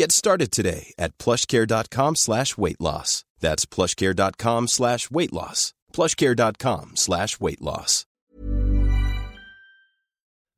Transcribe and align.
Get 0.00 0.12
started 0.12 0.50
today 0.50 0.92
at 0.98 1.18
plushcare.com 1.18 2.16
slash 2.16 2.56
weight 2.56 2.80
loss. 2.80 3.24
That's 3.40 3.66
plushcare.com 3.66 4.68
slash 4.68 5.10
weight 5.10 5.32
loss. 5.32 5.74
plushcare.com 5.92 6.92
slash 6.94 7.40
weight 7.40 7.60
loss. 7.60 8.06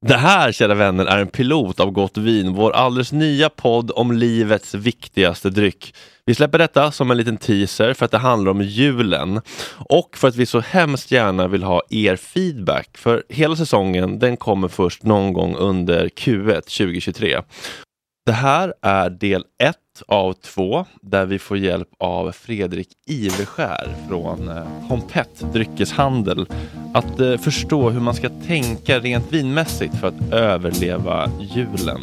Det 0.06 0.16
här, 0.16 0.52
kära 0.52 0.74
vänner, 0.74 1.06
är 1.06 1.18
en 1.18 1.28
pilot 1.28 1.80
av 1.80 1.90
Gott 1.90 2.16
Vin, 2.16 2.52
vår 2.52 2.70
alldeles 2.70 3.12
nya 3.12 3.48
podd 3.48 3.90
om 3.90 4.12
livets 4.12 4.74
viktigaste 4.74 5.50
dryck. 5.50 5.94
Vi 6.26 6.34
släpper 6.34 6.58
detta 6.58 6.92
som 6.92 7.10
en 7.10 7.16
liten 7.16 7.36
teaser 7.36 7.94
för 7.94 8.04
att 8.04 8.10
det 8.10 8.18
handlar 8.18 8.50
om 8.50 8.62
julen 8.62 9.40
och 9.88 10.16
för 10.16 10.28
att 10.28 10.36
vi 10.36 10.46
så 10.46 10.60
hemskt 10.60 11.10
gärna 11.10 11.48
vill 11.48 11.62
ha 11.62 11.82
er 11.90 12.16
feedback. 12.16 12.98
För 12.98 13.24
hela 13.28 13.56
säsongen, 13.56 14.18
den 14.18 14.36
kommer 14.36 14.68
först 14.68 15.02
någon 15.02 15.32
gång 15.32 15.56
under 15.56 16.08
Q1 16.08 16.60
2023. 16.60 17.42
Det 18.26 18.32
här 18.32 18.74
är 18.82 19.10
del 19.10 19.44
ett 19.62 20.02
av 20.08 20.32
två 20.32 20.86
där 21.00 21.26
vi 21.26 21.38
får 21.38 21.58
hjälp 21.58 21.88
av 21.98 22.32
Fredrik 22.32 22.88
Iverskär 23.06 23.94
från 24.08 24.48
eh, 24.48 24.88
Pompett 24.88 25.52
Dryckeshandel 25.52 26.46
att 26.94 27.20
eh, 27.20 27.36
förstå 27.36 27.90
hur 27.90 28.00
man 28.00 28.14
ska 28.14 28.28
tänka 28.28 28.98
rent 28.98 29.32
vinmässigt 29.32 29.94
för 29.94 30.08
att 30.08 30.32
överleva 30.32 31.30
julen. 31.40 32.00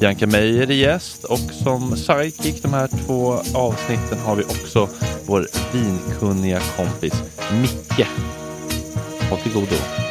Bianca 0.00 0.26
Meijer 0.26 0.70
är 0.70 0.74
gäst 0.74 1.24
och 1.24 1.38
som 1.38 1.96
sidekick 1.96 2.62
de 2.62 2.72
här 2.74 2.88
två 3.06 3.32
avsnitten 3.58 4.18
har 4.18 4.36
vi 4.36 4.42
också 4.42 4.88
vår 5.26 5.46
vinkunniga 5.72 6.60
kompis 6.76 7.14
Micke. 7.60 8.06
Håll 9.30 9.38
till 9.38 9.52
godo. 9.52 10.09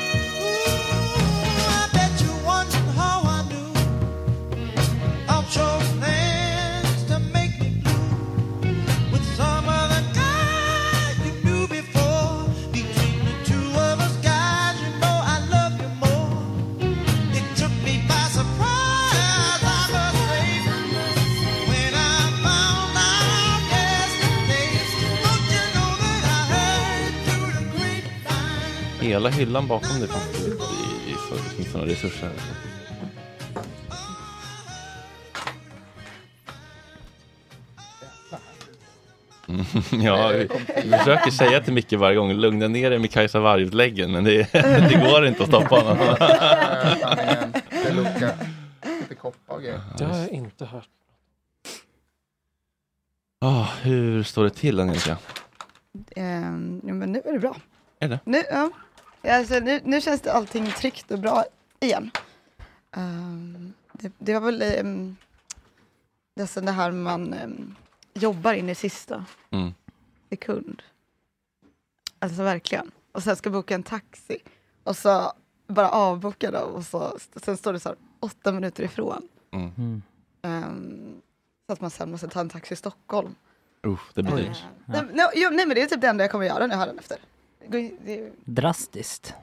Hela 29.30 29.38
hyllan 29.46 29.68
bakom 29.68 30.00
dig 30.00 30.08
fanns 30.08 30.32
det 30.32 30.48
i, 30.48 31.12
i, 31.12 31.14
så- 31.30 31.36
finns 31.36 31.72
det 31.72 31.78
några 31.78 31.92
resurser. 31.92 32.30
Mm, 39.48 39.66
ja, 40.06 40.28
vi, 40.28 40.48
vi 40.84 40.98
försöker 40.98 41.32
säga 41.32 41.62
till 41.62 41.74
Micke 41.74 41.94
varje 41.94 42.16
gång, 42.18 42.34
lugna 42.34 42.68
ner 42.68 42.90
dig 42.90 43.00
med 43.00 43.12
Kajsa 43.12 43.40
Warg-läggen, 43.40 44.12
men 44.12 44.24
det, 44.24 44.52
det 44.54 45.10
går 45.12 45.26
inte 45.26 45.44
att 45.44 45.50
stoppa 45.50 45.76
honom. 45.76 45.98
Det 49.98 50.06
har 50.06 50.18
jag 50.18 50.30
inte 50.30 50.66
hört. 50.66 50.88
Ah, 53.42 53.66
hur 53.82 54.24
står 54.24 54.44
det 54.44 54.50
till 54.50 54.80
Angelica? 54.80 55.18
Ja, 56.16 56.22
men 56.94 57.12
nu 57.12 57.22
är 57.26 57.34
det 57.34 57.40
bra. 57.40 57.56
Är 58.00 58.08
det? 58.10 58.20
Nu, 58.24 58.44
ja. 58.52 58.70
Alltså, 59.24 59.60
nu, 59.60 59.82
nu 59.84 60.02
känns 60.02 60.22
det 60.22 60.34
allting 60.34 60.66
tryggt 60.72 61.12
och 61.12 61.20
bra 61.20 61.46
igen. 61.80 62.12
Ehm, 62.92 63.74
det, 63.94 64.12
det 64.18 64.34
var 64.40 64.52
väl 64.52 64.86
um, 64.86 65.16
nästan 66.36 66.66
det 66.66 66.72
här 66.72 66.92
man 66.92 67.34
ehm, 67.34 67.76
jobbar 68.14 68.54
in 68.54 68.70
i 68.70 68.76
sista 68.76 69.26
Mm. 69.52 69.74
sekund. 70.30 70.82
Alltså 72.20 72.44
verkligen. 72.44 72.92
Och 73.12 73.24
sen 73.24 73.36
ska 73.36 73.50
boka 73.50 73.76
en 73.76 73.84
taxi. 73.84 74.38
Och 74.84 74.98
så 74.98 75.34
bara 75.68 75.90
avboka 75.90 76.52
då. 76.52 76.60
Och 76.60 76.84
så, 76.86 77.18
sen 77.36 77.58
står 77.58 77.74
det 77.74 77.80
så 77.80 77.90
här 77.90 77.98
åtta 78.20 78.52
minuter 78.52 78.84
ifrån. 78.84 79.28
Mm. 79.52 80.02
Ehm, 80.42 81.22
så 81.68 81.74
att 81.74 81.82
man 81.82 81.90
sen 81.90 82.12
måste 82.12 82.28
ta 82.28 82.40
en 82.40 82.50
taxi 82.50 82.74
i 82.74 82.78
Stockholm. 82.78 83.36
Usch, 83.86 84.12
det 84.14 84.24
blir 84.24 84.36
dyrt. 84.36 84.64
Nej, 84.86 85.02
nej, 85.14 85.28
jo, 85.36 85.50
nej 85.50 85.66
men 85.66 85.76
det 85.76 85.82
är 85.82 85.86
typ 85.86 86.02
det 86.02 86.08
enda 86.08 86.24
jag 86.24 86.32
kommer 86.32 86.46
göra 86.46 86.68
nu 86.68 86.96
efter. 87.00 87.18
Drastiskt. 88.46 89.34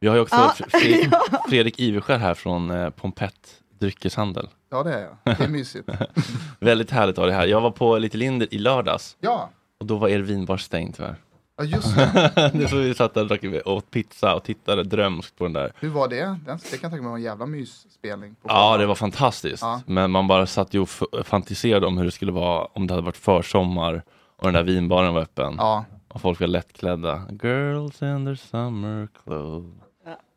Vi 0.00 0.08
har 0.08 0.14
ju 0.14 0.20
också 0.22 0.36
Ja. 0.36 0.54
Fre- 0.56 0.68
Fre- 1.10 1.36
Fredrik 1.48 1.80
Iverskär 1.80 2.18
här 2.18 2.34
från 2.34 2.70
eh, 2.70 2.90
Pompett 2.90 3.60
Dryckeshandel. 3.78 4.48
Ja, 4.70 4.82
det 4.82 4.94
är 4.94 5.00
jag. 5.24 5.36
Det 5.38 5.44
är 5.44 5.48
mysigt. 5.48 5.88
Väldigt 6.60 6.90
härligt 6.90 7.18
att 7.18 7.22
ha 7.22 7.26
det 7.26 7.32
här. 7.32 7.46
Jag 7.46 7.60
var 7.60 7.70
på 7.70 7.98
Lite 7.98 8.16
Linder 8.16 8.54
i 8.54 8.58
lördags. 8.58 9.16
Ja. 9.20 9.50
Och 9.80 9.86
då 9.86 9.96
var 9.96 10.08
er 10.08 10.18
vinbar 10.18 10.56
stängd 10.56 10.96
tyvärr. 10.96 11.16
Ja, 11.56 11.64
just 11.64 11.96
det. 11.96 12.50
det 12.54 12.68
så 12.68 12.76
vi 12.76 12.94
satt 12.94 13.14
där 13.14 13.20
och 13.22 13.28
drack- 13.28 13.62
åt 13.66 13.90
pizza 13.90 14.34
och 14.34 14.44
tittade 14.44 14.82
drömskt 14.84 15.36
på 15.38 15.44
den 15.44 15.52
där. 15.52 15.72
Hur 15.80 15.88
var 15.88 16.08
det? 16.08 16.16
Den, 16.24 16.36
det 16.44 16.44
kan 16.46 16.58
jag 16.70 16.80
tänka 16.80 16.96
mig 16.96 17.02
var 17.10 17.16
en 17.16 17.22
jävla 17.22 17.46
mysspelning. 17.46 18.34
På 18.34 18.48
Ja, 18.48 18.76
det 18.76 18.86
var 18.86 18.94
fantastiskt. 18.94 19.62
Ja. 19.62 19.80
Men 19.86 20.10
man 20.10 20.26
bara 20.28 20.46
satt 20.46 20.74
ju 20.74 20.80
och 20.80 20.88
fantiserade 21.24 21.86
om 21.86 21.98
hur 21.98 22.04
det 22.04 22.10
skulle 22.10 22.32
vara 22.32 22.64
om 22.64 22.86
det 22.86 22.94
hade 22.94 23.04
varit 23.04 23.16
försommar 23.16 24.02
och 24.36 24.44
den 24.44 24.54
där 24.54 24.62
vinbaren 24.62 25.14
var 25.14 25.20
öppen. 25.20 25.54
Ja. 25.58 25.84
Och 26.08 26.20
folk 26.20 26.40
var 26.40 26.46
lättklädda. 26.46 27.28
Girls 27.42 28.02
in 28.02 28.24
their 28.24 28.34
summer 28.34 29.08
clothes. 29.24 29.82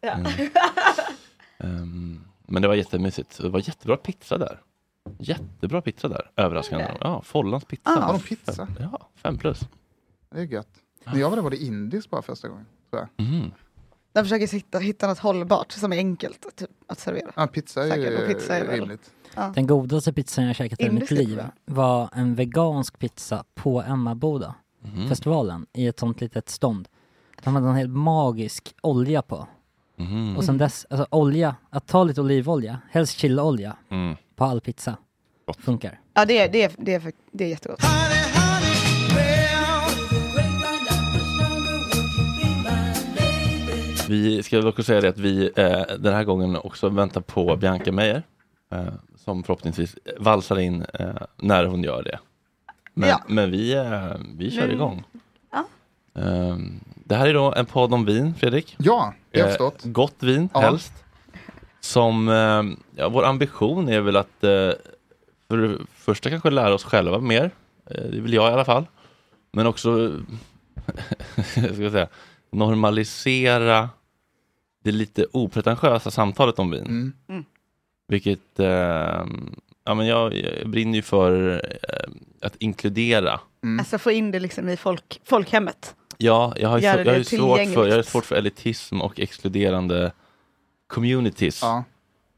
Ja. 0.01 0.09
Mm. 0.09 0.25
Ehm, 1.57 2.21
men 2.47 2.61
det 2.61 2.67
var 2.67 2.75
jättemysigt. 2.75 3.37
Det 3.41 3.49
var 3.49 3.59
jättebra 3.59 3.97
pizza 3.97 4.37
där. 4.37 4.61
Jättebra 5.19 5.81
pizza 5.81 6.07
där, 6.07 6.31
överraskande. 6.35 6.85
Är 6.85 6.89
det? 6.89 6.97
Ja, 7.01 7.21
Follans 7.21 7.65
pizza. 7.65 7.89
Ah. 7.89 7.99
Har 7.99 8.13
de 8.13 8.19
pizza? 8.19 8.67
Ja, 8.79 9.09
fem 9.15 9.37
plus. 9.37 9.59
Det 10.31 10.39
är 10.39 10.43
gött. 10.43 10.69
När 11.05 11.19
jag 11.19 11.29
var 11.29 11.35
där 11.35 11.43
var 11.43 11.49
det 11.49 11.63
indiskt 11.63 12.09
bara 12.09 12.21
första 12.21 12.47
gången. 12.47 12.65
tror 12.89 13.07
jag. 13.15 13.25
Mhm. 13.25 13.51
De 14.13 14.23
försöker 14.23 14.47
hitta, 14.47 14.79
hitta 14.79 15.07
något 15.07 15.19
hållbart 15.19 15.71
som 15.71 15.93
är 15.93 15.97
enkelt 15.97 16.55
typ, 16.55 16.69
att 16.87 16.99
servera. 16.99 17.31
Ja, 17.35 17.47
pizza 17.47 17.83
är 17.83 17.89
Säkert, 17.89 18.11
ju 18.11 18.17
och 18.17 18.27
pizza 18.27 18.57
är 18.57 18.77
rimligt. 18.77 19.11
Ja. 19.35 19.51
Den 19.55 19.67
godaste 19.67 20.13
pizzan 20.13 20.45
jag 20.45 20.55
käkat 20.55 20.81
i 20.81 20.89
mitt 20.89 21.11
liv 21.11 21.43
var 21.65 22.09
en 22.13 22.35
vegansk 22.35 22.99
pizza 22.99 23.43
på 23.55 23.81
Emmaboda 23.81 24.55
Mhm. 24.81 25.09
festivalen 25.09 25.65
i 25.73 25.87
ett 25.87 25.99
sånt 25.99 26.21
litet 26.21 26.49
stånd. 26.49 26.87
De 27.43 27.55
hade 27.55 27.67
en 27.67 27.75
helt 27.75 27.89
magisk 27.95 28.75
olja 28.81 29.21
på. 29.21 29.47
Mhm. 29.95 30.37
Och 30.37 30.43
sen 30.43 30.57
dess, 30.57 30.85
alltså 30.89 31.07
olja, 31.11 31.55
att 31.69 31.87
ta 31.87 32.03
lite 32.03 32.21
olivolja, 32.21 32.77
helst 32.91 33.17
chiliolja 33.17 33.75
Mm. 33.89 34.15
på 34.35 34.45
all 34.45 34.61
pizza. 34.61 34.97
Gott. 35.45 35.57
Funkar. 35.57 35.99
Ja, 36.13 36.25
det 36.25 36.37
är, 36.39 36.49
det 36.51 36.63
är, 36.63 36.71
det 36.77 36.93
är, 36.93 36.99
för- 36.99 37.11
det 37.31 37.43
är 37.45 37.49
jättegott. 37.49 37.79
Vi 44.09 44.43
ska 44.43 44.61
dock 44.61 44.85
säga 44.85 45.01
det 45.01 45.09
att 45.09 45.17
vi 45.17 45.51
eh, 45.55 45.81
den 45.99 46.13
här 46.13 46.23
gången 46.23 46.55
också 46.55 46.89
väntar 46.89 47.21
på 47.21 47.55
Bianca 47.55 47.91
Meijer. 47.91 48.23
Eh, 48.71 48.87
som 49.15 49.43
förhoppningsvis 49.43 49.95
valsar 50.19 50.59
in 50.59 50.85
eh, 50.93 51.09
när 51.37 51.65
hon 51.65 51.83
gör 51.83 52.03
det. 52.03 52.19
Men, 53.01 53.09
Ja. 53.09 53.21
men 53.27 53.51
vi, 53.51 53.73
eh, 53.73 54.11
vi 54.37 54.51
kör 54.51 54.67
Nu- 54.67 54.73
igång. 54.73 55.03
Ja. 55.51 55.65
Eh, 56.21 56.57
det 57.05 57.15
här 57.15 57.27
är 57.27 57.33
då 57.33 57.53
en 57.53 57.65
podd 57.65 57.93
om 57.93 58.05
vin, 58.05 58.33
Fredrik. 58.39 58.75
Ja, 58.79 59.13
det 59.31 59.39
har 59.39 59.47
jag 59.47 59.47
Eh, 59.47 59.51
förstått. 59.57 59.81
Gott 59.93 60.15
vin 60.23 60.49
Ja. 60.53 60.59
helst. 60.59 60.93
Som, 61.79 62.29
eh, 62.29 62.63
ja, 62.95 63.09
vår 63.09 63.25
ambition 63.25 63.89
är 63.89 64.01
väl 64.01 64.15
att 64.15 64.43
eh, 64.43 64.71
för 65.47 65.57
det 65.57 65.77
första 65.95 66.29
kanske 66.29 66.49
lära 66.49 66.73
oss 66.73 66.83
själva 66.83 67.19
mer. 67.19 67.51
Eh, 67.85 68.01
det 68.11 68.19
vill 68.21 68.33
jag 68.33 68.49
i 68.49 68.53
alla 68.53 68.65
fall. 68.65 68.85
Men 69.51 69.67
också 69.67 69.89
jag 71.55 71.75
ska 71.75 71.91
säga, 71.91 72.07
normalisera 72.51 73.89
det 74.83 74.91
lite 74.91 75.25
opretentiösa 75.33 76.11
samtalet 76.11 76.59
om 76.59 76.71
vin. 76.71 77.13
Mm. 77.29 77.45
Vilket, 78.07 78.59
eh, 78.59 79.25
ja 79.83 79.93
men 79.93 80.07
jag, 80.07 80.33
jag 80.33 80.69
brinner 80.69 80.95
ju 80.95 81.01
för 81.01 81.51
eh, 81.53 82.13
att 82.41 82.55
inkludera. 82.55 83.39
Alltså 83.79 83.97
få 83.97 84.11
in 84.11 84.31
det 84.31 84.39
liksom 84.39 84.69
i 84.69 84.77
folk, 84.77 85.21
folkhemmet. 85.23 85.95
Ja, 86.17 86.53
jag 86.57 86.69
har 86.69 86.79
ju, 86.79 86.85
jag 86.85 87.05
har 87.05 87.15
ju 87.15 87.23
svårt, 87.23 87.73
för, 87.73 87.87
jag 87.87 87.95
har 87.95 88.03
svårt 88.03 88.25
för 88.25 88.35
elitism 88.35 89.01
och 89.01 89.19
exkluderande 89.19 90.11
communities. 90.87 91.61
Ja. 91.61 91.83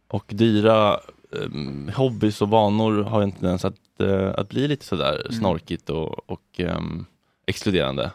Och 0.08 0.26
dyra 0.28 1.00
um, 1.30 1.92
hobbys 1.96 2.42
och 2.42 2.50
vanor 2.50 3.04
har 3.04 3.22
en 3.22 3.32
tendens 3.32 3.66
att, 3.66 4.00
eh, 4.00 4.30
att 4.38 4.50
bli 4.50 4.68
lite 4.68 4.86
sådär 4.86 5.22
Mm. 5.26 5.40
snorkigt 5.40 5.90
och, 5.90 6.30
och 6.30 6.42
ehm, 6.58 7.06
exkluderande. 7.46 8.12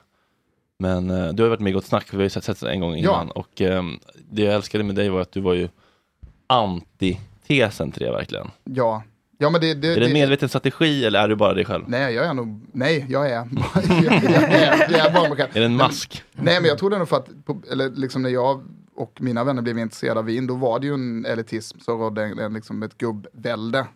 Men 0.78 1.10
eh, 1.10 1.28
du 1.32 1.42
har 1.42 1.50
varit 1.50 1.60
med 1.60 1.70
i 1.70 1.74
Gott 1.74 1.86
Snack, 1.86 2.06
vi 2.12 2.16
har 2.16 2.22
ju 2.22 2.30
sett, 2.30 2.44
sett 2.44 2.62
en 2.62 2.80
gång 2.80 2.96
innan. 2.96 3.30
Och 3.30 3.60
ehm, 3.60 4.00
det 4.30 4.42
jag 4.42 4.54
älskade 4.54 4.84
med 4.84 4.94
dig 4.94 5.08
var 5.08 5.20
att 5.20 5.32
du 5.32 5.40
var 5.40 5.54
ju 5.54 5.68
antitesen 6.46 7.92
till 7.92 8.02
det 8.02 8.10
verkligen. 8.10 8.50
Ja. 8.64 9.02
Ja, 9.38 9.50
men 9.50 9.60
det... 9.60 9.74
det, 9.74 9.88
Är 9.88 10.00
det 10.00 10.06
en 10.06 10.08
det 10.08 10.12
medveten 10.12 10.48
strategi 10.48 11.04
eller 11.04 11.18
är 11.18 11.28
du 11.28 11.36
bara 11.36 11.54
dig 11.54 11.64
själv? 11.64 11.84
Nej, 11.88 12.14
jag 12.14 12.26
är 12.26 12.34
nog... 12.34 12.66
Nej, 12.72 13.06
jag 13.08 13.30
är... 13.30 13.32
jag, 14.04 14.14
är, 14.14 14.92
jag 14.92 15.06
är 15.06 15.14
bara 15.14 15.28
mig 15.28 15.36
själv. 15.36 15.50
Är 15.54 15.60
det 15.60 15.66
en 15.66 15.76
mask? 15.76 16.24
Nej, 16.32 16.60
men 16.60 16.68
jag 16.68 16.78
tror 16.78 16.90
det 16.90 16.98
nog 16.98 17.08
för 17.08 17.16
att, 17.16 17.28
på, 17.44 17.62
eller 17.70 17.90
liksom 17.90 18.22
när 18.22 18.30
jag 18.30 18.64
och 18.94 19.18
mina 19.20 19.44
vänner 19.44 19.62
blev 19.62 19.78
intresserade 19.78 20.20
av 20.20 20.26
vin, 20.26 20.46
då 20.46 20.54
var 20.54 20.80
det 20.80 20.86
ju 20.86 20.94
en 20.94 21.24
elitism, 21.24 21.78
så 21.80 21.92
rådde 21.92 22.24
en, 22.24 22.38
en, 22.38 22.54
liksom 22.54 22.82
ett 22.82 22.98
gubbvälde 22.98 23.86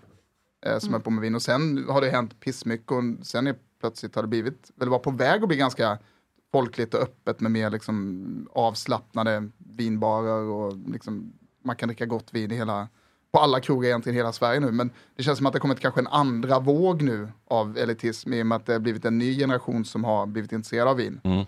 eh, 0.66 0.78
som 0.78 0.94
är 0.94 0.98
på 0.98 1.10
med 1.10 1.22
vin. 1.22 1.34
Och 1.34 1.42
sen 1.42 1.86
har 1.88 2.00
det 2.00 2.10
hänt 2.10 2.40
pissmycket 2.40 2.90
och 2.90 3.26
sen 3.26 3.46
är 3.46 3.54
plötsligt 3.80 4.14
har 4.14 4.22
det 4.22 4.28
blivit, 4.28 4.70
eller 4.80 4.90
var 4.90 4.98
på 4.98 5.10
väg 5.10 5.42
att 5.42 5.48
bli 5.48 5.56
ganska 5.56 5.98
folkligt 6.52 6.94
och 6.94 7.00
öppet 7.00 7.40
med 7.40 7.50
mer 7.50 7.70
liksom 7.70 8.48
avslappnade 8.52 9.48
vinbarer 9.58 10.42
och 10.42 10.76
liksom 10.76 11.32
man 11.64 11.76
kan 11.76 11.88
dricka 11.88 12.06
gott 12.06 12.34
vin 12.34 12.52
i 12.52 12.56
hela, 12.56 12.88
på 13.32 13.38
alla 13.38 13.60
krogar 13.60 13.88
egentligen 13.88 14.16
i 14.16 14.18
hela 14.18 14.32
Sverige 14.32 14.60
nu. 14.60 14.70
Men 14.72 14.90
det 15.16 15.22
känns 15.22 15.38
som 15.38 15.46
att 15.46 15.52
det 15.52 15.58
kommit 15.58 15.80
kanske 15.80 16.00
en 16.00 16.06
andra 16.06 16.58
våg 16.58 17.02
nu 17.02 17.28
av 17.48 17.78
elitism 17.78 18.32
i 18.32 18.42
och 18.42 18.46
med 18.46 18.56
att 18.56 18.66
det 18.66 18.72
har 18.72 18.80
blivit 18.80 19.04
en 19.04 19.18
ny 19.18 19.38
generation 19.38 19.84
som 19.84 20.04
har 20.04 20.26
blivit 20.26 20.52
intresserad 20.52 20.88
av 20.88 20.96
vin. 20.96 21.20
Mm. 21.24 21.44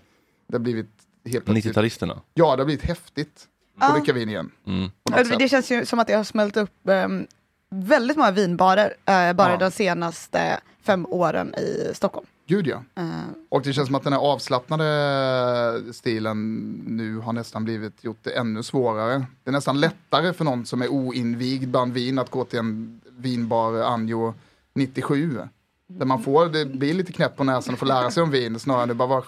Det 0.47 0.55
har 0.55 0.59
blivit 0.59 0.89
helt 1.25 1.45
plötsligt, 1.45 1.75
90-talisterna? 1.75 2.19
ja 2.33 2.55
det 2.55 2.61
har 2.61 2.65
blivit 2.65 2.83
häftigt 2.85 3.47
Ja. 3.79 3.87
att 3.87 3.95
dricka 3.95 4.13
vin 4.13 4.29
igen. 4.29 4.51
Mm. 4.67 4.91
Det 5.39 5.49
känns 5.49 5.71
ju 5.71 5.85
som 5.85 5.99
att 5.99 6.07
det 6.07 6.13
har 6.13 6.23
smält 6.23 6.57
upp 6.57 6.87
ehm, 6.89 7.27
väldigt 7.69 8.17
många 8.17 8.31
vinbarer 8.31 8.93
eh, 9.05 9.33
bara 9.33 9.51
Ja. 9.51 9.57
de 9.57 9.71
senaste 9.71 10.59
fem 10.83 11.05
åren 11.09 11.55
i 11.55 11.91
Stockholm. 11.93 12.27
Gud 12.47 12.67
ja. 12.67 12.83
Eh, 12.95 13.05
Och 13.49 13.61
det 13.61 13.73
känns 13.73 13.87
som 13.87 13.95
att 13.95 14.03
den 14.03 14.13
här 14.13 14.19
avslappnade 14.19 15.93
stilen 15.93 16.61
nu 16.87 17.17
har 17.17 17.33
nästan 17.33 17.63
blivit 17.65 18.03
gjort 18.03 18.19
det 18.21 18.31
ännu 18.31 18.63
svårare. 18.63 19.25
Det 19.43 19.49
är 19.49 19.51
nästan 19.51 19.79
lättare 19.79 20.33
för 20.33 20.45
någon 20.45 20.65
som 20.65 20.81
är 20.81 20.87
oinvigd 20.87 21.69
bland 21.69 21.93
vin 21.93 22.19
att 22.19 22.29
gå 22.29 22.45
till 22.45 22.59
en 22.59 23.01
vinbar 23.17 23.73
Anjo 23.83 24.33
97. 24.73 25.39
Där 25.87 26.05
man 26.05 26.23
får, 26.23 26.45
det 26.45 26.65
blir 26.65 26.93
lite 26.93 27.11
knäpp 27.13 27.37
på 27.37 27.43
näsan 27.43 27.73
och 27.73 27.79
får 27.79 27.85
lära 27.85 28.11
sig 28.11 28.23
om 28.23 28.31
vin 28.31 28.59
snarare 28.59 28.81
än 28.83 28.89
det 28.89 28.95
bara, 28.95 29.07
vad, 29.07 29.23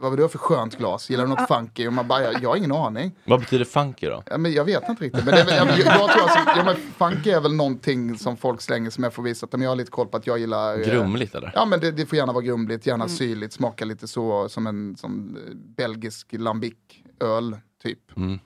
vad 0.00 0.10
vill 0.10 0.16
du 0.16 0.22
ha 0.24 0.28
för 0.28 0.38
skönt 0.38 0.78
glas? 0.78 1.10
Gillar 1.10 1.24
du 1.24 1.30
något 1.30 1.48
funky? 1.48 1.86
Och 1.86 1.92
man 1.92 2.08
bara, 2.08 2.22
jag, 2.22 2.42
jag 2.42 2.48
har 2.48 2.56
ingen 2.56 2.72
aning. 2.72 3.12
Vad 3.24 3.40
betyder 3.40 3.64
funky 3.64 4.06
då? 4.06 4.22
Ja, 4.26 4.38
men 4.38 4.52
jag 4.52 4.64
vet 4.64 4.88
inte 4.88 5.04
riktigt. 5.04 5.24
Men 5.24 5.34
det 5.34 5.40
är, 5.40 5.44
väl- 5.44 5.54
jag, 5.56 5.68
jag, 5.68 5.78
jag 5.78 6.10
tror 6.10 6.22
alltså, 6.22 6.38
ja, 6.56 6.62
men 6.64 6.76
funky 6.76 7.30
är 7.30 7.40
väl 7.40 7.54
någonting 7.54 8.18
som 8.18 8.36
folk 8.36 8.60
slänger 8.60 8.90
som 8.90 9.04
jag 9.04 9.12
får 9.14 9.22
visa 9.22 9.46
att 9.46 9.52
men 9.52 9.60
jag 9.62 9.70
har 9.70 9.76
lite 9.76 9.90
koll 9.90 10.06
på 10.06 10.16
att 10.16 10.26
jag 10.26 10.38
gillar 10.38 10.80
eh, 10.80 10.86
Grumligt 10.86 11.34
eller? 11.34 11.52
Ja 11.54 11.64
men 11.64 11.80
det, 11.80 11.90
det 11.90 12.06
får 12.06 12.16
gärna 12.18 12.32
vara 12.32 12.44
grumligt, 12.44 12.86
gärna 12.86 13.08
syrligt, 13.08 13.52
smaka 13.52 13.84
lite 13.84 14.08
så 14.08 14.48
som 14.48 14.66
en 14.66 14.96
som 14.96 15.36
eh, 15.36 15.54
belgisk 15.76 16.32
lambic-öl 16.32 17.56
typ. 17.82 18.16
Mm. 18.16 18.38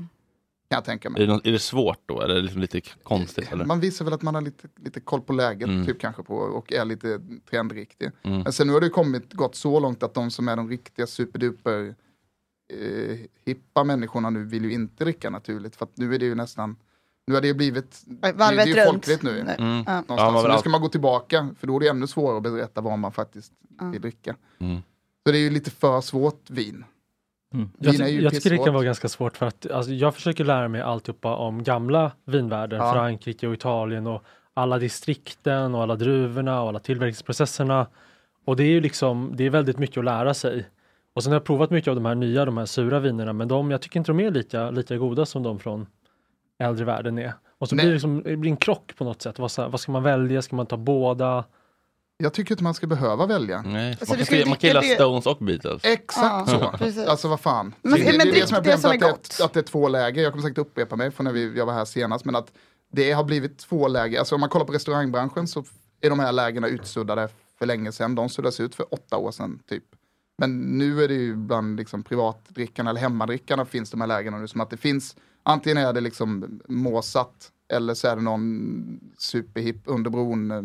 Kan 0.69 0.77
jag 0.77 0.85
tänka 0.85 1.09
Är, 1.09 1.13
mig. 1.13 1.27
det 1.27 1.33
något, 1.33 1.47
är 1.47 1.53
det 1.53 1.59
svårt 1.59 2.01
då? 2.07 2.21
Eller 2.23 2.35
är 2.35 2.39
det 2.39 2.43
liksom 2.43 2.61
lite 2.61 2.81
konstigt? 3.03 3.53
Eller? 3.53 3.65
Man 3.65 3.81
visar 3.81 4.05
väl 4.05 4.15
att 4.15 4.23
man 4.23 4.35
har 4.35 4.43
lite, 4.43 4.69
lite 4.77 5.01
koll 5.01 5.21
på 5.21 5.33
läget 5.33 5.69
Mm. 5.69 5.87
typ 5.87 6.01
kanske 6.01 6.23
på 6.23 6.35
och 6.37 6.73
är 6.73 6.85
lite 6.85 7.21
trendriktig. 7.51 8.11
Mm. 8.23 8.41
Men 8.43 8.53
sen 8.53 8.67
nu 8.67 8.73
har 8.73 8.81
det 8.81 8.89
kommit 8.89 9.33
gått 9.33 9.55
så 9.55 9.81
långt 9.81 10.03
att 10.03 10.15
de 10.15 10.31
som 10.31 10.49
är 10.49 10.57
de 10.57 10.69
riktiga 10.69 11.07
superduper 11.07 11.95
eh, 12.75 13.19
hippa 13.45 13.85
människorna 13.85 14.31
nu 14.31 14.45
vill 14.45 14.65
ju 14.65 14.73
inte 14.73 15.05
dricka 15.05 15.31
naturligt 15.31 15.77
för 15.77 15.85
att 15.85 15.97
nu 15.97 16.15
är 16.15 16.19
det 16.19 16.25
ju 16.27 16.35
nästan 16.35 16.77
nu 17.27 17.35
har 17.35 17.41
det 17.41 17.47
ju 17.49 17.55
blivit, 17.55 18.03
det, 18.07 18.27
det 18.27 18.33
varvet 18.33 18.61
är 18.67 18.67
ju 18.67 18.75
runt. 18.75 18.87
folkligt 18.91 19.23
nu. 19.23 19.41
Mm. 19.41 19.85
Ja. 19.87 19.95
Någonstans. 20.09 20.43
Så 20.43 20.49
nu 20.53 20.59
ska 20.59 20.69
man 20.71 20.81
gå 20.81 20.89
tillbaka, 20.89 21.49
för 21.59 21.67
då 21.67 21.77
är 21.77 21.81
det 21.81 21.89
ännu 21.89 22.07
svårare 22.07 22.37
att 22.37 22.43
berätta 22.43 22.81
vad 22.81 22.99
man 22.99 23.13
faktiskt 23.13 23.53
Ja. 23.81 23.91
vill 23.91 24.01
dricka. 24.01 24.37
Mm. 24.59 24.77
Så 25.27 25.33
det 25.33 25.39
är 25.39 25.43
ju 25.43 25.51
lite 25.51 25.71
för 25.71 26.01
svårt 26.01 26.51
vin. 26.51 26.85
Mm. 27.57 27.71
Jag, 27.79 28.11
jag 28.11 28.35
tycker 28.35 28.51
det 28.51 28.59
kan 28.59 28.75
vara 28.75 28.85
ganska 28.85 29.09
svårt 29.09 29.37
för 29.37 29.47
att 29.47 29.71
alltså, 29.71 29.93
jag 29.93 30.15
försöker 30.15 30.45
lära 30.45 30.69
mig 30.69 30.81
alltihopa 30.81 31.37
om 31.37 31.63
gamla 31.63 32.13
vinvärlden, 32.25 32.81
Ja. 32.81 32.93
Frankrike 32.93 33.47
och 33.49 33.55
Italien 33.55 34.07
och 34.07 34.25
alla 34.55 34.79
distrikten 34.79 35.75
och 35.75 35.83
alla 35.83 35.97
druvorna 35.97 36.63
och 36.63 36.69
alla 36.69 36.79
tillverkningsprocesserna. 36.79 37.87
Och 38.45 38.57
det 38.57 38.65
är 38.65 38.69
ju 38.69 38.81
liksom, 38.81 39.33
det 39.37 39.45
är 39.45 39.51
väldigt 39.51 39.79
mycket 39.79 39.99
att 39.99 40.05
lära 40.05 40.35
sig. 40.35 40.69
Och 41.15 41.23
sen 41.23 41.33
har 41.33 41.37
jag 41.37 41.45
provat 41.45 41.71
mycket 41.71 41.89
av 41.89 41.95
de 41.95 42.05
här 42.05 42.15
nya, 42.15 42.45
de 42.45 42.57
här 42.57 42.67
sura 42.67 43.01
vinerna, 43.01 43.33
men 43.33 43.49
de, 43.49 43.71
jag 43.71 43.83
tycker 43.83 44.01
inte 44.01 44.11
de 44.11 44.21
är 44.21 44.31
lika, 44.31 44.71
lika 44.71 44.97
goda 44.97 45.27
som 45.27 45.43
de 45.43 45.59
från 45.59 45.87
äldre 46.59 46.85
världen 46.85 47.19
är. 47.19 47.33
Och 47.59 47.69
så 47.69 47.75
Nej. 47.75 47.85
blir 47.85 47.91
det, 47.91 47.95
liksom, 47.95 48.23
det 48.23 48.37
blir 48.37 48.51
en 48.51 48.57
krock 48.57 48.97
på 48.97 49.05
något 49.05 49.23
sätt. 49.23 49.39
Vad, 49.39 49.51
vad 49.57 49.81
ska 49.81 49.93
man 49.93 50.03
välja? 50.03 50.43
Ska 50.43 50.57
man 50.57 50.67
ta 50.67 50.77
båda? 50.77 51.45
Jag 52.19 52.33
tycker 52.33 52.53
inte 52.55 52.65
man 52.65 52.75
ska 52.75 52.87
behöva 52.87 53.27
välja. 53.27 53.63
Nej, 53.63 53.97
Alltså, 54.01 54.17
man, 54.17 54.25
kan, 54.27 54.49
man 54.49 54.59
kan 54.59 54.69
gilla 54.69 54.81
det- 54.81 54.95
Stones 54.95 55.27
och 55.27 55.37
Beatles. 55.39 55.85
Exakt 55.85 56.51
Ja, 56.53 56.71
så. 56.73 56.79
precis. 56.79 57.07
Alltså 57.07 57.29
vad 57.29 57.41
fan. 57.41 57.75
Men- 57.83 57.93
det, 57.93 57.99
det, 57.99 58.05
men 58.05 58.19
det 58.19 58.23
är 58.23 58.31
drick 58.33 58.43
det 58.43 58.49
som 58.49 58.57
är 58.57 58.63
det 58.63 58.79
som 58.79 58.91
problemet, 58.91 59.03
är 59.03 59.07
att, 59.11 59.17
gott. 59.17 59.39
det, 59.39 59.45
att 59.45 59.53
det 59.53 59.61
är 59.61 59.63
två 59.63 59.89
läger. 59.89 60.23
Jag 60.23 60.33
kommer 60.33 60.43
säkert 60.43 60.59
upprepa 60.59 60.97
mig 60.97 61.11
från 61.11 61.25
när 61.25 61.33
vi, 61.33 61.59
jag 61.59 61.67
var 61.67 61.73
här 61.73 61.85
senast, 61.85 62.25
men 62.25 62.37
att 62.37 62.53
det 62.93 63.13
har 63.13 63.25
blivit 63.25 63.59
två 63.59 63.89
läger. 63.89 64.19
Alltså 64.19 64.35
om 64.35 64.41
man 64.41 64.51
kollar 64.51 64.65
på 64.67 64.73
restaurangbranschen 64.73 65.49
så 65.49 65.65
är 66.01 66.11
de 66.11 66.19
här 66.19 66.33
lägena 66.33 66.69
utsuddade 66.69 67.29
för 67.59 67.67
länge 67.67 67.93
sedan. 67.93 68.15
De 68.15 68.29
suddades 68.29 68.61
ut 68.61 68.75
för 68.75 68.95
åtta 68.95 69.17
år 69.17 69.31
sedan 69.31 69.59
typ. 69.69 69.85
Men 70.39 70.61
nu 70.61 71.05
är 71.05 71.09
det 71.09 71.15
ju 71.15 71.37
bland 71.37 71.77
liksom 71.77 72.03
privatdrickarna 72.03 72.91
eller 72.91 73.01
hemmadrickarna 73.01 73.65
finns 73.65 73.91
de 73.91 74.01
här 74.01 74.09
lägena 74.09 74.39
nu 74.39 74.49
som 74.49 74.61
att 74.61 74.71
det 74.71 74.77
finns, 74.77 75.17
antingen 75.43 75.79
är 75.79 75.93
det 75.93 76.01
liksom 76.01 76.61
Måsat 76.69 77.51
eller 77.73 77.95
så 77.95 78.09
är 78.09 78.17
det 78.17 78.23
någon 78.23 79.01
superhipp 79.19 79.83
under 79.85 80.11
bron 80.11 80.51
eh, 80.51 80.63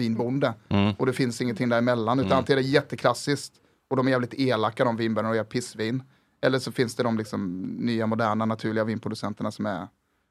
vinbonde. 0.00 0.54
Mm. 0.68 0.94
Och 0.98 1.06
det 1.06 1.12
finns 1.12 1.40
ingenting 1.40 1.68
däremellan. 1.68 2.18
Utan 2.18 2.26
Mm. 2.26 2.38
antingen 2.38 2.58
är 2.58 2.62
det 2.62 2.68
jätteklassiskt 2.68 3.54
och 3.90 3.96
de 3.96 4.06
är 4.06 4.10
jävligt 4.10 4.34
elaka 4.34 4.84
de 4.84 4.96
vinbönderna 4.96 5.30
och 5.30 5.36
gör 5.36 5.44
pissvin. 5.44 6.02
Eller 6.42 6.58
så 6.58 6.72
finns 6.72 6.94
det 6.94 7.02
de 7.02 7.18
liksom 7.18 7.60
nya 7.78 8.06
moderna 8.06 8.44
naturliga 8.44 8.84
vinproducenterna 8.84 9.50
som 9.50 9.66
är 9.66 9.88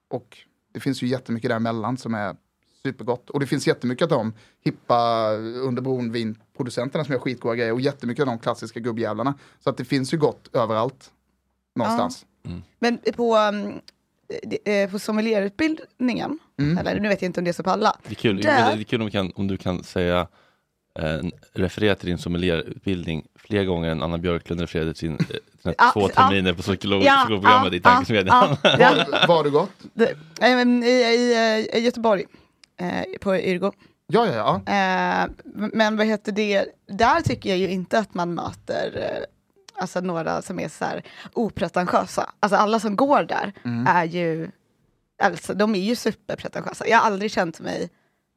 och 0.09 0.37
det 0.73 0.79
finns 0.79 1.03
ju 1.03 1.07
jättemycket 1.07 1.49
däremellan 1.49 1.97
som 1.97 2.13
är 2.15 2.35
supergott. 2.83 3.29
Och 3.29 3.39
det 3.39 3.47
finns 3.47 3.67
jättemycket 3.67 4.03
av 4.03 4.09
de 4.09 4.33
hippa 4.63 5.29
under 5.37 5.81
bron 5.81 6.11
vinproducenterna 6.11 7.05
som 7.05 7.13
gör 7.13 7.19
skitgoda 7.19 7.55
grejer 7.55 7.73
och 7.73 7.81
jättemycket 7.81 8.21
av 8.21 8.27
de 8.27 8.39
klassiska 8.39 8.79
gubbjävlarna. 8.79 9.33
Så 9.59 9.69
att 9.69 9.77
det 9.77 9.85
finns 9.85 10.13
ju 10.13 10.17
gott 10.17 10.55
överallt. 10.55 11.11
Någonstans. 11.75 12.25
Men 12.79 12.97
på, 13.15 13.37
um, 13.37 13.73
på 14.91 14.99
sommelierutbildningen, 14.99 16.39
Mm. 16.59 16.77
eller 16.77 16.99
nu 16.99 17.07
vet 17.09 17.21
jag 17.21 17.29
inte 17.29 17.39
om 17.39 17.43
det 17.43 17.51
är 17.51 17.53
så 17.53 17.63
på 17.63 17.69
alla. 17.69 17.95
Det 18.03 18.11
är 18.11 18.15
kul, 18.15 18.41
Där- 18.41 18.75
det 18.75 18.81
är 18.81 18.83
kul 18.83 19.01
om, 19.01 19.05
du 19.07 19.11
kan, 19.11 19.31
om 19.35 19.47
du 19.47 19.57
kan 19.57 19.83
säga 19.83 20.27
eh, 20.99 21.19
referera 21.53 21.95
till 21.95 22.07
din 22.09 22.17
sommelierutbildning 22.17 23.25
fler 23.35 23.63
gånger 23.63 23.89
än 23.89 24.03
Anna 24.03 24.17
Björklund 24.17 24.61
refererade 24.61 24.93
till 24.93 24.99
sin, 24.99 25.13
eh, 25.13 25.25
sina 25.61 25.73
Ja, 25.77 25.89
två 25.93 26.01
ja. 26.01 26.07
terminer 26.29 26.53
på 26.53 26.61
psykolog, 26.61 27.03
Ja, 27.03 27.15
psykologprogrammet 27.17 27.71
ja, 27.73 27.77
i 27.77 27.81
tankesmedjan. 27.81 28.57
ja, 28.63 28.75
ja. 28.79 29.05
Var, 29.11 29.27
var 29.27 29.43
du 29.43 29.51
gått? 29.51 29.71
Det, 29.93 30.15
eh, 30.41 30.49
i, 30.49 31.03
i, 31.03 31.67
i 31.73 31.79
Göteborg, 31.79 32.25
eh, 32.79 33.17
på 33.21 33.35
Yrgo. 33.37 33.71
Ja, 34.07 34.25
ja, 34.27 34.61
ja. 34.65 34.73
Eh, 34.73 35.29
men 35.73 35.97
vad 35.97 36.05
heter 36.07 36.31
det, 36.31 36.65
där 36.87 37.21
tycker 37.21 37.49
jag 37.49 37.57
ju 37.59 37.69
inte 37.69 37.99
att 37.99 38.13
man 38.13 38.33
möter 38.33 38.91
eh, 38.97 39.23
alltså 39.79 40.01
några 40.01 40.41
som 40.41 40.59
är 40.59 40.69
så 40.69 40.85
här 40.85 41.03
opretentiösa. 41.33 42.29
Alltså 42.39 42.55
alla 42.57 42.79
som 42.79 42.95
går 42.95 43.23
där 43.23 43.53
Mm. 43.65 43.87
är 43.87 44.03
ju, 44.05 44.51
alltså 45.23 45.53
de 45.53 45.75
är 45.75 45.79
ju 45.79 45.95
superpretentiösa. 45.95 46.87
Jag 46.87 46.97
har 46.97 47.05
aldrig 47.05 47.31
känt 47.31 47.59
mig, 47.59 47.89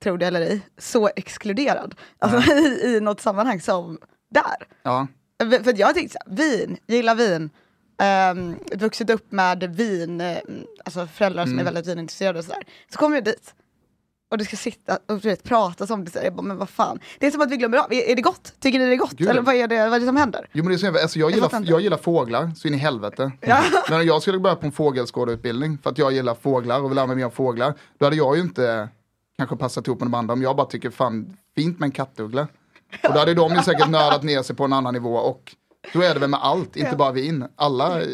tro 0.02 0.16
det 0.16 0.26
eller 0.26 0.40
ej, 0.40 0.60
så 0.78 1.10
exkluderad 1.16 1.94
alltså, 2.18 2.52
i, 2.56 2.82
i 2.96 3.00
något 3.00 3.20
sammanhang 3.20 3.60
som 3.60 3.98
där. 4.30 4.66
ja. 4.82 5.06
För 5.64 5.78
jag 5.78 5.94
tänkte 5.94 6.18
så 6.18 6.30
här, 6.30 6.36
vin, 6.36 6.76
gillar 6.86 7.14
vin, 7.14 7.50
ehm, 8.02 8.56
vuxit 8.74 9.10
upp 9.10 9.32
med 9.32 9.62
vin, 9.76 10.20
eh, 10.20 10.38
alltså 10.84 11.06
föräldrar 11.06 11.44
som 11.44 11.52
Mm. 11.52 11.60
är 11.60 11.64
väldigt 11.72 11.86
vinintresserade 11.86 12.38
och 12.38 12.44
sådär. 12.44 12.62
Så 12.92 12.98
kommer 12.98 13.16
jag 13.16 13.24
dit 13.24 13.54
och 14.32 14.38
det 14.38 14.44
ska 14.44 14.56
sitta 14.56 14.98
och 15.08 15.20
du 15.20 15.28
vet, 15.28 15.42
pratas 15.42 15.90
om 15.90 16.04
det. 16.04 16.10
Så 16.10 16.18
jag 16.24 16.34
bara, 16.34 16.42
men 16.42 16.56
vad 16.56 16.68
fan. 16.68 16.98
Det 17.18 17.26
är 17.26 17.30
som 17.30 17.40
att 17.40 17.50
vi 17.50 17.56
glömmer 17.56 17.78
av, 17.78 17.92
är, 17.92 18.16
det 18.16 18.22
gott? 18.22 18.54
Tycker 18.60 18.78
ni 18.78 18.86
det 18.86 18.92
är 18.92 18.96
gott? 18.96 19.12
Gud. 19.12 19.28
Eller 19.28 19.42
vad 19.42 19.54
är, 19.54 19.68
det, 19.68 19.84
vad 19.84 19.94
är 19.94 20.00
det 20.00 20.06
som 20.06 20.16
händer? 20.16 20.48
Jo 20.52 20.64
men 20.64 20.72
det 20.72 20.76
är 20.76 20.92
så, 20.92 21.02
alltså 21.02 21.18
jag, 21.18 21.30
Jag 21.30 21.34
gillar, 21.34 21.62
jag 21.64 21.80
gillar 21.80 21.96
fåglar 21.96 22.50
så 22.56 22.68
in 22.68 22.74
i 22.74 22.76
helvete. 22.76 23.32
Ja. 23.40 23.62
Men 23.88 24.00
om 24.00 24.06
jag 24.06 24.22
skulle 24.22 24.38
börja 24.38 24.56
på 24.56 24.66
en 24.66 24.72
fågelskådarutbildning 24.72 25.78
för 25.78 25.90
att 25.90 25.98
jag 25.98 26.12
gillar 26.12 26.34
fåglar 26.34 26.80
och 26.80 26.90
vill 26.90 26.96
lära 26.96 27.06
mig 27.06 27.16
mer 27.16 27.24
om 27.24 27.30
fåglar. 27.30 27.74
Då 27.98 28.06
hade 28.06 28.16
jag 28.16 28.36
ju 28.36 28.42
inte 28.42 28.88
kanske 29.38 29.56
passat 29.56 29.86
ihop 29.86 30.00
med 30.00 30.06
de 30.06 30.14
andra 30.14 30.32
om 30.32 30.42
jag 30.42 30.56
bara 30.56 30.66
tycker 30.66 30.90
fan 30.90 31.36
fint 31.56 31.78
med 31.78 31.86
en 31.86 31.92
kattuggla. 31.92 32.48
Och 33.08 33.12
då 33.12 33.18
hade 33.18 33.34
de 33.34 33.54
ju 33.54 33.62
säkert 33.62 33.88
nördat 33.88 34.22
ner 34.22 34.42
sig 34.42 34.56
på 34.56 34.64
en 34.64 34.72
annan 34.72 34.94
nivå 34.94 35.14
och 35.14 35.56
då 35.92 36.02
är 36.02 36.14
det 36.14 36.20
väl 36.20 36.30
med 36.30 36.40
allt, 36.42 36.76
inte 36.76 36.96
bara 36.96 37.12
vin. 37.12 37.46
Alla 37.56 38.00
eh, 38.00 38.08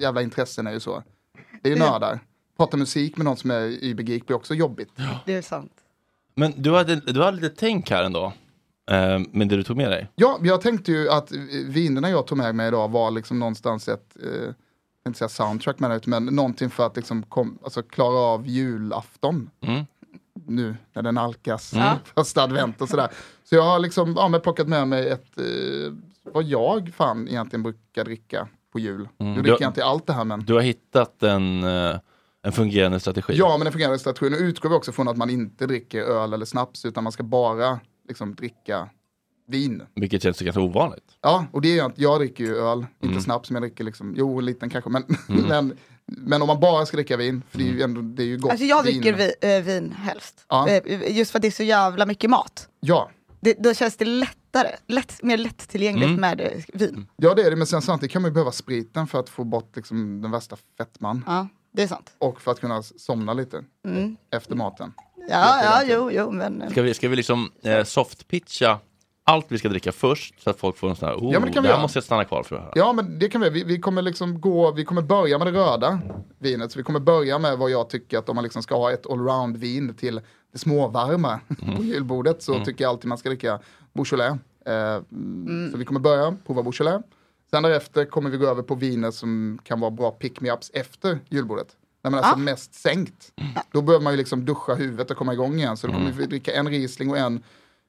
jävla 0.00 0.22
intressen 0.22 0.66
är 0.66 0.72
ju 0.72 0.80
så. 0.80 1.02
Det 1.62 1.68
är 1.68 1.72
ju 1.72 1.78
nördar. 1.78 2.20
Prata 2.56 2.76
musik 2.76 3.16
med 3.16 3.24
någon 3.24 3.36
som 3.36 3.50
är 3.50 3.84
übergeek 3.84 4.26
blir 4.26 4.36
också 4.36 4.54
jobbigt. 4.54 4.90
Det 5.26 5.34
är 5.34 5.42
sant. 5.42 5.72
Men 6.34 6.52
du 6.56 6.74
hade, 6.74 6.96
du 6.96 7.22
hade 7.22 7.40
lite 7.40 7.54
tänk 7.58 7.90
här 7.90 8.04
ändå. 8.04 8.32
Eh, 8.90 9.20
med 9.30 9.48
det 9.48 9.56
du 9.56 9.62
tog 9.62 9.76
med 9.76 9.90
dig. 9.90 10.08
Ja, 10.14 10.38
jag 10.42 10.60
tänkte 10.60 10.92
ju 10.92 11.10
att 11.10 11.32
vinerna 11.66 12.10
jag 12.10 12.26
tog 12.26 12.38
med 12.38 12.54
mig 12.54 12.68
idag 12.68 12.90
var 12.90 13.10
liksom 13.10 13.38
någonstans 13.38 13.88
ett, 13.88 14.16
eh, 14.22 14.54
inte 15.06 15.18
säga 15.18 15.28
soundtrack 15.28 15.78
med 15.78 15.90
det, 15.90 16.06
men 16.06 16.24
någonting 16.24 16.70
för 16.70 16.86
att 16.86 16.96
liksom 16.96 17.22
kom, 17.22 17.58
alltså 17.64 17.82
klara 17.82 18.18
av 18.18 18.46
julafton. 18.46 19.50
Mm. 19.60 19.84
Nu 20.46 20.76
när 20.92 21.02
den 21.02 21.18
alkas, 21.18 21.72
Mm. 21.72 21.96
första 22.14 22.42
advent 22.42 22.80
och 22.80 22.88
sådär. 22.88 23.08
Så 23.44 23.54
jag 23.54 23.62
har 23.62 23.78
liksom 23.78 24.14
ja, 24.16 24.28
men 24.28 24.40
plockat 24.40 24.68
med 24.68 24.88
mig 24.88 25.08
ett, 25.08 25.38
eh, 25.38 25.92
vad 26.32 26.44
jag 26.44 26.92
fan 26.96 27.28
egentligen 27.28 27.62
brukar 27.62 28.04
dricka 28.04 28.48
på 28.72 28.78
jul. 28.78 29.08
Mm. 29.18 29.34
Nu 29.34 29.42
dricker 29.42 29.62
jag 29.62 29.70
inte 29.70 29.84
allt 29.84 30.06
det 30.06 30.12
här 30.12 30.24
men. 30.24 30.40
Du 30.44 30.54
har 30.54 30.60
hittat 30.60 31.22
en, 31.22 31.64
eh, 31.64 31.96
en 32.44 32.52
fungerande 32.52 33.00
strategi. 33.00 33.32
Ja, 33.36 33.56
men 33.58 33.64
den 33.64 33.72
fungerande 33.72 33.98
strategin. 33.98 34.32
Nu 34.32 34.38
utgår 34.38 34.68
vi 34.68 34.74
också 34.74 34.92
från 34.92 35.08
att 35.08 35.16
man 35.16 35.30
inte 35.30 35.66
dricker 35.66 36.00
öl 36.02 36.32
eller 36.32 36.46
snaps 36.46 36.84
utan 36.84 37.04
man 37.04 37.12
ska 37.12 37.22
bara 37.22 37.80
liksom 38.08 38.34
dricka 38.34 38.88
vin. 39.48 39.82
Vilket 39.94 40.22
känns 40.22 40.40
ganska 40.40 40.60
ovanligt. 40.60 41.04
Ja, 41.20 41.46
och 41.52 41.60
det 41.62 41.68
är 41.68 41.72
ju 41.74 41.80
att 41.80 41.98
jag 41.98 42.20
dricker 42.20 42.44
ju 42.44 42.56
öl, 42.56 42.78
inte 42.78 43.06
Mm. 43.06 43.20
snaps, 43.20 43.50
men 43.50 43.62
jag 43.62 43.70
dricker 43.70 43.84
liksom, 43.84 44.14
jo, 44.16 44.38
en 44.38 44.44
liten 44.44 44.70
kanske, 44.70 44.90
men, 44.90 45.04
men, 45.48 45.76
men 46.06 46.42
om 46.42 46.46
man 46.48 46.60
bara 46.60 46.86
ska 46.86 46.96
dricka 46.96 47.16
vin, 47.16 47.42
för 47.50 47.58
det 47.58 47.64
är 47.68 47.72
ju 47.72 47.82
ändå, 47.82 48.00
det 48.00 48.22
är 48.22 48.26
ju 48.26 48.38
gott 48.38 48.50
Alltså 48.50 48.66
jag 48.66 48.82
vin. 48.82 49.00
dricker 49.00 49.32
vi, 49.40 49.56
eh, 49.56 49.62
vin 49.64 49.92
helst. 49.92 50.44
Ja. 50.48 50.68
Eh, 50.68 51.16
just 51.16 51.30
för 51.30 51.38
att 51.38 51.42
det 51.42 51.48
är 51.48 51.52
så 51.52 51.62
jävla 51.62 52.06
mycket 52.06 52.30
mat. 52.30 52.68
Ja, 52.80 53.10
Det, 53.40 53.54
då 53.58 53.74
känns 53.74 53.96
det 53.96 54.04
lättare, 54.04 54.68
lätt, 54.86 55.22
mer 55.22 55.36
lättillgängligt 55.38 56.08
Mm. 56.08 56.20
med 56.20 56.40
eh, 56.40 56.48
vin. 56.74 57.06
ja 57.16 57.34
det 57.34 57.42
är 57.42 57.50
det, 57.50 57.56
men 57.56 57.66
sen 57.66 57.82
samtidigt 57.82 58.12
kan 58.12 58.22
man 58.22 58.28
ju 58.30 58.32
behöva 58.34 58.52
spriten 58.52 59.06
för 59.06 59.20
att 59.20 59.28
få 59.28 59.44
bort 59.44 59.76
liksom 59.76 60.20
den 60.22 60.30
värsta 60.30 60.56
fettman. 60.78 61.24
Ja, 61.26 61.48
det 61.74 61.82
är 61.82 61.86
sant. 61.86 62.12
Och 62.18 62.40
för 62.40 62.50
att 62.50 62.60
kunna 62.60 62.82
somna 62.82 63.32
lite 63.34 63.64
Mm. 63.84 64.16
efter 64.30 64.54
maten. 64.56 64.92
Ja, 65.28 65.60
ja, 65.64 65.82
jo, 65.86 66.10
jo, 66.12 66.30
men... 66.30 66.62
eh, 66.62 66.70
Ska 66.70 66.82
vi, 66.82 66.94
ska 66.94 67.08
vi 67.08 67.16
liksom 67.16 67.50
eh, 67.62 67.84
softpitcha 67.84 68.78
allt 69.26 69.46
vi 69.48 69.58
ska 69.58 69.68
dricka 69.68 69.92
först 69.92 70.42
så 70.42 70.50
att 70.50 70.58
folk 70.58 70.76
får 70.76 70.88
en 70.90 70.96
sån 70.96 71.08
här, 71.08 71.16
oh, 71.16 71.32
Ja, 71.32 71.40
men 71.40 71.48
det 71.48 71.52
kan 71.54 71.62
vi 71.62 71.68
här 71.68 71.74
göra. 71.74 71.82
måste 71.82 71.96
jag 71.96 72.04
stanna 72.04 72.24
kvar 72.24 72.42
för 72.42 72.56
att 72.56 72.62
höra. 72.62 72.72
Ja, 72.74 72.92
men 72.92 73.18
det 73.18 73.28
kan 73.28 73.40
vi, 73.40 73.50
vi, 73.50 73.64
vi 73.64 73.78
kommer 73.80 74.02
liksom 74.02 74.40
gå, 74.40 74.70
vi 74.70 74.84
kommer 74.84 75.02
börja 75.02 75.38
med 75.38 75.46
det 75.46 75.52
röda 75.52 76.00
vinet, 76.38 76.72
så 76.72 76.78
vi 76.78 76.82
kommer 76.82 77.00
börja 77.00 77.38
med 77.38 77.58
vad 77.58 77.70
jag 77.70 77.90
tycker 77.90 78.18
att 78.18 78.28
om 78.28 78.34
man 78.34 78.42
liksom 78.44 78.62
ska 78.62 78.74
ha 78.76 78.92
ett 78.92 79.06
allround-vin 79.06 79.94
till 79.94 80.20
det 80.52 80.58
småvarma 80.58 81.40
Mm. 81.62 81.76
på 81.76 81.82
julbordet 81.82 82.42
så 82.42 82.64
tycker 82.64 82.84
jag 82.84 82.88
alltid 82.90 83.08
man 83.08 83.18
ska 83.18 83.28
dricka 83.28 83.58
Beaujolais. 83.92 84.38
Eh, 84.66 85.00
Så 85.72 85.76
vi 85.78 85.84
kommer 85.84 86.00
börja 86.00 86.36
prova 86.46 86.62
Beaujolais. 86.62 87.02
Sen 87.54 87.62
därefter 87.62 88.04
kommer 88.04 88.30
vi 88.30 88.36
gå 88.36 88.46
över 88.46 88.62
på 88.62 88.74
viner 88.74 89.10
som 89.10 89.58
kan 89.64 89.80
vara 89.80 89.90
bra 89.90 90.10
pick-me-ups 90.10 90.70
efter 90.74 91.18
julbordet. 91.28 91.66
När 92.02 92.10
man 92.10 92.20
är 92.20 92.24
alltså 92.24 92.36
Ah. 92.40 92.44
mest 92.44 92.74
sänkt. 92.74 93.32
Då 93.72 93.82
behöver 93.82 94.02
man 94.04 94.12
ju 94.12 94.16
liksom 94.16 94.44
duscha 94.44 94.74
huvudet 94.74 95.10
och 95.10 95.16
komma 95.16 95.32
igång 95.32 95.54
igen. 95.58 95.76
Så 95.76 95.86
då 95.86 95.92
kommer 95.92 96.12
vi 96.12 96.26
dricka 96.26 96.52
en 96.54 96.68
Riesling 96.68 97.10
och 97.10 97.18
en, 97.18 97.42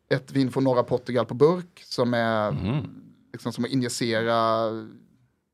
ett 0.09 0.31
vin 0.31 0.51
från 0.51 0.63
norra 0.63 0.83
Portugal 0.83 1.25
på 1.25 1.33
burk 1.33 1.81
som 1.85 2.13
är 2.13 2.47
Mm. 2.49 2.85
liksom 3.33 3.53
som 3.53 3.65
att 3.65 3.71
injicera 3.71 4.69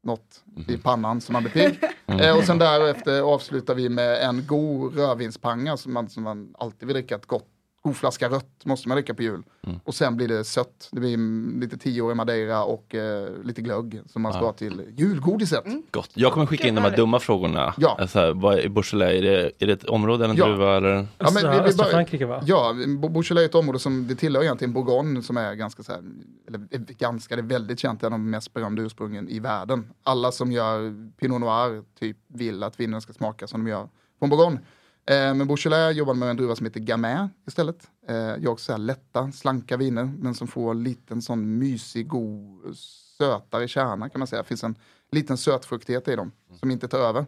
något 0.04 0.44
i 0.68 0.78
pannan 0.78 1.22
som 1.22 1.34
man 1.34 1.44
blir 1.44 1.52
pigg. 1.54 1.80
Eh, 2.22 2.38
och 2.38 2.44
sen 2.44 2.58
därefter 2.58 3.22
avslutar 3.22 3.76
vi 3.76 3.90
med 3.90 4.24
en 4.24 4.46
god 4.48 4.96
rödvinspanga 4.98 5.78
som 5.78 5.94
man, 5.94 6.10
som 6.10 6.24
man 6.24 6.56
alltid 6.58 6.88
vill 6.88 6.94
dricka. 6.96 7.16
Ett 7.16 7.26
gott, 7.26 7.48
god 7.84 7.96
flaska 7.98 8.30
rött 8.30 8.66
måste 8.66 8.88
man 8.88 8.96
dricka 8.96 9.14
på 9.14 9.22
jul. 9.24 9.44
Och 9.84 9.96
sen 9.96 10.18
blir 10.18 10.28
det 10.28 10.44
sött. 10.44 10.90
Det 10.92 11.00
blir 11.00 11.14
mm, 11.14 11.60
lite 11.62 11.78
tioårig 11.78 12.18
madeira 12.18 12.64
och 12.64 12.96
eh, 12.96 13.30
lite 13.44 13.62
glögg 13.62 14.02
som 14.06 14.22
man 14.22 14.34
ska 14.34 14.42
ha 14.46 14.54
till 14.54 14.86
julgodiset. 14.98 15.64
Gott. 15.92 16.10
Jag 16.14 16.32
kommer 16.34 16.46
skicka 16.46 16.68
in 16.68 16.76
de 16.76 16.82
här 16.82 16.96
dumma 16.96 17.20
frågorna. 17.20 17.74
Ja. 17.78 17.98
Alltså, 18.00 18.34
vad 18.34 18.60
är 18.60 18.70
Beaujolais? 18.70 19.14
Är 19.18 19.22
det, 19.22 19.52
är 19.60 19.68
det 19.68 19.74
ett 19.74 19.84
område 19.84 20.24
eller 20.26 20.34
en 20.34 20.38
Ja. 20.40 20.46
druva? 20.48 20.78
Eller? 20.78 20.90
Ja, 21.18 21.30
men 21.34 21.52
vi- 21.52 21.58
vi 21.60 21.64
östra 21.66 21.84
börjar- 21.84 21.92
Frankrike 21.92 22.26
va? 22.26 22.42
Ja, 22.46 22.74
Beaujolais 23.10 23.32
är 23.32 23.46
ett 23.46 23.56
område 23.56 23.80
som 23.80 24.08
det 24.08 24.16
tillhör 24.16 24.44
egentligen 24.44 24.74
Bourgogne 24.74 25.22
som 25.22 25.38
är 25.38 25.54
ganska 25.54 25.84
så 25.84 25.92
här, 25.92 26.02
eller 26.48 26.60
ganska, 26.94 27.36
det 27.36 27.42
är 27.42 27.44
väldigt 27.44 27.80
känt, 27.80 28.04
en 28.04 28.14
av 28.14 28.20
de 28.20 28.30
mest 28.30 28.54
berömda 28.54 28.82
ursprungen 28.82 29.30
i 29.30 29.40
världen. 29.40 29.88
Alla 30.04 30.32
som 30.32 30.52
gör 30.52 30.94
Pinot 31.20 31.42
Noir 31.42 31.84
typ 32.00 32.18
vill 32.28 32.64
att 32.64 32.80
vinen 32.80 33.02
ska 33.02 33.14
smaka 33.14 33.48
som 33.48 33.64
de 33.66 33.70
gör 33.72 33.90
från 34.20 34.30
Bourgogne. 34.30 34.60
Eh, 35.06 35.34
men 35.34 35.48
Beaujolais 35.48 35.98
jobbar 35.98 36.14
med 36.14 36.30
en 36.30 36.38
druva 36.38 36.56
som 36.56 36.66
heter 36.66 36.80
Gamay 36.80 37.28
istället. 37.48 37.90
Eh, 38.08 38.16
jag 38.16 38.48
också 38.48 38.78
lätta, 38.78 39.32
slanka 39.32 39.78
viner, 39.78 40.12
men 40.20 40.36
som 40.36 40.48
får 40.48 40.72
en 40.72 40.84
liten 40.84 41.22
sån 41.22 41.58
mysig, 41.58 42.08
god, 42.08 42.78
sötare 43.18 43.68
kärna 43.68 44.10
kan 44.10 44.20
man 44.20 44.28
säga. 44.28 44.42
Det 44.42 44.48
finns 44.48 44.64
en 44.64 44.76
liten 45.12 45.38
sötfruktighet 45.38 46.08
i 46.08 46.16
dem 46.16 46.32
som 46.60 46.72
inte 46.72 46.88
tar 46.88 47.00
över. 47.00 47.26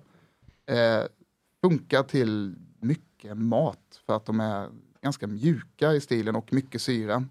Eh, 0.66 1.06
funkar 1.62 2.04
till 2.04 2.56
mycket 2.80 3.38
mat 3.38 4.02
för 4.06 4.16
att 4.16 4.26
de 4.26 4.40
är 4.40 4.70
ganska 5.02 5.28
mjuka 5.28 5.94
i 5.94 6.02
stilen 6.02 6.36
och 6.36 6.54
mycket 6.54 6.82
syra. 6.82 7.26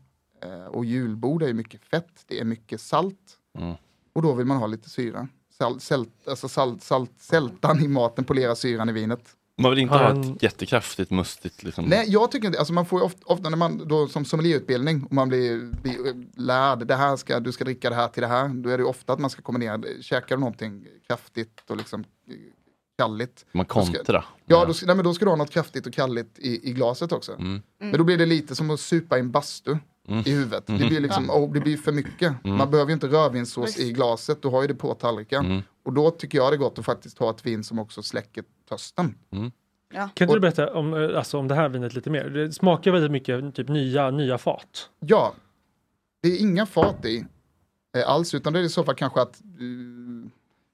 Och 0.69 0.85
julbord 0.85 1.43
är 1.43 1.53
mycket 1.53 1.85
fett, 1.85 2.25
det 2.27 2.41
är 2.41 2.45
mycket 2.45 2.81
salt. 2.81 3.39
Mm. 3.59 3.75
Och 4.13 4.23
då 4.23 4.35
vill 4.35 4.47
man 4.47 4.57
ha 4.57 4.67
lite 4.67 4.91
syra. 4.91 5.29
Salt, 5.51 5.83
sält, 5.83 6.29
alltså 6.29 6.49
salt, 6.49 6.83
salt, 6.83 7.13
sältan 7.19 7.81
i 7.81 7.89
maten 7.89 8.25
polerar 8.25 8.55
syran 8.55 8.89
i 8.89 8.93
vinet. 8.93 9.37
Man 9.59 9.71
vill 9.71 9.79
inte 9.79 9.95
ha 9.95 10.09
en- 10.11 10.35
ett 10.35 10.43
jättekraftigt, 10.43 11.11
mustigt 11.11 11.63
liksom. 11.63 11.85
Nej, 11.85 12.05
jag 12.09 12.31
tycker 12.31 12.47
inte, 12.47 12.59
alltså 12.59 12.73
man 12.75 12.87
får 12.87 13.01
ju 13.01 13.05
ofta, 13.07 13.21
ofta 13.27 13.49
när 13.51 13.57
man 13.57 13.89
då 13.89 14.09
som 14.09 14.25
sommelierutbildning 14.25 15.05
och 15.05 15.13
man 15.13 15.29
blir, 15.29 15.59
blir 15.83 16.07
eh, 16.09 16.15
lärd, 16.37 16.87
det 16.87 16.95
här 16.97 17.17
ska, 17.17 17.41
du 17.41 17.53
ska 17.53 17.65
dricka 17.65 17.91
det 17.91 17.97
här 17.97 18.09
till 18.09 18.21
det 18.23 18.27
här, 18.29 18.49
då 18.49 18.71
är 18.71 18.79
det 18.79 18.83
ju 18.83 18.89
ofta 18.89 19.13
att 19.13 19.19
man 19.19 19.31
ska 19.31 19.43
kombinera, 19.43 19.81
käkar 20.01 20.37
du 20.37 20.41
någonting 20.41 20.87
kraftigt 21.07 21.63
och 21.71 21.77
liksom 21.77 22.01
eh, 22.01 22.35
kalligt. 22.99 23.47
Man 23.53 23.67
Då 23.69 23.85
ska- 23.85 23.95
kontra. 23.97 24.25
Ja, 24.47 24.65
då, 24.65 24.75
ska- 24.75 24.87
nej, 24.87 24.97
men 24.97 25.05
då 25.05 25.15
ska 25.15 25.25
du 25.25 25.31
ha 25.31 25.37
något 25.37 25.51
kraftigt 25.51 25.87
och 25.87 25.93
kalligt 25.93 26.39
i, 26.39 26.71
i 26.71 26.73
glaset 26.73 27.13
också. 27.13 27.33
Mm. 27.33 27.63
Men 27.79 27.93
då 27.99 28.05
blir 28.05 28.19
det 28.19 28.27
lite 28.27 28.55
som 28.55 28.71
att 28.71 28.81
supa 28.81 29.17
i 29.17 29.21
en 29.21 29.31
bastu 29.31 29.77
Mm. 30.09 30.23
i 30.27 30.31
huvudet. 30.31 30.67
Det 30.67 30.73
blir 30.89 31.01
liksom, 31.01 31.31
oh, 31.31 31.53
det 31.53 31.61
blir 31.61 31.77
för 31.77 31.93
mycket. 31.93 32.45
Man 32.45 32.71
behöver 32.71 32.91
ju 32.91 32.95
inte 32.95 33.07
rödvinssås 33.07 33.79
i 33.79 33.93
glaset, 33.93 34.43
du 34.43 34.49
har 34.49 34.63
ju 34.63 34.69
det 34.69 34.75
på 34.75 34.95
tallriken. 34.95 35.45
Mm. 35.47 35.63
Och 35.85 35.93
då 35.93 36.11
tycker 36.11 36.39
jag 36.39 36.53
det 36.53 36.57
är 36.57 36.59
gott 36.59 36.79
att 36.79 36.85
faktiskt 36.85 37.19
ha 37.19 37.31
ett 37.31 37.47
vin 37.47 37.65
som 37.65 37.79
också 37.79 38.03
släcker 38.03 38.45
törsten. 38.73 39.15
Ja. 39.95 40.09
Kan 40.15 40.25
inte 40.25 40.37
du 40.37 40.41
berätta 40.41 40.75
om, 40.75 40.95
eh, 40.95 41.19
alltså, 41.19 41.39
om 41.39 41.49
det 41.49 41.55
här 41.55 41.69
vinet 41.69 41.95
lite 41.95 42.11
mer? 42.11 42.25
Det 42.25 42.53
smakar 42.53 42.91
väldigt 42.91 43.11
mycket 43.11 43.55
typ 43.55 43.69
nya, 43.69 44.11
nya 44.11 44.39
fat. 44.39 44.91
Ja, 45.01 45.35
det 46.23 46.29
är 46.29 46.41
inga 46.41 46.67
fat 46.67 47.05
i 47.05 47.27
eh, 47.97 48.09
alls, 48.09 48.35
utan 48.35 48.53
det 48.53 48.59
är 48.59 48.63
i 48.63 48.69
så 48.69 48.85
fall 48.85 48.95
kanske 48.95 49.21
att, 49.21 49.41
eh, 49.41 50.31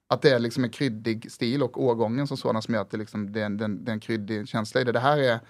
att 0.09 0.23
det 0.23 0.31
är 0.31 0.39
liksom 0.39 0.65
en 0.65 0.71
kryddig 0.71 1.33
stil 1.33 1.63
och 1.63 1.83
årgången 1.85 2.27
som 2.27 2.37
sådan 2.37 2.63
som 2.63 2.75
gör 2.75 2.81
att 2.81 2.91
det, 2.91 2.97
liksom, 2.97 3.33
det, 3.33 3.41
är 3.41 3.47
en, 3.47 3.57
det, 3.57 3.65
är 3.65 3.69
en, 3.69 3.85
det 3.85 3.91
är 3.91 3.95
en 3.95 4.01
kryddig 4.01 4.49
känsla 4.49 4.81
i 4.81 4.85
det. 4.85 4.93
Det 4.93 5.01
här 5.01 5.19
är 5.19 5.41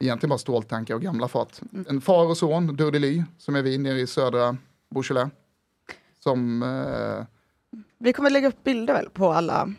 egentligen 0.00 0.30
bara 0.30 0.38
ståltankar 0.38 0.94
och 0.94 1.02
gamla 1.02 1.28
fat. 1.28 1.62
En 1.88 2.00
far 2.00 2.26
och 2.26 2.36
son, 2.36 2.76
Durdely, 2.76 3.22
som 3.38 3.56
är 3.56 3.62
vin 3.62 3.82
nere 3.82 4.00
i 4.00 4.06
södra 4.06 4.56
Beaujolais. 4.90 5.30
Som, 6.18 6.62
eh, 6.62 7.24
Vi 7.98 8.12
kommer 8.12 8.30
lägga 8.30 8.48
upp 8.48 8.64
bilder 8.64 8.94
väl 8.94 9.10
på 9.10 9.32
alla, 9.32 9.72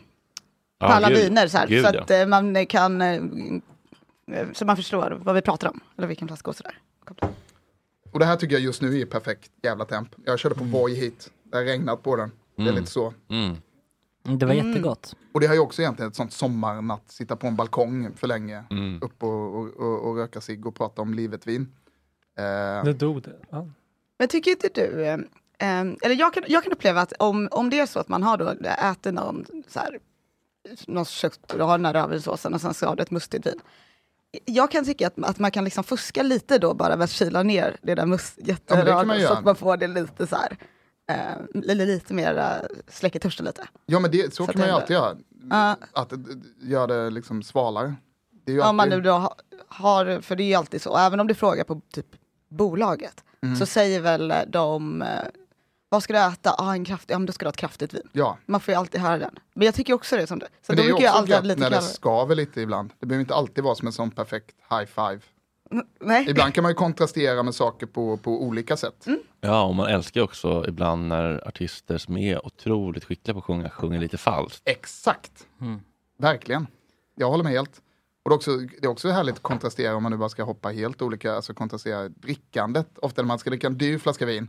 på 0.80 0.86
alla 0.86 1.08
gud. 1.08 1.18
viner 1.18 1.48
så, 1.48 1.58
här, 1.58 1.66
Gud, 1.66 1.84
så 1.84 1.98
att 1.98 2.10
eh, 2.10 2.26
man 2.26 2.66
kan 2.66 3.00
eh, 3.00 3.14
eh, 4.32 4.46
så 4.52 4.64
man 4.64 4.76
förstår 4.76 5.20
vad 5.24 5.34
vi 5.34 5.40
pratar 5.42 5.68
om, 5.68 5.80
eller 5.98 6.08
vilken 6.08 6.28
flaska 6.28 6.50
och 6.50 6.56
sådär. 6.56 6.78
och 8.12 8.18
det 8.18 8.24
här 8.24 8.36
tycker 8.36 8.54
jag 8.54 8.62
just 8.62 8.82
nu 8.82 9.00
är 9.00 9.06
perfekt 9.06 9.50
jävla 9.62 9.84
temp. 9.84 10.08
Jag 10.24 10.38
körde 10.38 10.54
på 10.54 10.64
Voi 10.64 10.94
hit, 10.94 11.30
det 11.44 11.56
har 11.56 11.64
regnat 11.64 12.02
på 12.02 12.16
den. 12.16 12.30
Det 12.56 12.62
är 12.62 12.66
Mm. 12.68 12.80
lite 12.80 12.90
så. 12.92 13.14
Mm. 13.28 13.56
Det 14.38 14.46
var 14.46 14.54
Mm. 14.54 14.68
jättegott. 14.68 15.16
Och 15.34 15.40
det 15.40 15.46
har 15.46 15.54
ju 15.54 15.60
också 15.60 15.82
egentligen 15.82 16.10
ett 16.10 16.16
sånt 16.16 16.32
sommarnatt, 16.32 17.02
sitta 17.10 17.36
på 17.36 17.46
en 17.46 17.56
balkong 17.56 18.10
för 18.16 18.26
länge, 18.26 18.64
Mm. 18.70 19.02
upp 19.02 19.22
och, 19.22 19.54
och, 19.58 19.68
och, 19.76 20.08
och 20.08 20.16
röka 20.16 20.40
sig 20.40 20.62
och 20.64 20.74
prata 20.74 21.02
om 21.02 21.14
livet 21.14 21.46
vin. 21.46 21.72
Eh, 22.38 22.84
Det 22.84 22.92
dog 22.92 23.22
det. 23.22 23.36
Ja. 23.50 23.66
Men 24.18 24.28
tycker 24.28 24.50
inte 24.50 24.68
du, 24.74 25.04
eh, 25.04 25.14
eh, 25.58 25.80
eller 26.02 26.14
jag 26.14 26.34
kan, 26.34 26.42
jag 26.48 26.62
kan 26.64 26.72
uppleva 26.72 27.00
att 27.00 27.12
om, 27.18 27.48
om 27.50 27.70
det 27.70 27.80
är 27.80 27.86
så 27.86 28.00
att 28.00 28.08
man 28.08 28.22
har 28.22 28.36
då 28.36 28.48
ätit 28.90 29.14
någon 29.14 29.44
så 29.68 29.78
här, 29.78 29.98
någon 30.86 31.04
kött 31.04 31.52
och 31.52 31.66
har 31.66 31.78
den 31.78 31.84
här 31.86 31.92
rödvinssåsen 31.92 32.54
och 32.54 32.60
sen 32.60 32.74
så 32.74 32.86
har 32.86 32.96
du 32.96 33.02
ett 33.02 33.10
mustigt 33.10 33.46
vin. 33.46 33.60
Jag 34.44 34.70
kan 34.70 34.84
tycka 34.84 35.06
att, 35.06 35.24
att 35.24 35.38
man 35.38 35.50
kan 35.50 35.64
liksom 35.64 35.84
fuska 35.84 36.22
lite 36.22 36.58
då 36.58 36.74
bara 36.74 36.96
med 36.96 37.04
att 37.04 37.10
kyla 37.10 37.42
ner 37.42 37.76
det 37.82 37.94
där 37.94 38.06
must, 38.06 38.34
Ja, 38.36 38.44
jätteröda 38.46 39.04
så 39.14 39.14
göra. 39.20 39.38
att 39.38 39.44
man 39.44 39.56
får 39.56 39.76
det 39.76 39.86
lite 39.86 40.26
så 40.26 40.36
här. 40.36 40.56
eh, 41.10 41.74
lite 41.74 42.14
mer 42.14 42.38
eh, 42.38 42.76
släcker 42.88 43.18
törsten 43.20 43.46
lite. 43.46 43.68
Ja 43.86 44.00
men 44.00 44.10
det, 44.10 44.34
så, 44.34 44.46
Så 44.46 44.52
kan 44.52 44.58
man 44.60 44.68
ju 44.68 44.74
alltid 44.74 44.94
göra. 44.94 45.16
Ja. 45.50 45.76
Att 45.92 46.12
eh, 46.12 46.18
göra 46.62 46.86
det 46.86 47.10
liksom 47.10 47.42
svalare. 47.42 47.94
Det 48.44 48.52
ju 48.52 48.60
Om 48.60 48.76
man 48.76 48.80
alltid... 48.80 48.98
nu 48.98 49.04
då 49.04 49.12
ha- 49.12 49.36
har, 49.68 50.20
för 50.20 50.36
det 50.36 50.42
är 50.42 50.48
ju 50.48 50.54
alltid 50.54 50.82
så, 50.82 50.96
även 50.96 51.20
om 51.20 51.26
du 51.26 51.34
frågar 51.34 51.64
på 51.64 51.80
typ 51.92 52.06
bolaget, 52.48 53.24
Mm. 53.42 53.56
så 53.56 53.66
säger 53.66 54.00
väl 54.00 54.34
de, 54.48 55.02
eh, 55.02 55.08
vad 55.92 56.02
ska 56.02 56.12
du 56.12 56.18
äta? 56.18 56.54
Ah, 56.58 56.72
en 56.74 56.84
kraftig, 56.84 57.14
ja 57.14 57.18
men 57.18 57.26
då 57.26 57.32
ska 57.32 57.44
du 57.44 57.46
ha 57.46 57.50
ett 57.50 57.56
kraftigt 57.56 57.94
vin. 57.94 58.08
Ja, 58.12 58.38
Man 58.46 58.60
får 58.60 58.72
ju 58.72 58.78
alltid 58.78 59.00
höra 59.00 59.18
den. 59.18 59.34
Men 59.54 59.64
jag 59.66 59.74
tycker 59.74 59.92
också 59.94 60.16
det 60.16 60.26
som 60.26 60.38
du. 60.38 60.46
Så 60.46 60.50
men 60.72 60.76
då 60.76 60.82
det 60.82 60.86
är 60.86 60.86
ju 60.86 60.92
brukar 60.92 61.04
jag 61.06 61.22
också 61.22 61.34
alltid 61.34 61.50
gött 61.50 61.58
när 61.58 61.70
det 61.70 61.82
skaver 61.82 62.34
lite 62.34 62.60
ibland. 62.60 62.92
Det 63.00 63.06
behöver 63.06 63.20
inte 63.20 63.34
alltid 63.34 63.64
vara 63.64 63.74
som 63.74 63.86
en 63.86 63.92
sån 63.92 64.10
perfekt 64.10 64.56
high 64.70 64.84
five. 64.86 65.20
Nej. 66.00 66.30
Ibland 66.30 66.54
kan 66.54 66.62
man 66.62 66.70
ju 66.70 66.74
kontrastera 66.74 67.42
med 67.42 67.54
saker 67.54 67.86
på, 67.86 68.16
på 68.16 68.42
olika 68.42 68.76
sätt. 68.76 69.06
Mm. 69.06 69.20
Ja, 69.40 69.62
och 69.62 69.74
man 69.74 69.86
älskar 69.86 70.20
också 70.20 70.64
ibland 70.68 71.08
när 71.08 71.48
artister 71.48 71.98
som 71.98 72.16
är 72.16 72.46
otroligt 72.46 73.04
skickliga 73.04 73.34
på 73.34 73.38
att 73.38 73.44
sjunga, 73.44 73.70
sjunger 73.70 74.00
lite 74.00 74.18
falskt. 74.18 74.62
Exakt, 74.64 75.32
Mm. 75.60 75.80
verkligen. 76.18 76.66
Jag 77.14 77.30
håller 77.30 77.44
med 77.44 77.52
helt. 77.52 77.82
Och 78.22 78.30
det 78.30 78.34
är, 78.34 78.36
också, 78.36 78.56
det 78.56 78.84
är 78.84 78.88
också 78.90 79.08
härligt 79.08 79.34
att 79.34 79.42
kontrastera 79.42 79.96
om 79.96 80.02
man 80.02 80.12
nu 80.12 80.18
bara 80.18 80.28
ska 80.28 80.42
hoppa 80.42 80.68
helt 80.68 81.02
olika, 81.02 81.34
alltså 81.34 81.54
kontrastera 81.54 82.08
drickandet. 82.08 82.98
Ofta 82.98 83.22
när 83.22 83.26
man 83.26 83.38
ska 83.38 83.50
dricka 83.50 83.66
en 83.66 83.78
dyr 83.78 83.98
flaska 83.98 84.26
vin, 84.26 84.48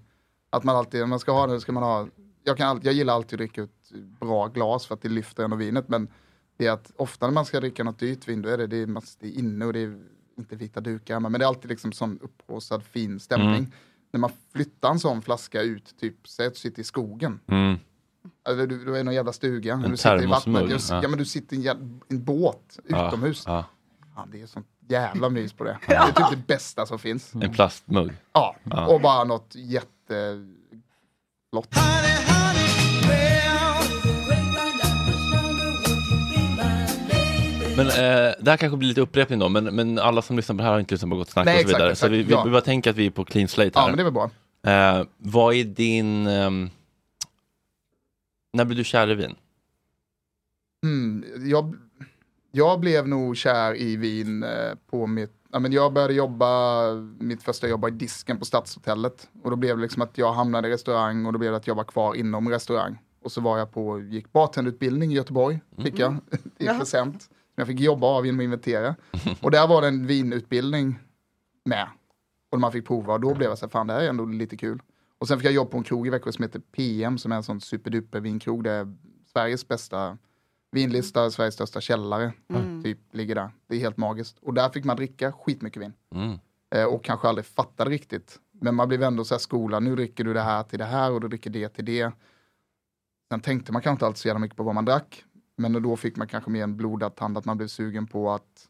att 0.51 0.63
man 0.63 0.75
alltid, 0.75 0.99
när 0.99 1.07
man 1.07 1.19
ska 1.19 1.31
ha 1.31 1.47
det, 1.47 1.61
ska 1.61 1.71
man 1.71 1.83
ha, 1.83 2.07
jag, 2.43 2.57
kan 2.57 2.67
alltid, 2.67 2.85
jag 2.87 2.93
gillar 2.93 3.13
alltid 3.13 3.33
att 3.33 3.37
dricka 3.39 3.63
ett 3.63 3.91
bra 4.19 4.47
glas 4.47 4.85
för 4.85 4.95
att 4.95 5.01
det 5.01 5.09
lyfter 5.09 5.43
ändå 5.43 5.55
vinet, 5.55 5.89
men 5.89 6.07
det 6.57 6.67
är 6.67 6.71
att 6.71 6.91
ofta 6.97 7.25
när 7.27 7.33
man 7.33 7.45
ska 7.45 7.59
dricka 7.59 7.83
något 7.83 7.99
dyrt 7.99 8.27
vin, 8.27 8.41
då 8.41 8.49
är 8.49 8.57
det, 8.57 8.67
det, 8.67 8.77
är, 8.77 8.87
mass- 8.87 9.17
det 9.19 9.27
är 9.27 9.39
inne 9.39 9.65
och 9.65 9.73
det 9.73 9.79
är 9.79 10.03
inte 10.37 10.55
vita 10.55 10.81
dukar, 10.81 11.19
men 11.19 11.31
det 11.31 11.45
är 11.45 11.47
alltid 11.47 11.69
liksom 11.69 11.91
sån 11.91 12.19
upphaussad 12.21 12.83
fin 12.83 13.19
stämning. 13.19 13.49
Mm. 13.55 13.71
När 14.13 14.19
man 14.19 14.29
flyttar 14.53 14.89
en 14.91 14.99
sån 14.99 15.21
flaska 15.21 15.61
ut, 15.61 15.95
typ, 15.99 16.27
säg 16.27 16.47
att 16.47 16.53
du 16.53 16.59
sitter 16.59 16.81
i 16.81 16.85
skogen, 16.85 17.39
Mm. 17.47 17.77
eller 18.49 18.67
du, 18.67 18.85
du 18.85 18.95
är 18.95 18.99
i 18.99 19.03
någon 19.03 19.13
jävla 19.13 19.33
stuga, 19.33 19.73
En 19.73 19.81
du 19.91 19.97
sitter 19.97 20.23
i 20.23 20.25
vattnet, 20.25 20.67
du, 20.67 20.73
ja. 20.89 20.99
ja. 21.03 21.07
men 21.09 21.17
du 21.19 21.25
sitter 21.25 21.55
i 21.57 21.67
en, 21.67 22.01
en 22.07 22.23
båt 22.23 22.79
utomhus. 22.83 23.43
ja. 23.47 23.65
Ja, 24.15 24.27
det 24.31 24.41
är 24.41 24.45
sånt 24.47 24.67
jävla 24.89 25.29
mys 25.29 25.53
på 25.53 25.63
det. 25.63 25.77
Det 25.87 25.93
är 25.95 26.11
typ 26.11 26.29
det 26.31 26.47
bästa 26.47 26.85
som 26.85 26.99
finns. 26.99 27.33
En 27.35 27.53
plastmugg. 27.53 28.11
Ja, 28.33 28.55
Ja. 28.63 28.87
och 28.93 29.01
bara 29.01 29.23
något 29.23 29.55
jätte... 29.55 29.87
Flott. 31.49 31.69
Men 37.77 37.87
eh, 37.87 38.33
det 38.39 38.49
här 38.51 38.57
kanske 38.57 38.77
blir 38.77 38.87
lite 38.89 39.01
upprepning 39.01 39.39
då, 39.39 39.49
men, 39.49 39.63
men 39.75 39.99
alla 39.99 40.21
som 40.21 40.35
lyssnar 40.35 40.53
på 40.55 40.57
det 40.57 40.63
här 40.63 40.71
har 40.71 40.79
inte 40.79 40.93
lyssnat 40.93 41.09
på 41.11 41.15
Gott 41.17 41.29
Snack 41.29 41.45
Nej, 41.45 41.55
och 41.55 41.59
så 41.61 41.65
exakt, 41.67 41.79
vidare. 41.79 41.95
så 41.95 42.05
exakt, 42.05 42.11
vi, 42.11 42.23
vi, 42.23 42.31
ja. 42.31 42.43
vi 42.43 42.51
bara 42.51 42.61
tänker 42.61 42.89
att 42.89 42.95
vi 42.95 43.05
är 43.05 43.11
på 43.11 43.25
clean 43.25 43.47
slate 43.47 43.71
Ja, 43.73 43.81
här. 43.81 43.87
men 43.87 43.97
det 43.97 44.01
är 44.01 44.11
väl 44.11 44.13
bra. 44.13 44.29
eh, 44.99 45.05
vad 45.17 45.55
är 45.55 45.63
din... 45.63 46.27
ehm, 46.27 46.69
när 48.53 48.65
blev 48.65 48.77
du 48.77 48.83
kär 48.83 49.09
i 49.11 49.15
vin? 49.15 49.35
Mm, 50.83 51.25
jag, 51.49 51.75
jag 52.51 52.79
blev 52.79 53.07
nog 53.07 53.37
kär 53.37 53.75
i 53.81 53.95
vin 53.95 54.43
eh, 54.43 54.49
på 54.89 55.07
mitt... 55.07 55.33
Ja, 55.51 55.59
men 55.59 55.71
jag 55.71 55.93
började 55.93 56.13
jobba, 56.13 56.83
mitt 57.19 57.43
första 57.43 57.67
jobb 57.67 57.81
var 57.81 57.89
i 57.89 57.91
disken 57.91 58.39
på 58.39 58.45
Stadshotellet. 58.45 59.29
Och 59.43 59.49
då 59.49 59.55
blev 59.55 59.77
det 59.77 59.81
liksom 59.81 60.01
att 60.01 60.17
jag 60.17 60.33
hamnade 60.33 60.67
i 60.67 60.71
restaurang 60.71 61.25
och 61.25 61.33
då 61.33 61.39
blev 61.39 61.51
det 61.51 61.57
att 61.57 61.67
jag 61.67 61.75
var 61.75 61.83
kvar 61.83 62.15
inom 62.15 62.49
restaurang. 62.49 62.97
Och 63.23 63.31
så 63.31 63.41
var 63.41 63.57
jag 63.57 63.71
på, 63.71 63.99
gick 63.99 64.31
bartenderutbildning 64.31 65.11
i 65.11 65.15
Göteborg, 65.15 65.61
fick 65.83 65.99
jag, 65.99 66.13
i 66.57 66.65
Jaha. 66.65 66.79
present. 66.79 67.21
Som 67.21 67.31
jag 67.55 67.67
fick 67.67 67.79
jobba 67.79 68.07
av 68.07 68.25
genom 68.25 68.39
att 68.39 68.43
inventera. 68.43 68.95
Och 69.41 69.51
där 69.51 69.67
var 69.67 69.81
det 69.81 69.87
en 69.87 70.07
vinutbildning 70.07 70.99
med. 71.65 71.87
Och 72.51 72.59
man 72.59 72.71
fick 72.71 72.87
prova 72.87 73.13
och 73.13 73.19
då 73.21 73.33
blev 73.35 73.49
jag 73.49 73.57
så 73.57 73.65
här, 73.65 73.69
fan 73.71 73.87
det 73.87 73.93
här 73.93 74.01
är 74.01 74.09
ändå 74.09 74.25
lite 74.25 74.57
kul. 74.57 74.81
Och 75.19 75.27
sen 75.27 75.37
fick 75.37 75.45
jag 75.45 75.53
jobb 75.53 75.71
på 75.71 75.77
en 75.77 75.83
krog 75.83 76.07
i 76.07 76.09
Växjö 76.09 76.31
som 76.31 76.43
heter 76.43 76.59
PM 76.59 77.17
som 77.17 77.31
är 77.31 77.35
en 77.35 77.43
sån 77.43 77.61
superduper 77.61 78.19
vinkrog. 78.19 78.63
Det 78.63 78.71
är 78.71 78.95
Sveriges 79.33 79.67
bästa 79.67 80.17
vinlista, 80.71 81.31
Sveriges 81.31 81.53
största 81.53 81.81
källare. 81.81 82.33
Typ 82.83 82.99
ligger 83.11 83.35
där. 83.35 83.51
Det 83.67 83.75
är 83.75 83.79
helt 83.79 83.97
magiskt. 83.97 84.37
Och 84.41 84.53
där 84.53 84.69
fick 84.69 84.85
man 84.85 84.95
dricka 84.95 85.31
skitmycket 85.31 85.81
vin. 85.81 85.93
Mm. 86.15 86.39
Eh, 86.75 86.85
och 86.85 87.03
kanske 87.03 87.27
aldrig 87.27 87.45
fattade 87.45 87.89
riktigt. 87.89 88.39
Men 88.51 88.75
man 88.75 88.87
blev 88.87 89.03
ändå 89.03 89.23
så 89.25 89.33
här 89.33 89.39
skola, 89.39 89.79
nu 89.79 89.95
dricker 89.95 90.23
du 90.23 90.33
det 90.33 90.41
här 90.41 90.63
till 90.63 90.79
det 90.79 90.85
här 90.85 91.11
och 91.11 91.21
du 91.21 91.27
dricker 91.27 91.49
det 91.49 91.69
till 91.69 91.85
det. 91.85 92.11
Sen 93.31 93.41
tänkte 93.41 93.71
man 93.71 93.81
kanske 93.81 93.95
inte 93.95 94.05
alltid 94.05 94.17
så 94.17 94.27
jävla 94.27 94.39
mycket 94.39 94.57
på 94.57 94.63
vad 94.63 94.75
man 94.75 94.85
drack. 94.85 95.25
Men 95.57 95.83
då 95.83 95.97
fick 95.97 96.15
man 96.15 96.27
kanske 96.27 96.49
mer 96.49 96.63
en 96.63 96.77
blodad 96.77 97.15
tand 97.15 97.37
att 97.37 97.45
man 97.45 97.57
blev 97.57 97.67
sugen 97.67 98.07
på 98.07 98.31
att, 98.31 98.67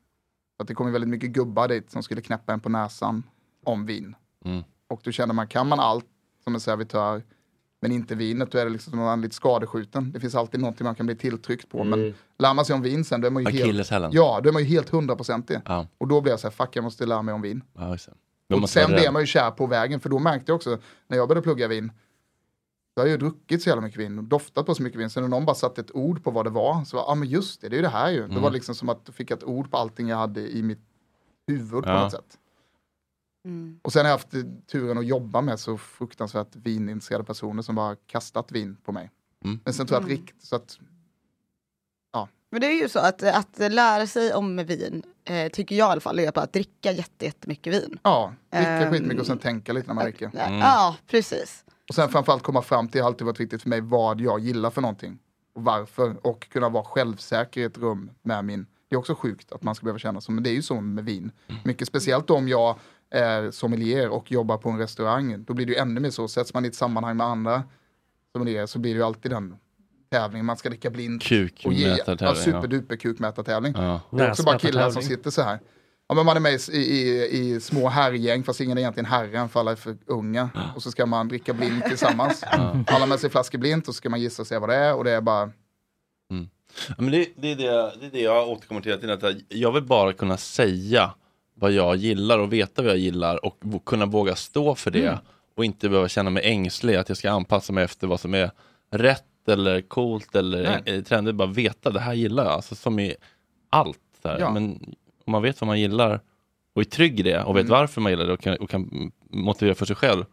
att 0.59 0.67
det 0.67 0.73
kom 0.73 0.91
väldigt 0.91 1.09
mycket 1.09 1.29
gubbar 1.29 1.67
dit 1.67 1.91
som 1.91 2.03
skulle 2.03 2.21
knäppa 2.21 2.53
en 2.53 2.59
på 2.59 2.69
näsan 2.69 3.23
om 3.63 3.85
vin. 3.85 4.15
Mm. 4.45 4.63
Och 4.87 5.01
då 5.03 5.11
kände 5.11 5.33
man, 5.33 5.47
kan 5.47 5.67
man 5.67 5.79
allt 5.79 6.05
som 6.43 6.53
en 6.53 6.59
servitör, 6.59 7.23
men 7.81 7.91
inte 7.91 8.15
vinet, 8.15 8.51
då 8.51 8.57
är 8.57 8.65
det 8.65 8.71
liksom 8.71 8.99
man 8.99 9.21
lite 9.21 9.35
skadeskjuten. 9.35 10.11
Det 10.11 10.19
finns 10.19 10.35
alltid 10.35 10.59
någonting 10.59 10.85
man 10.85 10.95
kan 10.95 11.05
bli 11.05 11.15
tilltryckt 11.15 11.69
på. 11.69 11.83
Men 11.83 12.13
lär 12.39 12.53
man 12.53 12.65
sig 12.65 12.73
om 12.73 12.81
vin 12.81 13.05
sen, 13.05 13.21
då 13.21 13.27
är 13.27 13.31
man 13.31 13.43
ju 13.43 13.49
helt, 13.51 13.91
ja, 14.13 14.39
då 14.43 14.49
är 14.49 14.53
man 14.53 14.61
ju 14.63 14.67
helt 14.67 14.89
hundraprocentig. 14.89 15.59
Ja, 15.65 15.87
Och 15.97 16.07
då 16.07 16.21
blev 16.21 16.31
jag 16.31 16.39
så 16.39 16.47
här, 16.47 16.51
fuck 16.51 16.75
jag 16.75 16.83
måste 16.83 17.05
lära 17.05 17.21
mig 17.21 17.33
om 17.33 17.41
vin. 17.41 17.63
ja 17.77 17.97
Och 18.61 18.69
sen 18.69 18.87
blev 18.87 18.99
rädd. 18.99 19.13
man 19.13 19.21
ju 19.21 19.25
kär 19.25 19.51
på 19.51 19.67
vägen, 19.67 19.99
för 19.99 20.09
då 20.09 20.19
märkte 20.19 20.51
jag 20.51 20.55
också, 20.55 20.77
när 21.07 21.17
jag 21.17 21.27
började 21.27 21.43
plugga 21.43 21.67
vin, 21.67 21.91
då 22.95 23.01
har 23.01 23.07
jag 23.07 23.11
ju 23.11 23.17
druckit 23.17 23.61
så 23.63 23.69
jävla 23.69 23.81
mycket 23.81 23.99
vin 23.99 24.17
och 24.17 24.23
doftat 24.23 24.65
på 24.65 24.75
så 24.75 24.83
mycket 24.83 24.99
vin, 24.99 25.09
så 25.09 25.21
när 25.21 25.27
någon 25.27 25.45
bara 25.45 25.55
satte 25.55 25.81
ett 25.81 25.91
ord 25.95 26.23
på 26.23 26.31
vad 26.31 26.45
det 26.45 26.49
var, 26.49 26.85
så 26.85 26.97
var 26.97 27.11
ah, 27.11 27.15
men 27.15 27.27
just 27.27 27.61
det, 27.61 27.69
det 27.69 27.75
är 27.75 27.77
ju 27.77 27.81
det 27.83 27.89
här 27.89 28.09
ju. 28.11 28.21
Det 28.21 28.27
var 28.27 28.37
Mm. 28.37 28.53
liksom 28.53 28.75
som 28.75 28.89
att 28.89 29.01
jag 29.05 29.15
fick 29.15 29.31
ett 29.31 29.43
ord 29.43 29.71
på 29.71 29.77
allting 29.77 30.07
jag 30.07 30.17
hade 30.17 30.41
i 30.57 30.63
mitt 30.63 30.79
huvud 31.47 31.83
på 31.83 31.89
Ja. 31.89 32.03
något 32.03 32.11
sätt. 32.11 32.37
Mm. 33.45 33.79
Och 33.81 33.93
sen 33.93 33.99
har 34.05 34.09
jag 34.09 34.17
haft 34.17 34.31
turen 34.71 34.97
att 34.97 35.05
jobba 35.05 35.41
med 35.41 35.59
så 35.59 35.77
fruktansvärt 35.77 36.55
vinintresserade 36.55 37.23
personer 37.23 37.61
som 37.61 37.75
bara 37.75 37.95
kastat 37.95 38.51
vin 38.51 38.77
på 38.83 38.91
mig. 38.91 39.11
Mm. 39.45 39.59
Men 39.65 39.73
sen 39.73 39.87
tror 39.87 39.95
jag 39.95 40.03
att 40.03 40.09
Mm. 40.09 40.17
rikt, 40.21 40.43
så 40.43 40.55
att, 40.55 40.79
Men 42.53 42.61
det 42.61 42.67
är 42.67 42.81
ju 42.81 42.89
så 42.89 42.99
att, 42.99 43.23
att 43.23 43.71
lära 43.73 44.07
sig 44.07 44.33
om 44.33 44.57
vin, 44.57 45.03
eh, 45.23 45.51
tycker 45.51 45.75
jag 45.75 45.87
i 45.87 45.91
alla 45.91 46.01
fall, 46.01 46.19
är 46.19 46.39
att 46.39 46.53
dricka 46.53 46.91
jätte, 46.91 47.25
jättemycket 47.25 47.73
vin. 47.73 47.99
ja, 48.03 48.33
dricka 48.49 48.67
Ehm, 48.67 48.91
skitmycket 48.93 49.19
och 49.19 49.25
sen 49.27 49.37
tänka 49.37 49.73
lite 49.73 49.87
när 49.87 49.93
man 49.93 50.03
dricker. 50.03 50.31
Mm. 50.33 50.59
Ja, 50.59 50.95
precis. 51.07 51.65
Och 51.89 51.95
sen 51.95 52.09
framförallt 52.09 52.43
komma 52.43 52.61
fram 52.61 52.87
till, 52.87 52.97
det 52.97 53.01
har 53.03 53.07
alltid 53.07 53.25
varit 53.27 53.39
viktigt 53.39 53.61
för 53.61 53.69
mig, 53.69 53.81
vad 53.81 54.21
jag 54.21 54.39
gillar 54.39 54.69
för 54.69 54.81
någonting. 54.81 55.19
Och 55.55 55.63
varför. 55.63 56.27
Och 56.27 56.49
kunna 56.49 56.69
vara 56.69 56.83
självsäker 56.83 57.61
i 57.61 57.63
ett 57.63 57.77
rum 57.77 58.11
med 58.21 58.45
min, 58.45 58.65
det 58.89 58.95
är 58.95 58.99
också 58.99 59.15
sjukt 59.15 59.51
att 59.51 59.63
man 59.63 59.75
ska 59.75 59.83
behöva 59.83 59.99
känna 59.99 60.21
så, 60.21 60.31
men 60.31 60.43
det 60.43 60.49
är 60.49 60.53
ju 60.53 60.61
så 60.61 60.81
med 60.81 61.05
vin. 61.05 61.31
Mycket 61.63 61.87
speciellt 61.87 62.29
om 62.29 62.47
jag 62.47 62.79
är 63.11 63.51
sommelier 63.51 64.09
och 64.09 64.31
jobbar 64.31 64.57
på 64.57 64.69
en 64.69 64.77
restaurang, 64.77 65.43
då 65.43 65.53
blir 65.53 65.65
det 65.65 65.71
ju 65.71 65.77
ännu 65.77 65.99
mer 65.99 66.09
så, 66.09 66.27
sätts 66.27 66.53
man 66.53 66.65
i 66.65 66.67
ett 66.67 66.75
sammanhang 66.75 67.17
med 67.17 67.27
andra 67.27 67.63
sommelier 68.33 68.65
så 68.65 68.79
blir 68.79 68.93
det 68.93 68.97
ju 68.97 69.03
alltid 69.03 69.31
den 69.31 69.55
tävlingen, 70.11 70.45
man 70.45 70.57
ska 70.57 70.69
dricka 70.69 70.89
blint. 70.89 71.23
och 71.65 71.73
ge, 71.73 71.87
ja, 71.87 71.95
Kukmätartävling. 71.95 72.53
Ja. 72.53 72.61
superduper 72.61 72.95
kukmätartävling. 72.95 73.73
Ja. 73.77 74.01
Det 74.11 74.23
är 74.23 74.29
också 74.29 74.43
bara 74.43 74.59
killar 74.59 74.91
som 74.91 75.01
sitter 75.01 75.29
så 75.29 75.41
här. 75.41 75.59
Ja, 76.07 76.15
men 76.15 76.25
man 76.25 76.37
är 76.37 76.41
med 76.41 76.53
i, 76.53 76.77
i, 76.77 77.27
i 77.39 77.59
små 77.59 77.89
herrgäng 77.89 78.43
fast 78.43 78.61
ingen 78.61 78.77
är 78.77 78.81
egentligen 78.81 79.05
herren 79.05 79.49
för 79.49 79.59
alla 79.59 79.71
är 79.71 79.75
för 79.75 79.97
unga. 80.05 80.49
Och 80.75 80.83
så 80.83 80.91
ska 80.91 81.05
man 81.05 81.27
dricka 81.27 81.53
blint 81.53 81.85
tillsammans. 81.85 82.43
Alla 82.87 82.99
har 82.99 83.07
med 83.07 83.19
sig 83.19 83.29
flaskor 83.29 83.59
blint 83.59 83.87
och 83.87 83.95
så 83.95 83.97
ska 83.97 84.09
man 84.09 84.21
gissa 84.21 84.41
och 84.41 84.47
se 84.47 84.57
vad 84.57 84.69
det 84.69 84.75
är 84.75 84.95
och 84.95 85.03
det 85.03 85.11
är 85.11 85.21
bara 85.21 85.51
Ja, 86.87 86.95
men 86.97 87.11
det, 87.11 87.29
det, 87.35 87.51
är 87.51 87.55
det, 87.55 87.93
det 87.99 88.05
är 88.05 88.11
det 88.11 88.21
jag 88.21 88.49
återkommer 88.49 88.81
till 88.81 88.91
hela 88.91 89.01
tiden. 89.17 89.35
Att 89.35 89.41
jag 89.49 89.71
vill 89.71 89.83
bara 89.83 90.13
kunna 90.13 90.37
säga 90.37 91.13
vad 91.61 91.71
jag 91.71 91.95
gillar 91.95 92.39
och 92.39 92.53
veta 92.53 92.81
vad 92.81 92.91
jag 92.91 92.97
gillar 92.97 93.45
och 93.45 93.85
kunna 93.85 94.05
våga 94.05 94.35
stå 94.35 94.75
för 94.75 94.91
det. 94.91 95.19
Och 95.55 95.65
inte 95.65 95.89
behöva 95.89 96.07
känna 96.09 96.29
mig 96.29 96.43
ängslig 96.45 96.95
att 96.95 97.09
jag 97.09 97.17
ska 97.17 97.31
anpassa 97.31 97.73
mig 97.73 97.83
efter 97.83 98.07
vad 98.07 98.19
som 98.19 98.33
är 98.33 98.51
rätt 98.91 99.23
eller 99.47 99.81
coolt 99.81 100.35
eller 100.35 100.81
Nej. 100.85 100.95
eh, 100.97 101.03
trendigt. 101.03 101.35
Bara 101.35 101.47
veta, 101.47 101.89
det 101.91 101.99
här 101.99 102.13
gillar 102.13 102.43
jag. 102.43 102.53
Alltså, 102.53 102.75
som 102.75 102.99
i 102.99 103.15
allt. 103.69 103.97
Där. 104.21 104.39
Ja. 104.39 104.51
Men 104.51 104.95
om 105.25 105.31
man 105.31 105.41
vet 105.41 105.61
vad 105.61 105.67
man 105.67 105.79
gillar 105.79 106.19
och 106.75 106.81
är 106.81 106.85
trygg 106.85 107.19
i 107.19 107.23
det 107.23 107.43
och 107.43 107.55
vet 107.55 107.61
Mm. 107.65 107.71
varför 107.71 108.01
man 108.01 108.11
gillar 108.11 108.25
det 108.25 108.33
och 108.33 108.39
kan, 108.41 108.55
och 108.57 108.69
kan 108.69 109.11
motivera 109.29 109.75
för 109.75 109.85
sig 109.85 109.95
själv. 109.95 110.25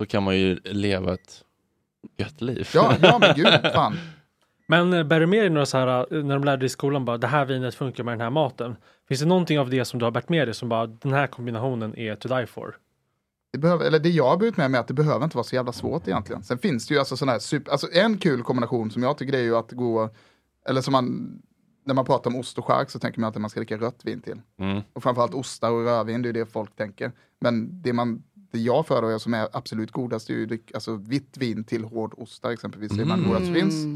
Så 0.00 0.06
kan 0.06 0.22
man 0.22 0.36
ju 0.38 0.60
leva 0.64 1.14
ett 1.14 1.44
gött 2.18 2.40
liv. 2.40 2.68
Ja, 2.74 2.94
ja 3.02 3.18
men 3.18 3.36
gud, 3.36 3.72
fan. 3.74 3.96
Men 4.72 4.92
eh, 4.92 5.04
bär 5.04 5.20
du 5.20 5.26
med 5.26 5.42
dig 5.42 5.50
några 5.50 5.66
så 5.66 5.78
här, 5.78 6.14
eh, 6.14 6.24
när 6.24 6.34
de 6.34 6.44
lärde 6.44 6.56
dig 6.56 6.66
i 6.66 6.68
skolan, 6.68 7.04
bara 7.04 7.18
det 7.18 7.26
här 7.26 7.44
vinet 7.44 7.74
funkar 7.74 8.04
med 8.04 8.12
den 8.12 8.20
här 8.20 8.30
maten. 8.30 8.76
Finns 9.08 9.20
det 9.20 9.26
någonting 9.26 9.58
av 9.58 9.70
det 9.70 9.84
som 9.84 9.98
du 9.98 10.04
har 10.04 10.10
bärt 10.10 10.28
med 10.28 10.48
dig 10.48 10.54
som 10.54 10.68
bara 10.68 10.86
den 10.86 11.12
här 11.12 11.26
kombinationen 11.26 11.98
är 11.98 12.16
to 12.16 12.28
die 12.28 12.46
for? 12.46 12.76
Det, 13.52 13.58
behöver, 13.58 13.84
eller 13.84 13.98
det 13.98 14.08
jag 14.08 14.28
har 14.28 14.36
burit 14.36 14.56
med 14.56 14.70
mig 14.70 14.78
är 14.78 14.82
att 14.82 14.88
det 14.88 14.94
behöver 14.94 15.24
inte 15.24 15.36
vara 15.36 15.44
så 15.44 15.54
jävla 15.54 15.72
svårt 15.72 16.08
egentligen. 16.08 16.42
Sen 16.42 16.58
finns 16.58 16.86
det 16.86 16.94
ju 16.94 16.98
alltså 16.98 17.16
sådana 17.16 17.32
här 17.32 17.38
super, 17.38 17.72
alltså 17.72 17.86
en 17.92 18.18
kul 18.18 18.42
kombination 18.42 18.90
som 18.90 19.02
jag 19.02 19.18
tycker 19.18 19.32
det 19.32 19.38
är 19.38 19.42
ju 19.42 19.56
att 19.56 19.72
gå, 19.72 20.10
eller 20.68 20.80
som 20.80 20.92
man, 20.92 21.32
när 21.86 21.94
man 21.94 22.04
pratar 22.04 22.30
om 22.30 22.36
ost 22.36 22.58
och 22.58 22.66
skärk 22.66 22.90
så 22.90 22.98
tänker 22.98 23.20
man 23.20 23.28
att 23.28 23.40
man 23.40 23.50
ska 23.50 23.60
dricka 23.60 23.76
rött 23.76 24.00
vin 24.04 24.20
till. 24.20 24.40
Mm. 24.58 24.82
Och 24.92 25.02
framförallt 25.02 25.34
ostar 25.34 25.70
och 25.70 25.84
rödvin, 25.84 26.22
det 26.22 26.28
är 26.28 26.32
det 26.32 26.46
folk 26.46 26.76
tänker. 26.76 27.12
Men 27.40 27.82
det, 27.82 27.92
man, 27.92 28.22
det 28.52 28.58
jag 28.58 28.86
föredrar 28.86 29.18
som 29.18 29.34
är 29.34 29.48
absolut 29.52 29.90
godast 29.90 30.30
är 30.30 30.34
ju 30.34 30.58
alltså 30.74 30.96
vitt 30.96 31.36
vin 31.36 31.64
till 31.64 31.84
hård 31.84 32.14
ostar 32.16 32.50
exempelvis. 32.50 32.92
Det 32.92 33.02
är 33.02 33.06
man 33.06 33.24
godast 33.24 33.52
finns. 33.52 33.86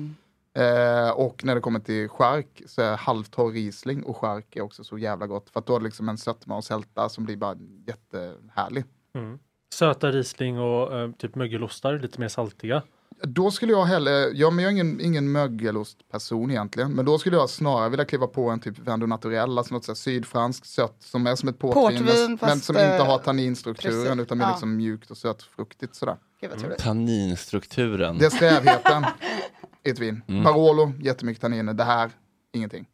Mm. 0.56 1.06
Eh, 1.06 1.10
och 1.10 1.44
när 1.44 1.54
det 1.54 1.60
kommer 1.60 1.80
till 1.80 2.08
skärk 2.08 2.62
så 2.66 2.82
är 2.82 2.96
halvtorr 2.96 3.52
Riesling 3.52 4.02
och 4.02 4.16
skärk 4.16 4.56
är 4.56 4.60
också 4.60 4.84
så 4.84 4.98
jävla 4.98 5.26
gott. 5.26 5.50
För 5.50 5.60
att 5.60 5.66
då 5.66 5.72
har 5.72 5.80
det 5.80 5.84
liksom 5.84 6.08
en 6.08 6.18
sötma 6.18 6.56
och 6.56 6.64
sälta 6.64 7.08
som 7.08 7.24
blir 7.24 7.36
bara 7.36 7.56
jättehärlig. 7.86 8.84
Mm. 9.14 9.38
Söta 9.74 10.10
Riesling 10.10 10.58
och 10.60 10.98
eh, 10.98 11.10
typ 11.12 11.34
mögelostar, 11.34 11.98
lite 11.98 12.20
mer 12.20 12.28
saltiga. 12.28 12.82
Då 13.22 13.50
skulle 13.50 13.72
jag 13.72 13.84
hellre, 13.84 14.12
ja 14.12 14.50
men 14.50 14.64
jag 14.64 14.72
är 14.72 14.72
ingen, 14.72 15.00
ingen 15.00 15.32
mögelostperson 15.32 16.50
egentligen, 16.50 16.92
men 16.92 17.04
då 17.04 17.18
skulle 17.18 17.36
jag 17.36 17.50
snarare 17.50 17.88
vilja 17.88 18.04
kliva 18.04 18.26
på 18.26 18.50
en 18.50 18.60
typ 18.60 18.78
Vin 18.78 19.08
Naturell, 19.08 19.58
alltså 19.58 19.74
något 19.74 19.84
så 19.84 19.92
här 19.92 19.96
sydfranskt 19.96 20.66
sött 20.66 20.96
som 20.98 21.26
är 21.26 21.36
som 21.36 21.48
ett 21.48 21.58
portvin, 21.58 21.82
Portvin, 21.82 22.04
men, 22.28 22.38
fast, 22.38 22.50
men 22.52 22.60
som 22.60 22.76
inte 22.76 22.96
eh, 22.96 23.06
har 23.06 23.18
tanninstrukturen 23.18 24.02
precis, 24.02 24.22
utan 24.22 24.38
mer 24.38 24.44
ja. 24.44 24.50
liksom 24.50 24.76
mjukt 24.76 25.10
och 25.10 25.16
sötfruktigt 25.16 25.94
sådär. 25.94 26.16
Gud 26.40 26.50
trevligt. 26.58 26.78
Tanninstrukturen. 26.78 28.18
Det 28.18 28.26
är 28.26 28.30
strävheten 28.30 29.04
ett 29.86 29.98
vin. 29.98 30.22
Mm. 30.28 30.44
Barolo, 30.44 30.92
jättemycket 31.00 31.40
tanniner, 31.40 31.74
det 31.74 31.84
här, 31.84 32.10
ingenting. 32.52 32.86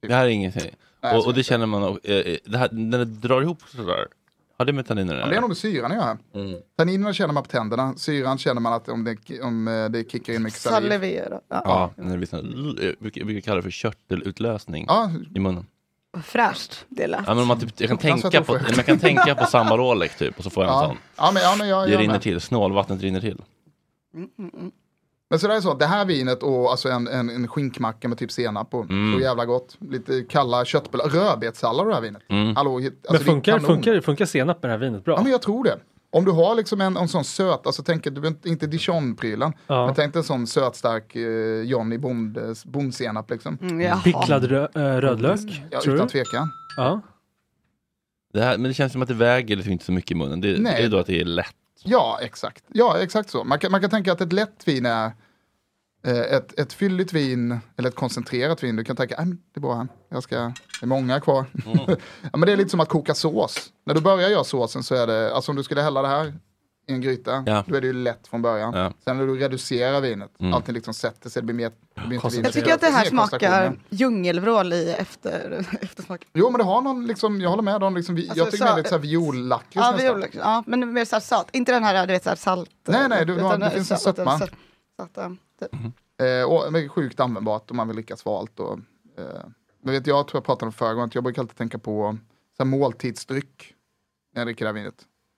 Det 0.00 0.14
här 0.14 0.24
är 0.24 0.28
ingenting. 0.28 0.70
Nej, 1.02 1.16
Och, 1.18 1.26
och 1.26 1.34
det 1.34 1.42
känner 1.42 1.66
man, 1.66 1.82
och, 1.82 2.08
eh, 2.08 2.36
det 2.44 2.58
här, 2.58 2.68
när 2.72 2.98
det 2.98 3.04
drar 3.04 3.42
ihop 3.42 3.62
sådär, 3.68 4.06
har 4.58 4.64
det 4.64 4.72
med 4.72 4.86
tanninerna 4.86 5.20
Ja, 5.20 5.26
det 5.26 5.36
är 5.36 5.40
nog 5.40 5.50
med 5.50 5.56
syran 5.56 5.92
att 5.92 5.96
göra. 5.98 6.18
Mm. 6.34 6.60
Tanninerna 6.76 7.12
känner 7.12 7.34
man 7.34 7.42
på 7.42 7.48
tänderna, 7.48 7.94
syran 7.96 8.38
känner 8.38 8.60
man 8.60 8.72
att 8.72 8.88
om 8.88 9.04
det, 9.04 9.40
om 9.42 9.68
eh, 9.68 9.88
det 9.88 10.10
kickar 10.10 10.32
in 10.32 10.42
mycket 10.42 10.60
saliv. 10.60 10.88
Salivera. 10.90 11.40
Ja. 11.48 11.62
Ja, 11.64 11.90
när 11.96 12.10
det 12.12 12.16
blir 12.18 12.28
sån, 12.28 12.76
jag 12.80 12.94
brukar, 12.98 13.40
kalla 13.40 13.56
det 13.56 13.62
för 13.62 13.70
körtelutlösning 13.70 14.84
Ja, 14.88 15.10
i 15.34 15.38
munnen. 15.40 15.66
Fräscht 16.22 16.84
det 16.88 17.06
lät. 17.06 17.20
Ja, 17.26 17.34
men 17.34 17.46
man, 17.46 17.60
typ, 17.60 17.80
jag, 17.80 17.88
kan 17.88 17.98
tänka 17.98 18.42
på, 18.42 18.52
man 18.52 18.84
kan 18.84 18.98
tänka 18.98 19.34
på 19.34 19.44
samma 19.46 19.76
Rolex 19.76 20.16
typ 20.18 20.38
och 20.38 20.44
så 20.44 20.50
får 20.50 20.64
jag 20.64 20.72
en 20.72 20.78
ja. 20.78 20.88
sån. 20.88 20.96
ja, 21.16 21.30
men, 21.34 21.42
ja, 21.42 21.54
men 21.58 21.68
jag, 21.68 21.86
Det 21.88 21.92
jag 21.92 22.00
rinner 22.00 22.12
med. 22.14 22.22
till, 22.22 22.40
snålvattnet 22.40 23.00
rinner 23.02 23.20
till. 23.20 23.42
Men 25.30 25.38
så 25.38 25.48
det 25.48 25.54
är 25.54 25.60
så, 25.60 25.74
det 25.74 25.86
här 25.86 26.04
vinet 26.04 26.42
och 26.42 26.70
alltså 26.70 26.88
en, 26.88 27.08
en, 27.08 27.30
en 27.30 27.48
skinkmacka 27.48 28.08
med 28.08 28.18
typ 28.18 28.32
senap 28.32 28.70
på, 28.70 28.80
Mm. 28.82 29.14
så 29.18 29.20
jävla 29.24 29.44
gott. 29.44 29.76
Lite 29.90 30.22
kalla 30.28 30.64
köttbullar, 30.64 31.04
rödbetssallad 31.08 31.80
och 31.80 31.88
det 31.88 31.94
här 31.94 32.02
vinet. 32.02 32.22
Mm. 32.28 32.56
Hallå, 32.56 32.76
alltså, 32.76 32.92
Men 33.10 33.20
funkar, 33.20 33.58
funkar, 33.58 34.00
funkar 34.00 34.24
senap 34.26 34.62
med 34.62 34.68
det 34.70 34.72
här 34.74 34.78
vinet 34.80 35.04
bra? 35.04 35.14
Ja 35.16 35.22
men 35.22 35.32
jag 35.32 35.42
tror 35.42 35.64
det. 35.64 35.78
Om 36.10 36.24
du 36.24 36.30
har 36.30 36.54
liksom 36.54 36.80
en, 36.80 36.96
en 36.96 37.08
sån 37.08 37.24
söt, 37.24 37.66
alltså 37.66 37.82
tänk, 37.82 38.04
du 38.04 38.28
inte- 38.28 38.48
inte 38.48 38.66
dijon-prylen, 38.66 39.52
Ja. 39.66 39.86
men 39.86 39.94
tänk 39.94 40.12
dig 40.12 40.20
en 40.20 40.24
sån 40.24 40.46
sötstark 40.46 41.16
eh, 41.16 41.62
Johnny 41.62 41.98
bond, 41.98 42.38
bondsenap 42.64 43.30
liksom. 43.30 43.58
Mm. 43.62 44.00
Picklad 44.04 44.44
rö, 44.44 44.68
äh, 44.74 44.80
rödlök? 45.00 45.40
Ja, 45.70 45.80
tror 45.80 45.94
utan 45.94 46.06
du? 46.06 46.10
tvekan. 46.12 46.48
Ja. 46.76 47.00
Det 48.32 48.42
här, 48.42 48.58
men 48.58 48.68
det 48.68 48.74
känns 48.74 48.92
som 48.92 49.02
att 49.02 49.08
det 49.08 49.14
väger 49.14 49.56
liksom 49.56 49.72
inte 49.72 49.84
så 49.84 49.92
mycket 49.92 50.10
i 50.10 50.14
munnen. 50.14 50.40
Det, 50.40 50.56
det 50.56 50.70
är 50.70 50.88
då 50.88 50.98
att 50.98 51.06
det 51.06 51.20
är 51.20 51.24
lätt. 51.24 51.54
Ja, 51.84 52.18
exakt. 52.22 52.64
Ja, 52.68 52.98
exakt 52.98 53.30
så. 53.30 53.44
Man 53.44 53.58
kan, 53.58 53.70
man 53.72 53.80
kan 53.80 53.90
tänka 53.90 54.12
att 54.12 54.20
ett 54.20 54.32
lätt 54.32 54.68
vin 54.68 54.86
är 54.86 55.12
eh, 56.06 56.20
ett, 56.20 56.58
ett 56.60 56.72
fylligt 56.72 57.12
vin 57.12 57.58
eller 57.76 57.88
ett 57.88 57.94
koncentrerat 57.94 58.62
vin. 58.62 58.76
Du 58.76 58.84
kan 58.84 58.96
tänka, 58.96 59.14
"Nej, 59.18 59.26
men 59.26 59.36
det 59.54 59.58
är 59.58 59.60
bra 59.60 59.74
här. 59.74 59.88
Jag 60.08 60.22
ska, 60.22 60.36
det 60.36 60.52
är 60.82 60.86
många 60.86 61.20
kvar. 61.20 61.44
ja, 62.22 62.30
men 62.32 62.40
det 62.40 62.52
är 62.52 62.56
lite 62.56 62.70
som 62.70 62.80
att 62.80 62.88
koka 62.88 63.14
sås. 63.14 63.72
När 63.86 63.94
du 63.94 64.00
börjar 64.00 64.28
göra 64.28 64.44
såsen 64.44 64.82
så 64.82 64.94
är 64.94 65.06
det, 65.06 65.34
alltså 65.34 65.52
om 65.52 65.56
du 65.56 65.62
skulle 65.62 65.82
hälla 65.82 66.02
det 66.02 66.08
här 66.08 66.34
i 66.88 66.92
en 66.92 67.00
gryta, 67.00 67.42
Ja. 67.46 67.64
då 67.66 67.74
är 67.76 67.80
det 67.80 67.86
ju 67.86 67.92
lätt 67.92 68.26
från 68.26 68.42
början. 68.42 68.74
Ja. 68.74 68.92
Sen 69.04 69.16
när 69.18 69.26
du 69.26 69.36
reducerar 69.38 70.00
vinet, 70.00 70.30
Mm. 70.40 70.54
allting 70.54 70.74
liksom 70.74 70.94
sätter 70.94 71.30
sig, 71.30 71.42
det 71.42 71.46
blir 71.46 71.54
mer, 71.54 71.72
det 71.94 72.06
blir 72.06 72.14
inte 72.24 72.28
vin, 72.36 72.44
Jag 72.44 72.52
tycker 72.52 72.74
att 72.74 72.80
det 72.80 72.86
här 72.86 73.04
smakar 73.04 73.78
djungelvrål 73.88 74.72
i 74.72 74.92
efter, 74.98 75.66
eftersmak. 75.80 76.26
Jo 76.34 76.50
men 76.50 76.58
det 76.58 76.64
har 76.64 76.80
någon, 76.82 77.06
liksom, 77.06 77.40
jag 77.40 77.50
håller 77.50 77.62
med, 77.62 77.80
någon, 77.80 77.94
liksom, 77.94 78.14
vi- 78.14 78.22
Alltså, 78.22 78.38
jag 78.38 78.50
tycker 78.50 78.58
så- 78.58 78.64
det 78.64 78.70
är 78.72 78.76
lite 78.76 78.88
såhär 78.88 79.02
viollakrits 79.02 79.74
Ja, 79.74 79.90
nästan. 79.92 80.20
viol, 80.20 80.26
ja, 80.32 80.64
men 80.66 80.92
mer 80.92 81.04
såhär 81.04 81.20
salt. 81.20 81.48
Inte 81.52 81.72
den 81.72 81.84
här, 81.84 82.06
du 82.06 82.12
vet, 82.12 82.22
såhär 82.24 82.36
salt. 82.36 82.70
Nej, 82.88 83.08
nej, 83.08 83.26
du 83.26 83.32
har- 83.32 83.38
utan 83.48 83.60
det 83.60 83.70
finns 83.70 83.90
en 83.90 83.98
sötma. 83.98 84.38
Salta. 84.96 85.36
typ. 85.60 85.70
Eh, 86.22 86.50
och 86.52 86.72
men 86.72 86.88
sjukt 86.88 87.20
användbart 87.20 87.70
om 87.70 87.76
man 87.76 87.86
vill 87.88 87.96
dricka 87.96 88.16
svalt. 88.16 88.60
Och, 88.60 88.78
eh, 89.18 89.24
men 89.82 89.92
vet, 89.94 90.06
jag 90.06 90.26
tror 90.28 90.36
jag 90.38 90.44
pratade 90.44 90.66
om 90.66 90.72
förra 90.72 90.94
gången, 90.94 91.08
att 91.08 91.14
jag 91.14 91.24
brukar 91.24 91.42
alltid 91.42 91.56
tänka 91.56 91.78
på 91.78 92.18
så 92.56 92.62
här, 92.62 92.70
måltidsdryck 92.70 93.74
när 94.34 94.40
jag 94.40 94.46
dricker 94.46 94.64
det 94.64 94.68
här 94.68 94.74
vinet. 94.74 94.94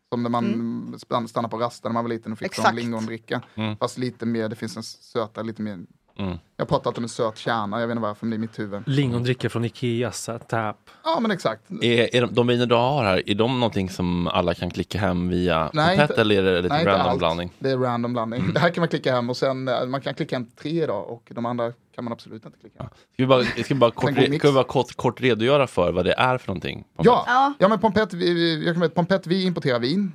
Som 0.08 0.22
när 0.22 0.30
man 0.30 0.98
spann- 0.98 1.28
stannar 1.28 1.48
på 1.48 1.58
rasten 1.58 1.88
när 1.88 1.94
man 1.94 2.04
var 2.04 2.08
liten 2.08 2.32
och 2.32 2.38
fick 2.38 2.46
Exakt. 2.46 2.74
lingondricka. 2.74 3.42
Mm. 3.54 3.76
Fast 3.76 3.98
lite 3.98 4.26
mer, 4.26 4.48
det 4.48 4.56
finns 4.56 4.76
en 4.76 4.82
söta, 4.82 5.42
lite 5.42 5.62
mer. 5.62 5.78
Mm. 6.18 6.38
Jag 6.60 6.64
har 6.64 6.68
pratat 6.68 6.98
om 6.98 7.04
en 7.04 7.08
söt 7.08 7.38
kärna, 7.38 7.80
jag 7.80 7.86
vet 7.86 7.94
inte 7.94 8.02
varför, 8.02 8.26
men 8.26 8.30
det 8.30 8.36
är 8.36 8.38
mitt 8.38 8.58
huvud. 8.58 8.82
Lingondricka 8.86 9.48
från 9.50 9.64
Ikeas 9.64 10.28
äh, 10.28 10.38
tap. 10.38 10.76
Ja 11.04 11.18
men 11.20 11.30
exakt. 11.30 11.70
Är, 11.82 12.14
är 12.16 12.20
de, 12.20 12.34
de 12.34 12.46
viner 12.46 12.66
du 12.66 12.74
har 12.74 13.04
här, 13.04 13.22
är 13.30 13.34
de 13.34 13.60
någonting 13.60 13.90
som 13.90 14.26
alla 14.26 14.54
kan 14.54 14.70
klicka 14.70 14.98
hem 14.98 15.28
via 15.28 15.70
Nej, 15.72 15.96
Pet 15.96 16.10
inte- 16.10 16.20
eller 16.20 16.42
är 16.42 16.52
det 16.52 16.62
lite 16.62 16.74
Nej, 16.74 16.84
random 16.84 17.06
allt. 17.08 17.18
blandning? 17.18 17.52
Det 17.58 17.70
är 17.70 17.78
random 17.78 18.12
blandning. 18.12 18.52
Det 18.54 18.60
här 18.60 18.70
kan 18.70 18.80
man 18.82 18.88
klicka 18.88 19.14
hem 19.14 19.30
och 19.30 19.36
sen, 19.36 19.68
eh, 19.68 19.86
man 19.86 20.00
kan 20.00 20.14
klicka 20.14 20.36
hem 20.36 20.46
tre 20.60 20.82
idag 20.82 21.10
och 21.10 21.22
de 21.34 21.46
andra 21.46 21.72
kan 21.94 22.04
man 22.04 22.12
absolut 22.12 22.44
inte 22.46 22.58
klicka 22.58 22.82
hem. 22.82 22.88
Ska 22.92 23.22
vi 23.22 23.26
bara, 23.26 23.44
ska 23.44 23.64
vi 23.68 23.74
bara, 23.74 23.90
kort, 23.90 24.10
ska 24.38 24.48
vi 24.48 24.52
bara 24.54 24.64
kort, 24.64 24.94
kort 24.96 25.20
redogöra 25.20 25.66
för 25.66 25.92
vad 25.92 26.04
det 26.04 26.12
är 26.12 26.38
för 26.38 26.48
någonting? 26.48 26.84
Ja, 26.96 27.24
Ja. 27.26 27.52
ja 27.58 27.68
men 27.68 27.78
Pompett, 27.78 28.12
vi, 28.14 28.64
jag 28.64 28.74
kan 28.74 28.80
med, 28.80 28.94
Pompett, 28.94 29.26
vi 29.26 29.44
importerar 29.44 29.78
vin. 29.78 30.12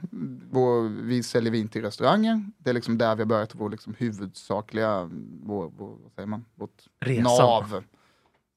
Vår, 0.52 1.04
vi 1.04 1.24
säljer 1.24 1.52
vin 1.52 1.68
till 1.68 1.82
restauranger. 1.82 2.46
Det 2.58 2.70
är 2.70 2.74
liksom 2.74 2.98
där 2.98 3.16
vi 3.16 3.22
har 3.22 3.28
börjat 3.28 3.50
vår 3.56 3.70
liksom 3.70 3.96
huvudsakliga, 3.98 5.10
vår, 5.44 5.72
vår, 5.78 5.88
vad 6.04 6.12
säger 6.16 6.28
man, 6.34 6.46
vårt 6.56 6.84
Resan. 7.00 7.24
nav. 7.24 7.84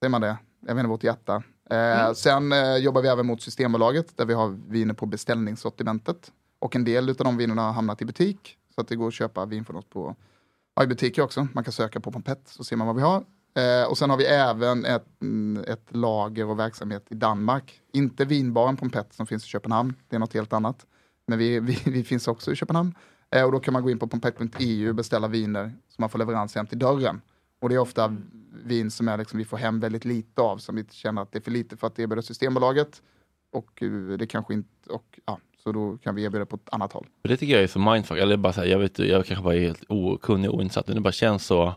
Säger 0.01 0.11
man 0.11 0.21
det? 0.21 0.37
Jag 0.67 0.79
inte, 0.79 0.89
vårt 0.89 1.05
hjärta. 1.05 1.43
Eh, 1.71 2.13
Sen 2.13 2.53
eh, 2.53 2.77
jobbar 2.77 3.03
vi 3.03 3.09
även 3.09 3.27
mot 3.27 3.43
Systembolaget 3.43 4.17
där 4.17 4.25
vi 4.25 4.35
har 4.35 4.49
viner 4.69 4.95
på 4.95 5.07
beställningssortimentet. 5.07 6.33
Och 6.59 6.77
en 6.77 6.85
del 6.85 7.09
av 7.09 7.17
de 7.17 7.37
vinerna 7.37 7.63
har 7.63 7.73
hamnat 7.73 8.03
i 8.03 8.05
butik. 8.05 8.59
Så 8.75 8.81
att 8.81 8.89
det 8.89 8.97
går 8.97 9.09
att 9.09 9.15
köpa 9.15 9.45
vin 9.47 9.65
från 9.65 9.77
oss 9.77 9.85
på, 9.85 10.17
ja, 10.75 10.83
i 10.83 10.87
butiker 10.87 11.23
också. 11.23 11.49
Man 11.53 11.65
kan 11.65 11.73
söka 11.73 12.01
på 12.01 12.13
Pompett 12.13 12.43
så 12.45 12.65
ser 12.65 12.77
man 12.77 12.87
vad 12.87 12.97
vi 12.97 13.03
har. 13.03 13.25
Eh, 13.57 13.89
och 13.91 13.99
sen 13.99 14.11
har 14.11 14.17
vi 14.17 14.25
även 14.25 14.85
ett, 14.85 15.07
mm, 15.23 15.65
ett 15.69 15.87
lager 15.89 16.47
och 16.47 16.59
verksamhet 16.59 17.07
i 17.11 17.15
Danmark. 17.15 17.81
Inte 17.93 18.25
vinbaren 18.25 18.77
Pompett 18.77 19.15
som 19.15 19.27
finns 19.27 19.45
i 19.45 19.47
Köpenhamn, 19.49 19.95
det 20.09 20.17
är 20.17 20.21
något 20.21 20.35
helt 20.35 20.53
annat. 20.53 20.87
Men 21.27 21.39
vi, 21.39 21.61
vi, 21.61 21.79
vi 21.85 22.05
finns 22.05 22.29
också 22.29 22.53
i 22.53 22.57
Köpenhamn. 22.57 22.95
Eh, 23.31 23.45
och 23.45 23.53
då 23.53 23.61
kan 23.61 23.73
man 23.73 23.83
gå 23.83 23.91
in 23.91 23.99
på 23.99 24.07
pompett.eu 24.07 24.89
och 24.89 24.95
beställa 24.95 25.29
viner 25.29 25.63
som 25.65 26.03
man 26.03 26.11
får 26.11 26.19
leverans 26.19 26.55
hem 26.55 26.67
till 26.67 26.79
dörren. 26.79 27.21
Och 27.61 27.69
det 27.69 27.75
är 27.75 27.79
ofta 27.79 28.17
vin 28.65 28.91
som 28.91 29.09
är 29.09 29.19
liksom, 29.19 29.39
vi 29.39 29.45
får 29.45 29.57
hem 29.57 29.81
väldigt 29.81 30.05
lite 30.05 30.43
av, 30.43 30.59
som 30.59 30.77
vi 30.77 30.85
känner 30.91 31.23
att 31.23 31.33
det 31.33 31.39
är 31.39 31.43
för 31.43 31.51
lite 31.51 31.77
för 31.77 31.87
att 31.87 31.99
erbjuda 31.99 32.23
Systembolaget. 32.23 33.03
Och 33.53 33.83
eh, 33.83 34.19
det 34.19 34.27
kanske 34.27 34.55
inte, 34.55 34.91
och 34.91 35.21
ja, 35.27 35.39
så 35.63 35.73
då 35.73 35.99
kan 35.99 36.15
vi 36.15 36.23
erbjuda 36.25 36.47
på 36.47 36.57
ett 36.57 36.69
annat 36.73 36.93
håll. 36.93 37.07
Det 37.23 37.37
tycker 37.37 37.55
jag 37.55 37.63
är 37.63 37.67
så 37.67 37.79
mindfuck, 37.79 38.19
eller 38.19 38.37
bara 38.37 38.53
så 38.53 38.61
här, 38.61 38.69
jag, 38.69 38.79
vet, 38.79 38.99
jag 38.99 39.27
kanske 39.27 39.45
bara 39.45 39.55
är 39.55 39.61
helt 39.61 39.85
okunnig 39.89 40.51
och 40.51 40.57
oinsatt, 40.57 40.87
men 40.87 40.95
det 40.95 41.01
bara 41.01 41.13
känns 41.13 41.47
så 41.47 41.75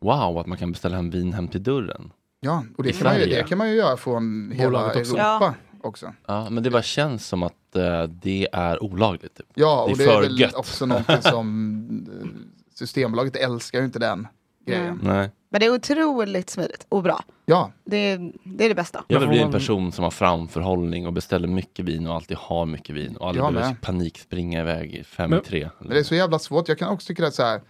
wow 0.00 0.38
att 0.38 0.46
man 0.46 0.58
kan 0.58 0.72
beställa 0.72 0.96
hem 0.96 1.10
vin 1.10 1.32
hem 1.32 1.48
till 1.48 1.62
dörren. 1.62 2.12
Ja, 2.40 2.64
och 2.76 2.82
det 2.84 2.92
kan, 2.92 3.04
man 3.06 3.20
ju, 3.20 3.26
det 3.26 3.48
kan 3.48 3.58
man 3.58 3.70
ju 3.70 3.76
göra 3.76 3.96
från 3.96 4.52
hela 4.54 4.70
Bolaget 4.70 4.96
också. 4.96 5.16
Europa 5.16 5.54
också. 5.82 6.12
Ja, 6.26 6.50
men 6.50 6.62
det 6.62 6.70
bara 6.70 6.82
känns 6.82 7.26
som 7.26 7.42
att 7.42 7.76
eh, 7.76 8.02
det 8.02 8.48
är 8.52 8.82
olagligt. 8.82 9.34
Typ. 9.34 9.46
Ja, 9.54 9.84
Det 9.86 9.90
är 9.90 9.92
och 9.92 9.98
det 9.98 10.04
är 10.04 10.20
väl 10.20 10.40
gött. 10.40 10.54
också 10.54 10.86
någonting 10.86 11.22
som 11.22 11.86
eh, 12.22 12.28
Systembolaget 12.74 13.36
älskar 13.36 13.78
ju 13.78 13.84
inte 13.84 13.98
den 13.98 14.26
grejen. 14.66 15.00
Nej. 15.02 15.30
Men 15.52 15.60
det 15.60 15.66
är 15.66 15.74
otroligt 15.74 16.50
smidigt 16.50 16.86
och 16.88 17.02
bra. 17.02 17.24
Ja, 17.46 17.72
Det 17.84 17.96
är 17.96 18.32
det, 18.44 18.64
är 18.64 18.68
det 18.68 18.74
bästa. 18.74 19.04
Jag 19.08 19.20
vill 19.20 19.28
bli 19.28 19.38
en 19.38 19.52
person 19.52 19.92
som 19.92 20.04
har 20.04 20.10
framförhållning 20.10 21.06
och 21.06 21.12
beställer 21.12 21.48
mycket 21.48 21.84
vin 21.84 22.06
och 22.06 22.14
alltid 22.14 22.36
har 22.36 22.66
mycket 22.66 22.94
vin 22.96 23.16
och 23.16 23.28
aldrig 23.28 23.44
Jag 23.44 23.52
behöver 23.52 23.72
med. 23.72 23.80
panikspringa 23.82 24.60
iväg 24.60 24.94
i 24.94 25.04
fem 25.04 25.30
Men- 25.30 25.38
i 25.38 25.42
tre. 25.42 25.70
men 25.78 25.88
det 25.88 25.98
är 25.98 26.02
så 26.02 26.14
jävla 26.14 26.38
svårt. 26.38 26.68
Jag 26.68 26.78
kan 26.78 26.88
också 26.88 27.06
tycka 27.06 27.22
det 27.22 27.28
är 27.28 27.32
så 27.32 27.42
här. 27.42 27.60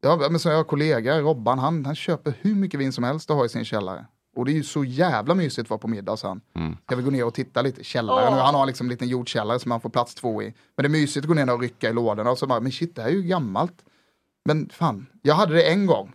Ja, 0.00 0.26
men 0.30 0.38
så 0.38 0.48
jag 0.48 0.56
har 0.56 0.64
kollega, 0.64 1.20
Robban, 1.20 1.58
han, 1.58 1.84
han 1.86 1.94
köper 1.94 2.34
hur 2.40 2.54
mycket 2.54 2.80
vin 2.80 2.92
som 2.92 3.04
helst 3.04 3.30
och 3.30 3.36
har 3.36 3.44
i 3.44 3.48
sin 3.48 3.64
källare. 3.64 4.06
Och 4.36 4.44
det 4.44 4.52
är 4.52 4.54
ju 4.54 4.62
så 4.62 4.84
jävla 4.84 5.34
mysigt 5.34 5.66
att 5.66 5.70
vara 5.70 5.78
på 5.78 5.88
middag 5.88 6.16
sen. 6.16 6.40
Mm. 6.56 6.76
Ska 6.86 6.96
vi 6.96 7.02
gå 7.02 7.10
ner 7.10 7.24
och 7.24 7.34
titta 7.34 7.62
lite 7.62 7.84
källaren? 7.84 8.32
Åh. 8.34 8.38
Han 8.44 8.54
har 8.54 8.66
liksom 8.66 8.86
en 8.86 8.90
liten 8.90 9.08
jordkällare 9.08 9.58
som 9.58 9.70
han 9.70 9.80
får 9.80 9.90
plats 9.90 10.14
två 10.14 10.42
i. 10.42 10.54
Men 10.76 10.82
det 10.82 10.86
är 10.86 11.00
mysigt 11.00 11.24
att 11.24 11.28
gå 11.28 11.34
ner 11.34 11.54
och 11.54 11.60
rycka 11.60 11.90
i 11.90 11.92
lådorna 11.92 12.30
och 12.30 12.38
så 12.38 12.46
bara, 12.46 12.60
men 12.60 12.72
shit, 12.72 12.94
det 12.96 13.02
här 13.02 13.08
är 13.08 13.12
ju 13.14 13.22
gammalt. 13.22 13.74
Men 14.48 14.68
fan, 14.68 15.06
jag 15.22 15.34
hade 15.34 15.54
det 15.54 15.62
en 15.62 15.86
gång. 15.86 16.12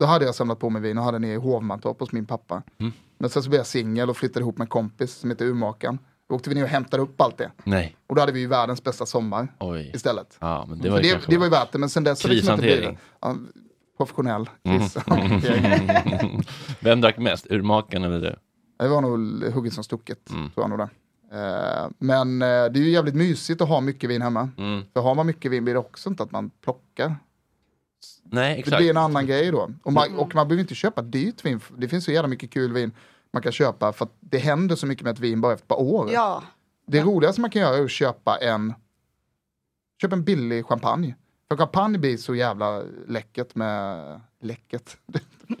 Då 0.00 0.06
hade 0.06 0.24
jag 0.24 0.34
samlat 0.34 0.58
på 0.58 0.70
mig 0.70 0.82
vin 0.82 0.98
och 0.98 1.04
hade 1.04 1.18
nere 1.18 1.32
i 1.32 1.36
Hovmantorp 1.36 2.00
hos 2.00 2.12
min 2.12 2.26
pappa. 2.26 2.62
Mm. 2.80 2.92
Men 3.18 3.30
sen 3.30 3.42
så 3.42 3.48
blev 3.48 3.58
jag 3.58 3.66
singel 3.66 4.10
och 4.10 4.16
flyttade 4.16 4.40
ihop 4.42 4.58
med 4.58 4.64
en 4.64 4.68
kompis 4.68 5.14
som 5.14 5.30
heter 5.30 5.44
Urmakan. 5.46 5.98
Då 6.28 6.34
åkte 6.34 6.48
vi 6.50 6.54
ner 6.54 6.62
och 6.62 6.68
hämtade 6.68 7.02
upp 7.02 7.20
allt 7.20 7.38
det. 7.38 7.50
Nej, 7.64 7.96
Och 8.06 8.14
då 8.14 8.20
hade 8.22 8.32
vi 8.32 8.40
ju 8.40 8.46
världens 8.46 8.84
bästa 8.84 9.06
sommar 9.06 9.48
oj. 9.60 9.90
istället. 9.94 10.36
Ja, 10.40 10.66
men 10.68 10.78
det 10.78 10.84
Det 10.84 10.90
var 10.90 11.00
det, 11.02 11.10
kanske 11.10 11.30
det 11.30 11.38
var 11.38 11.44
ju 11.44 11.50
värt 11.50 11.72
det, 11.72 11.78
men 11.78 11.88
sen 11.88 12.04
dess 12.04 12.22
har 12.22 12.28
det 12.28 12.34
liksom 12.34 12.52
inte 12.54 12.62
blivit 12.62 12.80
Krishantering. 12.84 12.98
ja, 13.20 13.36
professionell 13.96 14.50
Mm. 14.64 14.78
kris. 14.80 14.96
Vem 16.80 17.00
drack 17.00 17.18
mest? 17.18 17.46
Urmakan 17.50 18.04
eller 18.04 18.20
du? 18.20 18.36
Det 18.78 18.88
var 18.88 19.00
nog 19.00 19.44
hugget 19.54 19.72
som 19.74 19.84
stucket, 19.84 20.30
Mm. 20.30 20.50
tror 20.50 20.64
jag 20.64 20.70
nog 20.70 20.78
det. 20.78 20.88
Eh, 21.32 21.88
men 21.98 22.42
eh, 22.42 22.46
det 22.48 22.78
är 22.78 22.82
ju 22.82 22.90
jävligt 22.90 23.14
mysigt 23.14 23.60
att 23.60 23.68
ha 23.68 23.80
mycket 23.80 24.10
vin 24.10 24.22
hemma. 24.22 24.48
Mm. 24.58 24.82
För 24.92 25.00
har 25.00 25.14
man 25.14 25.26
mycket 25.26 25.50
vin 25.50 25.64
blir 25.64 25.74
det 25.74 25.80
också 25.80 26.08
inte 26.10 26.22
att 26.22 26.30
man 26.32 26.50
plockar. 26.64 27.16
Nej, 28.30 28.54
Det 28.54 28.60
exakt. 28.60 28.76
blir 28.76 28.90
en 28.90 28.96
annan 28.96 29.26
grej 29.26 29.50
då. 29.50 29.70
Och 29.82 29.92
man, 29.92 30.16
och 30.16 30.34
man 30.34 30.48
behöver 30.48 30.60
inte 30.60 30.74
köpa 30.74 31.02
dyrt 31.02 31.44
vin. 31.44 31.60
Det 31.76 31.88
finns 31.88 32.04
så 32.04 32.12
jävla 32.12 32.28
mycket 32.28 32.50
kul 32.50 32.72
vin 32.72 32.92
man 33.32 33.42
kan 33.42 33.52
köpa 33.52 33.92
för 33.92 34.04
att 34.04 34.12
det 34.20 34.38
händer 34.38 34.76
så 34.76 34.86
mycket 34.86 35.04
med 35.04 35.12
ett 35.12 35.18
vin 35.20 35.40
bara 35.40 35.52
efter 35.52 35.64
ett 35.64 35.68
par 35.68 35.80
år. 35.80 36.10
Ja. 36.12 36.42
Det 36.86 37.02
roligaste 37.02 37.40
man 37.40 37.50
kan 37.50 37.62
göra 37.62 37.76
är 37.76 37.84
att 37.84 37.90
köpa 37.90 38.36
en, 38.36 38.74
köpa 40.02 40.14
en 40.16 40.24
billig 40.24 40.66
champagne. 40.66 41.14
För 41.48 41.56
champagne 41.56 41.98
blir 41.98 42.16
så 42.16 42.34
jävla 42.34 42.82
läckert 43.06 43.54
med, 43.54 44.20
läckert, 44.40 44.96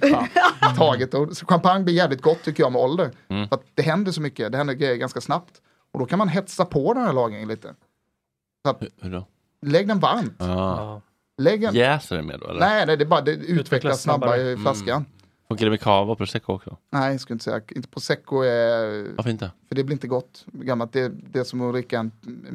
Fan, 0.60 0.76
taget. 0.76 1.14
Och 1.14 1.36
så 1.36 1.46
champagne 1.46 1.84
blir 1.84 1.94
jävligt 1.94 2.22
gott 2.22 2.42
tycker 2.42 2.62
jag 2.62 2.72
med 2.72 2.82
ålder. 2.82 3.10
Mm. 3.28 3.48
För 3.48 3.56
att 3.56 3.64
det 3.74 3.82
händer 3.82 4.12
så 4.12 4.20
mycket, 4.20 4.52
det 4.52 4.58
händer 4.58 4.74
grejer 4.74 4.96
ganska 4.96 5.20
snabbt. 5.20 5.62
Och 5.92 5.98
då 5.98 6.06
kan 6.06 6.18
man 6.18 6.28
hetsa 6.28 6.64
på 6.64 6.94
den 6.94 7.02
här 7.02 7.12
lagringen 7.12 7.48
lite. 7.48 7.74
Så 8.64 8.70
att, 8.70 8.82
Hur, 8.82 8.88
hur 9.00 9.10
då? 9.10 9.26
lägg 9.62 9.88
den 9.88 9.98
varmt. 9.98 10.34
Ja. 10.38 11.00
Lägg 11.38 11.64
en, 11.64 11.74
Jäser 11.74 12.16
det 12.16 12.22
med 12.22 12.40
då 12.40 12.46
eller? 12.48 12.60
nej, 12.60 12.86
nej, 12.86 12.96
det, 12.96 13.04
är 13.04 13.06
bara, 13.06 13.20
det 13.20 13.30
utvecklas 13.30 13.60
Utvecklas 13.60 14.02
snabbare 14.02 14.30
snabbare. 14.30 14.52
i 14.52 14.56
flaskan. 14.56 15.04
Funkar 15.48 15.66
det 15.66 15.70
med 15.70 15.80
cava 15.80 16.12
och 16.12 16.18
prosecco 16.18 16.52
också? 16.52 16.76
Nej, 16.90 17.10
jag 17.10 17.20
skulle 17.20 17.34
inte 17.34 17.44
säga. 17.44 17.60
Inte 17.76 17.88
prosecco 17.88 18.42
är, 18.42 19.14
Varför 19.16 19.30
inte? 19.30 19.50
för 19.68 19.74
det 19.74 19.84
blir 19.84 19.94
inte 19.94 20.08
gott. 20.08 20.46
Gammalt. 20.52 20.92
Det, 20.92 21.08
det 21.08 21.38
är 21.38 21.44
som 21.44 21.60
att 21.60 21.72
dricka 21.72 21.98
en, 21.98 22.12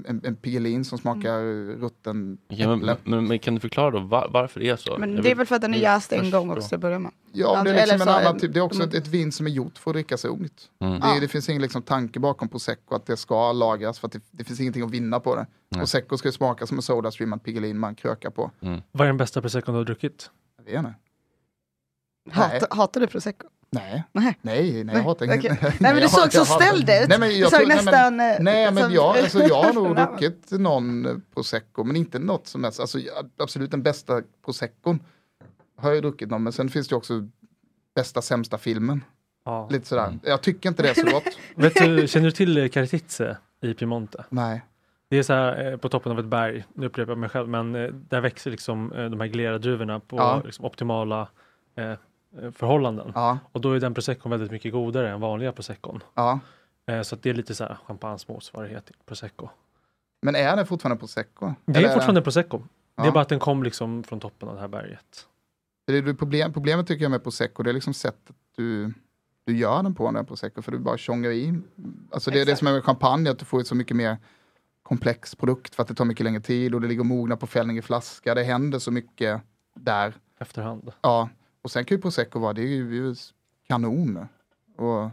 en, 0.07 0.21
en 0.23 0.35
Piggelin 0.35 0.85
som 0.85 0.97
smakar 0.97 1.41
rutten 1.79 2.37
Okej, 2.51 2.67
men, 2.67 2.97
men, 3.03 3.27
men 3.27 3.39
kan 3.39 3.53
du 3.53 3.59
förklara 3.59 3.91
då 3.91 3.99
var, 3.99 4.29
varför 4.33 4.59
det 4.59 4.69
är 4.69 4.75
så? 4.75 4.97
Men 4.97 5.21
det 5.21 5.31
är 5.31 5.35
väl 5.35 5.45
för 5.45 5.55
att 5.55 5.61
den 5.61 5.73
är 5.73 5.77
jäst 5.77 6.11
en 6.13 6.31
gång 6.31 6.49
också 6.51 6.67
till 6.67 6.75
att 6.75 6.81
börja 6.81 6.99
med. 6.99 7.11
Ja, 7.31 7.63
det 7.63 7.69
är, 7.69 7.73
Eller 7.73 7.81
liksom 7.81 8.01
en 8.01 8.07
så, 8.07 8.19
annan 8.19 8.39
typ. 8.39 8.53
det 8.53 8.59
är 8.59 8.63
också 8.63 8.83
ett, 8.83 8.93
ett 8.93 9.07
vin 9.07 9.31
som 9.31 9.47
är 9.47 9.51
gjort 9.51 9.77
för 9.77 9.91
att 9.91 9.95
drickas 9.95 10.25
ungt. 10.25 10.69
Mm. 10.79 10.99
Det, 10.99 11.19
det 11.21 11.27
finns 11.27 11.49
ingen 11.49 11.61
liksom, 11.61 11.81
tanke 11.81 12.19
bakom 12.19 12.49
prosecco 12.49 12.95
att 12.95 13.05
det 13.05 13.17
ska 13.17 13.51
lagras 13.51 13.99
för 13.99 14.07
att 14.07 14.13
det, 14.13 14.21
det 14.31 14.43
finns 14.43 14.59
ingenting 14.59 14.83
att 14.83 14.91
vinna 14.91 15.19
på 15.19 15.35
det. 15.35 15.45
Prosecco 15.75 16.17
ska 16.17 16.27
ju 16.27 16.31
smaka 16.31 16.67
som 16.67 16.77
en 16.77 16.81
sodastreamad 16.81 17.43
Piggelin 17.43 17.79
man 17.79 17.95
krökar 17.95 18.29
på. 18.29 18.51
Vad 18.91 19.01
är 19.01 19.09
den 19.09 19.17
bästa 19.17 19.41
proseccon 19.41 19.73
du 19.73 19.79
har 19.79 19.85
druckit? 19.85 20.29
Jag 20.57 20.63
vet 20.63 20.79
inte. 20.79 20.93
Hata, 22.31 22.67
hatar 22.75 23.01
du 23.01 23.07
prosecco? 23.07 23.47
Nej, 23.71 24.03
Nej. 24.11 24.37
nej, 24.41 24.83
nej, 24.83 24.95
jag 24.95 25.03
hatar 25.03 25.25
Okej. 25.25 25.39
inget. 25.45 25.61
Nej 25.61 25.93
men 25.93 25.95
du 26.01 26.07
såg 26.09 26.19
hatar- 26.19 26.29
så 26.45 26.53
hatar- 26.53 26.65
ställd 26.65 26.81
ut. 27.03 27.09
Nej, 27.09 27.19
men 27.19 27.29
Du 27.29 27.35
jag 27.35 27.49
såg 27.51 27.59
tror- 27.59 27.67
nej, 27.67 27.77
nästan... 27.77 28.15
Men, 28.15 28.35
eh, 28.35 28.37
nej, 28.43 28.71
men 28.71 28.83
som- 28.83 28.93
jag, 28.93 29.17
alltså, 29.17 29.39
jag 29.39 29.63
har 29.63 29.73
nog 29.73 29.91
Nej, 29.95 30.05
druckit 30.05 30.51
någon 30.51 31.05
eh, 31.05 31.15
prosecco, 31.33 31.83
men 31.83 31.95
inte 31.95 32.19
något 32.19 32.47
som 32.47 32.63
helst. 32.63 32.79
Alltså, 32.79 32.99
jag- 32.99 33.29
absolut 33.39 33.71
den 33.71 33.83
bästa 33.83 34.21
proseccon 34.45 34.99
har 35.77 35.91
jag 35.93 36.03
druckit 36.03 36.29
någon, 36.29 36.43
men 36.43 36.53
sen 36.53 36.69
finns 36.69 36.87
det 36.87 36.95
också 36.95 37.27
bästa 37.95 38.21
sämsta 38.21 38.57
filmen. 38.57 39.03
Ja. 39.45 39.67
Lite 39.71 39.87
sådär. 39.87 40.19
Jag 40.23 40.41
tycker 40.41 40.69
inte 40.69 40.83
det 40.83 40.89
är 40.89 40.93
så 40.93 41.11
gott. 41.11 41.23
Vet 41.55 41.75
du, 41.75 42.07
känner 42.07 42.25
du 42.25 42.31
till 42.31 42.71
Cartizze 42.71 43.37
i 43.61 43.73
Piemonte? 43.73 44.25
Nej. 44.29 44.61
Det 45.09 45.17
är 45.17 45.23
så 45.23 45.33
här 45.33 45.71
eh, 45.71 45.77
på 45.77 45.89
toppen 45.89 46.11
av 46.11 46.19
ett 46.19 46.25
berg, 46.25 46.63
nu 46.73 46.85
upprepar 46.85 47.11
jag 47.11 47.17
mig 47.17 47.29
själv, 47.29 47.49
men 47.49 47.71
där 48.09 48.21
växer 48.21 48.51
liksom 48.51 48.89
de 49.11 49.19
här 49.19 49.27
glerade 49.27 49.59
druvorna 49.59 49.99
på 49.99 50.17
Ja. 50.17 50.41
liksom, 50.45 50.65
optimala 50.65 51.27
eh, 51.77 51.93
förhållanden. 52.51 53.11
Ja, 53.15 53.37
Och 53.51 53.61
då 53.61 53.71
är 53.73 53.79
den 53.79 53.93
proseccon 53.93 54.31
väldigt 54.31 54.51
mycket 54.51 54.71
godare 54.71 55.09
än 55.11 55.19
vanliga 55.21 55.51
proseccon. 55.51 56.03
ja. 56.13 56.39
Eh, 56.85 57.01
så 57.01 57.15
det 57.15 57.29
är 57.29 57.33
lite 57.33 57.55
så 57.55 57.63
här 57.63 57.77
champagnes 57.87 58.27
motsvarighet 58.27 58.85
till 58.85 58.95
prosecco. 59.05 59.49
Men 60.21 60.35
är 60.35 60.55
det 60.55 60.65
fortfarande 60.65 60.99
prosecco? 60.99 61.53
Det 61.65 61.77
Eller 61.77 61.89
är 61.89 61.93
fortfarande 61.93 62.21
prosecco. 62.21 62.57
Det 62.95 63.01
är 63.01 63.05
Ja. 63.05 63.11
bara 63.11 63.21
att 63.21 63.29
den 63.29 63.39
kom 63.39 63.63
liksom 63.63 64.03
från 64.03 64.19
toppen 64.19 64.49
av 64.49 64.55
det 64.55 64.61
här 64.61 64.67
berget. 64.67 65.27
Det 65.87 65.97
är 65.97 66.01
det 66.01 66.13
problem, 66.13 66.53
problemet 66.53 66.87
tycker 66.87 67.03
jag 67.03 67.11
med 67.11 67.23
prosecco, 67.23 67.63
det 67.63 67.71
är 67.71 67.73
liksom 67.73 67.93
sättet 67.93 68.35
du, 68.55 68.93
du 69.45 69.57
gör 69.57 69.83
den 69.83 69.95
på, 69.95 70.05
den 70.05 70.15
här 70.15 70.23
prosecco, 70.23 70.61
för 70.61 70.71
du 70.71 70.79
bara 70.79 70.97
tjongar 70.97 71.29
i. 71.31 71.53
Alltså 72.11 72.31
det 72.31 72.41
är 72.41 72.45
det 72.45 72.55
som 72.55 72.67
är 72.67 72.73
med 72.73 72.83
champagne, 72.83 73.29
att 73.31 73.39
du 73.39 73.45
får 73.45 73.59
ett 73.59 73.67
så 73.67 73.75
mycket 73.75 73.97
mer 73.97 74.17
komplex 74.83 75.35
produkt 75.35 75.75
för 75.75 75.81
att 75.81 75.87
det 75.87 75.95
tar 75.95 76.05
mycket 76.05 76.23
längre 76.23 76.41
tid 76.41 76.75
och 76.75 76.81
det 76.81 76.87
ligger 76.87 76.99
och 77.01 77.05
mognar 77.05 77.35
på 77.35 77.47
fällning 77.47 77.77
i 77.77 77.81
flaska. 77.81 78.35
Det 78.35 78.43
händer 78.43 78.79
så 78.79 78.91
mycket 78.91 79.41
där. 79.75 80.13
Efterhand. 80.39 80.91
Ja, 81.01 81.29
och 81.63 81.71
sen 81.71 81.85
kan 81.85 81.97
ju 81.97 82.01
prosecco 82.01 82.39
vara, 82.39 82.53
det 82.53 82.61
är 82.61 82.67
ju, 82.67 82.95
ju 82.95 83.15
kanon. 83.67 84.27
Och 84.77 85.09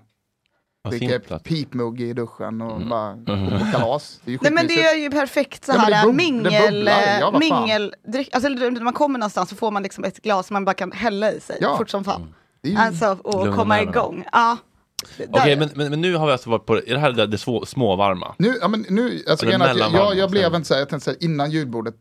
dricka 0.90 1.38
pipmugg 1.38 2.00
i 2.00 2.12
duschen 2.12 2.60
och 2.62 2.76
Mm. 2.76 2.88
bara 2.88 3.14
gå 3.14 3.58
på 3.58 3.64
kalas. 3.72 4.20
Det 4.24 4.30
är 4.30 4.32
ju 4.32 4.38
Nej 4.42 4.52
men 4.52 4.66
det 4.66 4.82
är 4.82 4.96
ju 4.96 5.10
perfekt 5.10 5.64
så 5.64 5.72
Ja, 5.72 5.78
här 5.78 6.06
det 6.06 6.12
mingel, 6.12 6.86
ja, 7.20 7.30
vad 7.32 7.44
fan. 7.48 7.60
mingel, 7.62 7.94
dryck, 8.06 8.28
alltså 8.34 8.48
när 8.48 8.80
man 8.80 8.92
kommer 8.92 9.18
någonstans 9.18 9.48
så 9.50 9.56
får 9.56 9.70
man 9.70 9.82
liksom 9.82 10.04
ett 10.04 10.22
glas 10.22 10.50
man 10.50 10.64
bara 10.64 10.74
kan 10.74 10.92
hälla 10.92 11.32
i 11.32 11.40
sig 11.40 11.58
Ja. 11.60 11.76
fort 11.76 11.90
som 11.90 12.04
fan. 12.04 12.34
Ju, 12.62 12.76
Alltså 12.76 13.18
och 13.24 13.44
Lugna 13.44 13.56
komma 13.56 13.74
nerverna. 13.76 13.90
igång. 13.92 14.24
Ja. 14.32 14.56
Okej, 15.04 15.28
Där- 15.32 15.56
men, 15.56 15.70
men, 15.74 15.90
men 15.90 16.00
nu 16.00 16.14
har 16.14 16.26
vi 16.26 16.32
alltså 16.32 16.50
varit 16.50 16.66
på, 16.66 16.76
är 16.76 16.82
det 16.94 16.98
här 16.98 17.12
det, 17.12 17.26
det 17.26 17.38
små, 17.38 17.64
småvarma? 17.66 18.34
Nu, 18.38 18.54
ja, 18.60 18.68
men 18.68 18.84
nu, 18.88 19.22
alltså, 19.30 19.46
att 19.46 19.52
jag, 19.76 19.92
jag, 19.92 20.16
jag 20.16 20.30
blev 20.30 20.54
inte 20.54 20.68
så 20.68 20.74
här, 20.74 20.80
jag 20.80 20.88
tänkte 20.88 21.04
så 21.04 21.10
här, 21.10 21.24
innan 21.24 21.50
julbordet, 21.50 21.94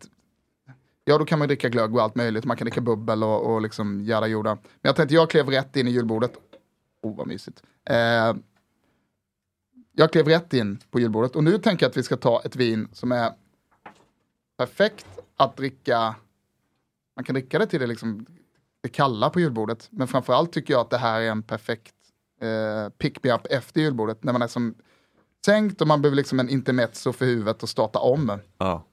ja 1.03 1.17
då 1.17 1.25
kan 1.25 1.39
man 1.39 1.47
dricka 1.47 1.69
glögg 1.69 1.95
och 1.95 2.01
allt 2.01 2.15
möjligt, 2.15 2.45
man 2.45 2.57
kan 2.57 2.65
dricka 2.65 2.81
bubbel 2.81 3.23
och, 3.23 3.53
och 3.53 3.61
liksom 3.61 4.01
jada 4.05 4.27
jorda. 4.27 4.55
Men 4.55 4.61
jag 4.81 4.95
tänkte, 4.95 5.15
jag 5.15 5.29
klev 5.29 5.49
rätt 5.49 5.75
in 5.75 5.87
i 5.87 5.91
julbordet, 5.91 6.33
oh 7.01 7.17
vad 7.17 7.27
mysigt. 7.27 7.63
Eh, 7.89 8.35
jag 9.91 10.11
klev 10.11 10.27
rätt 10.27 10.53
in 10.53 10.79
på 10.91 10.99
julbordet 10.99 11.35
och 11.35 11.43
nu 11.43 11.57
tänker 11.57 11.85
jag 11.85 11.89
att 11.89 11.97
vi 11.97 12.03
ska 12.03 12.17
ta 12.17 12.41
ett 12.45 12.55
vin 12.55 12.87
som 12.93 13.11
är 13.11 13.31
perfekt 14.57 15.05
att 15.37 15.57
dricka, 15.57 16.15
man 17.15 17.25
kan 17.25 17.33
dricka 17.33 17.59
det 17.59 17.65
till 17.65 17.79
det 17.79 17.87
liksom 17.87 18.25
det 18.81 18.89
kalla 18.89 19.29
på 19.29 19.39
julbordet, 19.39 19.87
men 19.91 20.07
framförallt 20.07 20.51
tycker 20.51 20.73
jag 20.73 20.81
att 20.81 20.89
det 20.89 20.97
här 20.97 21.21
är 21.21 21.31
en 21.31 21.43
perfekt 21.43 21.95
eh, 22.41 22.89
pick 22.89 23.23
me 23.23 23.33
up 23.33 23.47
efter 23.49 23.81
julbordet, 23.81 24.23
när 24.23 24.33
man 24.33 24.41
är 24.41 24.47
som 24.47 24.75
sänkt 25.45 25.81
och 25.81 25.87
man 25.87 26.01
behöver 26.01 26.15
liksom 26.15 26.39
en 26.39 26.49
intermezzo 26.49 27.13
för 27.13 27.25
huvudet 27.25 27.63
och 27.63 27.69
starta 27.69 27.99
om. 27.99 28.39
Ja. 28.57 28.85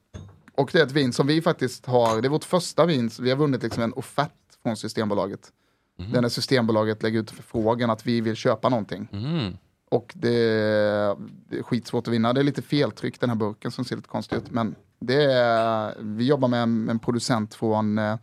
Och 0.57 0.69
det 0.73 0.79
är 0.79 0.83
ett 0.83 0.91
vin 0.91 1.13
som 1.13 1.27
vi 1.27 1.41
faktiskt 1.41 1.85
har, 1.85 2.21
det 2.21 2.27
är 2.27 2.29
vårt 2.29 2.43
första 2.43 2.85
vin, 2.85 3.09
vi 3.19 3.29
har 3.29 3.37
vunnit 3.37 3.63
liksom 3.63 3.83
en 3.83 3.93
offert 3.93 4.31
från 4.63 4.77
Systembolaget. 4.77 5.51
Den 5.97 6.25
är 6.25 6.29
Systembolaget 6.29 7.03
lägger 7.03 7.19
ut 7.19 7.31
förfrågan 7.31 7.89
att 7.89 8.07
vi 8.07 8.21
vill 8.21 8.35
köpa 8.35 8.69
någonting. 8.69 9.07
Mm. 9.11 9.57
Och 9.89 10.13
det, 10.15 10.29
det 11.49 11.57
är 11.57 11.63
skitsvårt 11.63 12.07
att 12.07 12.13
vinna. 12.13 12.33
Det 12.33 12.41
är 12.41 12.43
lite 12.43 12.61
feltryck 12.61 13.19
den 13.19 13.29
här 13.29 13.35
burken 13.35 13.71
som 13.71 13.85
ser 13.85 13.95
lite 13.95 14.07
konstigt 14.09 14.37
ut. 14.37 14.51
Men 14.51 14.75
det 14.99 15.23
är, 15.23 15.95
vi 15.99 16.25
jobbar 16.25 16.47
med 16.47 16.63
en, 16.63 16.89
en 16.89 16.99
producent 16.99 17.55
från 17.55 17.97
eh, 17.97 18.17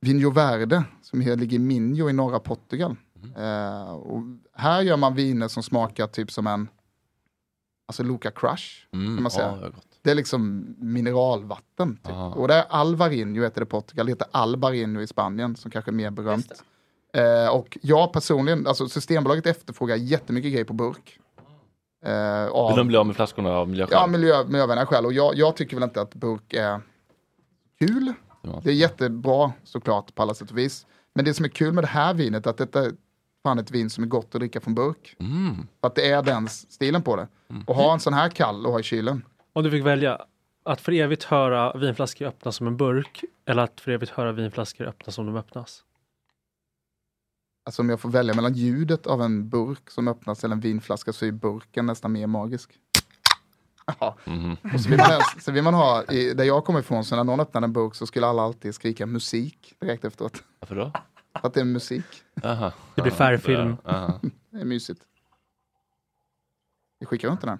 Vinho 0.00 0.30
Verde 0.30 0.84
som 1.02 1.20
ligger 1.20 1.56
i 1.56 1.58
Minho 1.58 2.10
i 2.10 2.12
norra 2.12 2.38
Portugal. 2.38 2.96
Eh, 3.36 3.90
och 3.90 4.22
här 4.52 4.82
gör 4.82 4.96
man 4.96 5.14
viner 5.14 5.48
som 5.48 5.62
smakar 5.62 6.06
typ 6.06 6.32
som 6.32 6.46
en 6.46 6.68
Alltså 7.86 8.02
Luca 8.02 8.30
Crush. 8.30 8.86
Mm. 8.92 9.16
Kan 9.16 9.22
man 9.22 9.30
säga. 9.30 9.58
Ja, 9.62 9.70
det 10.04 10.10
är 10.10 10.14
liksom 10.14 10.74
mineralvatten. 10.78 11.96
Typ. 11.96 12.14
Och 12.14 12.48
det 12.48 12.54
är 12.54 12.64
Alvarinho 12.68 13.42
heter 13.42 13.60
det 13.60 13.64
i 13.64 13.68
Portugal, 13.68 14.06
det 14.06 14.12
heter 14.12 14.26
Albarinho 14.30 15.00
i 15.00 15.06
Spanien 15.06 15.56
som 15.56 15.70
kanske 15.70 15.90
är 15.90 15.92
mer 15.92 16.10
berömt. 16.10 16.62
Eh, 17.14 17.54
och 17.54 17.78
jag 17.82 18.12
personligen, 18.12 18.66
alltså 18.66 18.88
Systembolaget 18.88 19.46
efterfrågar 19.46 19.96
jättemycket 19.96 20.52
grejer 20.52 20.64
på 20.64 20.72
burk. 20.72 21.18
Eh, 22.04 22.46
av, 22.46 22.68
Vill 22.68 22.78
de 22.78 22.88
bli 22.88 22.96
av 22.96 23.06
med 23.06 23.16
flaskorna 23.16 23.50
av 23.50 23.68
miljöskäl? 23.68 23.98
Ja, 24.00 24.06
miljö, 24.06 24.44
miljövänliga 24.44 24.86
skäl. 24.86 25.06
Och 25.06 25.12
jag, 25.12 25.34
jag 25.34 25.56
tycker 25.56 25.76
väl 25.76 25.84
inte 25.84 26.00
att 26.00 26.14
burk 26.14 26.52
är 26.52 26.80
kul. 27.78 28.12
Det 28.62 28.70
är 28.70 28.74
jättebra 28.74 29.52
såklart 29.64 30.14
på 30.14 30.22
alla 30.22 30.34
sätt 30.34 30.50
och 30.50 30.58
vis. 30.58 30.86
Men 31.14 31.24
det 31.24 31.34
som 31.34 31.44
är 31.44 31.48
kul 31.48 31.72
med 31.72 31.84
det 31.84 31.88
här 31.88 32.14
vinet 32.14 32.46
är 32.46 32.50
att 32.50 32.56
detta 32.56 32.84
är 32.84 32.92
fan 33.42 33.58
ett 33.58 33.70
vin 33.70 33.90
som 33.90 34.04
är 34.04 34.08
gott 34.08 34.34
att 34.34 34.40
dricka 34.40 34.60
från 34.60 34.74
burk. 34.74 35.16
Mm. 35.20 35.66
För 35.80 35.86
att 35.86 35.94
det 35.94 36.10
är 36.10 36.22
den 36.22 36.48
stilen 36.48 37.02
på 37.02 37.16
det. 37.16 37.28
Och 37.66 37.74
ha 37.74 37.92
en 37.92 38.00
sån 38.00 38.14
här 38.14 38.28
kall 38.28 38.66
och 38.66 38.72
ha 38.72 38.80
i 38.80 38.82
kylen. 38.82 39.24
Om 39.56 39.64
du 39.64 39.70
fick 39.70 39.84
välja 39.84 40.26
att 40.62 40.80
för 40.80 40.92
evigt 40.92 41.24
höra 41.24 41.72
vinflaskor 41.78 42.26
öppnas 42.26 42.56
som 42.56 42.66
en 42.66 42.76
burk 42.76 43.24
eller 43.46 43.62
att 43.62 43.80
för 43.80 43.90
evigt 43.90 44.12
höra 44.12 44.32
vinflaskor 44.32 44.86
öppnas 44.86 45.14
som 45.14 45.26
de 45.26 45.36
öppnas. 45.36 45.84
Alltså 47.66 47.82
om 47.82 47.88
jag 47.88 48.00
får 48.00 48.08
välja 48.08 48.34
mellan 48.34 48.52
ljudet 48.54 49.06
av 49.06 49.22
en 49.22 49.48
burk 49.48 49.90
som 49.90 50.08
öppnas 50.08 50.44
eller 50.44 50.54
en 50.54 50.60
vinflaska 50.60 51.12
så 51.12 51.26
är 51.26 51.32
burken 51.32 51.86
nästan 51.86 52.12
mer 52.12 52.26
magisk. 52.26 52.78
Ja. 54.00 54.16
Mhm. 54.24 54.56
Och 54.74 54.80
så 54.80 54.88
vill 54.88 54.98
man, 54.98 55.20
så 55.40 55.52
vill 55.52 55.62
man 55.62 55.74
ha, 55.74 56.04
i, 56.04 56.34
där 56.34 56.44
jag 56.44 56.64
kommer 56.64 56.80
ifrån, 56.80 57.04
så 57.04 57.16
när 57.16 57.24
någon 57.24 57.40
öppnar 57.40 57.62
en 57.62 57.72
burk 57.72 57.94
så 57.94 58.06
skulle 58.06 58.26
alla 58.26 58.42
alltid 58.42 58.74
skrika 58.74 59.06
musik 59.06 59.74
direkt 59.78 60.04
efteråt. 60.04 60.42
Varför 60.60 60.76
då? 60.76 60.92
För 61.40 61.48
att 61.48 61.54
det 61.54 61.60
är 61.60 61.64
musik. 61.64 62.04
Aha. 62.42 62.72
Det 62.94 63.02
blir 63.02 63.12
färgfilm. 63.12 63.76
Det 64.50 64.60
är 64.60 64.64
mysigt. 64.64 65.00
Vi 66.98 67.06
skickar 67.06 67.28
runt 67.28 67.40
den 67.40 67.48
här. 67.50 67.58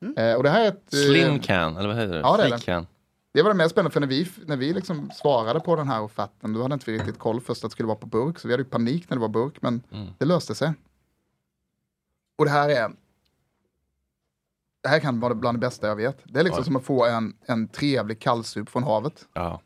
Mm. 0.00 0.16
Eh, 0.16 0.34
och 0.36 0.42
det 0.42 0.50
här 0.50 0.64
är 0.64 0.68
ett... 0.68 0.94
eh, 0.94 0.98
Slim 0.98 1.38
can, 1.40 1.76
eller 1.76 1.88
vad 1.88 1.96
heter 1.96 2.14
det? 2.14 2.20
Ja, 2.20 2.36
det 2.36 2.42
är 2.42 2.46
Sleek 2.48 2.60
det. 2.60 2.66
can. 2.66 2.86
Det 3.32 3.42
var 3.42 3.50
det 3.50 3.56
mest 3.56 3.70
spännande 3.70 3.90
för 3.92 4.00
när 4.00 4.06
vi, 4.06 4.28
när 4.46 4.56
vi 4.56 4.72
liksom 4.72 5.10
svarade 5.10 5.60
på 5.60 5.76
den 5.76 5.88
här 5.88 6.02
offerten, 6.02 6.52
då 6.52 6.62
hade 6.62 6.74
inte 6.74 6.90
vi 6.90 6.98
riktigt 6.98 7.18
koll 7.18 7.40
först 7.40 7.64
att 7.64 7.70
det 7.70 7.72
skulle 7.72 7.86
vara 7.86 7.98
på 7.98 8.06
burk, 8.06 8.38
så 8.38 8.48
vi 8.48 8.54
hade 8.54 8.62
ju 8.62 8.68
panik 8.68 9.10
när 9.10 9.16
det 9.16 9.20
var 9.20 9.28
burk, 9.28 9.62
men 9.62 9.82
Mm. 9.92 10.06
det 10.18 10.24
löste 10.24 10.54
sig. 10.54 10.72
Och 12.38 12.44
det 12.44 12.50
här 12.50 12.68
är, 12.68 12.90
det 14.82 14.88
här 14.88 15.00
kan 15.00 15.20
vara 15.20 15.34
bland 15.34 15.56
det 15.56 15.60
bästa 15.60 15.86
jag 15.88 15.96
vet. 15.96 16.18
Det 16.24 16.40
är 16.40 16.44
liksom 16.44 16.60
Oj. 16.60 16.64
som 16.64 16.76
att 16.76 16.84
få 16.84 17.06
en, 17.06 17.36
en 17.46 17.68
trevlig 17.68 18.20
kallsup 18.20 18.68
från 18.68 18.82
havet. 18.82 19.28
Ja. 19.32 19.60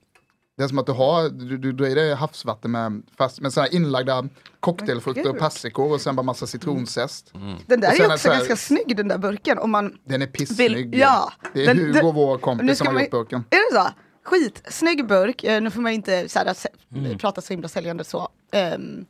Det 0.63 0.67
är 0.67 0.69
som 0.69 0.79
att 0.79 0.87
du 0.87 0.93
har, 0.93 1.29
du, 1.29 1.59
du 1.59 1.73
drar 1.73 1.87
i 1.87 1.95
dig 1.95 2.15
havsvatten 2.15 2.71
med, 2.71 3.03
fast, 3.19 3.41
med 3.41 3.53
sådana 3.53 3.69
här 3.69 3.77
inlagda 3.77 4.25
cocktailfrukter 4.61 5.29
och 5.31 5.39
persikor 5.39 5.93
och 5.93 6.01
sen 6.01 6.17
bara 6.17 6.23
massa 6.23 6.47
citronzest. 6.47 7.33
Den 7.67 7.81
där 7.81 7.89
är 7.89 8.01
är 8.05 8.07
också 8.07 8.19
så 8.19 8.29
här- 8.29 8.37
ganska 8.37 8.57
snygg 8.57 8.97
den 8.97 9.09
där 9.09 9.19
burken 9.19 9.59
om 9.59 9.71
man 9.71 9.99
Den 10.05 10.23
är 10.23 10.27
pissnygg. 10.27 10.95
ja. 10.95 11.33
Det 11.55 11.63
är 11.63 11.67
Den- 11.67 11.79
Hugo, 11.79 11.93
den- 11.93 12.15
vår 12.15 12.39
kompis, 12.39 12.79
som 12.79 12.87
har 12.87 12.95
man- 12.95 13.03
gjort 13.03 13.11
burken. 13.11 13.45
Är 13.51 13.73
det 13.75 13.81
så? 13.81 13.89
Skitsnygg 14.25 15.07
burk, 15.07 15.45
eh, 15.45 15.63
nu 15.63 15.71
får 15.71 15.81
man 15.81 15.93
inte 15.93 16.29
så 16.29 16.39
här, 16.39 16.55
Mm. 16.95 17.19
prata 17.19 17.41
så 17.41 17.53
himla 17.53 17.69
säljande 17.69 18.05
så. 18.05 18.29
Ehm, 18.53 19.05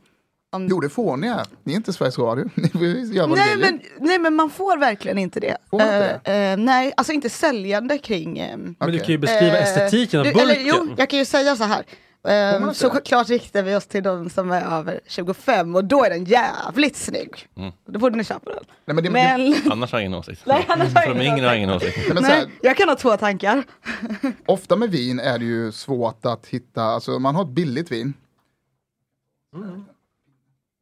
om... 0.53 0.67
Jo, 0.69 0.79
det 0.79 0.89
får 0.89 1.17
ni. 1.17 1.33
Ni 1.63 1.73
är 1.73 1.77
inte 1.77 1.93
Sveriges 1.93 2.19
Radio. 2.19 2.49
Ni 2.55 2.69
får 2.69 2.81
göra 2.85 3.27
vad 3.27 3.37
nej, 3.37 3.57
men, 3.57 3.81
nej 3.99 4.19
men 4.19 4.35
man 4.35 4.49
får 4.49 4.77
verkligen 4.77 5.17
inte 5.17 5.39
det. 5.39 5.57
Får 5.69 5.77
man 5.77 5.87
inte 5.87 6.19
Eh, 6.23 6.35
eh, 6.51 6.57
nej, 6.57 6.93
alltså 6.97 7.13
inte 7.13 7.29
säljande 7.29 7.97
kring... 7.97 8.39
ehm, 8.39 8.75
Men 8.79 8.91
du 8.91 8.93
Okej. 8.95 8.99
kan 8.99 9.07
ju 9.11 9.17
beskriva 9.17 9.57
estetiken 9.57 10.19
av 10.19 10.25
du- 10.25 10.33
burken. 10.33 10.49
Eller, 10.49 10.61
jo, 10.63 10.95
jag 10.97 11.09
kan 11.09 11.19
ju 11.19 11.25
säga 11.25 11.55
så 11.55 11.63
här. 11.63 11.83
Ehm, 12.27 12.61
man 12.61 12.69
inte 12.69 12.79
så 12.79 12.93
det? 12.93 13.01
klart 13.01 13.29
riktar 13.29 13.63
vi 13.63 13.75
oss 13.75 13.87
till 13.87 14.03
de 14.03 14.29
som 14.29 14.51
är 14.51 14.61
över 14.79 14.99
25 15.07 15.75
och 15.75 15.85
då 15.85 16.03
är 16.03 16.09
den 16.09 16.25
jävligt 16.25 16.95
snygg. 16.95 17.47
Mm. 17.57 17.71
Då 17.87 17.99
borde 17.99 18.15
ni 18.17 18.23
köpa 18.23 18.49
den. 18.53 18.63
Nej, 18.85 18.95
men 18.95 19.03
det, 19.03 19.09
Men, 19.09 19.55
Annars 19.71 19.91
har 19.91 19.99
jag 19.99 20.05
ingen 20.05 20.19
åsikt. 20.19 20.41
Nej, 20.45 20.65
annars 20.67 20.93
har 20.93 21.01
jag 21.01 21.03
För 21.03 21.13
de 21.19 21.21
ingen 21.25 21.37
yngre 21.37 21.47
har 21.47 21.53
åsikt. 21.53 21.57
ingen 21.57 21.69
åsikt. 21.75 21.97
Nej, 21.97 22.13
men 22.13 22.23
så 22.23 22.29
här, 22.31 22.45
jag 22.61 22.77
kan 22.77 22.89
ha 22.89 22.95
två 22.95 23.17
tankar. 23.17 23.63
ofta 24.45 24.75
med 24.75 24.89
vin 24.91 25.19
är 25.19 25.39
det 25.39 25.45
ju 25.45 25.71
svårt 25.71 26.25
att 26.25 26.47
hitta, 26.47 26.83
alltså 26.83 27.19
man 27.19 27.35
har 27.35 27.43
ett 27.43 27.49
billigt 27.49 27.91
vin. 27.91 28.13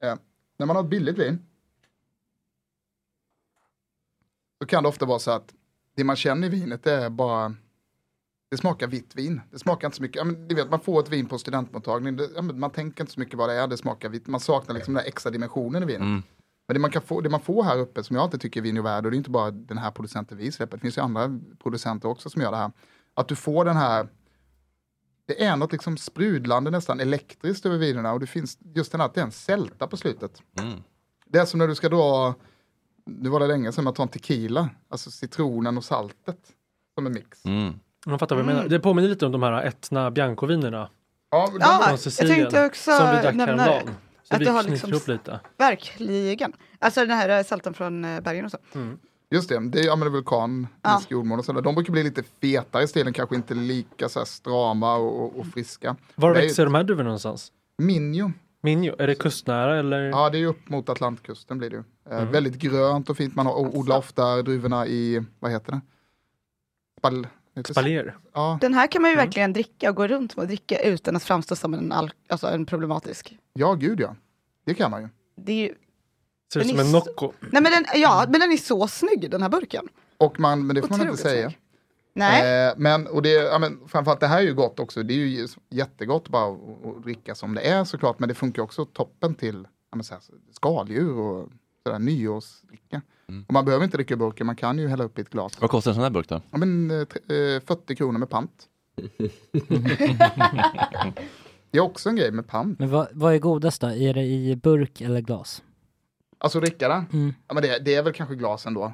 Ja. 0.01 0.17
När 0.57 0.65
man 0.65 0.75
har 0.75 0.83
ett 0.83 0.89
billigt 0.89 1.17
vin. 1.17 1.45
Så 4.61 4.67
kan 4.67 4.83
det 4.83 4.89
ofta 4.89 5.05
vara 5.05 5.19
så 5.19 5.31
att 5.31 5.53
det 5.95 6.03
man 6.03 6.15
känner 6.15 6.47
i 6.47 6.49
vinet 6.49 6.87
är 6.87 7.09
bara 7.09 7.55
det 8.51 8.57
smakar 8.57 8.87
vitt 8.87 9.15
vin. 9.15 9.41
Det 9.51 9.59
smakar 9.59 9.87
inte 9.87 9.97
så 9.97 10.01
mycket. 10.03 10.15
Ja, 10.15 10.23
men, 10.23 10.47
du 10.47 10.55
vet, 10.55 10.69
man 10.69 10.79
får 10.79 10.99
ett 10.99 11.09
vin 11.09 11.25
på 11.25 11.37
studentmottagning. 11.37 12.15
Det, 12.15 12.29
ja, 12.35 12.41
men, 12.41 12.59
man 12.59 12.69
tänker 12.69 13.03
inte 13.03 13.13
så 13.13 13.19
mycket 13.19 13.35
vad 13.35 13.49
det 13.49 13.55
är. 13.55 13.67
Det 13.67 13.77
smakar 13.77 14.09
vitt. 14.09 14.27
Man 14.27 14.39
saknar 14.39 14.75
liksom 14.75 14.93
den 14.93 15.03
där 15.03 15.07
extra 15.07 15.31
dimensionen 15.31 15.83
i 15.83 15.85
vinet. 15.85 16.01
Mm. 16.01 16.23
Men 16.67 16.73
det 16.73 16.79
man, 16.79 16.91
kan 16.91 17.01
få, 17.01 17.21
det 17.21 17.29
man 17.29 17.39
får 17.39 17.63
här 17.63 17.77
uppe 17.77 18.03
som 18.03 18.15
jag 18.15 18.23
alltid 18.23 18.41
tycker 18.41 18.59
är 18.59 18.63
vin 18.63 18.77
och 18.77 18.85
värld. 18.85 19.05
Och 19.05 19.11
det 19.11 19.15
är 19.15 19.17
inte 19.17 19.29
bara 19.29 19.51
den 19.51 19.77
här 19.77 19.91
producenten 19.91 20.37
vi 20.37 20.51
släpper. 20.51 20.77
Det 20.77 20.81
finns 20.81 20.97
ju 20.97 21.01
andra 21.01 21.39
producenter 21.63 22.09
också 22.09 22.29
som 22.29 22.41
gör 22.41 22.51
det 22.51 22.57
här. 22.57 22.71
Att 23.13 23.27
du 23.27 23.35
får 23.35 23.65
den 23.65 23.77
här 23.77 24.07
det 25.31 25.43
är 25.45 25.55
något 25.55 25.71
liksom 25.71 25.97
sprudlande 25.97 26.71
nästan 26.71 26.99
elektriskt 26.99 27.65
över 27.65 27.77
vinerna 27.77 28.13
och 28.13 28.19
det 28.19 28.27
finns 28.27 28.57
just 28.75 28.91
den 28.91 29.01
här 29.01 29.07
att 29.07 29.13
det 29.13 29.21
är 29.21 29.25
en 29.25 29.31
sälta 29.31 29.87
på 29.87 29.97
slutet. 29.97 30.41
Mm. 30.59 30.83
Det 31.25 31.39
är 31.39 31.45
som 31.45 31.57
när 31.57 31.67
du 31.67 31.75
ska 31.75 31.89
dra, 31.89 32.35
nu 33.05 33.29
var 33.29 33.39
det 33.39 33.47
länge 33.47 33.71
sedan 33.71 33.83
man 33.83 33.93
tar 33.93 34.03
en 34.03 34.09
tequila, 34.09 34.69
alltså 34.89 35.11
citronen 35.11 35.77
och 35.77 35.83
saltet 35.83 36.37
som 36.95 37.05
en 37.05 37.13
mix. 37.13 37.45
Mm. 37.45 37.73
Jag 38.05 38.19
fattar 38.19 38.35
vad 38.35 38.45
du 38.45 38.47
menar. 38.53 38.67
Det 38.67 38.79
påminner 38.79 39.09
lite 39.09 39.25
om 39.25 39.31
de 39.31 39.43
här 39.43 39.63
Etna 39.63 40.11
Bianco-vinerna 40.11 40.89
Ja, 41.31 41.47
de, 41.51 41.57
Ja, 41.59 41.97
från 41.97 42.09
jag 42.19 42.27
tänkte 42.27 42.65
också 42.65 42.91
som 42.91 43.15
vi 43.15 43.21
drack 43.21 43.35
nämna 43.35 43.65
det. 43.65 43.83
Att 44.29 44.41
vi 44.41 44.45
det 44.45 44.51
har 44.51 44.63
liksom- 44.63 44.89
ihop 44.89 45.07
lite. 45.07 45.39
Verkligen. 45.57 46.53
Alltså 46.79 46.99
den 47.05 47.17
här 47.17 47.43
saltan 47.43 47.73
från 47.73 48.05
eh, 48.05 48.21
bergen 48.21 48.45
och 48.45 48.51
så. 48.51 48.57
Just 49.31 49.49
det, 49.49 49.59
det 49.69 49.79
är 49.79 49.91
är 50.05 50.09
vulkan, 50.09 50.67
Ja. 50.81 51.01
jordmån 51.09 51.39
och 51.39 51.45
sådär. 51.45 51.61
De 51.61 51.75
brukar 51.75 51.93
bli 51.93 52.03
lite 52.03 52.23
fetare 52.41 52.83
i 52.83 52.87
stilen, 52.87 53.13
kanske 53.13 53.35
inte 53.35 53.53
lika 53.53 54.09
så 54.09 54.19
här 54.19 54.25
strama 54.25 54.95
och, 54.95 55.39
och, 55.39 55.45
friska. 55.45 55.95
Var 56.15 56.33
växer 56.33 56.65
de 56.65 56.75
här 56.75 56.83
druvorna 56.83 57.03
någonstans? 57.07 57.51
Minjo, 57.77 58.31
Minjo, 58.63 58.95
är 58.99 59.07
det 59.07 59.15
kustnära 59.15 59.79
eller? 59.79 60.01
ja 60.01 60.29
det 60.29 60.37
är 60.37 60.45
upp 60.45 60.69
mot 60.69 60.89
Atlantkusten 60.89 61.57
blir 61.57 61.69
det 61.69 61.75
ju. 61.75 61.83
Eh, 62.09 62.17
Mm. 62.21 62.31
Väldigt 62.31 62.55
grönt 62.55 63.09
och 63.09 63.17
fint, 63.17 63.35
man 63.35 63.45
har, 63.45 63.53
och 63.53 63.77
odlar 63.77 63.97
ofta 63.97 64.41
druvorna 64.41 64.87
i, 64.87 65.23
vad 65.39 65.51
heter 65.51 65.71
det? 65.71 65.81
Spal? 66.99 67.27
Spalier? 67.71 68.17
Ja, 68.33 68.57
Den 68.61 68.73
här 68.73 68.87
kan 68.87 69.01
man 69.01 69.11
ju 69.11 69.13
Mm. 69.15 69.25
verkligen 69.25 69.53
dricka 69.53 69.89
och 69.89 69.95
gå 69.95 70.07
runt 70.07 70.35
med 70.35 70.41
och 70.43 70.47
dricka 70.47 70.79
utan 70.79 71.15
att 71.15 71.23
framstå 71.23 71.55
som 71.55 71.73
en, 71.73 71.91
al- 71.91 72.11
alltså 72.29 72.47
en 72.47 72.65
problematisk. 72.65 73.37
ja, 73.53 73.73
gud 73.73 73.99
ja. 73.99 74.15
Det 74.65 74.73
kan 74.73 74.91
man 74.91 75.01
ju. 75.01 75.09
Det 75.35 75.51
är 75.51 75.55
ju, 75.67 75.75
Ser 76.53 76.59
ut 76.59 76.67
som 76.69 76.79
en 76.79 76.91
Nocco. 76.91 77.31
nej 77.39 77.61
men 77.61 77.71
den, 77.71 77.85
ja, 77.95 78.25
men 78.29 78.39
den 78.39 78.51
är 78.51 78.57
så 78.57 78.87
snygg 78.87 79.31
den 79.31 79.41
här 79.41 79.49
burken. 79.49 79.87
Och 80.17 80.39
man, 80.39 80.67
men 80.67 80.75
det 80.75 80.81
får 80.81 80.89
man 80.89 80.99
inte 80.99 81.11
Otroligt 81.13 81.19
säga. 81.31 81.49
snygg. 81.49 81.57
Nej, 82.13 82.67
Eh, 82.67 82.73
men, 82.77 83.07
och 83.07 83.21
det, 83.21 83.29
ja, 83.29 83.59
men 83.59 83.79
framförallt 83.87 84.19
det 84.19 84.27
här 84.27 84.37
är 84.37 84.41
ju 84.41 84.53
gott 84.53 84.79
också. 84.79 85.03
Det 85.03 85.13
är 85.13 85.17
ju 85.17 85.47
jättegott 85.69 86.29
bara 86.29 86.53
att, 86.53 87.03
dricka 87.03 87.35
som 87.35 87.53
det 87.55 87.61
är 87.61 87.83
såklart. 87.83 88.19
Men 88.19 88.29
det 88.29 88.35
funkar 88.35 88.61
också 88.61 88.85
toppen 88.85 89.35
till 89.35 89.67
ja, 89.91 89.95
men 89.95 90.03
så 90.03 90.13
här, 90.13 90.23
skaldjur 90.51 91.17
och 91.17 91.49
sådär, 91.85 91.99
nyårsdricka. 91.99 93.01
Mm. 93.29 93.45
Och 93.47 93.53
man 93.53 93.65
behöver 93.65 93.85
inte 93.85 93.97
dricka 93.97 94.13
ur 94.13 94.17
burken, 94.17 94.47
man 94.47 94.55
kan 94.55 94.79
ju 94.79 94.87
hälla 94.87 95.03
upp 95.03 95.17
i 95.19 95.21
ett 95.21 95.29
glas. 95.29 95.61
Vad 95.61 95.69
kostar 95.69 95.91
en 95.91 95.95
sån 95.95 96.03
här 96.03 96.09
burk 96.11 96.29
då? 96.29 96.41
Ja, 96.51 96.57
men, 96.57 96.91
eh, 96.91 97.05
tre- 97.05 97.55
eh, 97.55 97.61
40 97.65 97.95
kronor 97.95 98.19
med 98.19 98.29
pant. 98.29 98.67
det 101.71 101.77
är 101.77 101.81
också 101.81 102.09
en 102.09 102.15
grej 102.15 102.31
med 102.31 102.47
pant. 102.47 102.79
Men 102.79 102.89
vad, 102.89 103.07
vad 103.11 103.33
är 103.33 103.39
godast 103.39 103.81
då? 103.81 103.87
Är 103.87 104.13
det 104.13 104.23
i 104.23 104.55
burk 104.55 105.01
eller 105.01 105.21
glas? 105.21 105.63
Alltså 106.43 106.59
dricka 106.59 106.87
den, 106.87 107.05
Mm. 107.13 107.33
ja, 107.47 107.53
men 107.53 107.63
det, 107.63 107.79
det 107.79 107.95
är 107.95 108.03
väl 108.03 108.13
kanske 108.13 108.35
glas 108.35 108.65
ändå. 108.65 108.93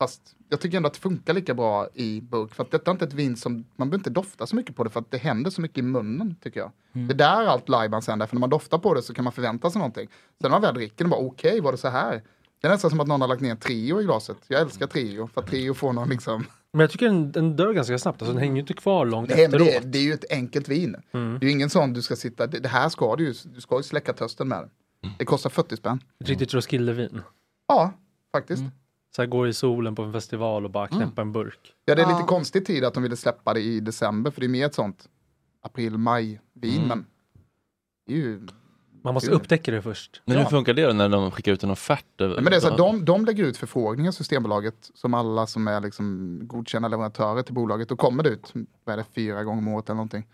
Fast 0.00 0.34
jag 0.48 0.60
tycker 0.60 0.76
ändå 0.76 0.86
att 0.86 0.94
det 0.94 1.00
funkar 1.00 1.34
lika 1.34 1.54
bra 1.54 1.88
i 1.94 2.20
burk. 2.20 2.54
För 2.54 2.62
att 2.64 2.70
detta 2.70 2.90
är 2.90 2.92
inte 2.92 3.04
ett 3.04 3.12
vin 3.12 3.36
som, 3.36 3.52
man 3.76 3.90
behöver 3.90 4.00
inte 4.00 4.10
dofta 4.10 4.46
så 4.46 4.56
mycket 4.56 4.76
på 4.76 4.84
det 4.84 4.90
för 4.90 5.00
att 5.00 5.10
det 5.10 5.18
händer 5.18 5.50
så 5.50 5.60
mycket 5.60 5.78
i 5.78 5.82
munnen 5.82 6.36
tycker 6.42 6.60
jag. 6.60 6.72
Mm. 6.94 7.08
Det 7.08 7.14
är 7.14 7.18
där 7.18 7.46
allt 7.46 7.68
lajban 7.68 8.02
sen 8.02 8.20
är, 8.20 8.26
för 8.26 8.36
när 8.36 8.40
man 8.40 8.50
doftar 8.50 8.78
på 8.78 8.94
det 8.94 9.02
så 9.02 9.14
kan 9.14 9.24
man 9.24 9.32
förvänta 9.32 9.70
sig 9.70 9.78
någonting. 9.78 10.06
Sen 10.08 10.14
när 10.40 10.50
man 10.50 10.62
väl 10.62 10.74
dricker 10.74 11.04
det 11.04 11.10
bara 11.10 11.20
okej, 11.20 11.60
var 11.60 11.72
det 11.72 11.78
så 11.78 11.88
här? 11.88 12.22
Det 12.60 12.66
är 12.66 12.72
nästan 12.72 12.90
som 12.90 13.00
att 13.00 13.06
någon 13.06 13.20
har 13.20 13.28
lagt 13.28 13.40
ner 13.40 13.50
en 13.50 13.56
Trio 13.56 14.00
i 14.00 14.04
glaset. 14.04 14.36
Jag 14.48 14.60
älskar 14.60 14.86
Trio, 14.86 15.26
för 15.34 15.40
att 15.40 15.46
Trio 15.46 15.74
får 15.74 15.92
någon 15.92 16.08
liksom... 16.08 16.44
Men 16.72 16.80
jag 16.80 16.90
tycker 16.90 17.06
den, 17.06 17.32
den 17.32 17.56
dör 17.56 17.72
ganska 17.72 17.98
snabbt, 17.98 18.22
alltså 18.22 18.32
den 18.32 18.40
hänger 18.42 18.54
ju 18.54 18.60
inte 18.60 18.74
kvar 18.74 19.06
långt 19.06 19.28
Nej, 19.28 19.36
men 19.36 19.44
efteråt. 19.46 19.66
det, 19.68 19.76
är, 19.76 19.80
det 19.80 19.98
är 19.98 20.02
ju 20.02 20.12
ett 20.12 20.30
enkelt 20.32 20.68
vin. 20.68 20.96
Mm. 21.12 21.38
Det 21.38 21.44
är 21.46 21.48
ju 21.48 21.52
ingen 21.52 21.70
sån 21.70 21.92
du 21.92 22.02
ska 22.02 22.16
sitta, 22.16 22.46
det, 22.46 22.58
det 22.58 22.68
här 22.68 22.88
ska 22.88 23.16
du 23.16 23.24
ju, 23.24 23.34
du 23.54 23.60
ska 23.60 23.76
ju 23.76 23.82
släcka 23.82 24.12
törsten 24.12 24.48
med 24.48 24.70
det. 25.18 25.24
Kostar 25.24 25.50
40 25.50 25.76
spänn. 25.76 26.00
Ett 26.20 26.28
riktigt 26.28 26.54
Roskildevin. 26.54 27.20
Ja, 27.68 27.92
faktiskt. 28.32 28.60
Mm. 28.60 28.72
Så 29.16 29.22
här 29.22 29.26
gå 29.26 29.46
i 29.46 29.52
solen 29.52 29.94
på 29.94 30.02
en 30.02 30.12
festival 30.12 30.64
och 30.64 30.70
bara 30.70 30.88
knäppa 30.88 31.22
en 31.22 31.32
burk. 31.32 31.74
Ja, 31.84 31.94
det 31.94 32.02
är 32.02 32.10
Ja. 32.10 32.16
lite 32.16 32.28
konstig 32.28 32.66
tid 32.66 32.84
att 32.84 32.94
de 32.94 33.02
ville 33.02 33.16
släppa 33.16 33.54
det 33.54 33.60
i 33.60 33.80
december, 33.80 34.30
för 34.30 34.40
det 34.40 34.46
är 34.46 34.48
mer 34.48 34.66
ett 34.66 34.74
sånt 34.74 35.08
april-maj-vin, 35.62 36.76
Mm. 36.76 36.88
men 36.88 37.06
det 38.06 38.12
är 38.12 38.16
ju... 38.16 38.46
Man 39.02 39.14
måste 39.14 39.28
Kul. 39.28 39.36
upptäcka 39.36 39.70
det 39.72 39.82
först. 39.82 40.22
Men 40.24 40.36
Ja. 40.36 40.42
hur 40.42 40.50
funkar 40.50 40.74
det 40.74 40.86
då 40.86 40.92
när 40.92 41.08
de 41.08 41.30
skickar 41.30 41.52
ut 41.52 41.64
en 41.64 41.70
offert? 41.70 42.04
Men 42.18 42.44
det 42.44 42.56
är 42.56 42.60
så 42.60 42.70
här, 42.70 42.76
de, 42.76 43.04
de 43.04 43.24
lägger 43.24 43.44
ut 43.44 43.56
förfrågningar, 43.56 44.12
Systembolaget, 44.12 44.90
som 44.94 45.14
alla 45.14 45.46
som 45.46 45.68
är 45.68 45.80
liksom 45.80 46.38
godkända 46.42 46.88
leverantörer 46.88 47.42
till 47.42 47.54
bolaget. 47.54 47.88
Då 47.88 47.96
kommer 47.96 48.22
det 48.22 48.28
ut, 48.30 48.52
vad 48.84 48.92
är 48.92 48.96
det, 48.96 49.04
fyra 49.14 49.44
gånger 49.44 49.58
om 49.58 49.68
året 49.68 49.88
eller 49.88 49.94
någonting. 49.96 50.26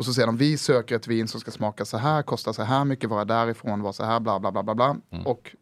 Och 0.00 0.06
så 0.06 0.12
säger 0.14 0.26
de, 0.26 0.36
vi 0.36 0.58
söker 0.58 0.96
ett 0.96 1.06
vin 1.06 1.28
som 1.28 1.40
ska 1.40 1.50
smaka 1.50 1.84
så 1.84 1.96
här, 1.96 2.22
kosta 2.22 2.52
så 2.52 2.62
här 2.62 2.84
mycket, 2.84 3.10
vara 3.10 3.24
därifrån, 3.24 3.82
vara 3.82 3.92
så 3.92 4.04
här, 4.04 4.20
bla 4.20 4.40
bla 4.40 4.52
bla 4.52 4.62
bla 4.62 4.74
bla. 4.74 4.96
Mm. 5.10 5.26
Och 5.26 5.56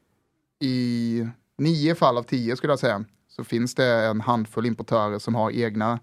i 0.61 1.27
nio 1.59 1.94
fall 1.94 2.18
av 2.18 2.22
tio 2.22 2.57
skulle 2.57 2.72
jag 2.72 2.79
säga, 2.79 3.05
så 3.29 3.44
finns 3.44 3.74
det 3.74 3.87
en 4.07 4.20
handfull 4.20 4.66
importörer 4.66 5.18
som 5.18 5.35
har 5.35 5.51
egna 5.51 6.01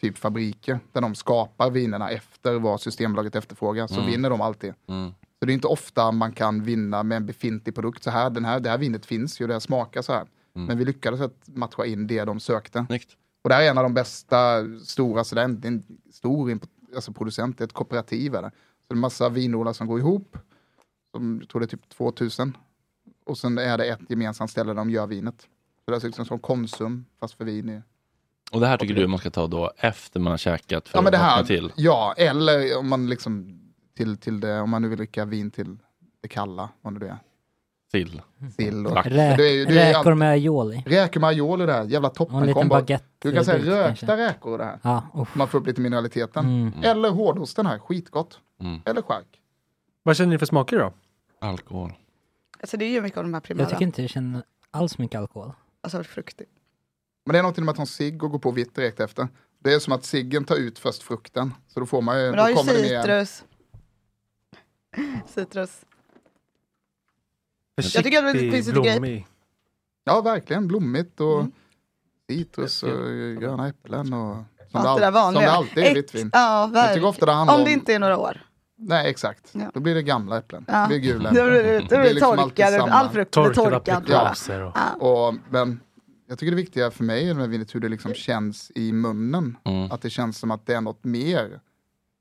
typ 0.00 0.18
fabriker, 0.18 0.80
där 0.92 1.00
de 1.00 1.14
skapar 1.14 1.70
vinerna 1.70 2.10
efter 2.10 2.54
vad 2.58 2.80
Systembolaget 2.80 3.36
efterfrågar, 3.36 3.86
så 3.86 3.94
Mm. 3.94 4.06
vinner 4.06 4.30
de 4.30 4.40
alltid. 4.40 4.74
Mm. 4.88 5.10
Så 5.38 5.46
det 5.46 5.52
är 5.52 5.54
inte 5.54 5.66
ofta 5.66 6.12
man 6.12 6.32
kan 6.32 6.62
vinna 6.62 7.02
med 7.02 7.16
en 7.16 7.26
befintlig 7.26 7.74
produkt 7.74 8.02
så 8.02 8.10
här. 8.10 8.30
Den 8.30 8.44
här 8.44 8.60
det 8.60 8.70
här 8.70 8.78
vinet 8.78 9.06
finns 9.06 9.40
ju, 9.40 9.46
det 9.46 9.52
här 9.52 9.60
smakar 9.60 10.02
så 10.02 10.12
här. 10.12 10.26
Mm. 10.56 10.66
Men 10.66 10.78
vi 10.78 10.84
lyckades 10.84 11.20
att 11.20 11.42
matcha 11.46 11.86
in 11.86 12.06
det 12.06 12.24
de 12.24 12.40
sökte. 12.40 12.84
Snyggt. 12.88 13.10
Och 13.42 13.48
det 13.48 13.54
här 13.54 13.62
är 13.62 13.70
en 13.70 13.78
av 13.78 13.84
de 13.84 13.94
bästa 13.94 14.64
stora, 14.84 15.24
så 15.24 15.34
det 15.34 15.40
är 15.40 15.44
en, 15.44 15.82
stor 16.12 16.50
impo- 16.50 16.68
alltså 16.94 17.12
producent, 17.12 17.58
det 17.58 17.62
är 17.64 17.66
ett 17.66 17.72
kooperativ. 17.72 18.34
Är 18.34 18.42
det. 18.42 18.50
Så 18.50 18.84
det 18.88 18.92
är 18.92 18.96
en 18.96 19.00
massa 19.00 19.28
vinodlare 19.28 19.74
som 19.74 19.86
går 19.86 19.98
ihop. 19.98 20.36
Som, 21.14 21.38
jag 21.40 21.48
tror 21.48 21.60
det 21.60 21.64
är 21.64 21.68
typ 21.68 21.88
2000. 21.88 22.56
Och 23.26 23.38
sen 23.38 23.58
är 23.58 23.78
det 23.78 23.84
ett 23.88 24.00
gemensamt 24.08 24.50
ställe 24.50 24.70
där 24.70 24.74
de 24.74 24.90
gör 24.90 25.06
vinet. 25.06 25.40
Så 25.84 25.90
det 25.90 25.96
är 25.96 26.06
liksom 26.06 26.24
som 26.24 26.38
Konsum, 26.38 27.04
fast 27.20 27.34
för 27.34 27.44
vin. 27.44 27.68
i- 27.68 27.82
Och 28.52 28.60
det 28.60 28.66
här 28.66 28.76
tycker 28.78 28.94
du 28.94 29.06
man 29.06 29.18
ska 29.18 29.30
ta 29.30 29.46
då 29.46 29.72
efter 29.76 30.20
man 30.20 30.30
har 30.30 30.38
käkat 30.38 30.88
för 30.88 30.98
Ja, 30.98 31.02
men 31.02 31.12
det 31.12 31.18
här, 31.18 31.44
till? 31.44 31.72
ja, 31.76 32.14
eller 32.16 32.78
om 32.78 32.88
man 32.88 33.06
liksom 33.08 33.60
till, 33.96 34.16
till 34.16 34.40
det, 34.40 34.60
om 34.60 34.70
man 34.70 34.82
nu 34.82 34.88
vill 34.88 34.98
dricka 34.98 35.24
vin 35.24 35.50
till 35.50 35.76
det 36.20 36.28
kalla, 36.28 36.68
vad 36.80 36.92
nu 36.92 36.98
det 36.98 37.08
är. 37.08 37.18
Sill. 37.90 38.22
Sill 38.56 38.86
och... 38.86 39.06
Är 39.06 39.40
är 39.40 39.52
ju 39.52 39.64
Räkor 39.64 40.14
med 40.14 40.30
aioli. 40.30 40.82
Räkor 40.86 41.20
med 41.20 41.28
aioli 41.28 41.66
där, 41.66 41.84
jävla 41.84 42.08
Och 42.08 42.12
en 42.20 42.26
toppen 42.26 42.40
liten 42.40 42.54
kombo. 42.54 42.74
baguette. 42.74 43.04
Du 43.18 43.32
kan 43.32 43.44
säga 43.44 43.58
rökta 43.58 44.06
kanske. 44.06 44.16
räkor 44.16 44.52
och 44.52 44.58
det 44.58 44.64
här. 44.64 44.78
Ja. 44.82 45.26
Man 45.34 45.48
får 45.48 45.58
upp 45.58 45.66
lite 45.66 45.80
mineraliteten. 45.80 46.46
Mm. 46.46 46.82
Eller 46.82 47.10
hårdosten 47.10 47.66
här, 47.66 47.78
skitgott. 47.78 48.40
Mm. 48.60 48.80
Eller 48.84 49.02
skärk. 49.02 49.40
Vad 50.02 50.16
känner 50.16 50.30
ni 50.30 50.38
för 50.38 50.46
smaker 50.46 50.78
då? 50.78 50.92
Alkohol. 51.40 51.92
alltså 52.60 52.76
det 52.76 52.84
är 52.84 52.90
ju 52.90 53.00
mycket 53.00 53.18
av 53.18 53.24
de 53.24 53.34
här 53.34 53.40
primära. 53.40 53.62
Jag 53.62 53.70
tycker 53.70 53.84
inte 53.84 54.02
jag 54.02 54.10
känner 54.10 54.42
alls 54.70 54.98
mycket 54.98 55.18
alkohol. 55.18 55.52
Alltså 55.80 56.04
fruktig. 56.04 56.46
Men 57.26 57.32
det 57.32 57.38
är 57.38 57.42
någonting 57.42 57.64
med 57.64 57.70
att 57.72 57.76
ta 57.76 57.82
en 57.82 57.86
cigg 57.86 58.22
och 58.24 58.30
gå 58.30 58.38
på 58.38 58.50
vitt 58.50 58.74
direkt 58.74 59.00
efter. 59.00 59.28
Det 59.58 59.72
är 59.74 59.78
som 59.78 59.92
att 59.92 60.04
ciggen 60.04 60.44
tar 60.44 60.56
ut 60.56 60.78
först 60.78 61.02
frukten. 61.02 61.54
Så 61.66 61.80
då 61.80 61.86
får 61.86 62.02
man 62.02 62.20
ju, 62.20 62.24
Men 62.24 62.32
du 62.32 62.36
då 62.36 62.42
har 62.42 62.48
ju 62.48 62.54
kommer 62.54 62.72
det 62.74 62.80
med. 62.80 63.02
citrus. 63.02 63.44
Citrus. 65.34 65.84
Försiktig, 67.82 68.04
tycker 68.04 68.24
att 68.26 68.32
det 68.32 68.38
finns 68.38 68.66
lite 68.66 68.80
grejer-. 68.80 69.26
Ja, 70.04 70.20
verkligen. 70.20 70.68
Blommigt 70.68 71.20
och 71.20 71.38
Mm. 71.40 71.52
citrus 72.30 72.82
och 72.82 72.90
gröna 73.40 73.68
äpplen 73.68 74.12
och 74.12 74.36
som, 74.70 74.80
Allt 74.80 75.00
det, 75.00 75.12
som 75.12 75.34
det 75.34 75.50
alltid 75.50 75.78
är 75.78 75.86
i 75.86 75.90
Ett- 75.90 75.96
vitt 75.96 76.14
vin. 76.14 76.30
Ja, 76.32 76.60
Jag 76.60 76.68
tycker 76.68 76.82
verkligen. 76.82 77.08
ofta 77.08 77.26
det 77.26 77.32
handlar 77.32 77.54
Om 77.54 77.60
om... 77.60 77.64
det 77.64 77.72
inte 77.72 77.94
är 77.94 77.98
några 77.98 78.18
år. 78.18 78.40
Nej, 78.80 79.10
exakt. 79.10 79.48
Ja. 79.52 79.70
Då 79.74 79.80
blir 79.80 79.94
det 79.94 80.02
gamla 80.02 80.38
äpplen. 80.38 80.64
Ja. 80.68 80.80
Det 80.82 80.88
blir 80.88 80.98
gula 80.98 81.30
Då 81.32 81.34
blir 81.34 81.44
äpplen. 81.44 81.64
det, 81.66 81.78
då 81.78 81.80
Det 81.80 81.86
blir 81.88 81.98
det 81.98 82.12
liksom 82.14 82.30
alltid 82.38 82.56
torkad, 82.56 82.72
samma. 82.80 82.92
all 82.92 83.08
frukt 83.08 83.30
blir 83.34 83.44
Torkade 83.44 84.00
torkad. 84.06 84.72
Ja. 84.74 84.94
Och, 84.94 85.34
men 85.50 85.80
jag 86.28 86.38
tycker 86.38 86.50
det 86.50 86.56
viktiga 86.56 86.90
för 86.90 87.04
mig 87.04 87.34
med 87.34 87.48
vinet 87.48 87.74
hur 87.74 87.80
det 87.80 87.88
liksom 87.88 88.14
känns 88.14 88.72
i 88.74 88.92
munnen. 88.92 89.56
Mm. 89.64 89.90
Att 89.92 90.02
det 90.02 90.10
känns 90.10 90.38
som 90.38 90.50
att 90.50 90.66
det 90.66 90.74
är 90.74 90.80
något 90.80 91.04
mer. 91.04 91.60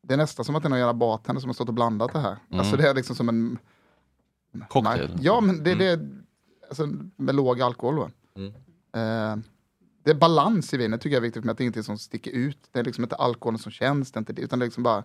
Det 0.07 0.13
är 0.13 0.17
nästan 0.17 0.45
som 0.45 0.55
att 0.55 0.63
det 0.63 0.67
är 0.67 0.69
någon 0.69 0.79
jävla 0.79 0.93
bartender 0.93 1.39
som 1.41 1.49
har 1.49 1.53
stått 1.53 1.67
och 1.67 1.73
blandat 1.73 2.13
det 2.13 2.19
här. 2.19 2.37
Mm. 2.49 2.59
Alltså 2.59 2.77
det 2.77 2.89
är 2.89 2.93
liksom 2.93 3.15
som 3.15 3.29
en... 3.29 3.57
Cocktail. 4.69 5.09
Ja, 5.21 5.41
men 5.41 5.63
det, 5.63 5.75
det 5.75 5.85
är 5.85 6.09
alltså, 6.67 6.89
med 7.15 7.35
låg 7.35 7.61
alkohol. 7.61 7.97
Va? 7.97 8.09
Mm. 8.35 8.53
Eh, 8.95 9.43
det 10.03 10.11
är 10.11 10.15
balans 10.15 10.73
i 10.73 10.77
vinet 10.77 11.01
tycker 11.01 11.15
jag 11.15 11.21
är 11.21 11.27
viktigt 11.27 11.43
med 11.43 11.51
att 11.51 11.57
det 11.57 11.61
är 11.61 11.65
ingenting 11.65 11.83
som 11.83 11.97
sticker 11.97 12.31
ut. 12.31 12.57
Det 12.71 12.79
är 12.79 12.83
liksom 12.83 13.03
inte 13.03 13.15
alkoholen 13.15 13.59
som 13.59 13.71
känns, 13.71 14.11
det 14.11 14.17
är 14.17 14.19
inte 14.19 14.33
det, 14.33 14.41
utan 14.41 14.59
det 14.59 14.63
är 14.63 14.67
liksom 14.67 14.83
bara 14.83 15.03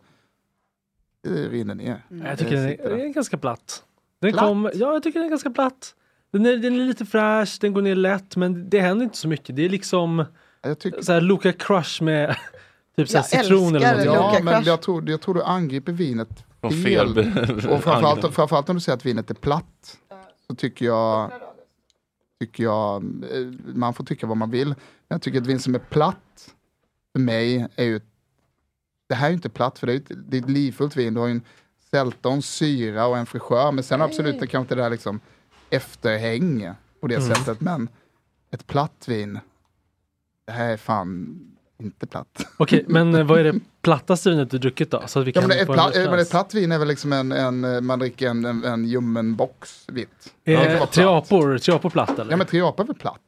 det 1.23 1.49
rinner 1.49 1.75
ner. 1.75 2.07
Jag 2.09 2.39
tycker 2.39 2.57
den 2.57 2.65
är, 2.65 2.71
sitter 2.71 2.85
där. 2.85 2.97
den 2.97 3.01
är 3.01 3.13
ganska 3.13 3.39
platt. 3.39 3.85
Den 4.21 4.33
Platt? 4.33 4.45
kom, 4.45 4.71
ja, 4.75 4.93
jag 4.93 5.03
tycker 5.03 5.19
den 5.19 5.27
är 5.27 5.31
ganska 5.31 5.51
platt. 5.51 5.95
Den 6.31 6.47
är, 6.47 6.57
den 6.57 6.75
är 6.75 6.87
lite 6.87 7.07
fräsch, 7.07 7.59
den 7.61 7.73
går 7.73 7.83
ner 7.83 7.95
lätt, 7.95 8.37
men 8.37 8.71
det 8.71 8.81
händer 8.81 9.05
inte 9.05 9.17
så 9.17 9.29
mycket. 9.29 9.57
Det 9.57 9.65
är 9.65 9.69
liksom 9.69 10.25
Jag 10.63 10.79
tycker, 10.79 11.03
så 11.03 11.13
här 11.13 11.21
Luca 11.21 11.53
Crush 11.53 12.03
med 12.03 12.37
typ 12.97 13.09
så 13.09 13.23
citron 13.23 13.77
eller 13.77 13.95
älskar 13.95 14.15
något. 14.15 14.35
Ja, 14.35 14.43
men 14.43 14.65
jag 14.65 14.83
tror, 14.83 15.11
jag 15.11 15.21
tror 15.21 15.35
du 15.35 15.43
angriper 15.43 15.93
vinet 15.93 16.45
Från 16.63 16.73
fel. 16.83 17.15
fel 17.15 17.71
Och 17.71 17.83
framförallt, 17.83 18.35
framförallt 18.35 18.69
om 18.69 18.77
du 18.77 18.81
säger 18.81 18.97
att 18.97 19.07
vinet 19.07 19.31
är 19.31 19.35
platt. 19.35 19.99
Så 20.47 20.55
tycker 20.55 20.87
jag, 20.87 21.33
tycker 22.41 22.65
jag, 22.65 23.03
eh, 23.05 23.47
man 23.75 23.95
får 23.95 24.05
tycka 24.05 24.27
vad 24.27 24.37
man 24.37 24.51
vill. 24.51 24.69
Men 24.69 24.77
jag 25.09 25.23
tycker 25.23 25.41
att 25.41 25.47
vin 25.47 25.61
som 25.61 25.75
är 25.75 25.79
platt, 25.79 26.55
för 27.13 27.21
mig 27.21 27.67
är 27.77 27.85
ju, 27.85 28.01
det 29.09 29.15
här 29.15 29.27
är 29.27 29.31
ju 29.31 29.35
inte 29.37 29.49
platt 29.49 29.79
för 29.79 29.87
det 29.87 29.93
är, 29.93 29.97
ett- 29.97 30.13
det 30.31 30.37
är 30.37 30.43
ett 30.43 30.51
livfullt 30.51 30.97
vin. 30.97 31.15
Du 31.15 31.21
har 31.21 31.27
ju 31.27 31.33
en 31.33 31.43
sälta 31.91 32.29
och 32.29 32.35
en 32.35 32.43
syra 32.43 33.07
och 33.07 33.19
en 33.19 33.27
fräschör. 33.27 33.73
Men 33.73 33.85
sen 33.85 34.03
absolut, 34.03 34.41
det 34.41 34.47
kanske 34.47 34.59
inte 34.65 34.75
det 34.75 34.83
där 34.83 34.91
liksom 34.91 35.21
efterhäng 35.71 36.71
på 37.01 37.07
det 37.07 37.15
Mm. 37.17 37.35
sättet. 37.35 37.61
Men 37.61 37.89
ett 38.51 38.67
platt 38.67 39.05
vin, 39.09 39.39
det 40.47 40.53
här 40.53 40.71
är 40.73 40.77
fan 40.77 41.39
inte 41.85 42.07
platt. 42.07 42.47
Okej, 42.57 42.85
men 42.89 43.15
eh, 43.15 43.25
vad 43.25 43.41
är 43.41 43.45
det 43.45 43.61
plattaste 43.83 44.31
vinet 44.31 44.51
du 44.51 44.59
druckit 44.59 44.91
då? 44.91 45.03
Så 45.07 45.21
att 45.21 45.27
vi 45.27 45.33
Ja, 45.35 45.41
kan 45.41 45.49
men, 45.49 45.59
ett 45.59 45.67
platt, 45.73 45.97
eh, 45.97 46.11
men 46.11 46.19
ett 46.19 46.31
platt 46.31 46.55
vin 46.55 46.73
är 46.73 46.79
väl 46.79 46.89
liksom 46.89 47.13
en, 47.13 47.33
en 47.33 47.65
eh, 47.65 47.81
man 47.81 47.99
dricker 47.99 48.29
en, 48.29 48.45
en, 48.45 48.65
en 48.65 48.85
ljummen 48.85 49.37
box 49.37 49.85
vitt. 49.89 50.33
Det 50.45 50.57
var 50.57 50.65
platt. 50.77 50.93
Triapor, 50.93 51.59
triapor 51.59 51.91
platt 51.91 52.19
eller? 52.19 52.31
Ja 52.31 52.37
men 52.37 52.47
triapa 52.47 52.83
är 52.83 52.87
väl 52.87 52.97
platt? 52.97 53.21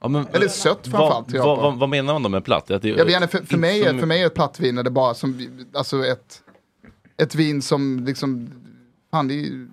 Ja, 0.00 0.08
men, 0.08 0.26
Eller 0.32 0.48
sött 0.48 0.78
framförallt, 0.82 1.32
vad, 1.32 1.58
vad, 1.58 1.78
vad, 1.78 1.88
menar 1.88 2.12
man 2.12 2.22
då 2.22 2.28
med 2.28 2.44
platt? 2.44 2.70
Att 2.70 2.82
det, 2.82 2.88
Jag 2.88 3.10
inte, 3.10 3.28
för, 3.28 3.38
för, 3.46 3.56
mig, 3.56 3.82
är- 3.82 3.88
som- 3.88 3.98
för 3.98 4.06
mig 4.06 4.22
är 4.22 4.26
ett 4.26 4.34
platt 4.34 4.60
vin 4.60 4.78
är 4.78 4.82
det 4.82 4.90
bara 4.90 5.14
som, 5.14 5.48
alltså 5.74 6.04
ett, 6.06 6.42
ett 7.22 7.34
vin 7.34 7.62
som 7.62 8.04
liksom, 8.06 8.50
fan 9.10 9.28
det 9.28 9.34
är 9.34 9.66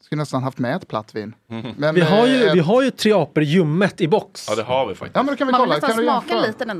skulle 0.00 0.18
nästan 0.22 0.42
haft 0.42 0.58
med 0.58 0.76
ett 0.76 0.88
platt 0.88 1.14
vin. 1.14 1.34
Men, 1.76 1.94
vi, 1.94 2.00
har 2.00 2.26
ju, 2.26 2.44
eh, 2.44 2.52
vi 2.52 2.60
har 2.60 2.82
ju 2.82 2.90
triapor 2.90 3.42
ljummet 3.42 4.00
i 4.00 4.08
box. 4.08 4.46
Ja 4.48 4.54
det 4.56 4.62
har 4.62 4.86
vi 4.86 4.94
faktiskt. 4.94 5.16
Ja 5.16 5.22
men 5.22 5.32
då 5.34 5.36
kan 5.36 5.46
vi 5.46 5.52
Man 5.52 5.60
vill 5.60 5.80
kolla, 5.80 5.88
nästan 5.88 6.04
smaka 6.04 6.46
lite 6.46 6.64
den 6.64 6.78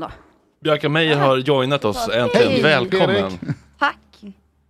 Björka 0.59 0.89
Meijer 0.89 1.15
har 1.17 1.37
joinat 1.37 1.85
oss 1.85 2.09
äntligen. 2.13 2.51
Hej, 2.51 2.61
Välkommen! 2.61 3.31
Tack. 3.79 3.97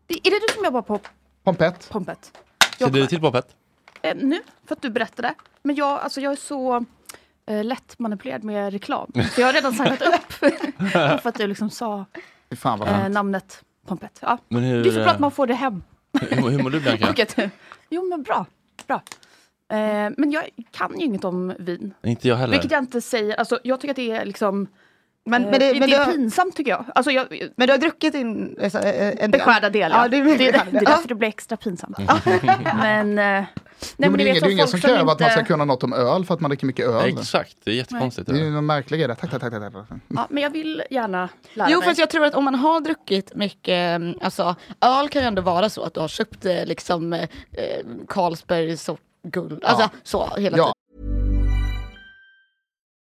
Det- 0.08 0.28
Är 0.28 0.32
det 0.32 0.40
du 0.48 0.54
som 0.54 0.66
jobbar 0.66 0.82
på 0.82 1.00
Pompett. 1.44 1.90
Pompet? 1.92 2.32
Kände 2.80 3.00
du 3.00 3.08
till 3.08 3.20
Poppet? 3.22 3.56
Eh, 4.02 4.16
nu, 4.18 4.40
för 4.66 4.76
att 4.76 4.82
du 4.82 4.90
berättade. 4.90 5.34
Men 5.64 5.76
jag, 5.76 6.00
alltså, 6.00 6.22
jag 6.22 6.32
är 6.32 6.36
så 6.36 6.86
eh, 7.46 7.64
lätt 7.64 8.00
manipulerad 8.00 8.44
med 8.44 8.72
reklam. 8.74 9.12
Så 9.36 9.42
jag 9.42 9.48
har 9.48 9.54
redan 9.54 9.74
signat 9.74 10.02
upp. 10.02 10.32
för 11.22 11.28
att 11.30 11.36
du 11.36 11.48
liksom 11.48 11.70
sa 11.70 12.06
fan 12.52 12.80
vad 12.80 12.88
eh, 12.90 13.10
namnet 13.10 13.64
Pompet. 13.88 14.20
Ja. 14.22 14.38
Men 14.48 14.64
hur, 14.64 14.84
Det 14.84 14.90
är 14.90 14.92
så 14.94 15.00
bra 15.00 15.10
att 15.10 15.16
eh, 15.16 15.20
man 15.22 15.32
får 15.32 15.48
det 15.48 15.54
hem. 15.54 15.84
hur, 16.22 16.50
hur 16.50 16.64
mår 16.64 16.70
du 16.70 16.80
Bianca? 16.80 17.24
Att, 17.24 17.38
jo 17.90 18.06
men 18.10 18.24
bra. 18.24 18.46
bra. 18.88 19.02
Eh, 19.72 20.12
men 20.18 20.32
jag 20.32 20.50
kan 20.72 21.00
ju 21.00 21.06
inget 21.06 21.24
om 21.24 21.54
vin. 21.60 21.94
Inte 22.04 22.28
jag 22.28 22.36
heller. 22.36 22.52
Vilket 22.52 22.72
jag 22.72 22.82
inte 22.82 23.02
säger. 23.02 23.36
Alltså, 23.36 23.60
jag 23.64 23.80
tycker 23.82 23.92
att 23.92 23.96
det 23.96 24.12
är 24.12 24.26
liksom 24.26 24.68
Men, 25.30 25.46
eh, 25.46 25.52
men, 25.52 25.60
det, 25.60 25.74
det, 25.74 25.80
men, 25.80 25.90
det 25.90 25.96
du, 25.96 26.02
är 26.02 26.06
har- 26.06 26.14
pinsamt 26.14 26.56
tycker 26.56 26.72
jag. 26.72 26.86
Alltså, 26.96 27.12
jag 27.12 27.28
men 27.56 27.68
du 27.68 27.74
har 27.74 27.78
druckit 27.78 28.14
din 28.14 28.58
eh, 28.60 29.24
en 29.24 29.32
beskärda 29.32 29.70
del. 29.70 29.92
Ja, 29.96 30.08
det 30.08 30.18
är 30.18 30.24
det, 30.24 30.32
är, 30.32 30.38
det, 30.38 30.48
är 30.48 30.68
Ja. 30.72 30.80
därför 30.82 31.08
det 31.08 31.16
blir 31.16 31.30
extra 31.30 31.58
pinsamt. 31.58 31.98
men, 32.74 33.20
eh, 33.20 33.44
Jo, 33.98 34.12
men 34.12 34.14
det, 34.14 34.30
är 34.30 34.42
ni 34.42 34.52
ingen- 34.52 34.64
är 34.64 34.68
som 34.68 34.80
kräver 34.80 35.00
att 35.00 35.06
man 35.06 35.30
ska 35.30 35.40
inte- 35.40 35.44
kunna 35.44 35.66
något 35.66 35.84
om 35.84 35.94
öl 35.94 36.26
för 36.26 36.34
att 36.34 36.40
man 36.40 36.50
dricker 36.50 36.66
mycket 36.68 36.86
öl. 36.86 37.06
Exakt, 37.20 37.58
det 37.64 37.72
är 37.72 37.76
jättekonstigt. 37.76 38.28
Det 38.28 38.34
är 38.34 38.40
Det 38.40 38.44
ju 38.46 38.52
någon 38.52 38.66
märklig 38.66 39.00
grej. 39.00 39.16
Tack, 39.16 39.32
tack, 39.32 39.42
tack, 39.42 39.52
tack. 39.52 39.74
Ja, 40.08 40.28
men 40.30 40.44
jag 40.44 40.50
vill 40.50 40.84
gärna 40.90 41.30
lära 41.54 41.70
Jo 41.70 41.80
mig. 41.80 41.88
fast 41.88 42.00
jag 42.00 42.10
tror 42.10 42.26
att 42.26 42.36
om 42.36 42.44
man 42.46 42.56
har 42.56 42.82
druckit 42.82 43.36
mycket, 43.36 44.02
eh, 44.02 44.10
alltså 44.26 44.56
öl 44.82 45.10
kan 45.10 45.22
ju 45.22 45.28
ändå 45.28 45.42
vara 45.42 45.70
så 45.70 45.84
att 45.84 45.94
du 45.94 46.00
har 46.00 46.08
köpt 46.08 46.44
liksom 46.66 47.14
eh, 47.14 47.28
Carlsberg 48.08 48.78
sort 48.78 49.00
guld, 49.28 49.64
alltså 49.64 49.90
så 50.04 50.30
hela 50.38 50.58
Ja. 50.58 50.64
tiden. 50.64 50.74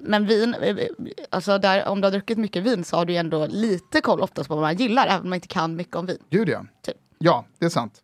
Men 0.00 0.26
vin, 0.26 0.54
eh, 0.54 0.68
eh, 0.76 0.88
alltså 1.30 1.58
där, 1.58 1.88
om 1.88 2.00
du 2.00 2.06
har 2.06 2.12
druckit 2.12 2.38
mycket 2.38 2.62
vin 2.62 2.84
så 2.84 2.96
har 2.96 3.04
du 3.04 3.16
ändå 3.16 3.46
lite 3.46 4.00
koll 4.00 4.20
oftast 4.20 4.48
på 4.48 4.54
vad 4.54 4.62
man 4.62 4.76
gillar, 4.76 5.06
även 5.06 5.20
om 5.22 5.28
man 5.28 5.34
inte 5.36 5.48
kan 5.48 5.76
mycket 5.76 5.96
om 5.96 6.06
vin. 6.06 6.18
Gud 6.30 6.48
ja. 6.48 6.64
Typ. 6.82 6.96
Ja, 7.18 7.44
det 7.58 7.64
är 7.64 7.70
sant. 7.70 8.02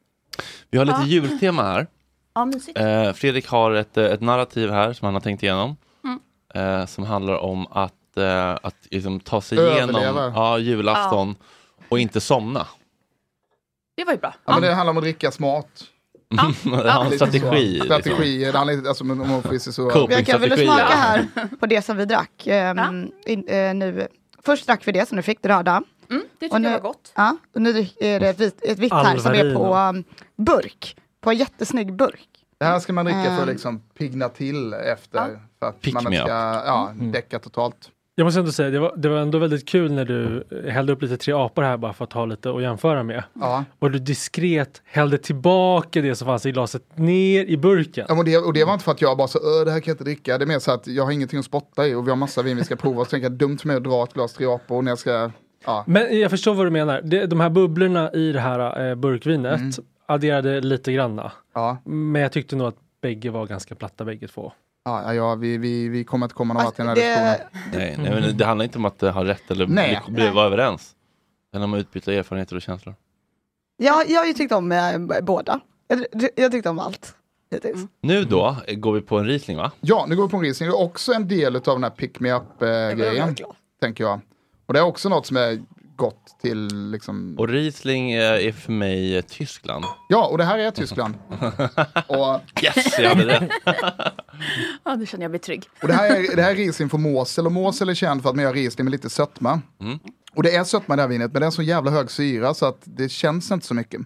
Vi 0.70 0.79
har 0.79 0.85
lite 0.85 1.03
jultema 1.03 1.62
här. 1.62 1.87
Ja. 2.74 2.83
Eh, 2.83 3.12
Fredrik 3.12 3.49
har 3.49 3.72
ett, 3.72 3.97
eh, 3.97 4.05
ett 4.05 4.20
narrativ 4.20 4.70
här 4.70 4.93
som 4.93 5.05
han 5.05 5.14
har 5.14 5.20
tänkt 5.20 5.43
igenom. 5.43 5.76
Mm. 6.05 6.20
Eh, 6.81 6.87
som 6.87 7.05
handlar 7.05 7.35
om 7.35 7.66
att, 7.70 8.16
eh, 8.16 8.51
att 8.62 8.74
liksom, 8.91 9.20
ta 9.20 9.41
sig 9.41 9.59
Överleva. 9.59 10.01
igenom 10.01 10.33
ja, 10.35 10.59
julafton 10.59 11.37
och 11.89 11.99
inte 11.99 12.20
somna. 12.20 12.66
Det 13.97 14.05
var 14.05 14.12
ju 14.12 14.18
bra. 14.18 14.35
Ja, 14.45 14.53
men 14.53 14.62
det 14.62 14.74
handlar 14.74 14.91
om 14.91 14.97
att 14.97 15.03
dricka 15.03 15.31
smart. 15.31 15.85
Det 16.64 16.91
har 16.91 17.05
en 17.05 17.11
Lite 17.11 17.16
strategi. 17.26 17.41
så. 17.79 17.85
liksom. 17.85 17.87
Strategier, 18.03 18.53
det 18.53 18.59
handlar 18.59 18.74
inte, 18.74 18.89
alltså, 18.89 19.05
om 19.05 19.18
man 19.18 19.43
får 19.43 19.59
se 19.59 19.72
så. 19.72 20.07
Jag 20.11 20.26
kan 20.26 20.41
väl 20.41 20.51
smaka 20.59 20.81
ja. 20.81 20.87
här 20.97 21.26
på 21.61 21.66
det 21.66 21.83
som 21.83 21.97
vi 21.97 22.05
drack 22.05 22.47
ehm, 22.47 23.11
in, 23.26 23.49
eh, 23.49 23.74
nu. 23.74 24.09
Först 24.45 24.66
drack 24.66 24.89
vi 24.89 24.93
det 24.93 25.09
som 25.09 25.16
du 25.16 25.22
fick, 25.22 25.39
det 25.43 25.49
röda. 25.49 25.83
Mm, 26.11 26.22
det 26.39 26.47
tycker 26.47 26.55
Och 26.55 26.61
nu- 26.61 26.68
jag 26.68 26.72
var 26.81 26.89
gott. 26.89 27.12
Ja, 27.16 27.37
och 27.55 27.62
nu 27.62 27.87
är 28.01 28.20
det 28.20 28.29
ett 28.29 28.41
vitt, 28.41 28.64
ett 28.64 28.79
vitt 28.79 28.93
här 28.93 29.18
som 29.18 29.33
är 29.33 29.55
på 29.55 29.74
um, 29.76 30.05
burk. 30.37 30.97
På 31.20 31.31
en 31.31 31.37
jättesnygg 31.37 31.93
burk. 31.97 32.29
Det 32.61 32.64
här 32.64 32.81
ska 32.81 32.93
man 32.93 33.05
dricka 33.05 33.22
för 33.24 33.33
att 33.35 33.41
Ehm. 33.43 33.49
liksom 33.49 33.81
pigna 33.99 34.29
till 34.29 34.72
efter. 34.74 35.41
För 35.59 35.66
att 35.68 35.81
Pick 35.81 35.95
man 35.95 36.03
ska 36.03 36.12
ja, 36.12 36.89
Mm. 36.91 37.12
däcka 37.12 37.39
totalt. 37.39 37.91
Jag 38.19 38.25
måste 38.25 38.41
ändå 38.41 38.53
säga, 38.53 38.71
det 38.71 38.79
var, 38.79 38.95
det 38.97 39.09
var 39.09 39.16
ändå 39.19 39.39
väldigt 39.39 39.69
kul 39.69 39.93
när 39.93 40.05
du 40.05 40.45
hällde 40.71 40.93
upp 40.93 41.03
lite 41.03 41.16
tre 41.16 41.35
apor 41.35 41.62
här 41.62 41.77
bara 41.77 41.93
för 41.93 42.05
att 42.05 42.12
ha 42.12 42.25
lite 42.27 42.51
att 42.51 42.62
jämföra 42.62 43.03
med. 43.03 43.23
Ja. 43.33 43.64
Och 43.79 43.91
du 43.91 43.99
diskret 43.99 44.83
hällde 44.85 45.19
tillbaka 45.19 46.01
det 46.01 46.14
som 46.14 46.27
fanns 46.27 46.47
i 46.47 46.53
glaset 46.53 46.99
ner 46.99 47.45
i 47.45 47.57
burken. 47.57 48.07
Ja, 48.09 48.19
och, 48.19 48.25
det, 48.25 48.37
och 48.39 48.53
det 48.53 48.64
var 48.64 48.73
inte 48.73 48.85
för 48.85 48.93
att 48.93 49.01
jag 49.03 49.16
bara 49.16 49.29
så, 49.29 49.39
"Öh, 49.39 49.64
det 49.64 49.71
här 49.71 49.81
kan 49.81 49.91
jag 49.91 49.95
inte 49.95 50.05
dricka. 50.05 50.39
Det 50.39 50.45
är 50.45 50.47
mer 50.47 50.59
så 50.59 50.71
att 50.73 50.87
jag 50.87 51.05
har 51.05 51.12
ingenting 51.12 51.39
att 51.39 51.45
spotta 51.45 51.87
i 51.87 51.95
och 51.95 52.07
vi 52.07 52.11
har 52.11 52.16
massa 52.16 52.43
vin 52.43 52.57
vi 52.57 52.64
ska 52.64 52.77
prova. 52.77 53.05
Så 53.05 53.11
tänker 53.11 53.25
jag 53.25 53.33
dumt 53.39 53.59
mig 53.64 53.77
att 53.77 53.85
dra 53.85 54.03
ett 54.05 54.12
glas 54.14 54.33
Triapo 54.33 54.81
när 54.81 54.91
jag 54.91 54.99
ska, 54.99 55.31
ja. 55.66 55.85
Men 55.87 56.21
jag 56.21 56.31
förstår 56.31 56.55
vad 56.55 56.66
du 56.66 56.71
menar. 56.71 57.01
Det, 57.05 57.27
de 57.27 57.41
här 57.41 57.51
bubblorna 57.51 58.12
i 58.12 58.33
det 58.33 58.41
här 58.41 58.89
eh, 58.91 58.95
burkvinet 58.95 59.61
Mm. 59.61 59.71
adderade 60.07 60.61
lite 60.61 60.93
granna. 60.93 61.33
Men 61.85 62.23
jag 62.23 62.33
tyckte 62.33 62.57
nog 62.57 62.66
att 62.69 62.77
bägge 63.03 63.31
var 63.31 63.47
ganska 63.47 63.75
platta 63.75 64.05
bägge 64.05 64.29
två. 64.29 64.53
Ja, 64.89 65.14
ja 65.14 65.34
vi, 65.34 65.59
vi, 65.59 65.89
vi 65.89 66.05
kommer 66.05 66.26
inte 66.26 66.34
komma 66.34 66.55
någon 66.55 66.64
vart 66.64 66.78
i 66.78 66.82
den 66.82 66.89
här 66.89 66.97
Alltså, 66.97 67.49
det, 67.72 67.78
diskussionen. 67.78 68.03
Nej, 68.03 68.12
nej, 68.12 68.20
men 68.22 68.36
det 68.36 68.45
handlar 68.45 68.64
inte 68.64 68.78
om 68.78 68.84
att 68.84 69.03
eh, 69.03 69.12
ha 69.12 69.24
rätt 69.24 69.51
eller 69.51 69.66
Nej. 69.66 70.01
bli, 70.07 70.14
bli, 70.14 70.30
vara 70.30 70.47
överens. 70.47 70.95
Den 71.53 71.61
har 71.61 71.68
man 71.68 71.80
utbyta 71.80 72.12
erfarenheter 72.12 72.57
och 72.57 72.62
känslor. 72.62 72.95
Ja, 73.76 74.03
jag 74.09 74.20
har 74.20 74.26
ju 74.26 74.32
tyckt 74.32 74.53
om 74.53 74.72
eh, 74.72 74.99
båda. 75.22 75.61
Jag, 75.89 76.05
jag 76.36 76.53
tyckte 76.53 76.70
om 76.70 76.78
allt 76.78 77.14
hittills. 77.51 77.80
Nu 78.01 78.24
då 78.24 78.57
eh, 78.66 78.76
går 78.76 78.93
vi 78.93 79.01
på 79.01 79.18
en 79.18 79.26
Riesling 79.26 79.57
va? 79.57 79.72
Ja, 79.80 80.07
nu 80.09 80.16
går 80.16 80.22
vi 80.22 80.30
på 80.30 80.36
en 80.36 80.43
Riesling. 80.43 80.68
Det 80.68 80.74
är 80.74 80.80
också 80.82 81.12
en 81.12 81.28
del 81.28 81.57
av 81.57 81.62
den 81.62 81.82
här 81.82 81.91
pick 81.91 82.20
me 82.20 82.32
up-grejen. 82.32 83.34
glad. 83.34 83.55
tänker 83.80 84.05
jag. 84.05 84.20
Och 84.66 84.74
det 84.74 84.80
är 84.80 84.84
också 84.84 85.09
något 85.09 85.26
som 85.26 85.36
är 85.36 85.62
gott 85.99 86.36
till 86.40 86.90
liksom... 86.90 87.34
Och 87.38 87.49
Riesling 87.49 88.12
är 88.12 88.53
för 88.53 88.72
mig 88.72 89.16
eh, 89.16 89.22
Tyskland. 89.22 89.84
Ja, 90.09 90.26
och 90.26 90.38
det 90.38 90.44
här 90.44 90.59
är 90.59 90.70
Tyskland. 90.70 91.14
och, 92.07 92.40
Yes, 92.62 92.99
jag 92.99 93.09
hade 93.09 93.24
det. 93.24 93.49
Ja, 94.84 94.96
nu 94.96 95.07
känner 95.07 95.24
jag 95.24 95.30
mig 95.30 95.40
trygg. 95.40 95.64
och 95.82 95.88
det 95.88 95.94
här 95.94 96.16
är, 96.16 96.36
det 96.36 96.42
här 96.42 96.51
är 96.51 96.55
Riesling 96.55 96.88
från 96.88 97.03
Mosel 97.03 97.46
och 97.46 97.53
Mosel 97.53 97.88
är 97.88 97.94
känd 97.94 98.22
för 98.22 98.30
att 98.30 98.36
man 98.36 98.44
gör 98.44 98.53
Riesling 98.53 98.84
med 98.84 98.92
lite 98.92 99.11
sötma. 99.11 99.61
Mm. 99.80 99.99
Och 100.34 100.42
det 100.42 100.57
är 100.57 100.64
sötma 100.64 100.94
i 100.94 100.96
det 100.96 101.03
här 101.03 101.09
vinet, 101.09 101.32
men 101.32 101.40
det 101.40 101.46
är 101.46 101.51
så 101.51 101.62
jävla 101.62 101.90
hög 101.90 102.11
syra 102.11 102.55
så 102.55 102.66
att 102.66 102.80
det 102.84 103.09
känns 103.09 103.51
inte 103.51 103.66
så 103.66 103.74
mycket. 103.74 104.01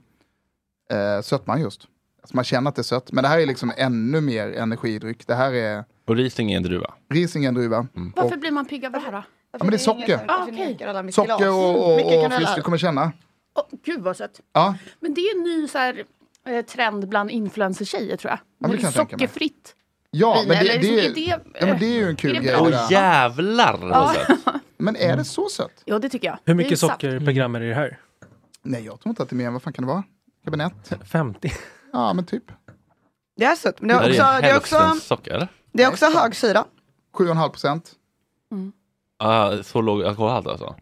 Eh, 0.92 1.22
sötman 1.22 1.60
just. 1.60 1.86
Alltså 2.22 2.36
man 2.36 2.44
känner 2.44 2.68
att 2.68 2.76
det 2.76 2.80
är 2.80 2.84
sött, 2.84 3.12
men 3.12 3.22
det 3.22 3.28
här 3.28 3.38
är 3.38 3.46
liksom 3.46 3.72
ännu 3.76 4.20
mer 4.20 4.52
energidryck. 4.52 5.26
Det 5.26 5.34
här 5.34 5.52
är 5.52 5.84
Och 6.06 6.16
Riesling 6.16 6.52
är 6.52 6.56
en 6.56 6.62
druva. 6.62 6.94
Riesling 7.10 7.44
är 7.44 7.48
en 7.48 7.54
druva. 7.54 7.86
Varför 8.16 8.36
blir 8.36 8.50
man 8.50 8.66
pigg 8.66 8.84
av 8.86 8.92
det 8.92 8.98
här 8.98 9.12
då? 9.12 9.22
Ja, 9.52 9.58
men 9.58 9.70
det 9.70 9.76
är 9.76 9.78
socker. 9.78 10.20
Ah, 10.28 10.46
okej. 10.48 11.12
Socker 11.12 11.50
och, 11.50 11.88
och, 11.88 11.94
och 11.94 12.22
kanel. 12.22 12.40
fisk 12.40 12.56
du 12.56 12.62
kommer 12.62 12.78
känna. 12.78 13.12
Åh, 13.54 13.64
gud 13.84 14.00
vad 14.00 14.16
sött. 14.16 14.40
Ja, 14.52 14.74
Men 15.00 15.14
det 15.14 15.20
är 15.20 15.36
en 15.36 15.42
ny 15.42 15.68
så 15.68 15.78
här, 15.78 16.04
eh, 16.46 16.64
trend 16.64 17.08
bland 17.08 17.30
influencer-tjejer 17.30 18.16
tror 18.16 18.30
jag. 18.30 18.38
men 18.58 18.70
det 18.70 18.78
kan. 18.78 18.92
Sockerfritt. 18.92 19.74
ja 20.10 20.34
vin, 20.38 20.48
men 20.48 20.64
det, 20.64 20.72
det, 20.72 20.78
liksom, 20.78 20.96
det, 20.96 21.30
är 21.30 21.38
det, 21.38 21.42
ja, 21.60 21.66
men 21.66 21.78
det 21.78 21.86
är 21.86 21.94
ju 21.94 22.08
en 22.08 22.16
kul 22.16 22.34
det 22.34 22.40
grej. 22.40 22.52
det 22.52 22.60
Åh 22.60 22.88
jävlar 22.90 23.78
vad 23.78 24.14
sött. 24.14 24.38
Men 24.76 24.96
är 24.96 25.16
det 25.16 25.24
så 25.24 25.48
sött? 25.48 25.82
Ja, 25.84 25.98
det 25.98 26.08
tycker 26.08 26.28
jag. 26.28 26.34
Hur 26.34 26.40
Det 26.44 26.54
mycket 26.54 26.78
socker 26.78 27.20
per 27.20 27.32
gram 27.32 27.54
är 27.54 27.60
det 27.60 27.68
det 27.68 27.74
här? 27.74 27.98
Nej, 28.62 28.84
jag 28.84 29.00
tror 29.00 29.10
inte 29.10 29.22
att 29.22 29.28
det 29.28 29.34
är 29.34 29.38
mer. 29.38 29.50
Vad 29.50 29.62
fan 29.62 29.72
kan 29.72 29.84
det 29.84 29.88
vara? 29.88 30.02
Kabinett? 30.44 30.92
50. 31.04 31.52
Ja, 31.92 32.12
men 32.12 32.26
typ. 32.26 32.44
Det 33.36 33.44
är 33.44 33.54
sött, 33.56 33.80
men 33.80 33.88
det 33.88 33.94
Det 33.94 34.04
är 34.04 34.10
också, 34.10 34.22
är 34.22 34.42
det 34.42 34.48
är 34.48 34.56
också, 34.56 35.00
socker 35.00 35.34
eller? 35.34 35.48
det 35.72 35.82
är 35.82 35.88
också 35.88 36.06
hög 36.06 36.36
syra. 36.36 36.64
7,5 37.14 37.48
procent. 37.48 37.92
Ah, 39.24 39.62
så 39.62 39.80
låg 39.80 40.02
alkoholhalt 40.04 40.46
alltså? 40.46 40.74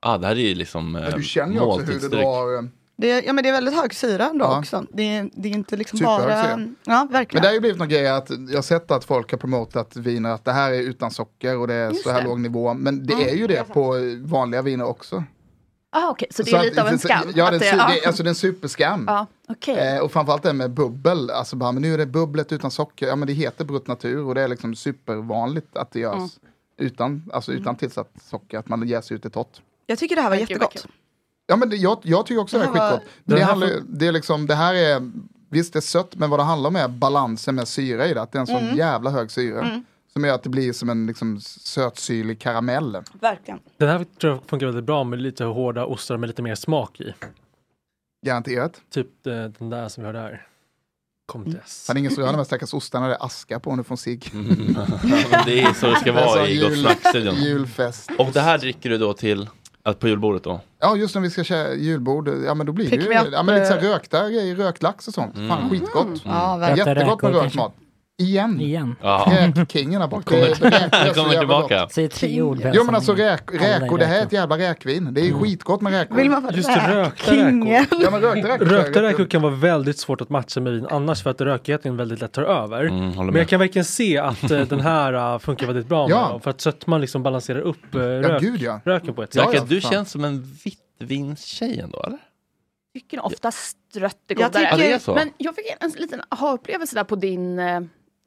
Ah, 0.00 0.18
det 0.18 0.26
här 0.26 0.34
är 0.36 0.40
ju 0.48 0.54
liksom 0.54 0.96
eh, 0.96 1.02
Men 1.02 1.12
du 1.12 1.22
känner 1.22 1.54
ju 1.54 1.60
också 1.60 1.80
hur 1.92 2.00
det 2.00 2.08
drar. 2.08 2.54
eh, 2.56 2.62
Det 2.96 3.10
är, 3.10 3.22
ja, 3.26 3.32
men 3.32 3.42
det 3.44 3.48
är 3.48 3.52
väldigt 3.52 3.74
hög 3.74 3.94
syra 3.94 4.28
ändå 4.28 4.44
Ja. 4.44 4.58
också. 4.58 4.84
Det 4.92 5.02
är, 5.16 5.30
det 5.34 5.48
är 5.48 5.52
inte 5.52 5.76
liksom 5.76 5.98
Superhög 5.98 6.28
bara... 6.28 6.42
syra. 6.44 6.50
Ja, 6.84 7.04
Men 7.04 7.08
verkligen. 7.12 7.42
det 7.42 7.48
har 7.48 7.54
ju 7.54 7.60
blivit 7.60 7.78
någon 7.78 7.88
grej 7.88 8.08
att 8.08 8.30
jag 8.48 8.54
har 8.56 8.62
sett 8.62 8.90
att 8.90 9.04
folk 9.04 9.30
har 9.30 9.38
promotat 9.38 9.96
viner 9.96 10.30
att 10.30 10.44
det 10.44 10.52
här 10.52 10.72
är 10.72 10.80
utan 10.80 11.10
socker 11.10 11.56
och 11.58 11.66
det 11.68 11.74
är 11.74 11.88
Just 11.90 12.02
så 12.04 12.10
här 12.10 12.20
det. 12.22 12.26
låg 12.28 12.40
nivå. 12.40 12.74
Men 12.74 13.06
det 13.06 13.12
Mm. 13.14 13.26
är 13.28 13.32
ju 13.34 13.46
det 13.46 13.64
på 13.68 13.94
vanliga 14.24 14.62
viner 14.62 14.84
också. 14.84 15.24
Ah, 15.92 16.10
okej, 16.10 16.28
så 16.30 16.42
det 16.42 16.50
är 16.52 16.58
att- 16.58 16.64
lite 16.64 16.82
av 16.82 16.88
en 16.88 16.98
så- 16.98 17.08
skam? 17.08 17.32
Ja, 17.34 17.44
att 17.44 17.52
det, 17.52 17.58
det- 17.58 17.68
är, 17.68 17.76
ja. 17.76 17.88
det, 18.02 18.06
alltså 18.06 18.22
det 18.22 18.26
är 18.26 18.30
en 18.30 18.34
superskam. 18.34 19.04
Ja, 19.06 19.26
okej. 19.48 19.94
Eh, 19.96 20.00
och 20.02 20.12
framförallt 20.12 20.42
det 20.42 20.52
med 20.52 20.70
bubbel, 20.70 21.30
alltså 21.30 21.56
bara, 21.56 21.72
men 21.72 21.82
nu 21.82 21.94
är 21.94 21.98
det 21.98 22.06
bubblet 22.06 22.52
utan 22.52 22.70
socker, 22.70 23.06
ja 23.06 23.16
men 23.16 23.26
det 23.28 23.32
heter 23.34 23.64
Brut 23.64 23.86
Natur 23.86 24.24
och 24.26 24.34
det 24.34 24.42
är 24.42 24.48
liksom 24.48 24.74
supervanligt 24.74 25.76
att 25.76 25.90
det 25.92 26.00
görs 26.00 26.14
Mm. 26.16 26.28
Utan, 26.80 27.30
alltså 27.32 27.52
utan 27.52 27.76
tillsatt 27.76 28.10
socker, 28.22 28.58
att 28.58 28.68
man 28.68 28.88
jäser 28.88 29.14
ut 29.14 29.22
det 29.22 29.30
torrt. 29.30 29.60
Jag 29.86 29.98
tycker 29.98 30.16
det 30.16 30.22
här 30.22 30.30
var 30.30 30.36
vad 30.36 30.40
jättegott. 30.40 30.86
Ja 31.46 31.56
men 31.56 31.68
det, 31.70 31.76
jag, 31.76 31.98
jag 32.02 32.26
tycker 32.26 32.40
också 32.40 32.58
det, 32.58 32.64
Det 32.64 32.70
är 32.70 32.72
här 32.74 32.90
var- 32.90 32.96
skitgott. 32.98 33.10
Den 33.24 33.36
det, 33.38 33.42
här 33.44 33.50
handlar, 33.50 33.70
det 33.88 34.06
är 34.06 34.12
liksom, 34.12 34.46
det 34.46 34.54
här 34.54 34.74
är, 34.74 35.10
visst 35.48 35.72
det 35.72 35.78
är 35.78 35.80
sött, 35.80 36.16
men 36.16 36.30
vad 36.30 36.38
det 36.38 36.44
handlar 36.44 36.68
om 36.68 36.76
är 36.76 36.88
balansen 36.88 37.54
med 37.54 37.68
syra 37.68 38.06
i 38.06 38.14
det, 38.14 38.22
att 38.22 38.32
det 38.32 38.38
är 38.38 38.40
en 38.40 38.46
sån 38.46 38.56
Mm. 38.56 38.76
jävla 38.76 39.10
hög 39.10 39.30
syra. 39.30 39.82
Som 40.12 40.24
gör 40.24 40.34
att 40.34 40.42
det 40.42 40.48
blir 40.48 40.72
som 40.72 40.90
en 40.90 41.06
liksom, 41.06 41.40
sötsyrlig 41.40 42.40
karamell. 42.40 42.98
Verkligen. 43.20 43.60
Den 43.76 43.88
här 43.88 44.06
tror 44.20 44.32
jag 44.32 44.42
funkar 44.46 44.66
väldigt 44.66 44.84
bra 44.84 45.04
med 45.04 45.18
lite 45.22 45.44
hårda 45.44 45.84
ostar 45.84 46.16
med 46.16 46.26
lite 46.26 46.42
mer 46.42 46.54
smak 46.54 47.00
i. 47.00 47.14
Garanterat. 48.26 48.80
Typ 48.90 49.26
eh, 49.26 49.32
den 49.32 49.70
där 49.70 49.88
som 49.88 50.02
vi 50.02 50.06
hörde 50.06 50.18
här. 50.18 50.46
Comtesse. 51.32 51.84
Han 51.88 51.96
är 51.96 51.98
ingen 51.98 52.12
som 52.12 52.22
gör 52.24 52.30
de 52.32 52.36
här 52.36 52.44
stackars 52.44 52.74
ostarna, 52.74 53.08
det 53.08 53.14
är 53.14 53.24
aska 53.26 53.60
på 53.60 53.76
nu 53.76 53.82
från 53.84 53.96
sig. 53.98 54.20
Mm. 54.34 54.76
Ja, 55.32 55.42
det 55.46 55.60
är 55.62 55.72
så 55.72 55.86
det 55.86 55.96
ska 55.96 56.04
Det 56.04 56.26
vara 56.26 56.48
i 56.48 56.56
Gott 56.60 56.70
jul- 56.70 56.80
Snack-studion. 56.82 57.34
Julfest. 57.34 58.10
Och 58.18 58.28
det 58.32 58.40
här 58.40 58.58
dricker 58.58 58.90
du 58.90 58.98
då 58.98 59.12
till 59.12 59.48
att 59.82 59.98
på 59.98 60.08
julbordet 60.08 60.44
då? 60.44 60.60
Ja, 60.80 60.96
just 60.96 61.14
när 61.14 61.22
vi 61.22 61.30
ska 61.30 61.44
köra 61.44 61.74
julbord, 61.74 62.28
ja 62.46 62.54
men 62.54 62.66
då 62.66 62.72
blir 62.72 62.84
det 62.84 62.90
Pick 62.90 63.02
ju 63.02 63.08
me 63.08 63.20
up, 63.20 63.28
ja, 63.32 63.42
men 63.42 63.54
lite 63.54 63.66
så 63.66 63.72
här 63.74 63.84
eh. 63.84 63.88
rökta 63.90 64.30
grejer, 64.30 64.56
rökt 64.56 64.82
lax 64.82 65.08
och 65.08 65.14
sånt. 65.14 65.34
Fan 65.48 65.70
skitgott. 65.70 66.22
Ja, 66.24 66.56
verkligen. 66.56 66.86
Rökta 66.88 67.00
Jättegott 67.00 67.22
med 67.22 67.32
rökt 67.34 67.54
mat. 67.54 67.74
Igen. 68.20 68.60
Igen. 68.60 68.96
Ja, 69.02 69.32
Räkkingen 69.54 70.00
här 70.00 70.08
bak. 70.08 70.24
kommer, 70.24 70.40
Det- 71.04 71.14
kommer 71.14 71.38
tillbaka. 71.38 71.88
Säg 71.90 72.08
tre 72.08 72.42
ord. 72.42 72.58
Jo 72.74 72.84
men 72.84 72.94
alltså 72.94 73.14
räk, 73.14 73.40
räkor, 73.52 73.98
det 73.98 74.06
här 74.06 74.18
är 74.20 74.22
ett 74.26 74.32
jävla 74.32 74.58
räkvin. 74.58 75.14
Det 75.14 75.20
är 75.28 75.32
skitgott 75.32 75.80
med 75.80 75.92
räkor. 75.92 76.16
Vill 76.16 76.30
man 76.30 76.42
vara 76.42 76.54
Just 76.54 76.68
rökta 76.68 77.32
räkor. 77.32 78.00
Ja 78.02 78.10
men 78.10 78.20
rökta 78.20 78.48
räkor. 78.48 78.64
Rökta 78.66 79.02
räkor 79.02 79.24
kan 79.24 79.42
vara 79.42 79.54
väldigt 79.54 79.98
svårt 79.98 80.20
att 80.20 80.28
matcha 80.30 80.60
med 80.60 80.72
vin 80.72 80.86
annars 80.90 81.22
för 81.22 81.30
att 81.30 81.40
rökigheten 81.40 81.96
väldigt 81.96 82.20
lätt 82.20 82.32
tar 82.32 82.42
över. 82.42 82.84
Mm, 82.84 83.10
Men 83.26 83.34
jag 83.36 83.48
kan 83.48 83.60
verkligen 83.60 83.84
se 83.84 84.18
att 84.18 84.50
eh, 84.50 84.60
den 84.60 84.80
här 84.80 85.32
uh, 85.34 85.38
funkar 85.38 85.66
väldigt 85.66 85.86
bra 85.88 86.08
med 86.08 86.16
Ja. 86.16 86.40
för 86.42 86.50
att 86.50 86.60
sötman 86.60 87.00
liksom 87.00 87.22
balanserar 87.22 87.60
upp 87.60 87.76
Ja 87.92 87.98
rök, 88.00 88.40
gud 88.42 88.60
ja. 88.62 88.80
röken 88.84 89.14
på 89.14 89.22
ett 89.22 89.34
Ja, 89.34 89.44
sätt. 89.44 89.54
Ja, 89.54 89.64
du 89.68 89.80
fan. 89.80 89.90
känns 89.92 90.10
som 90.10 90.24
en 90.24 90.56
vitvinstjej 90.64 91.80
ändå 91.80 92.02
eller? 92.06 92.18
tycker 92.94 93.24
oftast 93.24 93.76
rött 93.96 94.16
är 94.28 94.34
Jag 94.40 94.52
godare. 94.52 94.68
Ja, 94.70 94.76
det 94.76 94.92
är 94.92 94.98
så. 94.98 95.14
Men 95.14 95.30
jag 95.36 95.54
fick 95.54 95.64
en 95.80 95.90
liten 95.96 96.20
aha-upplevelse 96.28 96.94
där 96.96 97.04
på 97.04 97.16
din 97.16 97.58
eh, 97.58 97.80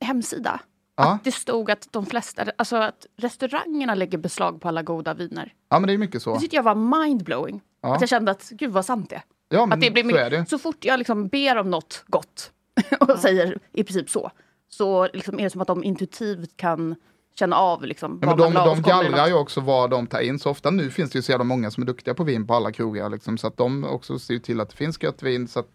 hemsida. 0.03 0.59
Ja. 0.95 1.13
Att 1.13 1.23
det 1.23 1.31
stod 1.31 1.71
att 1.71 1.87
de 1.91 2.05
flesta, 2.05 2.43
alltså 2.57 2.75
att 2.75 3.05
restaurangerna 3.17 3.95
lägger 3.95 4.17
beslag 4.17 4.61
på 4.61 4.67
alla 4.67 4.83
goda 4.83 5.13
viner. 5.13 5.53
ja 5.69 5.79
men 5.79 5.87
det 5.87 5.93
är 5.93 5.97
mycket 5.97 6.13
Det 6.13 6.19
så. 6.19 6.39
tyckte 6.39 6.55
jag 6.55 6.63
var 6.63 6.75
mindblowing. 7.05 7.61
Ja, 7.81 7.95
Att 7.95 8.01
jag 8.01 8.09
kände 8.09 8.31
att 8.31 8.49
gud 8.49 8.71
vad 8.71 8.85
sant 8.85 9.09
det 9.09 9.15
är. 9.15 9.23
ja 9.49 9.65
men 9.65 9.73
Att 9.73 9.81
det 9.81 9.91
blir 9.91 10.03
så 10.03 10.07
mycket, 10.07 10.21
är 10.21 10.29
det. 10.29 10.45
Så 10.49 10.57
fort 10.57 10.85
jag 10.85 10.97
liksom 10.97 11.27
ber 11.27 11.57
om 11.57 11.69
något 11.69 12.03
gott 12.07 12.51
och 12.99 13.19
säger 13.19 13.57
i 13.71 13.83
princip 13.83 14.09
så, 14.09 14.31
så 14.69 15.07
liksom 15.13 15.39
är 15.39 15.43
det 15.43 15.49
som 15.49 15.61
att 15.61 15.67
de 15.67 15.83
intuitivt 15.83 16.57
kan 16.57 16.95
känna 17.39 17.55
av 17.55 17.83
liksom, 17.85 18.19
Ja, 18.21 18.27
men 18.27 18.37
de, 18.37 18.53
de 18.53 18.81
det 18.81 18.89
gallrar 18.89 19.27
ju 19.27 19.33
också 19.33 19.61
vad 19.61 19.89
de 19.89 20.07
tar 20.07 20.19
in. 20.21 20.39
Så 20.39 20.49
ofta 20.49 20.71
nu 20.71 20.89
finns 20.89 21.11
det 21.11 21.17
ju 21.17 21.21
så 21.23 21.31
jävla 21.31 21.43
många 21.43 21.71
som 21.71 21.83
är 21.83 21.87
duktiga 21.87 22.13
på 22.13 22.23
vin 22.23 22.47
på 22.47 22.53
alla 22.53 22.71
krogar. 22.71 23.09
Liksom, 23.09 23.37
så 23.37 23.47
att 23.47 23.57
de 23.57 23.83
också 23.83 24.19
ser 24.19 24.39
till 24.39 24.59
att 24.61 24.69
det 24.69 24.75
finns 24.75 25.03
gött 25.03 25.23
vin. 25.23 25.47
Så 25.47 25.59
att, 25.59 25.69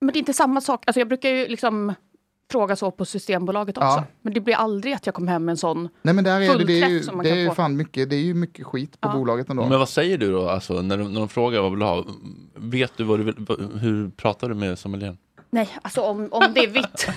Men 0.00 0.12
det 0.12 0.16
är 0.16 0.20
inte 0.20 0.32
samma 0.32 0.60
sak. 0.60 0.82
Alltså 0.86 1.00
jag 1.00 1.08
brukar 1.08 1.28
ju 1.28 1.48
liksom 1.48 1.94
fråga 2.50 2.76
så 2.76 2.90
på 2.90 3.04
Systembolaget 3.04 3.76
också. 3.76 3.86
Ja. 3.86 4.04
Men 4.22 4.34
det 4.34 4.40
blir 4.40 4.54
aldrig 4.54 4.94
att 4.94 5.06
jag 5.06 5.14
kommer 5.14 5.32
hem 5.32 5.44
med 5.44 5.52
en 5.52 5.56
sån. 5.56 5.88
nej 6.02 6.14
men 6.14 6.24
där 6.24 6.40
är 6.40 6.58
det, 6.58 6.64
det 6.64 6.82
är 6.82 6.88
ju, 6.88 7.00
Fullträff 7.00 7.04
som 7.04 7.16
man 7.16 7.24
det 7.24 7.30
kan 7.30 7.38
är 7.38 7.42
ju 7.42 7.50
fan 7.50 7.76
mycket, 7.76 8.10
det 8.10 8.16
är 8.16 8.20
ju 8.20 8.34
mycket 8.34 8.66
skit 8.66 9.00
på 9.00 9.08
Ja. 9.08 9.12
bolaget 9.12 9.50
ändå. 9.50 9.66
Men 9.68 9.78
vad 9.78 9.88
säger 9.88 10.18
du 10.18 10.32
då, 10.32 10.48
alltså, 10.48 10.82
när, 10.82 10.98
de, 10.98 11.12
när 11.12 11.20
de 11.20 11.28
frågar 11.28 11.60
vad 11.60 11.70
vill 11.70 11.80
du 11.80 11.86
ha? 11.86 12.04
Vet 12.54 12.96
du 12.96 13.04
vad 13.04 13.18
du 13.18 13.24
vill, 13.24 13.46
hur 13.80 14.10
pratar 14.10 14.48
du 14.48 14.54
med 14.54 14.78
sommelieren? 14.78 15.18
Nej, 15.50 15.68
alltså 15.82 16.00
om, 16.00 16.28
om 16.30 16.44
det 16.54 16.60
är 16.60 16.68
vitt. 16.70 17.08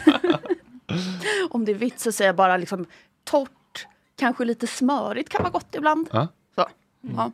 om 1.49 1.65
det 1.65 1.71
är 1.71 1.75
vitt 1.75 1.99
så 1.99 2.11
säger 2.11 2.29
jag 2.29 2.35
bara 2.35 2.57
liksom 2.57 2.85
torrt, 3.23 3.87
kanske 4.19 4.45
lite 4.45 4.67
smörigt 4.67 5.29
kan 5.29 5.43
vara 5.43 5.51
gott 5.51 5.75
ibland. 5.75 6.09
Ja. 6.11 6.27
Så. 6.55 6.67
Ja. 7.15 7.31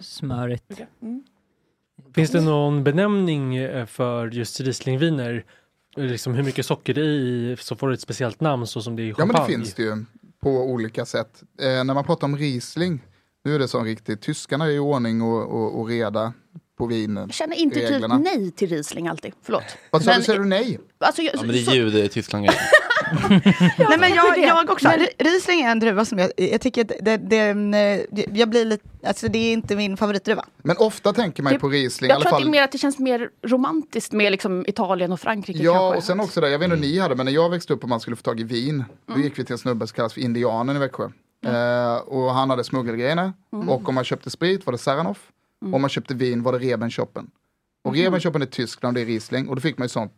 Smörigt. 0.00 0.80
Finns 2.14 2.30
det 2.30 2.40
någon 2.40 2.84
benämning 2.84 3.56
eh, 3.56 3.86
för 3.86 4.26
just 4.30 4.60
Rieslingviner? 4.60 5.44
Liksom 5.96 6.34
hur 6.34 6.42
mycket 6.42 6.66
socker 6.66 6.94
det 6.94 7.00
är 7.00 7.04
i, 7.04 7.56
så 7.60 7.76
får 7.76 7.88
det 7.88 7.94
ett 7.94 8.00
speciellt 8.00 8.40
namn 8.40 8.66
så 8.66 8.82
som 8.82 8.96
det 8.96 9.02
är 9.02 9.04
i 9.04 9.08
Ja 9.08 9.14
champagne. 9.14 9.40
men 9.40 9.46
det 9.50 9.56
finns 9.56 9.74
det 9.74 9.82
ju 9.82 10.04
på 10.42 10.50
olika 10.50 11.06
sätt. 11.06 11.42
Eh, 11.60 11.66
när 11.84 11.94
man 11.94 12.04
pratar 12.04 12.26
om 12.26 12.36
Riesling, 12.36 13.00
nu 13.44 13.54
är 13.54 13.58
det 13.58 13.68
som 13.68 13.84
riktigt, 13.84 14.20
tyskarna 14.22 14.66
är 14.66 14.70
i 14.70 14.78
ordning 14.78 15.22
och, 15.22 15.42
och, 15.42 15.80
och 15.80 15.88
reda 15.88 16.32
på 16.78 16.86
vin. 16.86 17.16
Jag 17.16 17.34
känner 17.34 17.56
intuitivt 17.56 17.90
reglerna. 17.90 18.18
nej 18.18 18.50
till 18.50 18.68
Riesling 18.68 19.08
alltid. 19.08 19.32
Förlåt. 19.42 19.62
Vad 19.90 20.04
sa 20.04 20.14
du, 20.16 20.22
säger 20.22 20.38
du 20.38 20.44
nej? 20.44 20.78
Alltså, 20.98 21.22
jag, 21.22 21.34
Ja, 21.34 21.40
men 21.40 21.48
det 21.48 21.58
är 21.60 21.62
så- 21.64 21.74
ljud 21.74 21.94
i 21.94 22.08
Tyskland. 22.08 22.46
Nej 23.78 23.98
men 23.98 24.14
jag, 24.14 24.38
jag 24.38 24.70
också. 24.70 24.88
Men- 24.88 25.00
Ri- 25.00 25.08
Riesling 25.18 25.60
är 25.60 25.70
en 25.70 25.80
druva 25.80 26.04
som 26.04 26.18
jag, 26.18 26.30
jag 26.36 26.60
tycker 26.60 26.84
det, 26.84 27.16
det, 27.16 27.52
det, 28.10 28.26
jag 28.38 28.48
blir 28.48 28.64
lite, 28.64 28.88
alltså 29.06 29.28
det 29.28 29.38
är 29.38 29.52
inte 29.52 29.76
min 29.76 29.96
favoritdruva. 29.96 30.44
Men 30.62 30.76
ofta 30.76 31.12
tänker 31.12 31.42
man 31.42 31.52
ju 31.52 31.58
på 31.58 31.68
Riesling, 31.68 32.10
jag 32.10 32.20
tror 32.20 32.26
att 32.26 32.38
det 32.38 32.42
fall. 32.42 32.48
är 32.48 32.50
mer 32.50 32.62
att 32.62 32.72
det 32.72 32.78
känns 32.78 32.98
mer 32.98 33.30
romantiskt 33.46 34.12
med 34.12 34.32
liksom 34.32 34.64
Italien 34.68 35.12
och 35.12 35.20
Frankrike. 35.20 35.62
Ja, 35.62 35.72
kanske. 35.72 35.96
och 35.98 36.04
sen 36.04 36.20
också 36.20 36.40
där, 36.40 36.48
jag 36.48 36.58
vet 36.58 36.64
inte 36.66 36.76
hur 36.76 36.82
ni 36.82 36.98
hade, 36.98 37.14
men 37.14 37.26
när 37.26 37.32
jag 37.32 37.50
växte 37.50 37.72
upp 37.72 37.82
och 37.82 37.88
man 37.88 38.00
skulle 38.00 38.16
få 38.16 38.22
tag 38.22 38.40
i 38.40 38.44
vin, 38.44 38.84
då 39.06 39.18
gick 39.20 39.38
vi 39.38 39.44
till 39.44 39.52
en 39.52 39.58
snubbe 39.58 39.86
som 39.86 39.94
kallas 39.94 40.12
för 40.14 40.20
Indianen 40.20 40.76
i 40.76 40.78
Växjö. 40.78 41.04
Eh, 41.46 41.96
och 41.96 42.34
han 42.34 42.50
hade 42.50 42.64
smuggelgrejerna. 42.64 43.32
Och 43.68 43.88
om 43.88 43.94
man 43.94 44.04
köpte 44.04 44.30
sprit 44.30 44.66
var 44.66 44.72
det 44.72 44.78
Saranoff. 44.78 45.18
Och 45.66 45.74
om 45.74 45.80
man 45.80 45.90
köpte 45.90 46.14
vin 46.14 46.42
var 46.42 46.52
det 46.52 46.58
Rebenschoppen. 46.58 47.30
Och 47.84 47.94
Rebenschoppen 47.96 48.42
är 48.42 48.46
Tyskland, 48.46 48.96
det 48.96 49.00
är 49.00 49.04
Riesling. 49.06 49.48
Och 49.48 49.54
då 49.56 49.60
fick 49.60 49.78
man 49.78 49.84
ju 49.84 49.88
sånt 49.88 50.12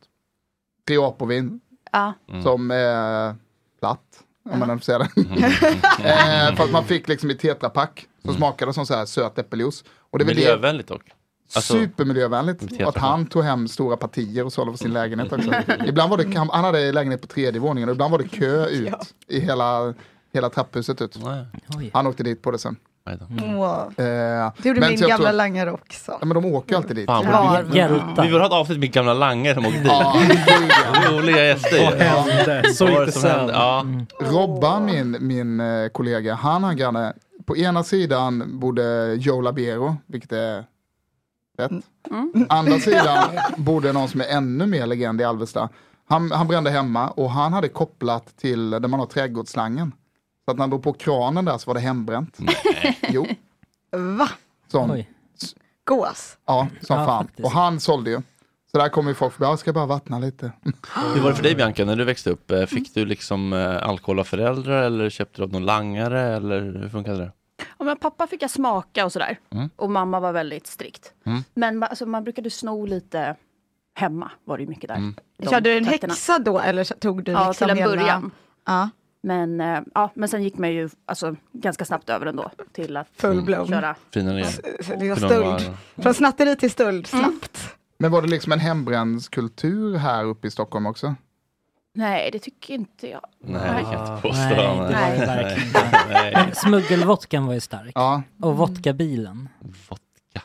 Triapovin 0.86 1.60
Ja. 1.96 2.12
som 2.42 2.70
är 2.70 3.34
platt. 3.80 4.22
Om 4.50 4.58
man 4.58 4.78
får 4.78 4.84
säga 4.84 4.98
det. 4.98 5.04
eh, 6.50 6.56
för 6.56 6.64
att 6.64 6.70
man 6.70 6.84
fick 6.84 7.08
liksom 7.08 7.30
i 7.30 7.34
tetrapack. 7.34 8.06
Som 8.24 8.34
smakade 8.34 8.72
som 8.72 8.86
så 8.86 8.94
här 8.94 9.06
söt 9.06 9.38
äppeljuice. 9.38 9.84
Och 10.10 10.18
det 10.18 10.24
Miljövänligt 10.24 10.88
dock. 10.88 11.02
Alltså- 11.54 11.72
Supermiljövänligt. 11.72 12.82
Och 12.82 12.88
att 12.88 12.96
han 12.96 13.26
tog 13.26 13.44
hem 13.44 13.68
stora 13.68 13.96
partier 13.96 14.44
och 14.44 14.52
sålde 14.52 14.72
för 14.72 14.78
sin 14.78 14.92
lägenhet 14.92 15.32
också. 15.32 15.50
ibland 15.86 16.10
var 16.10 16.18
det, 16.18 16.38
han, 16.38 16.64
hade 16.64 16.92
lägenhet 16.92 17.20
på 17.20 17.26
tredje 17.26 17.60
våningen 17.60 17.88
och 17.88 17.94
ibland 17.94 18.12
var 18.12 18.18
det 18.18 18.28
kö 18.38 18.66
ut 18.66 19.14
i 19.28 19.40
hela, 19.40 19.94
hela 20.32 20.50
trapphuset 20.50 21.02
ut. 21.02 21.18
Han 21.92 22.06
åkte 22.06 22.22
dit 22.22 22.42
på 22.42 22.50
det 22.50 22.58
sen. 22.58 22.76
Åh. 23.06 23.82
Eh, 24.06 24.52
Det 24.58 24.68
gjorde 24.68 24.80
men 24.80 24.88
min 24.90 25.00
gamla 25.00 25.16
tror- 25.16 25.32
langare 25.32 25.72
också. 25.72 26.12
Ja, 26.20 26.26
men 26.26 26.34
de 26.34 26.44
åker 26.44 26.76
alltid 26.76 26.96
dit. 26.96 27.06
Fan, 27.06 27.24
Ja, 27.24 27.60
vi, 28.22 28.28
vill 28.28 28.38
ha 28.40 28.46
ett 28.46 28.52
avsnitt 28.52 28.78
med 28.78 28.92
gamla 28.92 29.14
langare 29.14 29.54
som 29.54 29.66
åker 29.66 29.78
dit. 29.78 31.10
Roliga 31.12 31.44
gäster. 31.44 31.84
Vad 31.84 31.94
hände? 32.00 32.72
Så 32.74 32.86
Vad 32.86 33.12
som 33.12 33.22
sen. 33.22 33.30
hände? 33.30 33.52
Ja. 33.52 33.84
Robban, 34.20 34.84
min, 34.84 35.16
min 35.20 35.60
eh, 35.60 35.88
kollega, 35.88 36.34
han 36.34 36.64
har 36.64 36.72
granne. 36.74 37.12
På 37.46 37.56
ena 37.56 37.84
sidan 37.84 38.58
bodde 38.60 39.14
Joe 39.14 39.40
Labero, 39.40 39.96
vilket 40.06 40.32
är 40.32 40.64
rätt. 41.58 41.72
Andra 42.48 42.78
sidan 42.78 43.18
bodde 43.56 43.92
någon 43.92 44.08
som 44.08 44.20
är 44.20 44.24
ännu 44.28 44.66
mer 44.66 44.86
legend 44.86 45.20
i 45.20 45.24
Alvesta. 45.24 45.68
Han, 46.08 46.30
han 46.32 46.48
brände 46.48 46.70
hemma 46.70 47.08
och 47.10 47.30
han 47.30 47.52
hade 47.52 47.68
kopplat 47.68 48.36
till 48.36 48.70
där 48.70 48.88
man 48.88 49.00
har 49.00 49.06
trädgårdsslangen. 49.06 49.92
Så 50.46 50.50
att 50.50 50.56
när 50.56 50.62
han 50.62 50.70
drog 50.70 50.82
på 50.82 50.92
kranen 50.92 51.44
där 51.44 51.58
så 51.58 51.70
var 51.70 51.74
det 51.74 51.80
hembränt. 51.80 52.38
Jo, 53.08 53.26
Va? 54.18 54.28
som, 54.68 54.90
Oj. 54.90 55.10
Gås? 55.84 56.38
ja, 56.46 56.68
som 56.80 56.98
Ja, 56.98 57.06
fan. 57.06 57.24
faktiskt. 57.26 57.44
Och 57.46 57.50
han 57.52 57.80
sålde 57.80 58.10
ju. 58.10 58.20
Så 58.72 58.78
där 58.78 58.88
kommer 58.88 59.10
ju 59.10 59.14
folk 59.14 59.32
förbi, 59.32 59.44
jag 59.46 59.58
ska 59.58 59.72
bara 59.72 59.86
vattna 59.86 60.18
lite. 60.18 60.52
Hur 61.14 61.20
var 61.22 61.30
det 61.30 61.36
för 61.36 61.42
dig 61.42 61.54
Bianca 61.54 61.84
när 61.84 61.96
du 61.96 62.04
växte 62.04 62.30
upp? 62.30 62.50
Eh, 62.50 62.66
Fick 62.66 62.94
du 62.94 63.06
liksom 63.06 63.52
eh, 63.52 63.88
alkohol 63.88 64.18
av 64.20 64.24
föräldrar 64.24 64.82
eller 64.82 65.10
köpte 65.10 65.40
du 65.40 65.42
av 65.44 65.52
någon 65.52 65.64
langare 65.64 66.22
eller 66.36 66.60
hur 66.60 66.88
funkade 66.88 67.18
det? 67.18 67.32
Ja, 67.78 67.84
men 67.84 67.96
pappa 67.96 68.26
fick 68.26 68.42
jag 68.42 68.50
smaka 68.50 69.04
och 69.04 69.12
sådär. 69.12 69.38
Mm. 69.50 69.70
Och 69.76 69.90
mamma 69.90 70.20
var 70.20 70.32
väldigt 70.32 70.66
strikt. 70.66 71.12
Mm. 71.26 71.44
Men 71.54 71.82
ma- 71.84 71.86
alltså, 71.86 72.06
man 72.06 72.24
brukade 72.24 72.50
sno 72.50 72.86
lite 72.86 73.36
hemma, 73.94 74.30
var 74.44 74.56
det 74.56 74.62
ju 74.62 74.68
mycket 74.68 74.88
där. 74.88 74.96
Mm. 74.96 75.14
De 75.38 75.48
Körde 75.50 75.70
du 75.70 75.76
en 75.76 75.84
häxa 75.84 76.38
då 76.38 76.60
eller 76.60 76.84
så- 76.84 76.94
tog 76.94 77.24
du 77.24 77.32
Ja, 77.32 77.48
liksom 77.48 77.64
till 77.66 77.70
en 77.70 77.76
hela- 77.76 77.90
början. 77.96 78.30
Ja. 78.66 78.88
Men, 79.20 79.60
eh, 79.60 79.80
ja, 79.94 80.10
men 80.14 80.28
sen 80.28 80.42
gick 80.42 80.58
man 80.58 80.72
ju 80.72 80.88
alltså, 81.06 81.36
ganska 81.52 81.84
snabbt 81.84 82.10
över 82.10 82.26
ändå 82.26 82.50
till 82.72 82.96
att 82.96 83.08
Full 83.16 83.46
köra. 83.46 83.94
Finare 84.12 84.40
igen. 85.00 85.16
Stöld. 85.16 85.76
Från 85.96 86.14
snatteri 86.14 86.56
till 86.56 86.70
stöld, 86.70 87.08
Mm. 87.12 87.24
snabbt. 87.24 87.58
Men 87.98 88.10
var 88.10 88.22
det 88.22 88.28
liksom 88.28 88.52
en 88.52 88.60
hembränskultur 88.60 89.96
här 89.96 90.24
uppe 90.24 90.46
i 90.46 90.50
Stockholm 90.50 90.86
också? 90.86 91.14
Nej, 91.94 92.30
det 92.32 92.38
tycker 92.38 92.74
inte 92.74 93.08
jag. 93.10 93.20
Nej, 93.44 93.60
det 93.62 93.82
kan 93.82 93.92
jag 93.92 94.02
inte 94.12 94.22
påstå. 94.22 94.42
Nej, 94.42 94.56
det 94.56 94.66
var 94.68 94.90
Nej. 94.90 95.18
verkligen 95.26 96.54
smuggelvodkan 96.54 97.46
var 97.46 97.54
ju 97.54 97.60
stark. 97.60 97.92
Ja, 97.94 98.22
Och 98.42 98.56
vodkabilen. 98.56 99.48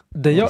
Det 0.09 0.31
jag, 0.31 0.49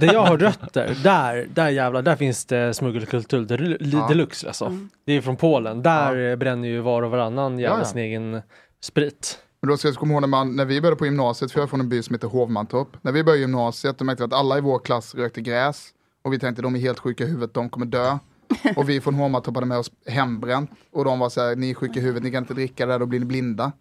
det 0.00 0.06
jag 0.06 0.22
har 0.26 0.38
rötter, 0.38 0.96
där, 1.02 1.46
där 1.54 1.68
jävlar, 1.68 2.02
där 2.02 2.16
finns 2.16 2.44
det 2.44 2.74
smuggelkultur 2.74 3.44
del, 3.44 3.78
Ja. 3.92 4.08
deluxe 4.08 4.46
alltså. 4.46 4.64
Mm. 4.64 4.90
Det 5.06 5.12
är 5.12 5.20
från 5.20 5.36
Polen, 5.36 5.82
där 5.82 6.30
eh, 6.30 6.36
bränner 6.36 6.68
ju 6.68 6.80
var 6.80 7.02
och 7.02 7.10
varannan 7.10 7.58
jävla 7.58 7.76
Ja, 7.76 7.80
ja. 7.80 7.84
sin 7.84 7.98
egen 7.98 8.42
sprit. 8.80 9.38
Men 9.60 9.68
då 9.68 9.76
ska 9.76 9.88
jag 9.88 9.96
komma 9.96 10.12
ihåg 10.12 10.20
när, 10.20 10.28
man, 10.28 10.56
när 10.56 10.64
vi 10.64 10.80
började 10.80 10.96
på 10.96 11.04
gymnasiet, 11.04 11.52
för 11.52 11.58
jag 11.60 11.64
är 11.66 11.68
från 11.70 11.80
en 11.80 11.88
by 11.88 12.02
som 12.02 12.14
heter 12.14 12.28
Hovmantorp. 12.28 12.88
När 13.02 13.12
vi 13.12 13.24
började 13.24 13.40
gymnasiet 13.40 13.98
då 13.98 14.04
märkte 14.04 14.22
vi 14.22 14.26
att 14.26 14.32
alla 14.40 14.58
i 14.58 14.60
vår 14.60 14.78
klass 14.78 15.14
rökte 15.14 15.40
gräs. 15.40 15.88
Och 16.22 16.32
vi 16.32 16.38
tänkte 16.38 16.62
de 16.62 16.74
är 16.76 16.80
helt 16.80 16.98
sjuka 16.98 17.24
i 17.24 17.26
huvudet, 17.26 17.54
de 17.54 17.68
kommer 17.70 17.86
dö. 17.86 18.18
Och 18.76 18.88
vi 18.88 19.00
från 19.00 19.14
Hovmantorp 19.14 19.54
hade 19.54 19.66
med 19.66 19.78
oss 19.78 19.90
hembränt. 20.06 20.70
Och 20.92 21.04
de 21.04 21.18
var 21.18 21.28
så 21.28 21.40
här, 21.40 21.56
ni 21.56 21.70
är 21.70 21.74
sjuka 21.74 22.00
i 22.00 22.02
huvudet, 22.02 22.22
ni 22.22 22.30
kan 22.30 22.42
inte 22.42 22.54
dricka 22.54 22.86
det, 22.86 22.92
här, 22.92 22.98
då 22.98 23.06
blir 23.06 23.20
ni 23.20 23.26
blinda. 23.26 23.72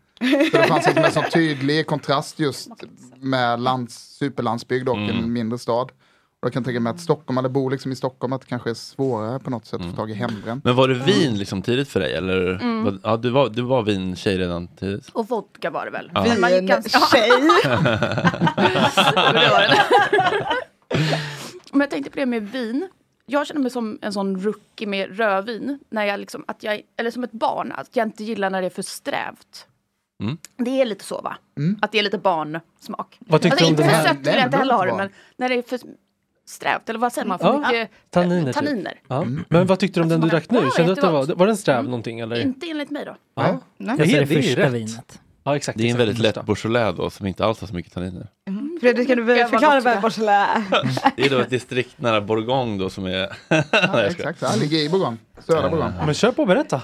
Så 0.52 0.58
det 0.58 0.64
fanns 0.68 0.86
liksom 0.86 1.04
en 1.06 1.12
sån 1.12 1.24
tydlig 1.34 1.88
kontrast 1.88 2.40
just 2.40 2.70
med 3.20 3.60
lands, 3.62 4.18
superlandsbygd 4.18 4.90
och 4.90 4.98
en 4.98 5.34
mindre 5.34 5.60
stad. 5.60 5.92
Och 6.40 6.46
jag 6.48 6.54
kan 6.54 6.64
tänka 6.64 6.80
mig 6.80 6.92
att 6.92 7.00
Stockholm, 7.00 7.38
eller 7.38 7.50
bor 7.50 7.72
liksom 7.72 7.92
i 7.92 7.96
Stockholm, 7.96 8.34
att 8.34 8.42
det 8.42 8.48
kanske 8.48 8.70
är 8.70 8.74
svårare 8.74 9.40
på 9.40 9.50
något 9.50 9.66
sätt 9.66 9.82
att 9.82 9.90
få 9.90 9.96
tag 9.96 10.12
i 10.12 10.14
hembränt. 10.14 10.64
Men 10.64 10.76
var 10.76 10.88
det 10.88 10.94
vin 10.94 11.38
liksom 11.38 11.62
tidigt 11.62 11.90
för 11.90 12.00
dig? 12.00 12.14
Eller? 12.16 12.54
Mm. 12.54 12.84
Var- 12.84 13.00
Ja, 13.04 13.18
du 13.18 13.30
var, 13.30 13.50
du 13.50 13.62
var 13.62 13.84
vintjej 13.84 14.38
redan 14.38 14.68
tidigt. 14.68 15.10
Och 15.14 15.28
vodka 15.30 15.70
var 15.70 15.86
det 15.86 15.92
väl. 15.92 16.12
Ja. 16.14 16.50
Gick 16.50 16.70
ganska... 16.70 17.00
Men 21.72 21.82
jag 21.82 21.90
tänkte 21.90 22.12
på 22.12 22.20
det 22.20 22.26
med 22.26 22.52
vin. 22.52 22.88
Jag 23.26 23.48
känner 23.48 23.62
mig 23.62 23.72
som 23.72 24.00
en 24.02 24.14
sån 24.14 24.42
rookie 24.44 24.88
med 24.88 25.18
rödvin. 25.18 25.80
När 25.90 26.06
jag 26.06 26.20
liksom, 26.20 26.44
att 26.48 26.64
jag, 26.64 26.82
eller 26.98 27.12
som 27.12 27.24
ett 27.24 27.32
barn, 27.32 27.72
att 27.72 27.96
jag 27.96 28.08
inte 28.08 28.24
gillar 28.24 28.50
när 28.50 28.62
det 28.62 28.68
är 28.68 28.70
för 28.70 28.82
strävt. 28.82 29.68
Mm. 30.22 30.38
Det 30.58 30.82
är 30.82 30.86
lite 30.86 31.04
så 31.06 31.22
va? 31.22 31.38
Att 31.82 31.92
det 31.92 32.00
är 32.00 32.04
lite 32.04 32.18
barnsmak. 32.18 33.18
Vad 33.20 33.42
tyckte 33.42 33.54
alltså, 33.56 33.66
du 33.66 33.84
om 33.84 33.90
inte 33.90 33.98
för 33.98 34.08
sött 34.08 34.18
vill 34.18 34.36
jag 34.36 34.46
inte 34.46 34.58
heller 34.58 34.74
ha 34.74 34.86
det, 34.86 34.92
det 34.92 34.98
men 34.98 35.10
när 35.38 35.50
det 35.50 35.56
är 35.56 35.62
för 35.62 35.80
strävt, 36.46 36.90
eller 36.90 37.00
vad 37.00 37.14
säger 37.14 37.28
man? 37.28 37.40
För 37.40 37.46
Ja. 37.48 37.58
mycket 37.58 37.92
Tanniner, 38.10 38.40
eh, 38.40 38.46
typ. 38.46 38.54
tanniner. 38.56 39.00
Ja. 39.08 39.26
Men 39.50 39.68
vad 39.68 39.80
tyckte 39.80 40.00
du 40.00 40.04
om 40.04 40.10
den 40.10 40.22
du 40.22 40.36
Alltså, 40.36 40.52
drack 40.54 40.64
nu? 40.64 40.70
Kände 40.78 40.92
att 40.94 41.02
det 41.02 41.10
var, 41.12 41.36
var 41.36 41.48
den 41.48 41.58
sträv 41.58 41.84
någonting 41.84 42.20
eller? 42.20 42.42
Inte 42.42 42.70
enligt 42.70 42.90
mig 42.90 43.06
då. 43.06 43.16
Ja. 43.36 43.60
Nej. 43.78 43.98
Det 43.98 44.04
är 44.04 44.26
ju 44.26 44.42
första 44.42 44.62
rätt. 44.62 44.74
vinet. 44.74 45.20
Ja 45.44 45.56
exakt. 45.56 45.78
Det 45.78 45.88
är 45.88 45.92
en 45.92 45.98
väldigt 45.98 46.18
det 46.18 46.24
lätt. 46.24 46.46
Beaujolais 46.46 46.98
då 46.98 47.10
som 47.10 47.28
inte 47.28 47.46
alls 47.46 47.62
har 47.62 47.68
så 47.68 47.76
mycket 47.76 47.94
tanniner. 47.94 48.28
Fredrik, 48.82 49.08
kan 49.08 49.18
du 49.18 49.24
vad 49.24 49.50
förklara 49.50 49.76
det 49.76 49.82
vad 49.82 49.94
är. 49.94 50.02
Beaujolais 50.02 50.60
Det 51.16 51.26
är 51.26 51.30
då 51.30 51.40
ett 51.40 51.50
distrikt 51.50 52.02
nära 52.02 52.22
Bourgogne 52.22 52.78
då 52.84 52.90
som 52.90 53.06
är... 53.06 53.38
Ja, 53.72 54.04
exakt, 54.04 54.40
det 54.40 54.60
ligger 54.60 54.78
i 54.78 54.90
Bourgogne, 54.90 55.18
södra 55.40 55.70
Bourgogne. 55.70 56.06
Men 56.06 56.14
kör 56.14 56.32
på, 56.32 56.46
berätta. 56.46 56.82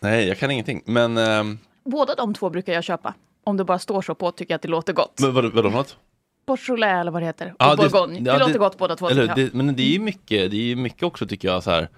Nej, 0.00 0.28
jag 0.28 0.38
kan 0.38 0.50
ingenting. 0.50 0.82
Men, 0.84 1.18
ehm, 1.18 1.58
Båda 1.90 2.14
de 2.14 2.34
två 2.34 2.50
brukar 2.50 2.72
jag 2.72 2.84
köpa. 2.84 3.14
Om 3.44 3.56
det 3.56 3.64
bara 3.64 3.78
står 3.78 4.02
så 4.02 4.14
på 4.14 4.30
tycker 4.30 4.52
jag 4.52 4.56
att 4.56 4.62
det 4.62 4.68
låter 4.68 4.92
gott. 4.92 5.20
men 5.20 5.34
vad, 5.34 5.44
vadå 5.44 5.70
för 5.70 5.76
något? 5.76 5.96
Beaujolais 6.46 7.00
eller 7.00 7.10
vad 7.10 7.22
det 7.22 7.26
heter. 7.26 7.46
Och 7.50 7.56
Ja, 7.58 7.70
det- 7.70 7.76
Bourgogne. 7.76 8.20
Det, 8.20 8.30
ja, 8.30 8.38
låter 8.38 8.52
det- 8.52 8.58
gott 8.58 8.78
båda 8.78 8.96
två. 8.96 9.08
Eller, 9.08 9.34
det, 9.34 9.54
men 9.54 9.76
det 9.76 9.82
är 9.82 9.92
ju 9.92 9.98
mycket, 9.98 10.50
det 10.50 10.56
är 10.56 10.62
ju 10.62 10.76
mycket 10.76 11.02
också 11.02 11.26
tycker 11.26 11.48
jag 11.48 11.62
så 11.62 11.70
här. 11.70 11.88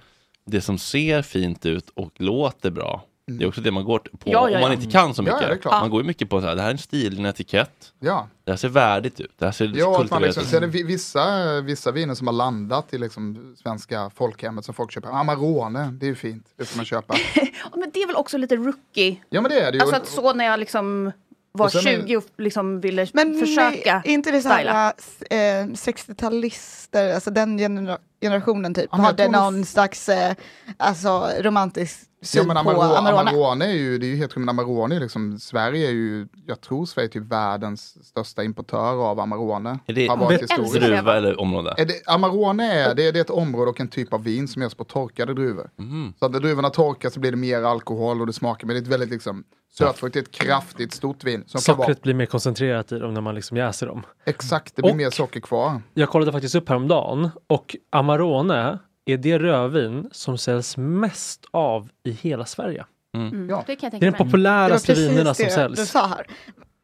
Det 0.45 0.61
som 0.61 0.79
ser 0.79 1.23
fint 1.23 1.67
ut 1.67 1.91
och 1.95 2.13
låter 2.17 2.71
bra. 2.71 3.05
Det 3.39 3.45
är 3.45 3.49
också 3.49 3.61
det 3.61 3.71
man 3.71 3.85
går 3.85 3.99
på 3.99 4.09
Ja, 4.25 4.33
ja, 4.33 4.57
om 4.57 4.61
man 4.61 4.71
ja. 4.71 4.73
inte 4.73 4.87
kan 4.87 5.15
så 5.15 5.23
Ja, 5.27 5.41
mycket. 5.41 5.65
ja. 5.65 5.71
Man 5.81 5.91
går 5.91 6.01
ju 6.03 6.07
mycket 6.07 6.29
på 6.31 6.41
så 6.41 6.47
här, 6.47 6.57
det 6.57 6.63
här 6.63 6.69
är 6.69 6.73
en 6.73 6.79
stil, 6.79 7.19
en 7.19 7.27
etikett. 7.27 7.93
Ja, 8.01 8.29
Det 8.45 8.51
här 8.53 8.57
ser 8.57 8.69
värdigt 8.69 9.21
ut. 9.21 9.31
Det 9.39 9.45
här 9.45 9.53
ser 9.53 9.73
Ja, 9.75 9.87
att 9.87 9.91
man 9.91 9.99
kultiverat 10.01 10.23
liksom, 10.23 10.43
ut. 10.43 10.49
sen 10.49 10.57
är 10.63 10.67
det 10.67 10.73
vi- 10.73 10.83
vissa, 10.83 11.61
vissa 11.61 11.91
viner 11.93 12.15
som 12.15 12.27
har 12.27 12.35
landat 12.35 12.95
i 12.95 12.99
liksom 12.99 13.55
svenska 13.63 14.11
folkhemmet 14.15 14.65
som 14.65 14.75
folk 14.75 14.93
köper. 14.93 15.09
Amarone, 15.09 15.91
det 16.01 16.07
är 16.07 16.09
ju 16.09 16.15
fint, 16.15 16.47
det 16.57 16.65
ska 16.65 16.77
man 16.77 16.85
köpa. 16.85 17.15
Ja, 17.73 17.77
men 17.77 17.91
det 17.95 18.03
är 18.03 18.07
väl 18.07 18.17
också 18.17 18.39
lite 18.39 18.57
rookie. 18.57 19.21
Ja 19.31 19.41
men 19.41 19.51
det 19.51 19.61
är 19.61 19.73
det 19.73 19.77
ju. 19.79 19.83
Alltså 19.83 19.97
att 19.97 20.07
så 20.07 20.33
när 20.35 20.45
jag 20.45 20.61
liksom 20.61 21.13
var 21.53 21.67
Och 21.67 21.73
sen 21.73 21.87
är- 21.95 22.01
20 22.01 22.17
och 22.17 22.25
liksom 22.39 22.81
ville 22.81 23.07
Men 23.13 23.41
försöka 23.41 24.03
är 24.05 24.09
inte 24.11 24.31
det 24.31 24.43
så 24.43 24.49
styla. 24.51 24.73
här 24.73 24.93
eh, 25.31 25.67
60-talister, 25.67 27.15
alltså 27.15 27.31
den 27.31 27.59
genera 27.59 27.99
generationen 28.23 28.75
typ, 28.75 28.87
Ja, 28.91 28.97
men 28.97 29.01
jag 29.01 29.07
hade 29.07 29.29
någon 29.29 29.65
slags 29.65 30.09
eh, 30.09 30.35
alltså, 30.77 31.29
romantisk 31.41 32.01
Ja 32.23 32.27
syn 32.27 32.47
men 32.47 32.65
på 32.65 32.71
Amarone, 32.71 33.11
Amarone. 33.21 33.65
Är 33.65 33.73
ju, 33.73 33.99
det 33.99 34.07
är 34.07 34.09
ju 34.09 34.17
helt 34.17 34.33
sjukt, 34.33 34.39
men 34.39 34.49
Amarone 34.49 34.97
är 34.97 35.01
liksom, 35.01 35.39
Sverige 35.39 35.87
är 35.89 35.93
ju, 35.93 36.27
jag 36.47 36.61
tror 36.61 36.87
Sverige 36.87 37.09
är 37.09 37.11
typ 37.11 37.23
världens 37.33 38.07
största 38.07 38.45
importör 38.45 39.11
av 39.11 39.21
Amarone. 39.21 39.79
Är 39.87 39.93
det 39.93 40.07
Har 40.07 40.31
det. 40.73 40.79
druva 40.87 41.17
eller 41.17 41.41
område? 41.41 41.75
Är 41.79 41.85
det, 41.87 41.95
Amarone 42.07 42.73
är, 42.73 42.95
det, 42.95 43.09
är- 43.09 43.13
det 43.13 43.19
är 43.19 43.21
ett 43.21 43.31
område 43.31 43.71
och 43.71 43.81
en 43.81 43.89
typ 43.89 44.13
av 44.13 44.25
vin 44.25 44.49
som 44.49 44.63
görs 44.63 44.75
på 44.75 44.85
torkade 44.85 45.35
druvor. 45.35 45.71
Mm. 45.79 46.13
Så 46.19 46.27
att 46.27 46.33
när 46.33 46.41
druvorna 46.41 46.71
torkas 46.71 47.15
så 47.15 47.21
blir 47.21 47.31
det 47.31 47.37
mer 47.37 47.63
alkohol 47.63 48.21
och 48.21 48.27
det 48.27 48.33
smakar, 48.33 48.67
men 48.67 48.75
det 48.77 48.81
är 48.81 48.83
ett 48.83 48.89
väldigt 48.89 49.11
liksom 49.11 49.45
sötfruktigt, 49.73 50.31
kraftigt, 50.31 50.93
stort 50.95 51.25
vin. 51.25 51.45
Som 51.47 51.61
Sockret 51.61 52.03
blir 52.03 52.15
mer 52.15 52.27
koncentrerat 52.27 52.93
i 52.93 52.99
dem 52.99 53.15
när 53.15 53.21
man 53.21 53.35
liksom 53.35 53.57
jäser 53.57 53.87
dem. 53.87 54.03
exakt, 54.27 54.77
det 54.77 54.83
blir 54.83 54.91
Och- 54.93 54.97
mer 54.97 55.11
socker 55.11 55.41
kvar. 55.41 55.83
Jag 55.95 56.09
kollade 56.09 56.33
faktiskt 56.33 56.55
upp 56.55 56.69
häromdagen 56.69 57.31
och 57.47 57.77
Amarone 57.91 58.79
är 59.07 59.17
det 59.17 59.39
rödvin 59.39 60.09
som 60.13 60.39
säljs 60.39 60.77
mest 60.77 61.47
av 61.51 61.89
i 62.05 62.11
hela 62.11 62.47
Sverige. 62.47 62.85
Mm, 63.17 63.51
Ja. 63.51 63.65
Det 63.67 63.77
kan 63.77 63.91
jag 63.93 64.01
Det 64.01 64.07
är 64.07 64.11
de 64.11 64.17
populäraste 64.19 64.95
vinerna 64.95 65.35
som 65.35 65.45
det 65.45 65.51
säljs. 65.51 65.79
du 65.81 65.87
sa 65.87 66.07
här. 66.07 66.27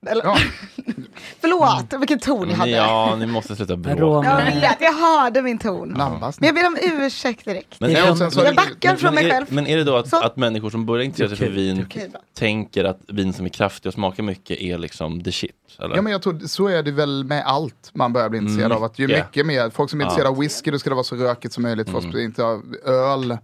Eller, 0.07 0.25
Ja. 0.25 0.37
Förlåt, 1.41 2.01
vilken 2.01 2.19
ton 2.19 2.51
jag 2.51 2.57
hade. 2.57 2.71
Ja, 2.71 3.17
ni 3.19 3.27
måste 3.27 3.57
sluta 3.57 3.77
bråka. 3.77 4.29
Jag 4.55 4.61
vet, 4.61 4.77
jag 4.81 4.93
hörde 4.93 5.43
min 5.43 5.59
ton. 5.59 5.89
Nabbas. 5.89 6.41
Men 6.41 6.47
jag 6.47 6.55
ber 6.55 6.67
om 6.67 6.79
ursäkt 7.05 7.45
direkt. 7.45 7.81
Men, 7.81 7.93
Jag 7.93 8.19
det- 8.19 8.55
backar 8.57 8.97
från 8.97 9.15
men, 9.15 9.25
mig 9.25 9.25
är, 9.25 9.31
själv. 9.31 9.47
men 9.49 9.67
är 9.67 9.77
det 9.77 9.85
då 9.85 9.97
att, 9.97 10.09
Så. 10.09 10.21
att 10.23 10.37
människor 10.37 10.71
som 10.71 10.87
börjar 10.87 11.05
intressera 11.05 11.29
sig 11.29 11.37
för 11.39 11.55
vin 11.55 11.87
tänker 12.39 12.85
att 12.85 13.01
vin 13.09 13.33
som 13.33 13.45
är 13.45 13.49
kraftiga 13.51 13.91
och 13.91 13.95
smakar 13.95 14.23
mycket 14.23 14.61
är 14.61 14.79
liksom 14.79 15.25
the 15.25 15.33
shit? 15.33 15.51
Eller? 15.79 15.97
Ja 15.97 16.03
men 16.03 16.13
jag 16.13 16.23
tror 16.23 16.41
så 16.47 16.69
är 16.69 16.83
det 16.83 16.93
väl 16.93 17.25
med 17.25 17.43
allt 17.47 17.91
man 17.95 18.13
börjar 18.13 18.29
bli 18.29 18.39
intresserad 18.39 18.73
av. 18.73 18.85
Att 18.85 18.99
ju 18.99 19.07
Mycket. 19.07 19.27
mycket 19.27 19.47
mer, 19.47 19.71
folk 19.71 19.91
som 19.91 20.01
är 20.01 20.05
Ja. 20.05 20.09
intresserade 20.09 20.31
av 20.31 20.39
whisky 20.41 20.71
då 20.71 20.79
ska 20.79 20.91
det 20.91 20.95
vara 20.97 21.05
så 21.05 21.17
rökigt 21.17 21.55
som 21.55 21.63
möjligt. 21.63 21.91
Folk 21.91 22.03
som 22.05 22.15
är 22.15 22.25
inte 22.25 22.45
av 22.45 22.63
öl, 22.85 23.39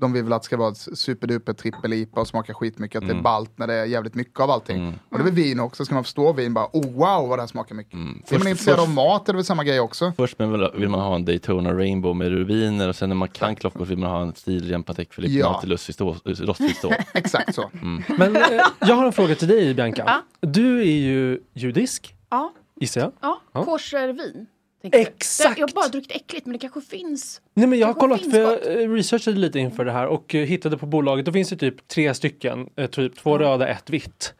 de 0.00 0.12
vill 0.12 0.24
väl 0.24 0.32
att 0.32 0.42
det 0.42 0.46
ska 0.46 0.56
vara 0.56 0.70
ett 0.70 0.98
superduper 0.98 1.52
trippel-IPA 1.52 2.20
och 2.20 2.28
smaka 2.28 2.54
skitmycket. 2.54 3.02
Att 3.02 3.08
det 3.08 3.14
är 3.14 3.22
ballt 3.22 3.58
när 3.58 3.66
det 3.66 3.74
är 3.74 3.84
jävligt 3.84 4.14
mycket 4.14 4.40
av 4.40 4.50
allting. 4.50 4.98
Och 5.08 5.18
det 5.18 5.22
är 5.22 5.24
väl 5.24 5.32
vin 5.34 5.60
också, 5.60 5.84
ska 5.84 5.94
man 5.94 6.04
förstå 6.04 6.32
vin 6.32 6.54
bara, 6.54 6.66
oh 6.72 6.92
wow 6.92 7.28
vad 7.28 7.38
det 7.38 7.42
här 7.42 7.46
smakar 7.46 7.74
mycket. 7.74 7.94
Är 7.94 7.98
man 7.98 8.14
Först- 8.26 8.32
intresserad 8.48 8.76
först- 8.76 8.88
av 8.88 8.94
mat 8.94 9.28
är 9.28 9.32
det 9.32 9.36
väl 9.36 9.44
samma 9.44 9.64
grej 9.64 9.80
också. 9.80 10.12
Först 10.16 10.38
men 10.38 10.50
vill, 10.52 10.88
man 10.88 11.00
ha 11.00 11.14
en 11.14 11.24
Daytona 11.24 11.72
Rainbow 11.74 12.16
med 12.16 12.28
rubiner 12.28 12.88
och 12.88 12.96
sen 12.96 13.08
när 13.08 13.16
man 13.16 13.28
kan 13.28 13.56
klockor 13.56 13.84
vill 13.84 13.98
man 13.98 14.10
ha 14.10 14.22
en 14.22 14.34
stilren 14.34 14.82
Patek 14.82 15.14
Philippe 15.16 15.34
Ja. 15.34 15.52
Nautilus 15.52 15.90
i 15.90 15.92
stå, 15.92 16.16
rostfritt 16.24 16.76
stål. 16.76 16.92
Exakt 17.14 17.54
så. 17.54 17.70
Men 18.18 18.36
eh, 18.36 18.42
jag 18.80 18.94
har 18.94 19.06
en 19.06 19.12
fråga 19.12 19.34
till 19.34 19.48
dig 19.48 19.74
Bianca. 19.74 20.02
Ja. 20.06 20.48
Du 20.48 20.80
är 20.80 20.84
ju 20.84 21.40
judisk, 21.54 22.14
Ja, 22.30 22.52
gissar 22.80 23.00
jag. 23.00 23.12
ja. 23.20 23.40
Ja. 23.52 23.64
koshervin. 23.64 24.46
Exakt. 24.82 25.58
Jag 25.58 25.68
har 25.68 25.74
bara 25.74 25.88
druckit 25.88 26.12
äckligt 26.12 26.46
men 26.46 26.52
det 26.52 26.58
kanske 26.58 26.80
finns. 26.80 27.40
Nej 27.54 27.66
men 27.66 27.78
jag 27.78 27.86
har 27.86 27.94
kollat, 27.94 28.30
för 28.30 28.40
jag 28.40 28.98
researchade 28.98 29.38
lite 29.38 29.58
inför 29.58 29.84
det 29.84 29.92
här 29.92 30.06
och 30.06 30.34
eh, 30.34 30.46
hittade 30.46 30.78
på 30.78 30.86
bolaget, 30.86 31.24
då 31.26 31.32
finns 31.32 31.48
det 31.48 31.56
typ 31.56 31.88
tre 31.88 32.14
stycken, 32.14 32.68
eh, 32.76 32.86
typ 32.86 33.16
två 33.16 33.38
röda, 33.38 33.68
ett 33.68 33.90
vitt. 33.90 34.34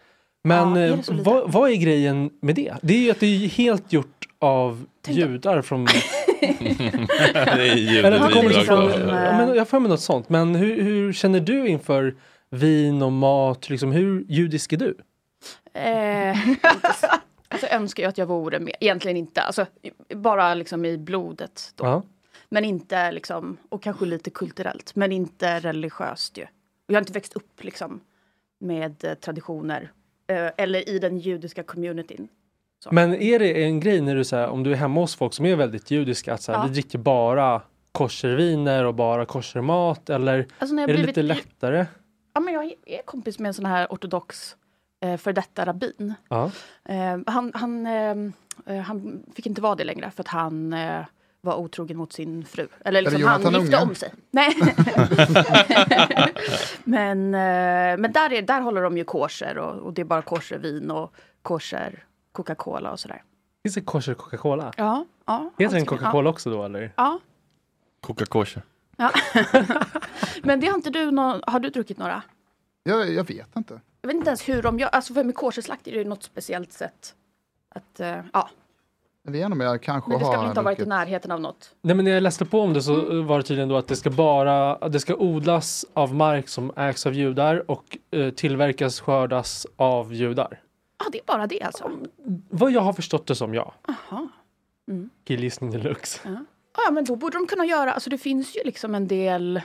Men 0.45 0.77
Ja, 0.77 0.83
är 0.83 0.93
eh, 0.93 1.23
vad, 1.23 1.53
vad 1.53 1.71
är 1.71 1.75
grejen 1.75 2.31
med 2.43 2.55
det? 2.55 2.75
Det 2.83 2.95
är 2.95 2.99
ju 2.99 3.11
att 3.11 3.21
det 3.21 3.27
är 3.27 3.49
helt 3.49 3.93
gjort 3.93 4.27
av 4.39 4.87
judar 5.09 5.63
från... 5.63 5.87
det 6.41 7.71
är 7.71 7.77
judet 7.77 8.05
Eller 8.05 8.29
det 8.29 8.35
kommer 8.35 8.51
från, 8.51 9.09
ja, 9.09 9.37
men 9.37 9.55
jag 9.55 9.69
får 9.69 9.81
med 9.81 9.91
något 9.91 10.01
sånt. 10.01 10.29
Men 10.29 10.55
hur, 10.55 10.83
hur 10.83 11.13
känner 11.13 11.41
du 11.41 11.69
inför 11.69 12.15
vin 12.51 13.03
och 13.03 13.13
mat? 13.13 13.71
Liksom, 13.71 13.93
hur 13.93 14.25
judisk 14.29 14.73
är 14.73 14.77
du? 14.77 14.97
Eh, 15.75 16.49
inte 16.49 17.20
s- 17.51 17.55
alltså, 17.55 17.67
jag 17.67 17.77
önskar 17.77 18.03
ju 18.03 18.09
att 18.09 18.19
jag 18.19 18.27
vore 18.27 18.61
mer, 18.61 18.75
egentligen 18.81 19.17
inte, 19.17 19.41
alltså, 19.43 19.67
bara 20.15 20.55
liksom 20.55 20.85
i 20.85 20.99
blodet. 20.99 21.73
Då. 21.77 21.85
Ja. 21.85 22.03
Men 22.49 22.65
inte 22.65 23.13
liksom, 23.13 23.57
och 23.69 23.83
kanske 23.83 24.05
lite 24.07 24.31
kulturellt, 24.31 24.95
men 24.97 25.13
inte 25.13 25.61
religiöst 25.61 26.39
ju. 26.39 26.43
Och 26.43 26.49
jag 26.87 26.95
har 26.95 27.01
inte 27.01 27.13
växt 27.13 27.37
upp 27.37 27.65
liksom 27.65 28.01
med 28.61 29.05
eh, 29.05 29.15
traditioner 29.15 29.93
eh, 30.27 30.51
eller 30.57 30.89
i 30.89 30.99
den 30.99 31.19
judiska 31.19 31.63
communityn. 31.63 32.29
Men 32.91 33.15
är 33.15 33.39
det 33.39 33.65
en 33.65 33.81
grej 33.81 34.01
när 34.01 34.15
du 34.17 34.25
säger 34.25 34.49
om 34.49 34.63
du 34.63 34.73
är 34.73 34.77
hemma 34.77 35.01
hos 35.01 35.17
folk 35.17 35.35
som 35.35 35.47
är 35.47 35.57
väldigt 35.57 35.91
judiska 35.91 36.35
att 36.35 36.43
så 36.43 36.53
här, 36.53 36.59
Ja. 36.59 36.67
vi 36.67 36.73
dricker 36.73 36.99
bara 36.99 37.63
kosherviner 37.93 38.85
och 38.85 38.95
bara 38.95 39.27
koshermat 39.27 40.11
eller 40.11 40.47
Alltså, 40.59 40.77
är 40.77 40.81
jag 40.81 40.89
det 40.89 40.97
lite 40.97 41.23
lättare? 41.23 41.87
Ja, 42.35 42.41
men 42.41 42.55
jag 42.55 42.73
är 42.87 43.03
kompis 43.03 43.39
med 43.39 43.49
en 43.49 43.55
sån 43.55 43.67
här 43.67 43.87
ortodox 43.91 44.57
eh, 45.01 45.17
för 45.17 45.33
detta 45.33 45.67
rabbin. 45.67 46.15
Ja. 46.29 46.51
Eh, 46.85 47.19
han, 47.27 47.53
han, 47.55 47.87
eh, 47.87 48.17
eh, 48.67 48.81
han 48.83 49.25
fick 49.35 49.47
inte 49.47 49.61
vara 49.61 49.75
det 49.75 49.85
längre 49.85 50.11
för 50.11 50.23
att 50.23 50.29
han 50.29 50.73
eh, 50.73 51.05
var 51.41 51.57
otrogen 51.57 51.97
mot 51.97 52.13
sin 52.13 52.45
fru. 52.45 52.69
Eller 52.85 53.03
liksom, 53.03 53.23
han 53.23 53.43
Jonathan 53.43 53.61
gifte 53.63 53.77
Unge? 53.77 53.87
om 53.89 53.95
sig. 53.95 54.13
Nej. 54.31 54.57
men 56.85 57.35
eh, 57.35 57.99
men 57.99 58.13
där, 58.13 58.33
är, 58.33 58.43
där 58.43 58.61
håller 58.61 58.83
de 58.83 58.99
ju 58.99 59.05
kosher 59.05 59.59
och, 59.59 59.79
och 59.87 59.93
det 59.93 60.01
är 60.01 60.05
bara 60.05 60.23
koshervin 60.23 60.91
och 60.91 61.15
kosher 61.43 62.05
Coca-Cola 62.33 62.91
och 62.91 63.01
sådär. 63.01 63.23
Finns 63.63 63.75
det 63.75 63.81
kosher 63.81 64.15
Coca-Cola? 64.15 64.73
Ja, 64.77 65.05
ja. 65.27 65.51
Heter 65.59 65.75
den 65.77 65.87
Coca-Cola 65.87 66.31
också 66.31 66.51
då 66.51 66.65
eller? 66.65 66.93
Ja. 66.97 67.19
Coca-Cola. 68.01 68.47
ja. 68.97 69.11
men 70.43 70.61
det 70.61 70.67
har 70.67 70.75
inte 70.75 70.91
du 70.91 71.11
nå- 71.11 71.41
har 71.47 71.61
du 71.61 71.71
druckit 71.71 71.99
några? 71.99 72.23
Jag, 72.83 73.13
jag 73.13 73.29
vet 73.29 73.57
inte. 73.57 73.81
Jag 74.03 74.09
vet 74.09 74.17
inte 74.17 74.29
ens 74.29 74.49
hur 74.49 74.63
de 74.63 74.79
gör, 74.79 74.89
alltså 74.89 75.15
för 75.15 75.25
med 75.25 75.35
kosherslakt 75.35 75.89
är 75.89 75.93
det 75.93 76.05
något 76.05 76.23
speciellt 76.23 76.73
sätt. 76.73 77.15
Att, 77.75 78.01
eh, 78.01 78.17
ja, 78.33 78.49
Jag 79.23 79.33
vet 79.33 79.41
inte 79.45 79.53
om 79.53 79.61
jag 79.61 79.83
kanske 79.83 80.11
men 80.11 80.19
det 80.19 80.25
ska 80.25 80.37
väl 80.37 80.47
inte 80.47 80.61
ha 80.61 80.65
varit 80.65 80.81
i 80.81 80.87
närheten 80.87 81.31
av 81.31 81.41
något. 81.41 81.75
Nej 81.83 81.97
men 81.97 82.05
när 82.05 82.13
jag 82.13 82.23
läste 82.23 82.45
på 82.45 82.61
om 82.61 82.73
det 82.73 82.83
så 82.83 82.95
Mm. 83.01 83.27
var 83.27 83.37
det 83.39 83.43
tydligen 83.45 83.69
då 83.69 83.77
att 83.77 83.89
det 83.89 83.97
ska 83.97 84.11
bara, 84.11 84.89
det 84.89 85.01
ska 85.01 85.15
odlas 85.15 85.85
av 85.93 86.15
mark 86.15 86.49
som 86.49 86.73
ägs 86.77 87.07
av 87.07 87.15
judar 87.15 87.71
och 87.71 87.99
eh, 88.11 88.31
tillverkas, 88.31 89.01
skördas 89.01 89.67
av 89.77 90.15
judar. 90.15 90.61
Ja, 90.99 91.07
det 91.13 91.19
är 91.19 91.25
bara 91.27 91.47
det 91.47 91.63
alltså. 91.63 91.91
Vad 92.51 92.73
jag 92.73 92.81
har 92.81 92.93
förstått 92.93 93.27
det 93.27 93.35
som 93.35 93.55
ja. 93.55 93.75
Aha. 93.89 94.29
Mm. 94.89 95.11
Killgissning 95.25 95.71
deluxe. 95.71 96.21
Ja. 96.25 96.45
ja, 96.87 96.91
men 96.91 97.05
då 97.05 97.17
borde 97.17 97.39
de 97.39 97.47
kunna 97.47 97.65
göra, 97.65 97.93
alltså 97.93 98.11
det 98.11 98.19
finns 98.19 98.57
ju 98.57 98.61
liksom 98.65 98.95
en 98.95 99.09
del 99.09 99.61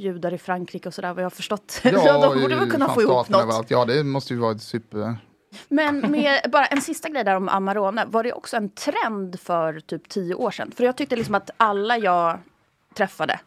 judar 0.00 0.34
i 0.34 0.38
Frankrike 0.38 0.88
och 0.88 0.94
sådär 0.94 1.14
vad 1.14 1.22
jag 1.22 1.24
har 1.24 1.30
förstått. 1.30 1.80
Ja, 1.84 2.30
de 2.30 2.40
borde 2.40 2.56
väl 2.56 2.70
kunna 2.70 2.88
få 2.88 3.02
ihop 3.02 3.28
något. 3.28 3.70
Ja, 3.70 3.84
det 3.84 4.04
måste 4.04 4.34
ju 4.34 4.40
vara 4.40 4.58
super... 4.58 5.16
Men 5.68 6.10
med 6.10 6.50
bara 6.52 6.66
en 6.66 6.80
sista 6.80 7.08
grej 7.08 7.24
där 7.24 7.36
om 7.36 7.48
Amarone, 7.48 8.04
var 8.06 8.22
det 8.22 8.32
också 8.32 8.56
en 8.56 8.68
trend 8.68 9.40
för 9.40 9.80
typ 9.80 10.08
tio 10.08 10.34
år 10.34 10.50
sedan? 10.50 10.72
För 10.76 10.84
jag 10.84 10.96
tyckte 10.96 11.16
liksom 11.16 11.34
att 11.34 11.50
alla 11.56 11.98
jag 11.98 12.38
träffade 12.94 13.40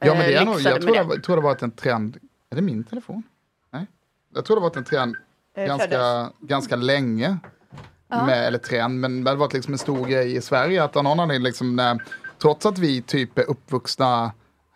Ja, 0.00 0.14
men 0.14 0.18
det 0.18 0.34
är 0.34 0.40
eh, 0.40 0.44
nog, 0.44 0.54
lyxade 0.54 0.74
jag 0.74 0.82
tror 0.82 0.94
det, 0.94 1.14
jag 1.14 1.24
tror 1.24 1.36
det 1.36 1.42
varit 1.42 1.62
en 1.62 1.70
trend. 1.70 2.18
Är 2.50 2.56
det 2.56 2.62
min 2.62 2.84
telefon? 2.84 3.22
Nej. 3.70 3.86
Jag 4.34 4.44
tror 4.44 4.56
det 4.56 4.60
har 4.60 4.68
varit 4.68 4.76
en 4.76 4.84
trend 4.84 5.16
Eh, 5.56 5.66
ganska, 5.66 6.30
ganska 6.40 6.76
länge. 6.76 7.38
Ja. 8.08 8.26
Med, 8.26 8.46
eller 8.46 8.58
trend, 8.58 9.00
men 9.00 9.24
det 9.24 9.30
har 9.30 9.36
varit 9.36 9.52
liksom 9.52 9.72
en 9.72 9.78
stor 9.78 10.06
grej 10.06 10.36
i 10.36 10.40
Sverige. 10.40 10.84
Att 10.84 10.96
av 10.96 11.04
någon 11.04 11.20
anledning, 11.20 11.44
liksom, 11.44 11.76
när, 11.76 12.02
trots 12.42 12.66
att 12.66 12.78
vi 12.78 13.02
typ 13.02 13.38
är 13.38 13.50
uppvuxna 13.50 14.32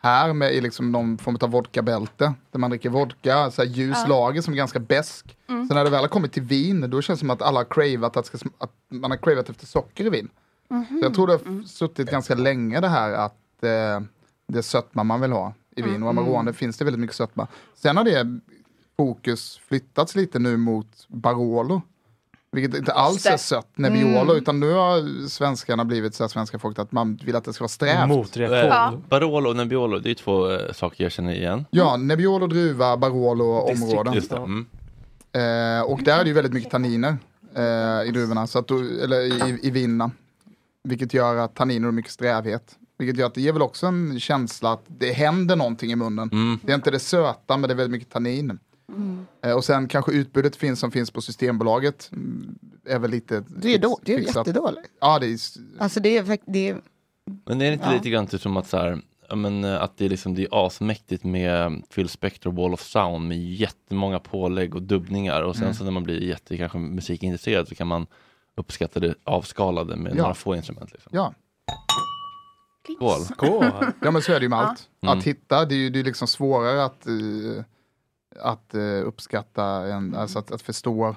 här 0.06 0.32
med 0.32 0.54
i 0.54 0.60
liksom 0.60 0.92
någon 0.92 1.18
form 1.18 1.38
av 1.40 1.50
vodkabälte. 1.50 2.34
Där 2.50 2.58
man 2.58 2.70
dricker 2.70 2.90
vodka, 2.90 3.50
så 3.50 3.62
här 3.62 3.68
ljus 3.68 3.96
Ja. 4.02 4.08
lager 4.08 4.42
som 4.42 4.52
är 4.52 4.56
ganska 4.56 4.78
besk. 4.78 5.36
Mm. 5.48 5.68
Så 5.68 5.74
när 5.74 5.84
det 5.84 5.90
väl 5.90 6.00
har 6.00 6.08
kommit 6.08 6.32
till 6.32 6.42
vin, 6.42 6.90
då 6.90 7.02
känns 7.02 7.18
det 7.18 7.20
som 7.20 7.30
att 7.30 7.42
alla 7.42 7.60
har 7.60 7.64
cravat, 7.64 8.16
att, 8.16 8.26
ska, 8.26 8.38
att 8.58 8.72
man 8.88 9.10
har 9.10 9.18
cravat 9.18 9.48
efter 9.50 9.66
socker 9.66 10.06
i 10.06 10.10
vin. 10.10 10.28
Så 10.68 10.98
jag 11.02 11.14
tror 11.14 11.26
det 11.26 11.32
har 11.32 11.40
f- 11.60 11.68
suttit 11.68 12.10
ganska 12.10 12.34
länge 12.34 12.80
det 12.80 12.88
här 12.88 13.12
att 13.12 13.62
eh, 13.62 14.00
det 14.48 14.58
är 14.58 14.62
sötma 14.62 15.04
man 15.04 15.20
vill 15.20 15.32
ha 15.32 15.54
i 15.76 15.82
vin. 15.82 16.02
Och 16.02 16.10
Mm. 16.10 16.18
Amarone 16.18 16.52
finns 16.52 16.78
det 16.78 16.84
väldigt 16.84 17.00
mycket 17.00 17.16
sötma. 17.16 17.46
Sen 17.74 17.96
har 17.96 18.04
det 18.04 18.40
fokus 18.96 19.58
flyttats 19.68 20.14
lite 20.16 20.38
nu 20.38 20.56
mot 20.56 21.04
Barolo. 21.08 21.82
Vilket 22.52 22.78
inte 22.78 22.92
alls 22.92 23.26
är 23.26 23.36
sött 23.36 23.78
Nebbiolo, 23.78 24.20
Mm. 24.20 24.36
utan 24.36 24.60
nu 24.60 24.72
har 24.72 25.28
svenskarna 25.28 25.84
blivit 25.84 26.14
så 26.14 26.22
här 26.24 26.28
svenska 26.28 26.58
folk 26.58 26.78
att 26.78 26.92
man 26.92 27.18
vill 27.24 27.36
att 27.36 27.44
det 27.44 27.52
ska 27.52 27.62
vara 27.62 27.68
strävt. 27.68 28.22
Eh, 28.42 28.92
Barolo 29.08 29.50
och 29.50 29.56
Nebbiolo, 29.56 29.98
det 29.98 30.10
är 30.10 30.14
två 30.14 30.50
eh, 30.50 30.72
saker 30.72 31.04
jag 31.04 31.12
känner 31.12 31.34
igen. 31.34 31.64
Ja, 31.70 31.96
Nebbiolo, 31.96 32.46
druva, 32.46 32.96
Barolo, 32.96 33.44
områden. 33.44 34.14
Just 34.14 34.30
det. 34.30 34.36
Mm. 34.36 34.66
Eh, 35.32 35.82
och 35.90 36.02
där 36.02 36.18
är 36.18 36.24
det 36.24 36.28
ju 36.28 36.34
väldigt 36.34 36.52
mycket 36.52 36.70
tanniner 36.70 37.16
eh, 37.54 38.08
i 38.08 38.10
druvorna, 38.12 38.46
så 38.46 38.58
att 38.58 38.70
eller 38.70 39.20
i, 39.20 39.58
i 39.62 39.70
vinerna. 39.70 40.10
Vilket 40.84 41.14
gör 41.14 41.36
att 41.36 41.54
tanniner 41.54 41.84
har 41.84 41.92
mycket 41.92 42.12
strävhet. 42.12 42.74
Vilket 42.98 43.18
gör 43.18 43.26
att 43.26 43.34
det 43.34 43.40
ger 43.40 43.52
väl 43.52 43.62
också 43.62 43.86
en 43.86 44.20
känsla 44.20 44.72
att 44.72 44.84
det 44.86 45.12
händer 45.12 45.56
någonting 45.56 45.92
i 45.92 45.96
munnen. 45.96 46.30
Mm. 46.32 46.58
Det 46.62 46.72
är 46.72 46.76
inte 46.76 46.90
det 46.90 46.98
söta, 46.98 47.56
men 47.56 47.68
det 47.68 47.74
är 47.74 47.76
väldigt 47.76 47.90
mycket 47.92 48.12
tannin. 48.12 48.58
Mm. 48.88 49.26
Eh, 49.44 49.52
och 49.52 49.64
sen 49.64 49.88
kanske 49.88 50.12
utbudet 50.12 50.56
finns 50.56 50.80
som 50.80 50.90
finns 50.90 51.10
på 51.10 51.20
Systembolaget. 51.20 52.08
mm, 52.12 52.58
Är 52.84 52.98
väl 52.98 53.10
lite 53.10 53.44
Det 53.48 53.74
är, 53.74 53.78
då, 53.78 53.98
det 54.02 54.14
är 54.14 54.18
fixat. 54.18 54.46
jättedåligt. 54.46 54.88
Ja, 55.00 55.18
det 55.18 55.26
är, 55.26 55.38
Alltså 55.78 56.00
det 56.00 56.16
är, 56.18 56.38
det 56.46 56.68
är 56.68 56.80
Men 57.44 57.60
är 57.60 57.66
det 57.66 57.72
inte 57.72 57.86
Ja. 57.86 57.92
lite 57.92 58.10
grann 58.10 58.26
typ 58.26 58.40
som 58.40 58.56
att 58.56 58.66
så 58.68 58.76
här, 58.76 59.00
ja, 59.28 59.36
men, 59.36 59.64
eh, 59.64 59.82
att 59.82 59.96
det 59.98 60.04
är, 60.04 60.08
liksom, 60.08 60.34
det 60.34 60.42
är 60.42 60.66
asmäktigt 60.66 61.24
med 61.24 61.82
Phil 61.94 62.08
Spector 62.08 62.52
Wall 62.52 62.74
of 62.74 62.80
Sound 62.82 63.28
med 63.28 63.38
jättemånga 63.54 64.18
pålägg 64.18 64.74
och 64.74 64.82
dubbningar 64.82 65.42
och 65.42 65.54
sen 65.56 65.64
Mm. 65.64 65.74
så 65.74 65.84
när 65.84 65.90
man 65.90 66.02
blir 66.02 66.22
jätte 66.22 66.56
kanske 66.56 66.78
musikintresserad 66.78 67.68
så 67.68 67.74
kan 67.74 67.86
man 67.86 68.06
uppskatta 68.56 69.00
det 69.00 69.14
avskalade 69.24 69.96
med 69.96 70.12
Ja. 70.12 70.16
några 70.22 70.34
få 70.34 70.56
instrument. 70.56 70.92
Liksom. 70.92 71.10
ja. 71.14 71.34
Skål! 73.24 73.66
Ja 74.02 74.10
men 74.10 74.22
så 74.22 74.32
är 74.32 74.36
det 74.40 74.42
ju 74.42 74.48
med 74.48 74.56
Ja. 74.58 74.62
allt. 74.62 74.88
Mm. 75.02 75.18
Att 75.18 75.24
hitta, 75.24 75.64
det 75.64 75.74
är 75.74 75.78
ju 75.78 75.90
det 75.90 76.00
är 76.00 76.04
liksom 76.04 76.28
svårare 76.28 76.84
att, 76.84 77.06
eh, 77.06 77.64
att 78.40 78.74
eh, 78.74 79.06
uppskatta, 79.06 79.64
en, 79.64 80.14
alltså 80.14 80.38
att, 80.38 80.52
att 80.52 80.62
förstå 80.62 81.16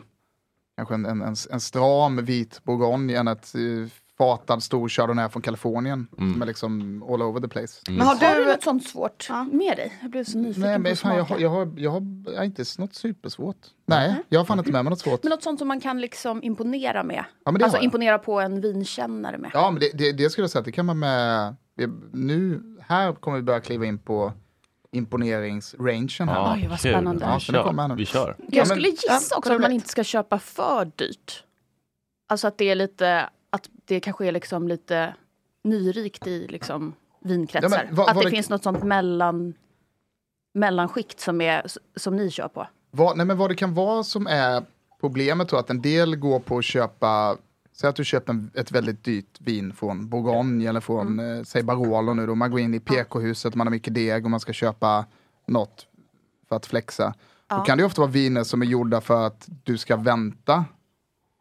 kanske 0.78 0.94
en, 0.94 1.06
en, 1.06 1.22
en, 1.22 1.36
en 1.52 1.60
stram 1.60 2.26
vit 2.26 2.64
bourgogne 2.64 3.14
än 3.14 3.28
ett 3.28 3.56
uh, 3.56 3.88
fatad 4.20 4.64
stor 4.64 4.90
chardonnay 4.90 5.30
från 5.30 5.42
Kalifornien. 5.42 6.08
Mm. 6.18 6.34
Som 6.34 6.42
är 6.42 6.46
liksom 6.46 7.04
all 7.04 7.22
over 7.22 7.42
the 7.42 7.48
place. 7.48 7.82
Men 7.88 8.02
har, 8.02 8.40
du... 8.40 8.46
något 8.46 8.64
sånt 8.64 8.88
svårt 8.88 9.30
med 9.52 9.78
dig? 9.78 10.00
Jag 10.02 10.12
blev 10.12 10.24
så 10.24 10.38
nyfiken 10.38 10.62
Nej 10.62 10.80
men 10.80 10.92
på 10.92 10.96
fan, 10.96 11.18
jag, 11.18 11.24
har, 11.24 11.40
jag, 11.40 11.50
har, 11.50 11.74
jag, 11.78 11.92
har, 11.92 12.24
jag 12.26 12.38
har 12.38 12.44
inte 12.44 12.64
något 12.78 12.96
supersvårt. 12.96 13.58
Nej, 13.86 14.16
jag 14.30 14.40
har 14.40 14.46
fan 14.46 14.60
inte 14.60 14.72
med 14.72 14.84
mig 14.86 14.90
något 14.90 15.00
svårt. 15.00 15.24
Men 15.24 15.30
något 15.30 15.44
sånt 15.44 15.60
som 15.60 15.68
man 15.68 15.80
kan 15.80 16.02
liksom 16.02 16.44
imponera 16.44 17.04
med? 17.04 17.26
Ja, 17.46 17.52
alltså 17.52 17.78
har 17.78 17.84
imponera 17.84 18.20
på 18.20 18.40
en 18.40 18.62
vinkännare 18.62 19.38
med? 19.38 19.52
Ja, 19.54 19.72
men 19.72 19.80
det, 19.80 19.92
det, 19.94 20.12
det 20.12 20.30
skulle 20.30 20.44
jag 20.44 20.52
säga 20.52 20.60
att 20.60 20.66
det 20.66 20.72
kan 20.72 20.86
man 20.86 21.00
med, 21.00 21.56
nu, 22.12 22.64
här 22.82 23.14
kommer 23.14 23.38
vi 23.38 23.44
börja 23.44 23.60
kliva 23.60 23.86
in 23.86 23.98
på 23.98 24.34
imponeringsrangen. 24.92 26.10
här. 26.30 26.36
Ja, 26.36 26.54
Oj, 26.56 26.68
vad 26.70 26.80
spännande. 26.80 27.26
Ja, 27.26 27.34
Vi 27.34 27.40
så 27.40 27.52
det 27.52 27.64
kommer 27.64 27.82
här 27.84 27.90
nu. 27.90 27.96
Vi 27.96 28.06
kör. 28.06 28.36
Jag 28.48 28.68
skulle 28.68 28.88
gissa 28.90 29.38
också 29.38 29.54
att 29.54 29.62
man 29.62 29.72
inte 29.72 29.90
ska 29.90 30.04
köpa 30.04 30.40
för 30.40 30.92
dyrt. 30.96 31.44
Alltså 32.30 32.48
att 32.48 32.58
det 32.58 32.66
är 32.70 32.76
lite, 32.76 33.30
att 33.50 33.70
det 33.86 34.00
kanske 34.00 34.28
är 34.28 34.32
liksom 34.32 34.68
lite 34.68 35.14
nyrikt 35.64 36.28
i 36.28 36.48
liksom 36.48 36.94
vinkretsar. 37.20 37.78
Ja, 37.78 37.84
men 37.86 37.96
vad- 37.96 38.10
att 38.10 38.18
det, 38.18 38.24
det- 38.24 38.30
finns 38.30 38.50
något 38.50 38.64
sånt 38.64 38.84
mellan, 38.84 39.54
mellanskikt 40.54 41.20
som, 41.20 41.42
är, 41.42 41.66
som 41.96 42.16
ni 42.16 42.32
kör 42.32 42.48
på. 42.48 42.68
Vad, 42.92 43.18
nej 43.18 43.26
men 43.26 43.38
vad 43.38 43.50
det 43.50 43.56
kan 43.56 43.74
vara 43.74 44.04
som 44.04 44.28
är 44.28 44.64
problemet 45.00 45.50
då, 45.50 45.58
att 45.58 45.70
en 45.70 45.82
del 45.82 46.16
går 46.16 46.40
på 46.40 46.58
att 46.58 46.66
köpa, 46.66 47.38
säg 47.74 47.90
att 47.90 47.96
du 47.96 48.06
köper 48.06 48.34
en, 48.34 48.52
ett 48.56 48.72
väldigt 48.72 49.04
dyrt 49.04 49.38
vin 49.40 49.74
från 49.74 50.10
Bourgogne 50.10 50.70
eller 50.70 50.80
från, 50.80 51.08
Mm. 51.20 51.38
eh, 51.38 51.44
säg 51.44 51.64
Barolo 51.64 52.14
nu 52.14 52.26
då, 52.28 52.36
man 52.36 52.52
går 52.52 52.60
in 52.60 52.74
i 52.74 52.80
PK-huset, 52.80 53.56
man 53.56 53.68
har 53.68 53.72
mycket 53.72 53.94
deg 53.94 54.26
och 54.26 54.32
man 54.32 54.40
ska 54.40 54.54
köpa 54.54 55.06
något 55.48 55.88
för 56.50 56.56
att 56.56 56.66
flexa. 56.66 57.14
Ja. 57.48 57.58
Då 57.58 57.64
kan 57.64 57.78
det 57.78 57.82
ju 57.82 57.86
ofta 57.86 58.02
vara 58.02 58.12
viner 58.12 58.44
som 58.44 58.62
är 58.62 58.66
gjorda 58.66 59.02
för 59.02 59.28
att 59.28 59.50
du 59.64 59.78
ska 59.78 59.96
vänta 59.96 60.66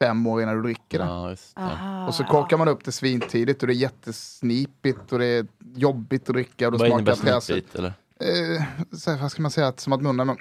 fem 0.02 0.26
år 0.26 0.42
innan 0.42 0.56
du 0.56 0.62
dricker 0.62 0.98
det. 0.98 1.04
Ja, 1.04 1.30
just 1.30 1.54
det. 1.56 1.62
Aha, 1.62 2.06
Och 2.06 2.14
så 2.14 2.22
ja. 2.22 2.26
korkar 2.28 2.56
man 2.56 2.68
upp 2.68 2.84
det 2.84 2.92
svintidigt 2.92 3.62
och 3.62 3.66
det 3.66 3.72
är 3.72 3.76
jättesnipigt 3.76 5.12
och 5.12 5.18
det 5.18 5.26
är 5.26 5.46
jobbigt 5.74 6.28
att 6.28 6.34
dricka 6.34 6.66
och 6.66 6.72
det 6.72 6.78
Vad 6.78 6.88
innebär 6.88 7.14
smakar 7.14 7.40
snipigt? 7.40 7.74
Eller? 7.74 7.92
Eh, 8.20 8.62
så 8.92 9.10
här, 9.10 9.18
vad 9.18 9.30
ska 9.32 9.42
man 9.42 9.50
säga, 9.50 9.66
att, 9.68 9.80
som 9.80 9.92
att 9.92 10.02
munnen 10.02 10.36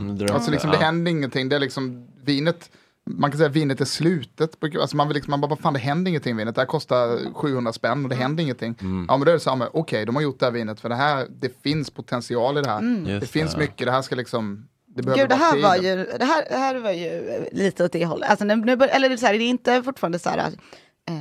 Mm, 0.00 0.18
Alltså 0.32 0.50
liksom, 0.50 0.70
det. 0.70 0.76
det 0.76 0.84
händer 0.84 1.10
ingenting. 1.10 1.48
Det 1.48 1.56
är 1.56 1.60
liksom 1.60 2.08
vinet. 2.24 2.70
Man 3.10 3.30
kan 3.30 3.38
säga 3.38 3.50
att 3.50 3.56
vinet 3.56 3.80
är 3.80 3.84
slutet. 3.84 4.56
Alltså 4.80 4.96
man, 4.96 5.08
vill 5.08 5.14
liksom, 5.14 5.30
man 5.30 5.40
bara, 5.40 5.46
vad 5.48 5.58
fan 5.58 5.72
det 5.72 5.78
händer 5.78 6.08
ingenting 6.08 6.36
vinet. 6.36 6.54
Det 6.54 6.60
här 6.60 6.66
kostar 6.66 7.32
700 7.34 7.72
spänn 7.72 8.04
och 8.04 8.08
det 8.10 8.16
händer 8.16 8.42
ingenting. 8.42 8.74
Mm. 8.80 9.06
Ja 9.08 9.16
men 9.16 9.24
då 9.24 9.30
är 9.30 9.34
det 9.34 9.40
så 9.40 9.56
här, 9.56 9.68
okej 9.76 10.06
de 10.06 10.14
har 10.14 10.22
gjort 10.22 10.38
det 10.40 10.46
här 10.46 10.52
vinet 10.52 10.80
för 10.80 10.88
det 10.88 10.94
här, 10.94 11.26
det 11.40 11.62
finns 11.62 11.90
potential 11.90 12.58
i 12.58 12.62
det 12.62 12.70
här. 12.70 12.78
Mm. 12.78 13.04
Det 13.04 13.10
Just 13.12 13.32
finns 13.32 13.52
det. 13.52 13.58
mycket, 13.58 13.86
det 13.86 13.92
här 13.92 14.02
ska 14.02 14.14
liksom 14.14 14.68
Det 14.86 15.02
behöver 15.02 15.22
Gud, 15.22 15.28
det 15.30 15.34
här, 15.34 15.62
var 15.62 15.74
tiden. 15.78 15.98
ju, 15.98 16.06
det, 16.18 16.24
här, 16.24 16.44
det 16.50 16.56
här 16.56 16.74
var 16.74 16.90
ju 16.92 17.44
lite 17.52 17.84
åt 17.84 17.92
det 17.92 18.04
hållet. 18.06 18.30
Alltså, 18.30 18.44
nu, 18.44 18.56
nu, 18.56 18.72
eller 18.72 19.08
det 19.08 19.14
är, 19.14 19.16
så 19.16 19.26
här, 19.26 19.32
det 19.38 19.44
är 19.44 19.48
inte 19.48 19.82
fortfarande 19.82 20.18
så 20.18 20.28
här, 20.30 20.38
eh, 20.38 21.14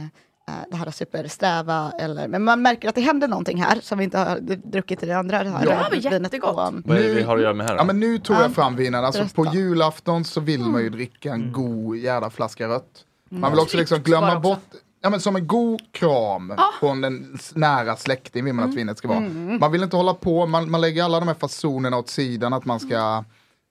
det 0.71 0.75
här 0.77 0.91
supersträva, 0.91 1.91
eller, 1.99 2.27
men 2.27 2.43
man 2.43 2.61
märker 2.61 2.89
att 2.89 2.95
det 2.95 3.01
händer 3.01 3.27
någonting 3.27 3.61
här 3.63 3.79
som 3.81 3.97
vi 3.97 4.03
inte 4.03 4.17
har 4.17 4.39
druckit 4.71 5.03
i 5.03 5.05
det 5.05 5.17
andra. 5.17 5.43
Det 5.43 5.49
här 5.49 5.65
Ja. 5.65 5.87
rödvinet 5.91 6.41
på, 6.41 6.47
um, 6.61 6.83
Vad 6.85 6.97
är 6.97 7.03
det 7.03 7.13
vi 7.13 7.21
har 7.23 7.35
att 7.37 7.41
göra 7.43 7.53
med 7.53 7.65
här 7.67 7.73
då? 7.73 7.79
Ja 7.79 7.83
men 7.83 7.99
nu 7.99 8.19
tog 8.19 8.35
Ja. 8.35 8.41
jag 8.41 8.51
fram 8.55 8.75
vinen, 8.75 9.05
alltså 9.05 9.25
på 9.35 9.45
julafton 9.45 10.23
så 10.25 10.41
vill 10.41 10.59
man 10.59 10.81
ju 10.81 10.89
dricka 10.89 11.33
en 11.33 11.51
god 11.51 11.97
jävla 11.97 12.29
flaska 12.29 12.67
rött. 12.67 13.05
Mm. 13.31 13.41
Man 13.41 13.51
vill 13.51 13.59
också 13.59 13.77
liksom 13.77 13.99
glömma 13.99 14.39
bort, 14.39 14.59
ja 15.01 15.09
men 15.09 15.19
som 15.19 15.35
en 15.35 15.47
god 15.47 15.81
kram 15.91 16.53
från 16.79 17.03
en 17.03 17.37
nära 17.53 17.95
släkting 17.95 18.45
vill 18.45 18.53
man 18.53 18.69
att 18.69 18.75
vinet 18.75 18.97
ska 18.97 19.07
vara. 19.07 19.17
Mm. 19.17 19.59
Man 19.59 19.71
vill 19.71 19.83
inte 19.83 19.95
hålla 19.95 20.13
på, 20.13 20.45
man, 20.45 20.71
man 20.71 20.81
lägger 20.81 21.03
alla 21.03 21.19
de 21.19 21.27
här 21.27 21.35
fasonerna 21.35 21.97
åt 21.97 22.09
sidan 22.09 22.53
att 22.53 22.65
man 22.65 22.79
ska 22.79 23.23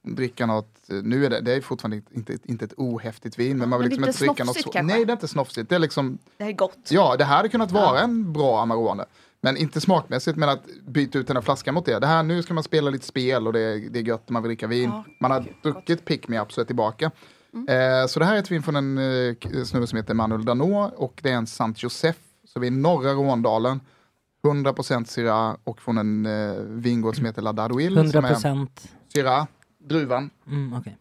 dricka 0.02 0.46
något, 0.46 0.76
nu 0.88 1.26
är 1.26 1.30
det, 1.30 1.40
det 1.40 1.52
är 1.52 1.60
fortfarande 1.60 2.02
inte, 2.10 2.38
inte, 2.44 2.64
ett 2.64 2.74
ohäftigt 2.76 3.38
vin, 3.38 3.58
men 3.58 3.68
man 3.68 3.80
vill 3.80 3.88
Men 3.88 4.06
liksom 4.06 4.26
inte 4.26 4.34
dricka 4.34 4.44
något 4.44 4.56
så, 4.56 4.70
kanske? 4.70 4.94
Nej 4.94 5.04
det 5.04 5.10
är 5.10 5.14
inte 5.14 5.28
snofsigt, 5.28 5.68
det 5.68 5.74
är 5.74 5.78
liksom 5.78 6.18
det 6.36 6.44
här 6.44 6.50
är 6.50 6.56
gott. 6.56 6.78
Ja, 6.88 7.16
det 7.16 7.24
här 7.24 7.36
hade 7.36 7.48
kunnat 7.48 7.72
vara 7.72 8.00
en 8.00 8.32
bra 8.32 8.62
Amarone. 8.62 9.04
Men 9.44 9.56
inte 9.56 9.80
smakmässigt, 9.80 10.36
men 10.36 10.48
att 10.48 10.62
byta 10.86 11.18
ut 11.18 11.26
den 11.26 11.36
här 11.36 11.42
flaskan 11.42 11.74
mot 11.74 11.86
det. 11.86 11.98
Det 11.98 12.06
här, 12.06 12.22
nu 12.22 12.42
ska 12.42 12.54
man 12.54 12.64
spela 12.64 12.90
lite 12.90 13.06
spel 13.06 13.46
och 13.46 13.52
det 13.52 13.60
är, 13.60 13.90
det 13.90 13.98
är 13.98 14.02
gött 14.02 14.28
när 14.28 14.32
man 14.32 14.42
vill 14.42 14.48
dricka 14.48 14.66
vin. 14.66 14.90
Ja, 14.90 15.04
man 15.20 15.30
har 15.30 15.44
druckit 15.62 16.04
Pick 16.04 16.28
Me 16.28 16.40
Up 16.40 16.52
så 16.52 16.60
är 16.60 16.64
tillbaka. 16.64 17.10
Eh, 17.68 18.06
så 18.08 18.18
det 18.18 18.24
här 18.24 18.34
är 18.34 18.38
ett 18.38 18.50
vin 18.50 18.62
från 18.62 18.76
en 18.76 18.98
eh, 18.98 19.64
snubbe 19.64 19.86
som 19.86 19.96
heter 19.96 20.10
Emmanuel 20.10 20.44
Danot 20.44 20.92
och 20.96 21.20
det 21.22 21.30
är 21.30 21.36
en 21.36 21.46
Sant 21.46 21.82
Josef. 21.82 22.16
Så 22.44 22.60
vi 22.60 22.66
är 22.66 22.72
i 22.72 22.74
norra 22.74 23.12
Råndalen. 23.12 23.80
100% 24.42 25.04
Syrah 25.04 25.56
och 25.64 25.80
från 25.80 25.98
en 25.98 26.26
eh, 26.26 26.54
vingård 26.62 27.16
som 27.16 27.24
heter 27.24 27.42
La 27.42 27.52
Darduil. 27.52 27.96
100 27.96 28.12
som 28.12 28.24
är 28.24 28.28
procent. 28.28 28.88
Syrah, 29.14 29.46
druvan. 29.84 30.30
Mm, 30.46 30.72
okej. 30.78 30.96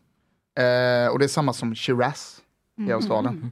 Eh, 0.65 1.07
och 1.11 1.19
det 1.19 1.25
är 1.25 1.27
samma 1.27 1.53
som 1.53 1.75
Shiraz 1.75 2.41
i 2.87 2.91
Australien. 2.91 3.51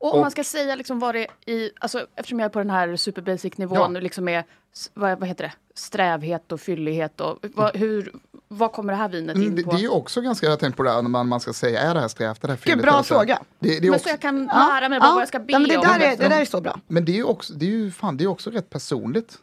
Och 0.00 0.12
om 0.12 0.18
Och- 0.18 0.20
man 0.20 0.30
ska 0.30 0.44
säga 0.44 0.74
liksom 0.74 0.98
vad 0.98 1.14
det 1.14 1.20
är 1.46 1.52
i, 1.52 1.70
alltså 1.80 2.06
eftersom 2.16 2.38
jag 2.40 2.44
är 2.46 2.50
på 2.50 2.58
den 2.58 2.70
här 2.70 2.96
super 2.96 3.22
basic 3.22 3.58
nivån, 3.58 3.94
Ja. 3.94 4.00
liksom 4.00 4.28
är, 4.28 4.44
vad, 4.94 5.18
vad 5.20 5.28
heter 5.28 5.44
det, 5.44 5.52
strävhet 5.74 6.52
och 6.52 6.60
fyllighet 6.60 7.20
och 7.20 7.38
vad, 7.54 7.76
hur, 7.76 8.12
vad 8.48 8.72
kommer 8.72 8.92
det 8.92 8.96
här 8.96 9.08
vinet 9.08 9.36
Mm, 9.36 9.48
in 9.48 9.56
det, 9.56 9.62
på? 9.62 9.70
det 9.70 9.76
är 9.76 9.80
ju 9.80 9.88
också 9.88 10.20
ganska, 10.20 10.46
jag 10.46 10.58
tänkt 10.60 10.76
på 10.76 10.82
det 10.82 10.90
här 10.90 11.02
när 11.02 11.10
man, 11.10 11.28
man 11.28 11.40
ska 11.40 11.52
säga, 11.52 11.80
är 11.80 11.94
det 11.94 12.00
här 12.00 12.08
strävt, 12.08 12.44
är 12.44 12.48
det 12.48 12.52
här 12.52 12.56
Gud, 12.56 12.64
fylligt? 12.64 12.82
bra 12.82 12.92
eller 12.92 13.02
så 13.02 13.14
här? 13.14 13.20
fråga. 13.20 13.38
Det, 13.58 13.68
det 13.68 13.76
är 13.76 13.80
men 13.80 13.90
också, 13.90 14.02
så 14.02 14.08
jag 14.08 14.20
kan 14.20 14.44
lära 14.46 14.88
mig 14.88 15.00
bara 15.00 15.12
vad 15.12 15.20
jag 15.20 15.28
ska 15.28 15.38
be 15.38 15.52
ja, 15.52 15.58
men 15.58 15.68
det, 15.68 15.76
om. 15.76 15.82
där 15.82 16.00
är, 16.00 16.16
det 16.16 16.28
där 16.28 16.40
är 16.40 16.44
så 16.44 16.60
bra. 16.60 16.80
Men 16.86 17.04
det 17.04 17.12
är 17.12 17.16
ju 17.16 17.24
också, 17.24 17.52
det 17.54 17.66
är 17.66 17.70
ju, 17.70 17.90
fan, 17.90 18.16
det 18.16 18.24
är 18.24 18.28
också 18.28 18.50
rätt 18.50 18.70
personligt. 18.70 19.38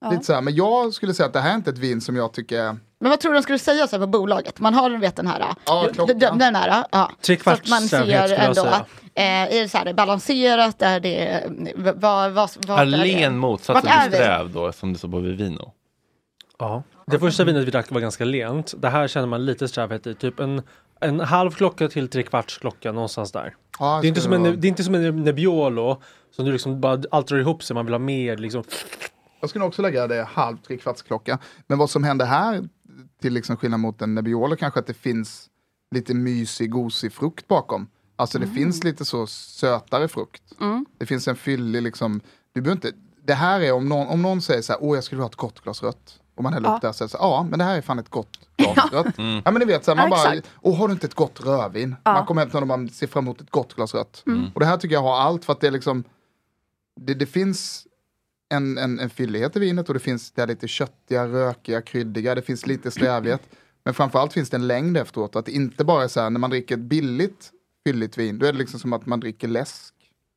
Ja. 0.00 0.10
Lite 0.10 0.24
så 0.24 0.32
här, 0.32 0.40
men 0.40 0.54
jag 0.54 0.94
skulle 0.94 1.14
säga 1.14 1.26
att 1.26 1.32
det 1.32 1.40
här 1.40 1.50
är 1.50 1.54
inte 1.54 1.70
ett 1.70 1.78
vin 1.78 2.00
som 2.00 2.16
jag 2.16 2.32
tycker... 2.32 2.76
Men 3.04 3.10
vad 3.10 3.20
tror 3.20 3.32
du 3.32 3.38
de 3.38 3.42
skulle 3.42 3.58
säga 3.58 3.86
så 3.86 3.96
här 3.96 4.00
på 4.00 4.06
bolaget? 4.06 4.60
Man 4.60 4.74
har 4.74 4.90
vet, 4.90 5.16
den 5.16 5.26
här, 5.26 5.54
Ja, 5.66 5.82
den, 5.82 5.94
klockan. 5.94 6.18
den, 6.18 6.38
den 6.38 6.54
här, 6.54 6.84
ja. 6.90 7.10
Att 7.44 7.68
man 7.68 7.80
ser 7.80 8.32
ändå, 8.32 8.54
säga. 8.54 8.86
eh, 9.14 9.56
är 9.56 9.62
det 9.62 9.68
så 9.68 9.78
här 9.78 9.92
balanserat, 9.92 10.82
är 10.82 11.00
det, 11.00 11.42
vad, 11.76 12.32
vad, 12.32 12.50
vad, 12.66 12.78
är? 12.78 12.82
Arlen 12.82 13.38
motsatsen 13.38 13.82
till 13.82 14.10
vi? 14.10 14.16
sträv 14.16 14.50
då, 14.52 14.72
som 14.72 14.92
det 14.92 14.98
står 14.98 15.08
på 15.08 15.18
Vivino. 15.18 15.72
Ja. 16.58 16.82
Det 17.06 17.18
första 17.18 17.44
vinet 17.44 17.66
vi 17.66 17.70
drack 17.70 17.90
var 17.90 18.00
ganska 18.00 18.24
lent. 18.24 18.74
Det 18.78 18.88
här 18.88 19.08
känner 19.08 19.26
man 19.26 19.46
lite 19.46 19.68
strävhet 19.68 20.06
i. 20.06 20.14
Typ 20.14 20.40
en, 20.40 20.62
en 21.00 21.20
halv 21.20 21.50
klocka 21.50 21.88
till 21.88 22.08
tre 22.08 22.22
kvarts 22.22 22.58
klocka 22.58 22.92
någonstans 22.92 23.32
där. 23.32 23.54
Ja, 23.78 23.98
Det 24.02 24.06
är, 24.06 24.08
inte 24.08 24.20
som 24.20 24.32
en, 24.32 24.42
det 24.42 24.66
är 24.66 24.68
inte 24.68 24.84
som 24.84 24.94
en 24.94 25.22
Nebbiolo 25.22 26.02
som 26.36 26.44
du 26.44 26.52
liksom 26.52 26.80
bara 26.80 27.02
allt 27.10 27.26
drar 27.26 27.38
ihop 27.38 27.62
sig, 27.62 27.74
man 27.74 27.86
vill 27.86 27.94
ha 27.94 27.98
mer 27.98 28.36
liksom. 28.36 28.64
Jag 29.40 29.50
skulle 29.50 29.64
också 29.64 29.82
lägga 29.82 30.06
det 30.06 30.22
halv 30.24 30.56
trekvartsklocka. 30.56 31.38
Men 31.66 31.78
vad 31.78 31.90
som 31.90 32.04
händer 32.04 32.26
här, 32.26 32.62
till 33.24 33.32
liksom 33.34 33.56
skillnad 33.56 33.80
mot 33.80 34.02
en 34.02 34.14
Nebbiolo, 34.14 34.56
kanske 34.56 34.80
att 34.80 34.86
det 34.86 34.94
finns 34.94 35.46
lite 35.94 36.14
mysig, 36.14 36.70
gosig 36.70 37.12
frukt 37.12 37.48
bakom. 37.48 37.86
Alltså 38.16 38.38
det 38.38 38.46
finns 38.46 38.84
lite 38.84 39.04
så 39.04 39.26
sötare 39.26 40.08
frukt. 40.08 40.42
Det 40.98 41.06
finns 41.06 41.28
en 41.28 41.36
fyllig, 41.36 41.82
liksom, 41.82 42.20
du 42.52 42.60
behöver 42.60 42.76
inte, 42.76 42.92
det 43.24 43.34
här 43.34 43.60
är 43.60 43.72
om 43.72 43.88
någon, 43.88 44.06
om 44.08 44.22
någon 44.22 44.42
säger 44.42 44.62
så 44.62 44.72
här, 44.72 44.82
åh 44.82 44.94
jag 44.96 45.04
skulle 45.04 45.22
ha 45.22 45.28
ett 45.28 45.36
gott 45.36 45.60
glas 45.60 45.82
rött. 45.82 46.20
Och 46.34 46.42
man 46.42 46.52
häller 46.52 46.68
Ja. 46.68 46.74
upp 46.74 46.80
det 46.80 46.86
här 46.86 46.90
och 46.90 46.96
säger 46.96 47.08
så 47.08 47.18
här, 47.18 47.24
ja 47.24 47.46
men 47.50 47.58
det 47.58 47.64
här 47.64 47.76
är 47.76 47.80
fan 47.80 47.98
ett 47.98 48.08
gott 48.10 48.38
glas 48.56 48.92
rött. 48.92 49.14
Ja 49.16 49.50
men 49.50 49.54
ni 49.54 49.64
vet, 49.64 49.84
så 49.84 49.90
här, 49.94 50.08
man 50.08 50.18
Ja, 50.18 50.30
bara, 50.30 50.42
åh 50.62 50.78
har 50.78 50.88
du 50.88 50.92
inte 50.94 51.06
ett 51.06 51.14
gott 51.14 51.40
rödvin? 51.40 51.96
Man 52.04 52.26
kommer 52.26 52.42
hem 52.42 52.50
till 52.50 52.60
någon 52.60 52.70
och 52.70 52.78
man 52.78 52.88
ser 52.88 53.06
fram 53.06 53.24
emot 53.24 53.40
ett 53.40 53.50
gott 53.50 53.74
glas 53.74 53.94
rött. 53.94 54.24
Och 54.54 54.60
det 54.60 54.66
här 54.66 54.76
tycker 54.76 54.94
jag 54.94 55.02
har 55.02 55.16
allt 55.20 55.44
för 55.44 55.52
att 55.52 55.60
det 55.60 55.66
är 55.66 55.70
liksom, 55.70 56.04
det, 57.00 57.14
det 57.14 57.26
finns 57.26 57.86
en, 58.48 58.78
en, 58.78 58.98
en 58.98 59.10
fyllighet 59.10 59.56
i 59.56 59.58
vinet 59.60 59.88
och 59.88 59.94
det 59.94 60.00
finns 60.00 60.30
det 60.30 60.46
lite 60.46 60.68
köttiga, 60.68 61.26
rökiga, 61.28 61.82
kryddiga, 61.82 62.34
det 62.34 62.42
finns 62.42 62.66
lite 62.66 62.90
strävighet. 62.90 63.42
Men 63.84 63.94
framförallt 63.94 64.32
finns 64.32 64.50
det 64.50 64.56
en 64.56 64.66
längd 64.66 64.96
efteråt, 64.96 65.36
att 65.36 65.46
det 65.46 65.52
inte 65.52 65.84
bara 65.84 66.04
är 66.04 66.08
så 66.08 66.20
här 66.20 66.30
när 66.30 66.40
man 66.40 66.50
dricker 66.50 66.74
ett 66.74 66.80
billigt 66.80 67.50
fylligt 67.86 68.18
vin, 68.18 68.38
då 68.38 68.46
är 68.46 68.52
det 68.52 68.58
liksom 68.58 68.80
som 68.80 68.92
att 68.92 69.06
man 69.06 69.20
dricker 69.20 69.48
läsk. 69.48 69.94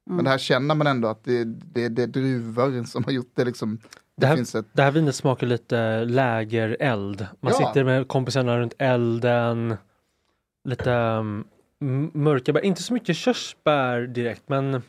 Men 0.10 0.24
det 0.26 0.30
här 0.32 0.38
känner 0.38 0.76
man 0.76 0.88
ändå 0.88 1.08
att 1.08 1.24
det, 1.24 1.44
det, 1.44 1.90
det 1.90 2.04
är 2.04 2.08
druvor 2.08 2.84
som 2.84 3.04
har 3.04 3.12
gjort 3.12 3.32
det 3.36 3.46
liksom. 3.46 3.78
Det, 3.78 3.82
Det 4.22 4.28
här, 4.28 4.36
finns 4.36 4.56
ett, 4.56 4.66
det 4.74 4.82
här 4.82 4.92
vinet 4.92 5.16
smakar 5.16 5.48
lite 5.48 6.06
lägereld. 6.06 7.28
Man 7.42 7.54
Ja. 7.60 7.68
sitter 7.68 7.84
med 7.84 8.08
kompisarna 8.08 8.60
runt 8.60 8.74
elden. 8.78 9.76
Lite 10.70 10.92
um, 10.92 11.48
mörka 12.14 12.54
bär. 12.54 12.62
Inte 12.66 12.84
så 12.84 12.94
mycket 12.94 13.16
körsbär 13.18 14.02
direkt 14.08 14.44
men 14.50 14.82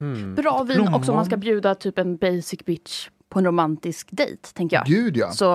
hmm. 0.00 0.34
Bra 0.34 0.62
vin 0.62 0.88
också 0.94 1.10
om 1.12 1.16
man 1.16 1.24
ska 1.24 1.30
Plommon. 1.30 1.40
bjuda 1.40 1.74
typ 1.74 1.98
en 1.98 2.16
basic 2.16 2.64
bitch 2.64 3.08
på 3.28 3.38
en 3.38 3.44
romantisk 3.44 4.08
dejt, 4.10 4.48
tänker 4.54 4.76
jag. 4.76 4.86
gud 4.86 5.16
ja. 5.16 5.30
Så 5.30 5.46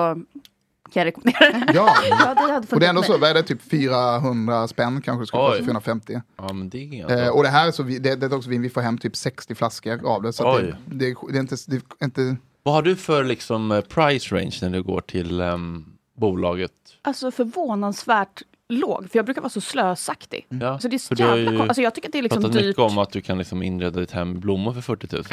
kan 0.93 0.99
jag 1.01 1.05
rekommendera 1.05 1.65
det. 1.65 1.73
ja. 1.73 1.95
Ja, 2.09 2.33
det 2.33 2.53
hade 2.53 2.67
Och 2.71 2.79
det 2.79 2.85
är 2.85 2.89
ändå 2.89 3.03
så, 3.03 3.17
vad 3.17 3.29
är 3.29 3.33
det, 3.33 3.43
typ 3.43 3.61
400 3.61 4.67
spänn 4.67 5.01
kanske 5.01 5.25
skulle 5.25 5.43
kosta, 5.43 5.57
450. 5.57 6.21
Ja 6.37 6.53
men 6.53 6.69
det 6.69 6.77
är 6.77 7.23
Eh, 7.25 7.29
och 7.29 7.43
det 7.43 7.49
här 7.49 7.67
är 7.67 7.71
så, 7.71 7.83
vi- 7.83 7.99
det, 7.99 8.15
det 8.15 8.25
är 8.25 8.35
också 8.35 8.49
vin, 8.49 8.61
vi 8.61 8.69
får 8.69 8.81
hem 8.81 8.97
typ 8.97 9.15
60 9.15 9.55
flaskor 9.55 10.05
av 10.05 10.21
det. 10.21 10.33
Så 10.33 10.57
det, 10.57 10.77
det, 10.85 11.15
det 11.29 11.37
är 11.37 11.41
inte, 11.41 11.55
det 11.67 11.75
är 11.99 12.05
inte 12.05 12.35
Vad 12.63 12.73
har 12.75 12.81
du 12.81 12.95
för 12.95 13.23
liksom 13.23 13.71
eh, 13.71 13.81
price 13.81 14.35
range 14.35 14.57
när 14.61 14.69
du 14.69 14.83
går 14.83 15.01
till 15.01 15.41
ehm, 15.41 15.85
bolaget? 16.17 16.71
Alltså 17.01 17.31
förvånansvärt 17.31 18.41
låg, 18.71 19.09
för 19.11 19.17
jag 19.19 19.25
brukar 19.25 19.41
vara 19.41 19.49
så 19.49 19.61
slösaktig. 19.61 20.45
Ja, 20.49 20.79
Så 20.79 20.87
det 20.87 20.95
är 20.95 20.97
så 20.97 21.07
för 21.07 21.15
du 21.15 21.23
har 21.29 21.37
jävla 21.37 21.51
kon- 21.59 21.69
alltså 21.69 21.81
jag 21.81 21.95
tycker 21.95 22.07
att 22.09 22.11
det 22.13 22.17
är 22.17 22.23
liksom 22.23 22.41
dyrt. 22.43 22.53
mycket 22.65 22.79
om 22.79 22.97
att 22.97 23.11
du 23.11 23.21
kan 23.21 23.37
liksom 23.37 23.63
inreda 23.63 23.99
ditt 23.99 24.11
hem 24.11 24.31
med 24.31 24.39
blommor 24.41 24.73
för 24.73 24.81
40 24.81 25.07
000. 25.15 25.23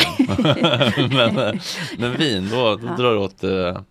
men, 1.34 1.38
eh, 1.38 1.60
men 1.98 2.12
vin, 2.16 2.48
då, 2.50 2.76
då 2.76 2.86
Ja. 2.86 2.96
drar 2.96 3.12
du 3.12 3.18
åt 3.18 3.44
eh, 3.44 3.82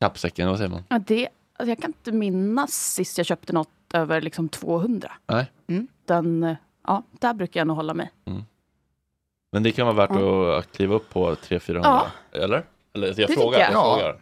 kappsäcken, 0.00 0.48
vad 0.48 0.56
säger 0.58 0.70
man? 0.70 0.84
Ja, 0.88 0.98
det, 1.06 1.28
alltså 1.56 1.70
jag 1.70 1.78
kan 1.80 1.90
inte 1.90 2.12
minnas 2.12 2.72
sist 2.94 3.18
jag 3.18 3.26
köpte 3.26 3.52
något 3.52 3.68
över 3.94 4.20
liksom 4.20 4.48
200. 4.48 5.12
Nej. 5.26 5.50
Den, 6.06 6.42
eh, 6.44 6.56
ja, 6.86 7.02
där 7.20 7.34
brukar 7.34 7.60
jag 7.60 7.66
nog 7.66 7.76
hålla 7.76 7.94
mig. 7.94 8.10
Men 9.52 9.62
det 9.62 9.72
kan 9.72 9.86
vara 9.86 9.96
värt 9.96 10.10
Ja. 10.20 10.58
att 10.58 10.72
kliva 10.72 10.94
upp 10.94 11.10
på 11.10 11.34
300-400, 11.34 11.80
Ja. 11.84 12.06
eller? 12.32 12.64
Eller 12.94 13.06
jag 13.06 13.16
tycker 13.16 13.32
frågar, 13.34 13.58
jag. 13.58 13.68
jag 13.68 13.74
Ja. 13.74 13.96
frågar. 13.98 14.20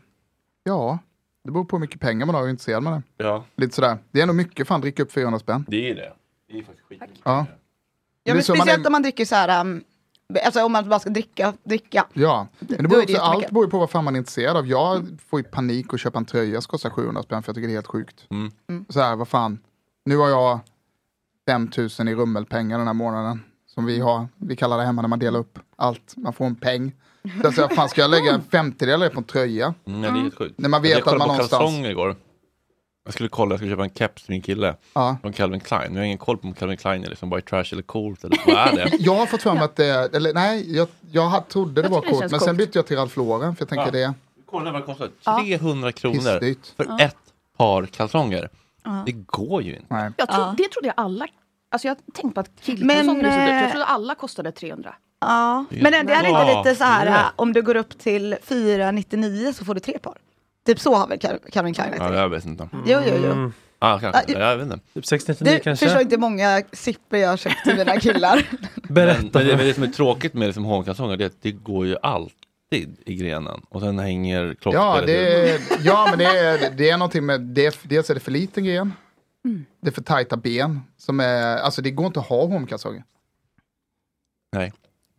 Ja, 0.64 0.98
det 1.44 1.50
beror 1.50 1.64
på 1.64 1.76
hur 1.76 1.80
mycket 1.80 2.00
pengar 2.00 2.26
man 2.26 2.34
har 2.34 2.42
och 2.42 2.46
hur 2.46 2.50
intresserad 2.50 2.82
man 2.82 2.92
är. 2.92 3.02
Ja, 3.16 3.44
Lite 3.56 3.74
sådär. 3.74 3.98
Det 4.10 4.18
är 4.18 4.22
ändå 4.22 4.34
mycket, 4.34 4.68
fan 4.68 4.80
dricka 4.80 5.02
upp 5.02 5.12
400 5.12 5.38
spänn. 5.38 5.64
det 5.68 5.90
är 5.90 5.94
det. 5.94 6.12
Det 6.48 6.58
är 6.58 6.62
faktiskt 6.62 6.86
skitmycket. 6.88 7.18
Ja. 7.24 7.46
Ja, 8.24 8.34
men 8.34 8.42
så 8.42 8.52
man 8.52 8.58
speciellt 8.60 8.84
är- 8.84 8.88
om 8.88 8.92
man 8.92 9.02
dricker 9.02 9.24
så 9.24 9.34
här, 9.34 9.60
um, 9.60 9.84
alltså 10.44 10.64
om 10.64 10.72
man 10.72 10.88
bara 10.88 11.00
ska 11.00 11.10
dricka, 11.10 11.54
dricka. 11.64 12.06
Ja, 12.12 12.48
men 12.58 12.68
det 12.68 12.76
Då 12.82 12.88
beror 12.88 13.02
är 13.02 13.06
det 13.06 13.12
också, 13.12 13.22
allt 13.24 13.50
beror 13.50 13.64
ju 13.64 13.70
på 13.70 13.78
vad 13.78 13.90
fan 13.90 14.04
man 14.04 14.14
är 14.14 14.18
intresserad 14.18 14.56
av. 14.56 14.66
Jag 14.66 15.18
får 15.28 15.40
ju 15.40 15.44
panik 15.44 15.94
att 15.94 16.00
köpa 16.00 16.18
en 16.18 16.24
tröja 16.24 16.60
som 16.60 16.70
kostar 16.70 16.90
700 16.90 17.22
spänn 17.22 17.42
för 17.42 17.48
jag 17.50 17.54
tycker 17.54 17.68
det 17.68 17.72
är 17.72 17.76
helt 17.76 17.86
sjukt. 17.86 18.26
Mm. 18.30 18.84
Så 18.88 19.00
här, 19.00 19.16
vad 19.16 19.28
fan. 19.28 19.58
Nu 20.04 20.16
har 20.16 20.28
jag 20.28 20.58
5000 21.48 22.08
i 22.08 22.14
rummelpengar 22.14 22.78
den 22.78 22.86
här 22.86 22.94
månaden. 22.94 23.42
Som 23.66 23.84
vi 23.86 24.00
har, 24.00 24.28
vi 24.36 24.56
kallar 24.56 24.78
det 24.78 24.84
hemma 24.84 25.02
när 25.02 25.08
man 25.08 25.18
delar 25.18 25.40
upp 25.40 25.58
allt. 25.76 26.14
Man 26.16 26.32
får 26.32 26.44
en 26.46 26.54
peng. 26.56 26.92
Så 27.22 27.28
jag 27.42 27.54
säger, 27.54 27.68
fan 27.68 27.88
ska 27.88 28.00
jag 28.00 28.10
lägga 28.10 28.32
en 28.32 28.42
femtedel 28.42 29.10
på 29.10 29.18
en 29.18 29.24
tröja? 29.24 29.74
Mm, 29.86 30.04
ja, 30.04 30.10
det 30.10 30.18
är 30.18 30.22
helt 30.22 30.38
sjukt. 30.38 30.54
När 30.58 30.68
man 30.68 30.82
vet 30.82 30.90
jag 30.90 30.98
att 30.98 31.04
kollade 31.04 31.18
man 31.18 31.26
på 31.28 31.32
någonstans- 31.32 31.60
kalsonger 31.62 31.90
igår. 31.90 32.16
Jag 33.04 33.14
skulle 33.14 33.28
kolla, 33.28 33.52
jag 33.52 33.58
skulle 33.58 33.72
köpa 33.72 33.84
en 33.84 33.90
keps 33.94 34.22
till 34.22 34.32
min 34.32 34.42
kille. 34.42 34.76
Ja. 34.94 35.16
Från 35.22 35.32
Calvin 35.32 35.60
Klein. 35.60 35.92
Jag 35.94 36.00
har 36.00 36.04
ingen 36.04 36.18
koll 36.18 36.36
på 36.38 36.46
om 36.48 36.54
Calvin 36.54 36.76
Klein 36.76 37.04
är 37.04 37.08
liksom 37.08 37.30
white 37.30 37.48
trash 37.48 37.64
eller 37.72 37.82
coolt 37.82 38.24
eller 38.24 38.38
vad 38.46 38.56
är 38.56 38.72
det? 38.76 38.96
Jag 39.00 39.14
har 39.14 39.26
fått 39.26 39.42
för 39.42 39.54
mig 39.54 39.62
att 39.62 39.76
det 39.76 39.84
är, 39.86 40.16
eller 40.16 40.34
nej, 40.34 40.76
jag, 40.76 40.88
jag 41.10 41.26
hade- 41.28 41.46
trodde 41.46 41.82
det 41.82 41.86
Jag 41.86 41.90
var 41.90 42.02
det 42.02 42.08
coolt. 42.08 42.20
Men 42.20 42.30
sen 42.30 42.38
coolt. 42.48 42.58
bytte 42.58 42.78
jag 42.78 42.86
till 42.86 42.96
Ralph 42.96 43.18
Lauren 43.18 43.56
för 43.56 43.62
jag 43.62 43.68
tänker 43.68 43.84
Ja. 43.98 44.08
det, 44.08 44.14
Kolla 44.50 44.72
vad 44.72 44.80
det 44.82 44.86
kostar. 44.86 45.10
Ja. 45.24 45.40
300 45.44 45.92
kronor 45.92 46.14
Pissdyrt. 46.14 46.66
för 46.76 46.84
Ja. 46.88 46.98
ett 47.00 47.16
par 47.56 47.86
kalsonger. 47.86 48.48
Ja. 48.84 49.02
Det 49.06 49.12
går 49.12 49.62
ju 49.62 49.72
inte. 49.76 49.86
nej. 49.94 50.10
Jag 50.16 50.28
tro, 50.28 50.40
Ja. 50.40 50.54
Det 50.58 50.68
trodde 50.68 50.86
jag 50.88 50.94
alla, 50.96 51.26
alltså 51.70 51.88
jag 51.88 51.96
tänkte 52.14 52.34
på 52.34 52.40
att 52.40 52.50
Men, 52.66 52.76
killkalsonger 52.76 53.24
är 53.24 53.30
så 53.30 53.38
dyrt. 53.38 53.48
eh, 53.50 53.62
Jag 53.62 53.70
trodde 53.70 53.84
alla 53.84 54.14
kostade 54.14 54.52
300. 54.52 54.94
Ja, 55.20 55.64
men 55.70 55.92
det 56.06 56.12
är 56.14 56.26
inte 56.26 56.56
lite 56.58 56.74
så 56.78 56.84
här, 56.84 57.30
om 57.36 57.52
du 57.52 57.62
går 57.62 57.76
upp 57.76 57.98
till 57.98 58.36
499 58.42 59.52
så 59.52 59.64
får 59.64 59.74
du 59.74 59.80
tre 59.80 59.98
par. 59.98 60.18
Typ 60.66 60.80
så 60.80 60.94
har 60.94 61.06
väl 61.06 61.18
Cal- 61.18 61.50
Calvin 61.52 61.74
Klein 61.74 61.94
Ja, 61.98 62.12
ja, 62.14 62.20
jag 62.20 62.28
vet 62.28 62.44
inte. 62.44 62.68
Jo, 62.72 62.80
jo, 63.06 63.14
jo. 63.24 63.30
Mm, 63.32 63.52
Ah, 63.82 63.98
kanske. 63.98 64.32
Ja, 64.32 64.38
jag 64.50 64.56
vet 64.56 64.64
inte. 64.72 64.78
typ 64.94 65.06
699 65.06 65.58
Du 65.58 65.64
kanske? 65.64 65.86
förstår 65.86 66.02
inte 66.02 66.14
hur 66.16 66.20
många 66.20 66.62
sippor 66.72 67.18
jag 67.18 67.28
har 67.28 67.36
köpt 67.36 67.64
till 67.64 67.76
mina 67.76 68.00
killar. 68.00 68.46
Men, 68.74 68.94
Berätta. 68.94 69.38
men, 69.38 69.46
det, 69.48 69.56
men 69.56 69.66
det 69.66 69.74
som 69.74 69.82
är 69.82 69.88
tråkigt 69.88 70.34
med 70.34 70.46
liksom 70.46 70.64
hovkalsonger 70.64 71.16
det 71.16 71.24
är 71.24 71.26
att 71.26 71.42
det 71.42 71.52
går 71.52 71.86
ju 71.86 71.96
allt. 72.02 72.32
alltid 72.72 72.96
i 73.06 73.14
grenen 73.14 73.60
och 73.68 73.80
sen 73.80 73.98
hänger 73.98 74.54
klockor. 74.54 74.80
Ja, 74.80 75.00
det 75.06 75.50
är, 75.50 75.60
ja, 75.80 76.06
men 76.10 76.18
det 76.18 76.24
är, 76.38 76.70
det 76.70 76.90
är 76.90 76.96
någonting 76.96 77.26
med, 77.26 77.40
det 77.40 77.66
är, 77.66 77.74
dels 77.82 78.10
är 78.10 78.14
det 78.14 78.20
för 78.20 78.30
liten 78.30 78.64
gren, 78.64 78.92
Mm. 79.44 79.64
det 79.82 79.88
är 79.88 79.92
för 79.92 80.02
tajta 80.02 80.36
ben, 80.36 80.80
som 80.96 81.20
är, 81.20 81.56
alltså 81.56 81.82
det 81.82 81.90
går 81.90 82.06
inte 82.06 82.20
att 82.20 82.26
ha 82.26 82.46
hornkalsonger. 82.46 83.04
Nej. 84.56 84.72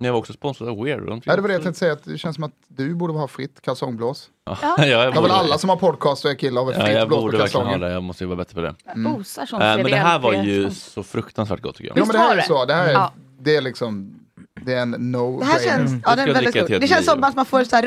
Jag 0.05 0.11
var 0.11 0.19
också 0.19 0.33
sponsrad 0.33 0.69
av 0.69 0.83
Weird. 0.83 1.21
Ja, 1.25 1.35
det 1.35 1.41
var 1.41 1.47
det 1.47 1.53
jag 1.53 1.63
tänkte 1.63 1.79
säga, 1.79 1.93
att 1.93 2.03
det 2.03 2.17
känns 2.17 2.35
som 2.35 2.43
att 2.43 2.51
du 2.67 2.95
borde 2.95 3.13
ha 3.13 3.27
fritt 3.27 3.61
kalsongblås. 3.61 4.29
Ja, 4.45 4.57
ja, 4.61 4.85
jag 4.85 5.13
Det 5.13 5.17
är 5.17 5.21
väl 5.21 5.31
alla 5.31 5.57
som 5.57 5.69
har 5.69 5.77
podcast 5.77 6.25
och 6.25 6.31
är 6.31 6.35
killar 6.35 6.61
har 6.61 6.71
väl 6.71 6.79
Ja, 6.79 6.85
fritt 6.85 6.97
jag 6.97 7.07
blås 7.07 7.21
borde 7.21 7.37
på 7.37 7.43
verkligen 7.43 7.67
ha 7.67 7.77
det, 7.77 7.91
jag 7.91 8.03
måste 8.03 8.23
jobba 8.23 8.35
bättre 8.35 8.55
på 8.55 8.61
det. 8.61 8.75
Mm. 8.95 9.15
Osar 9.15 9.45
som 9.45 9.61
Eh, 9.61 9.75
men 9.75 9.83
det 9.85 9.95
här 9.95 10.19
var 10.19 10.33
ju 10.33 10.71
så 10.71 11.03
fruktansvärt 11.03 11.61
gott 11.61 11.75
tycker 11.75 11.89
jag. 11.89 11.97
Ja, 11.97 12.05
men 12.05 12.13
det 12.13 12.19
här 12.19 12.31
är 12.31 12.35
det? 12.35 12.43
så, 12.43 12.65
det 12.65 12.73
här 12.73 12.87
är, 12.87 12.93
Ja. 12.93 13.13
det 13.39 13.55
är 13.55 13.61
liksom, 13.61 14.19
det 14.65 14.73
är 14.73 14.81
en 14.81 14.91
no 14.91 15.39
Det 15.39 15.45
här 15.45 15.59
känns, 15.59 15.91
ja, 16.05 16.15
den 16.15 16.29
är 16.29 16.33
väldigt 16.33 16.69
god. 16.69 16.81
Det 16.81 16.87
känns 16.87 17.05
som 17.05 17.23
att 17.23 17.35
man 17.35 17.45
får 17.45 17.63
så 17.63 17.75
här 17.75 17.83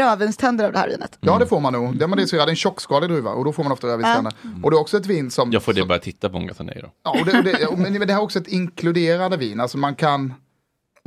av 0.66 0.72
det 0.72 0.78
här 0.78 0.88
vinet. 0.88 1.18
Ja 1.20 1.38
det 1.38 1.46
får 1.46 1.60
man 1.60 1.72
nog. 1.72 1.98
Det, 1.98 2.06
men 2.06 2.18
det, 2.18 2.32
är 2.32 2.46
det 2.46 2.52
en 2.52 2.56
tjockskalig 2.56 3.10
druva 3.10 3.30
och 3.30 3.44
då 3.44 3.52
får 3.52 3.62
man 3.62 3.72
ofta 3.72 3.86
rödvinständer. 3.86 4.32
Och 4.62 4.70
det 4.70 4.76
är 4.76 4.80
också 4.80 4.96
ett 4.96 5.06
vin 5.06 5.30
som... 5.30 5.52
Jag 5.52 5.62
får 5.62 5.72
det 5.72 5.84
bara 5.84 5.98
titta 5.98 6.28
på 6.28 6.38
Många 6.38 6.54
Tanero. 6.54 6.90
Ja, 7.04 7.10
och 7.20 7.26
det, 7.26 7.38
och 7.38 7.44
det, 7.44 7.66
och, 7.66 7.78
men 7.78 7.92
det 8.06 8.12
här 8.12 8.20
är 8.20 8.24
också 8.24 8.38
ett 8.38 8.48
inkluderande 8.48 9.36
vin. 9.36 9.60
Alltså 9.60 9.78
man 9.78 9.94
kan... 9.94 10.34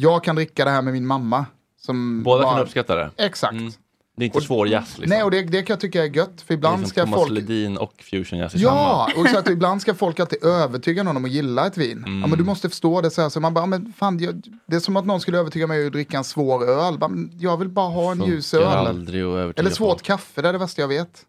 Jag 0.01 0.23
kan 0.23 0.35
dricka 0.35 0.65
det 0.65 0.71
här 0.71 0.81
med 0.81 0.93
min 0.93 1.05
mamma. 1.07 1.45
Som 1.81 2.23
Båda 2.23 2.43
bara- 2.43 2.53
kan 2.53 2.63
uppskatta 2.63 2.95
det. 2.95 3.11
Exakt. 3.17 3.55
Det 4.17 4.23
är 4.23 4.25
inte 4.25 4.41
svår 4.41 4.67
jazz 4.67 4.97
liksom. 4.97 5.09
Nej, 5.09 5.23
och 5.23 5.31
det, 5.31 5.41
det 5.41 5.63
kan 5.63 5.73
jag 5.73 5.79
tycka 5.79 6.03
är 6.03 6.15
gött. 6.15 6.41
För 6.41 6.47
det 6.47 6.53
är 6.53 6.57
ibland 6.57 6.79
som 6.79 6.89
ska 6.89 7.03
Thomas 7.03 7.19
folk... 7.19 7.31
Ledin 7.31 7.77
och 7.77 7.93
fusion 8.11 8.39
jazz 8.39 8.55
i 8.55 8.59
Ja, 8.59 9.07
samma. 9.11 9.21
och 9.23 9.29
så 9.29 9.37
att 9.39 9.49
ibland 9.49 9.81
ska 9.81 9.93
folk 9.95 10.19
alltid 10.19 10.43
övertyga 10.43 11.03
någon 11.03 11.17
om 11.17 11.25
att 11.25 11.31
gilla 11.31 11.67
ett 11.67 11.77
vin. 11.77 11.97
Mm. 11.97 12.21
Ja, 12.21 12.27
men 12.27 12.37
du 12.37 12.43
måste 12.43 12.69
förstå 12.69 13.01
det 13.01 13.09
så 13.11 13.21
här. 13.21 13.29
Så 13.29 13.39
man 13.39 13.53
bara, 13.53 13.65
men 13.65 13.93
fan, 13.93 14.19
jag, 14.19 14.41
det 14.67 14.75
är 14.75 14.79
som 14.79 14.97
att 14.97 15.05
någon 15.05 15.21
skulle 15.21 15.37
övertyga 15.37 15.67
mig 15.67 15.85
att 15.87 15.91
dricka 15.93 16.17
en 16.17 16.23
svår 16.23 16.69
öl. 16.69 16.97
Jag 17.39 17.57
vill 17.57 17.69
bara 17.69 17.89
ha 17.89 18.11
en 18.11 18.23
ljus 18.25 18.53
öl. 18.53 18.87
Eller 19.55 19.69
svårt 19.69 19.89
folk. 19.91 20.03
kaffe, 20.03 20.41
det 20.41 20.49
är 20.49 20.53
det 20.53 20.59
värsta 20.59 20.81
jag 20.81 20.87
vet. 20.87 21.25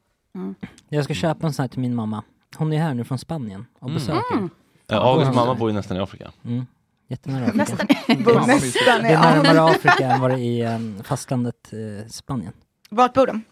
Jag 0.88 1.04
ska 1.04 1.14
köpa 1.14 1.46
en 1.46 1.52
sån 1.52 1.62
här 1.62 1.68
till 1.68 1.80
min 1.80 1.94
mamma. 1.94 2.22
Hon 2.56 2.72
är 2.72 2.78
här 2.78 2.94
nu 2.94 3.04
från 3.04 3.18
Spanien 3.18 3.66
och 3.80 3.88
Mm. 3.88 3.94
besöker. 3.94 4.32
Mm. 4.36 4.50
Ja, 4.86 4.96
Augusts 4.96 5.34
mamma 5.34 5.54
bor 5.54 5.70
ju 5.70 5.74
nästan 5.74 5.96
i 5.96 6.00
Afrika. 6.00 6.30
Mm. 6.44 6.66
Jättenära 7.08 7.44
Afrika. 7.44 7.58
Nästan. 7.58 7.86
Nästan 8.46 9.02
Det 9.02 9.08
är 9.08 9.42
närmare 9.42 9.62
Afrika 9.70 10.10
än 10.10 10.20
vad 10.20 10.30
det 10.30 10.36
är 10.36 10.38
i 10.40 10.66
um, 10.76 11.02
fastlandet 11.04 11.72
eh, 11.72 12.08
Spanien. 12.08 12.52
Vart 12.90 13.14
bor 13.14 13.26
de? 13.26 13.42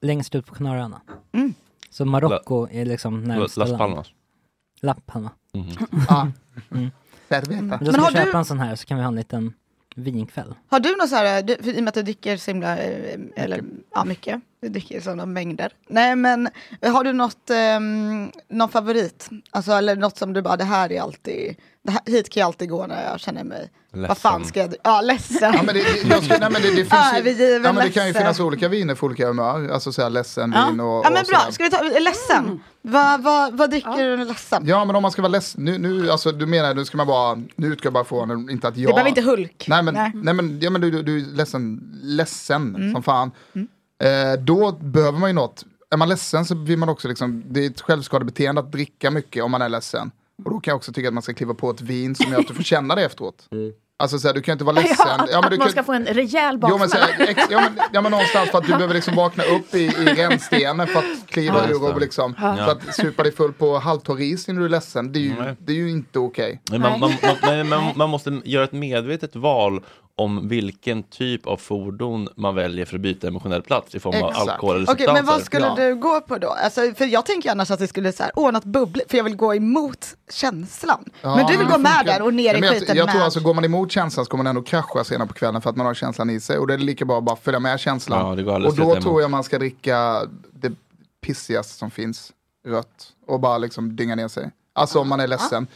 Längst 0.00 0.34
ut 0.34 0.46
på 0.46 0.54
Kanarieöarna. 0.54 1.00
Mm. 1.32 1.54
Så 1.90 2.04
Marocko 2.04 2.68
är 2.70 2.84
liksom 2.84 3.24
närmsta 3.24 3.60
Las. 3.64 3.78
Palmas. 3.78 4.06
La 4.80 4.94
Palma. 5.06 5.30
Mhm. 5.54 5.70
Ah. 6.08 6.26
Mm. 6.70 6.90
Men 7.28 7.68
då 7.68 7.76
Men 7.80 7.92
ska 7.92 8.00
har 8.00 8.10
jag 8.10 8.12
köpa 8.12 8.32
du- 8.32 8.38
en 8.38 8.44
sån 8.44 8.60
här 8.60 8.76
så 8.76 8.86
kan 8.86 8.96
vi 8.96 9.02
ha 9.02 9.08
en 9.08 9.14
liten 9.16 9.52
vinkväll. 9.96 10.54
Har 10.68 10.80
du 10.80 10.96
något 10.96 11.08
så 11.08 11.16
här, 11.16 11.42
du, 11.42 11.56
för 11.56 11.72
i 11.72 11.78
och 11.78 11.82
med 11.84 11.88
att 11.88 11.94
du 11.94 12.02
dricker 12.02 12.36
så 12.36 12.50
himla, 12.50 12.78
eh, 12.78 13.20
eller 13.36 13.64
ja 13.94 14.04
mycket, 14.04 14.40
du 14.64 14.70
dricker 14.70 15.00
sådana 15.00 15.26
mängder. 15.26 15.72
Nej 15.88 16.16
men 16.16 16.48
har 16.82 17.04
du 17.04 17.12
något, 17.12 17.50
um, 17.76 18.32
någon 18.50 18.68
favorit? 18.68 19.28
Alltså 19.50 19.72
eller 19.72 19.96
något 19.96 20.18
som 20.18 20.32
du 20.32 20.42
bara, 20.42 20.56
det 20.56 20.64
här 20.64 20.92
är 20.92 21.00
alltid, 21.00 21.56
det 21.82 21.90
här, 21.92 22.00
hit 22.06 22.30
kan 22.30 22.40
jag 22.40 22.46
alltid 22.46 22.68
gå 22.70 22.86
när 22.86 23.10
jag 23.10 23.20
känner 23.20 23.44
mig, 23.44 23.70
vad 23.92 24.18
fan 24.18 24.40
Ledsen. 24.40 24.48
ska 24.48 24.60
jag, 24.60 24.74
ja 24.84 25.00
ledsen. 25.00 25.52
Ja, 25.54 25.62
men 25.62 25.74
det, 25.74 25.82
det, 25.82 26.08
jag 26.08 26.40
nej, 26.40 26.50
men 26.50 26.52
det, 26.52 26.58
det, 26.70 26.74
finns 26.76 26.92
ju, 27.14 27.18
Övergiven, 27.18 27.62
ja, 27.64 27.72
men 27.72 27.84
det 27.86 27.90
kan 27.90 28.02
ju 28.02 28.08
ledsen. 28.08 28.22
finnas 28.22 28.40
olika 28.40 28.68
viner 28.68 28.94
för 28.94 29.06
olika 29.06 29.26
humör. 29.26 29.68
Alltså 29.68 29.92
så 29.92 30.02
här 30.02 30.10
ledsen 30.10 30.52
Ja. 30.56 30.66
vin 30.70 30.80
och, 30.80 30.86
ja 31.04 31.10
men 31.10 31.20
och 31.22 31.28
bra, 31.28 31.38
sådär. 31.38 31.50
ska 31.52 31.64
vi 31.64 31.70
ta, 31.70 31.82
ledsen. 32.00 32.60
Vad 32.82 33.22
vad 33.22 33.56
vad 33.56 33.70
dricker 33.70 33.90
du 33.90 33.96
när 33.96 34.16
du 34.16 34.22
är 34.22 34.26
ledsen? 34.26 34.62
Ja 34.66 34.84
men 34.84 34.96
om 34.96 35.02
man 35.02 35.10
ska 35.10 35.22
vara 35.22 35.32
ledsen, 35.32 35.64
nu, 35.64 35.78
nu, 35.78 36.10
alltså, 36.10 36.32
du 36.32 36.46
menar 36.46 36.74
nu 36.74 36.84
ska 36.84 36.96
man 36.96 37.06
bara, 37.06 37.34
nu 37.56 37.66
utgår 37.66 37.86
jag 37.86 37.92
bara 37.92 38.04
från, 38.04 38.50
inte 38.50 38.68
att 38.68 38.76
jag... 38.76 38.90
Det 38.90 38.94
behöver 38.94 39.08
inte 39.08 39.22
Hulk. 39.22 39.64
Nej 39.68 39.82
men, 39.82 39.94
Nej. 39.94 40.10
nej. 40.14 40.34
men, 40.34 40.58
ja, 40.60 40.70
men 40.70 40.80
du, 40.80 40.90
du, 40.90 41.02
du 41.02 41.16
är 41.18 41.36
ledsen, 41.36 41.80
ledsen 42.02 42.74
Mm. 42.76 42.92
som 42.92 43.02
fan. 43.02 43.30
Eh, 44.02 44.40
då 44.40 44.72
behöver 44.72 45.18
man 45.18 45.30
ju 45.30 45.34
något, 45.34 45.64
är 45.90 45.96
man 45.96 46.08
ledsen 46.08 46.44
så 46.44 46.54
vill 46.54 46.78
man 46.78 46.88
också 46.88 47.08
liksom, 47.08 47.42
det 47.48 47.64
är 47.66 47.70
ett 47.70 47.80
självskadebeteende 47.80 48.60
att 48.60 48.72
dricka 48.72 49.10
mycket 49.10 49.44
om 49.44 49.50
man 49.50 49.62
är 49.62 49.68
ledsen. 49.68 50.10
Och 50.44 50.50
då 50.50 50.60
kan 50.60 50.72
jag 50.72 50.76
också 50.76 50.92
tycka 50.92 51.08
att 51.08 51.14
man 51.14 51.22
ska 51.22 51.34
kliva 51.34 51.54
på 51.54 51.70
ett 51.70 51.80
vin 51.80 52.14
som 52.14 52.32
gör 52.32 52.40
att 52.40 52.48
du 52.48 52.54
får 52.54 52.62
känna 52.62 52.94
det 52.94 53.04
efteråt. 53.04 53.48
Alltså 53.96 54.18
så 54.18 54.28
här, 54.28 54.34
du 54.34 54.42
kan 54.42 54.52
ju 54.52 54.54
inte 54.54 54.64
vara 54.64 54.74
ledsen. 54.76 54.96
Ja, 55.08 55.26
Ja, 55.30 55.36
men 55.40 55.44
att 55.44 55.50
du 55.50 55.56
man 55.56 55.64
kan- 55.66 55.72
ska 55.72 55.82
få 55.82 55.92
en 55.92 56.06
rejäl 56.06 56.58
Jo 56.62 56.78
men, 56.78 56.88
så 56.88 56.96
baksmälla. 56.98 57.30
ex, 57.30 57.42
ja, 57.50 57.60
men, 57.60 57.84
ja 57.92 58.00
men 58.00 58.10
någonstans 58.12 58.50
för 58.50 58.58
att 58.58 58.64
du 58.64 58.72
behöver 58.74 58.94
liksom 58.94 59.14
vakna 59.14 59.44
upp 59.44 59.74
i, 59.74 59.78
i 59.84 59.90
rännstenen 60.14 60.86
för 60.86 60.98
att 60.98 61.26
kliva 61.26 61.54
Ja, 61.68 61.70
ur 61.70 61.94
och 61.94 62.00
liksom, 62.00 62.34
Ja. 62.40 62.56
för 62.56 62.72
att 62.72 62.94
supa 62.94 63.22
dig 63.22 63.32
full 63.32 63.52
på 63.52 63.78
halvtorr 63.78 64.16
ris 64.16 64.48
när 64.48 64.54
du 64.54 64.64
är 64.64 64.68
ledsen, 64.68 65.12
det 65.12 65.18
är 65.18 65.20
ju, 65.20 65.34
Nej. 65.40 65.56
det 65.58 65.72
är 65.72 65.76
ju 65.76 65.90
inte 65.90 66.18
okej. 66.18 66.60
Men 66.70 66.80
man, 66.80 67.00
man, 67.00 67.68
man, 67.68 67.92
man 67.96 68.10
måste 68.10 68.40
göra 68.44 68.64
ett 68.64 68.72
medvetet 68.72 69.36
val 69.36 69.84
om 70.16 70.48
vilken 70.48 71.02
typ 71.02 71.46
av 71.46 71.56
fordon 71.56 72.28
man 72.36 72.54
väljer 72.54 72.84
för 72.84 72.94
att 72.96 73.00
byta 73.00 73.28
emotionell 73.28 73.62
plats 73.62 73.94
i 73.94 74.00
form 74.00 74.22
av 74.22 74.30
Exakt. 74.30 74.48
alkohol 74.50 74.76
eller 74.76 74.86
substanser. 74.86 75.12
men 75.14 75.24
vad 75.26 75.42
skulle 75.42 75.74
du 75.76 75.94
gå 75.94 76.20
på 76.20 76.38
då? 76.38 76.48
Alltså, 76.48 76.80
för 76.96 77.04
jag 77.04 77.26
tänker 77.26 77.50
annars 77.50 77.70
att 77.70 77.78
det 77.78 77.86
skulle 77.88 78.12
så 78.12 78.22
här, 78.22 78.38
ordnat 78.38 78.64
bubblor, 78.64 79.04
för 79.08 79.16
jag 79.16 79.24
vill 79.24 79.36
gå 79.36 79.54
emot 79.54 80.06
känslan. 80.32 81.04
Ja, 81.22 81.36
men 81.36 81.46
du 81.46 81.56
vill 81.56 81.66
det 81.66 81.72
gå 81.72 81.78
med 81.78 81.92
funkar. 81.92 82.04
där 82.12 82.22
och 82.22 82.34
ner 82.34 82.44
Ja, 82.52 82.58
i 82.58 82.60
men 82.60 82.70
skiten 82.70 82.86
jag, 82.88 82.96
jag 82.96 83.06
med. 83.06 83.12
tror 83.14 83.24
alltså, 83.24 83.40
går 83.40 83.54
man 83.54 83.64
emot 83.64 83.92
känslan 83.92 84.24
så 84.24 84.30
kommer 84.30 84.44
man 84.44 84.50
ändå 84.50 84.62
krascha 84.62 85.04
senare 85.04 85.28
på 85.28 85.34
kvällen 85.34 85.62
för 85.62 85.70
att 85.70 85.76
man 85.76 85.86
har 85.86 85.94
känslan 85.94 86.30
i 86.30 86.40
sig. 86.40 86.58
Och 86.58 86.66
det 86.66 86.74
är 86.74 86.78
lika 86.78 87.04
bra 87.04 87.18
att 87.18 87.24
bara 87.24 87.36
följa 87.36 87.60
med 87.60 87.80
känslan. 87.80 88.28
Ja, 88.28 88.34
det 88.34 88.42
går 88.42 88.54
alldeles 88.54 88.78
och 88.78 88.86
då 88.86 89.00
tror 89.00 89.20
jag 89.22 89.30
man 89.30 89.44
ska 89.44 89.58
dricka 89.58 90.22
det 90.52 90.72
pissigaste 91.26 91.74
som 91.74 91.90
finns, 91.90 92.32
rött. 92.66 93.12
Och 93.26 93.40
bara 93.40 93.58
liksom 93.58 93.96
dynga 93.96 94.14
ner 94.14 94.28
sig. 94.28 94.50
Alltså 94.72 94.98
om 95.00 95.08
man 95.08 95.20
är 95.20 95.26
ledsen. 95.26 95.66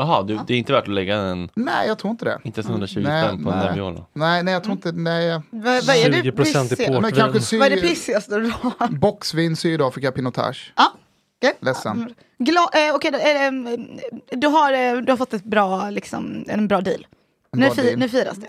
Jaha, 0.00 0.22
du, 0.22 0.38
det 0.46 0.54
är 0.54 0.58
inte 0.58 0.72
värt 0.72 0.82
att 0.84 0.94
lägga 0.94 1.16
en, 1.16 1.48
Nej, 1.54 1.88
jag 1.88 1.98
tror 1.98 2.10
inte 2.10 2.24
det. 2.24 2.38
inte 2.44 2.60
ens 2.60 2.70
120 2.70 3.00
Nej, 3.00 3.24
spänn 3.24 3.44
på 3.44 3.50
en 3.50 3.58
nej. 3.58 3.66
Nebbiolo. 3.66 4.06
Nej, 4.12 4.42
nej, 4.42 4.54
jag 4.54 4.62
tror 4.64 4.72
inte, 4.72 4.92
nej. 4.92 5.30
Vad, 5.50 5.62
vad 5.86 5.96
är 5.96 6.10
det 6.10 6.22
20% 6.22 6.64
i 6.64 6.68
pissiga? 6.68 7.00
Men 7.00 7.12
kanske 7.12 7.40
sy- 7.40 7.58
Vad 7.58 7.66
är 7.72 7.76
det 7.76 7.82
pissigaste 7.82 8.36
du 8.38 8.52
har? 8.60 8.88
Boxvin 8.88 9.56
Sydafrika 9.56 10.12
Pinotage. 10.12 10.72
Ja, 10.76 10.92
okej. 11.38 11.56
Ledsen. 11.60 12.14
Gla- 12.38 12.88
eh, 12.88 12.92
då, 13.10 13.16
eh, 13.18 14.38
du, 14.40 14.46
har, 14.46 14.72
eh, 14.72 14.96
du 15.02 15.12
har 15.12 15.16
fått 15.16 15.34
ett 15.34 15.44
bra, 15.44 15.90
liksom, 15.90 16.44
en 16.48 16.68
bra 16.68 16.80
deal. 16.80 17.06
En 17.52 17.60
Nu, 17.60 17.66
bra 17.66 17.74
fi- 17.74 17.82
deal. 17.82 17.98
nu 17.98 18.08
firas 18.08 18.36
det. 18.36 18.48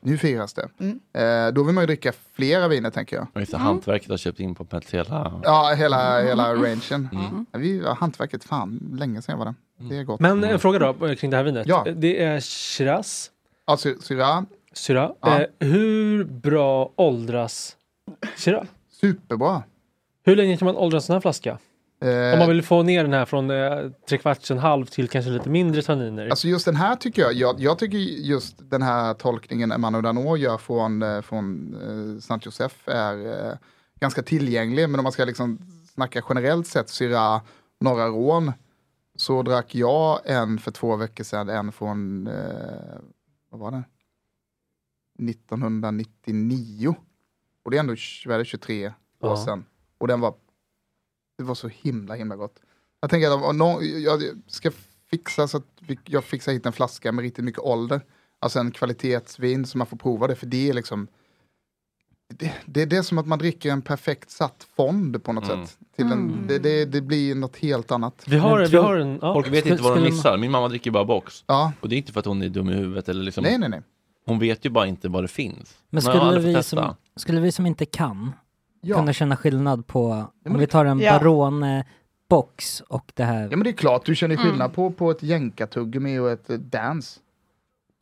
Nu 0.00 0.18
firas 0.18 0.54
det. 0.54 0.68
Mm. 0.80 1.00
Eh, 1.48 1.52
då 1.54 1.62
vill 1.62 1.74
man 1.74 1.82
ju 1.82 1.86
dricka 1.86 2.12
flera 2.32 2.68
viner 2.68 2.90
tänker 2.90 3.16
jag. 3.16 3.26
Och 3.34 3.40
just 3.40 3.52
det, 3.52 3.58
Hantverket 3.58 4.10
har 4.10 4.16
köpt 4.16 4.40
in 4.40 4.54
på 4.54 4.66
hela... 4.90 5.40
Ja, 5.44 5.74
hela, 5.76 6.20
hela 6.22 6.46
Mm. 6.48 6.62
rangen. 6.62 7.46
Ja, 7.52 7.58
Vi, 7.58 7.80
ja, 7.84 7.96
hantverket, 8.00 8.44
fan, 8.44 8.96
länge 8.98 9.22
sedan 9.22 9.32
jag 9.32 9.38
var 9.38 9.44
där. 9.44 9.54
Det 9.78 9.96
är 9.96 10.04
gott. 10.04 10.20
Men 10.20 10.44
en 10.44 10.58
fråga 10.60 10.78
då 10.78 11.06
eh, 11.06 11.14
kring 11.14 11.30
det 11.30 11.36
här 11.36 11.44
vinet. 11.44 11.66
Ja. 11.66 11.86
Det 11.96 12.22
är 12.22 12.40
Shiraz. 12.40 13.30
Sy- 13.78 13.94
Syrah, 14.00 14.42
Syrah. 14.72 15.10
Ja. 15.20 15.40
Eh, 15.40 15.46
hur 15.58 16.24
bra 16.24 16.92
åldras 16.96 17.76
Syrah? 18.36 18.64
superbra. 19.00 19.62
Hur 20.24 20.36
länge 20.36 20.56
kan 20.56 20.66
man 20.66 20.76
åldra 20.76 20.96
en 20.96 21.02
sån 21.02 21.14
här 21.14 21.20
flaska? 21.20 21.58
Eh, 22.02 22.32
Om 22.32 22.38
man 22.38 22.48
vill 22.48 22.62
få 22.62 22.82
ner 22.82 23.02
den 23.04 23.12
här 23.12 23.24
från 23.24 23.50
eh, 23.50 23.90
tre 24.08 24.18
kvarts, 24.18 24.50
en 24.50 24.58
halv 24.58 24.84
till 24.86 25.08
kanske 25.08 25.30
lite 25.30 25.48
mindre 25.48 25.82
tanniner. 25.82 26.28
Alltså 26.28 26.48
just 26.48 26.64
den 26.64 26.76
här 26.76 26.96
tycker 26.96 27.22
jag, 27.22 27.32
jag, 27.32 27.60
jag 27.60 27.78
tycker 27.78 27.98
just 27.98 28.70
den 28.70 28.82
här 28.82 29.14
tolkningen 29.14 29.72
Emmanuel 29.72 30.04
Danot 30.04 30.38
gör 30.38 30.58
från, 30.58 31.02
eh, 31.02 31.20
från 31.22 31.74
eh, 32.14 32.20
Saint 32.20 32.46
Joseph 32.46 32.74
är 32.86 33.46
eh, 33.50 33.54
ganska 34.00 34.22
tillgänglig. 34.22 34.88
Men 34.88 35.00
om 35.00 35.02
man 35.02 35.12
ska 35.12 35.24
liksom 35.24 35.58
snacka 35.94 36.22
generellt 36.28 36.66
sett 36.66 36.88
Syrah 36.88 37.40
Norra 37.80 38.06
Rån 38.06 38.52
så 39.16 39.42
drack 39.42 39.74
jag 39.74 40.20
en 40.24 40.58
för 40.58 40.70
två 40.70 40.96
veckor 40.96 41.24
sedan, 41.24 41.48
en 41.48 41.72
från, 41.72 42.26
eh, 42.26 42.98
vad 43.50 43.60
var 43.60 43.70
det? 43.70 43.84
1999. 45.18 46.94
Och 47.62 47.70
det 47.70 47.76
är 47.76 47.80
ändå 47.80 47.92
är 47.92 48.38
det, 48.38 48.44
23 48.44 48.86
år 48.86 48.92
Ja. 49.20 49.44
sedan. 49.44 49.64
Och 49.98 50.08
den 50.08 50.20
var, 50.20 50.34
det 51.38 51.44
var 51.44 51.54
så 51.54 51.68
himla 51.68 52.14
himla 52.14 52.36
gott. 52.36 52.60
Jag 53.00 53.10
tänker 53.10 53.30
att 53.30 53.44
om, 53.44 53.58
någon, 53.58 54.02
jag 54.02 54.22
ska 54.46 54.70
fixa 55.10 55.48
så 55.48 55.56
att 55.56 55.64
jag 56.04 56.24
fixar 56.24 56.52
hit 56.52 56.66
en 56.66 56.72
flaska 56.72 57.12
med 57.12 57.22
riktigt 57.22 57.44
mycket 57.44 57.60
ålder. 57.60 58.04
Alltså 58.38 58.58
en 58.58 58.70
kvalitetsvin 58.70 59.66
så 59.66 59.78
man 59.78 59.86
får 59.86 59.96
prova 59.96 60.26
det, 60.26 60.36
för 60.36 60.46
det 60.46 60.68
är 60.68 60.74
liksom 60.74 61.08
det, 62.34 62.52
det, 62.66 62.84
det 62.84 62.96
är 62.96 63.02
som 63.02 63.18
att 63.18 63.26
man 63.26 63.38
dricker 63.38 63.70
en 63.70 63.82
perfekt 63.82 64.30
satt 64.30 64.66
fond 64.76 65.24
på 65.24 65.32
något 65.32 65.48
Mm. 65.50 65.66
sätt. 65.66 65.78
Till 65.96 66.12
en, 66.12 66.46
det, 66.48 66.58
det, 66.58 66.84
det 66.84 67.00
blir 67.00 67.34
något 67.34 67.56
helt 67.56 67.90
annat. 67.90 68.24
Vi 68.26 68.38
har, 68.38 68.66
vi 68.66 68.76
har 68.76 68.96
en... 68.96 69.18
Ja. 69.22 69.34
Folk 69.34 69.46
vet 69.46 69.58
Skulle- 69.58 69.72
inte 69.74 69.84
vad 69.84 69.96
de 69.96 70.04
missar. 70.04 70.36
Min 70.38 70.50
mamma 70.50 70.68
dricker 70.68 70.90
bara 70.90 71.04
box. 71.04 71.44
Ja, 71.46 71.72
Och 71.80 71.88
det 71.88 71.94
är 71.94 71.98
inte 71.98 72.12
för 72.12 72.20
att 72.20 72.26
hon 72.26 72.42
är 72.42 72.48
dum 72.48 72.70
i 72.70 72.72
huvudet 72.74 73.08
eller 73.08 73.22
liksom. 73.22 73.44
nej 73.44 73.58
nej 73.58 73.68
nej. 73.68 73.82
Hon 74.26 74.38
vet 74.38 74.66
ju 74.66 74.70
bara 74.70 74.86
inte 74.86 75.08
vad 75.08 75.24
det 75.24 75.28
finns. 75.28 75.78
Men 75.90 76.02
skulle 76.02 76.38
vi, 76.40 76.62
som, 76.62 76.94
skulle 77.16 77.40
vi 77.40 77.52
som 77.52 77.66
inte 77.66 77.84
kan 77.86 78.32
Ja. 78.80 78.96
kunna 78.96 79.12
känna 79.12 79.36
skillnad 79.36 79.86
på, 79.86 80.24
men 80.44 80.52
om 80.52 80.58
vi 80.60 80.66
tar 80.66 80.84
en 80.84 81.00
Ja. 81.00 81.18
Barone 81.18 81.86
box 82.30 82.80
och 82.80 83.12
det 83.14 83.24
här. 83.24 83.42
Ja 83.42 83.56
men 83.56 83.64
det 83.64 83.70
är 83.70 83.72
klart, 83.72 84.04
du 84.06 84.14
känner 84.14 84.34
Mm. 84.34 84.46
skillnad 84.46 84.72
på, 84.72 84.90
på 84.90 85.10
ett 85.10 85.22
jänkartuggummi 85.22 86.18
och 86.18 86.30
ett 86.30 86.50
eh, 86.50 86.56
dance. 86.56 87.20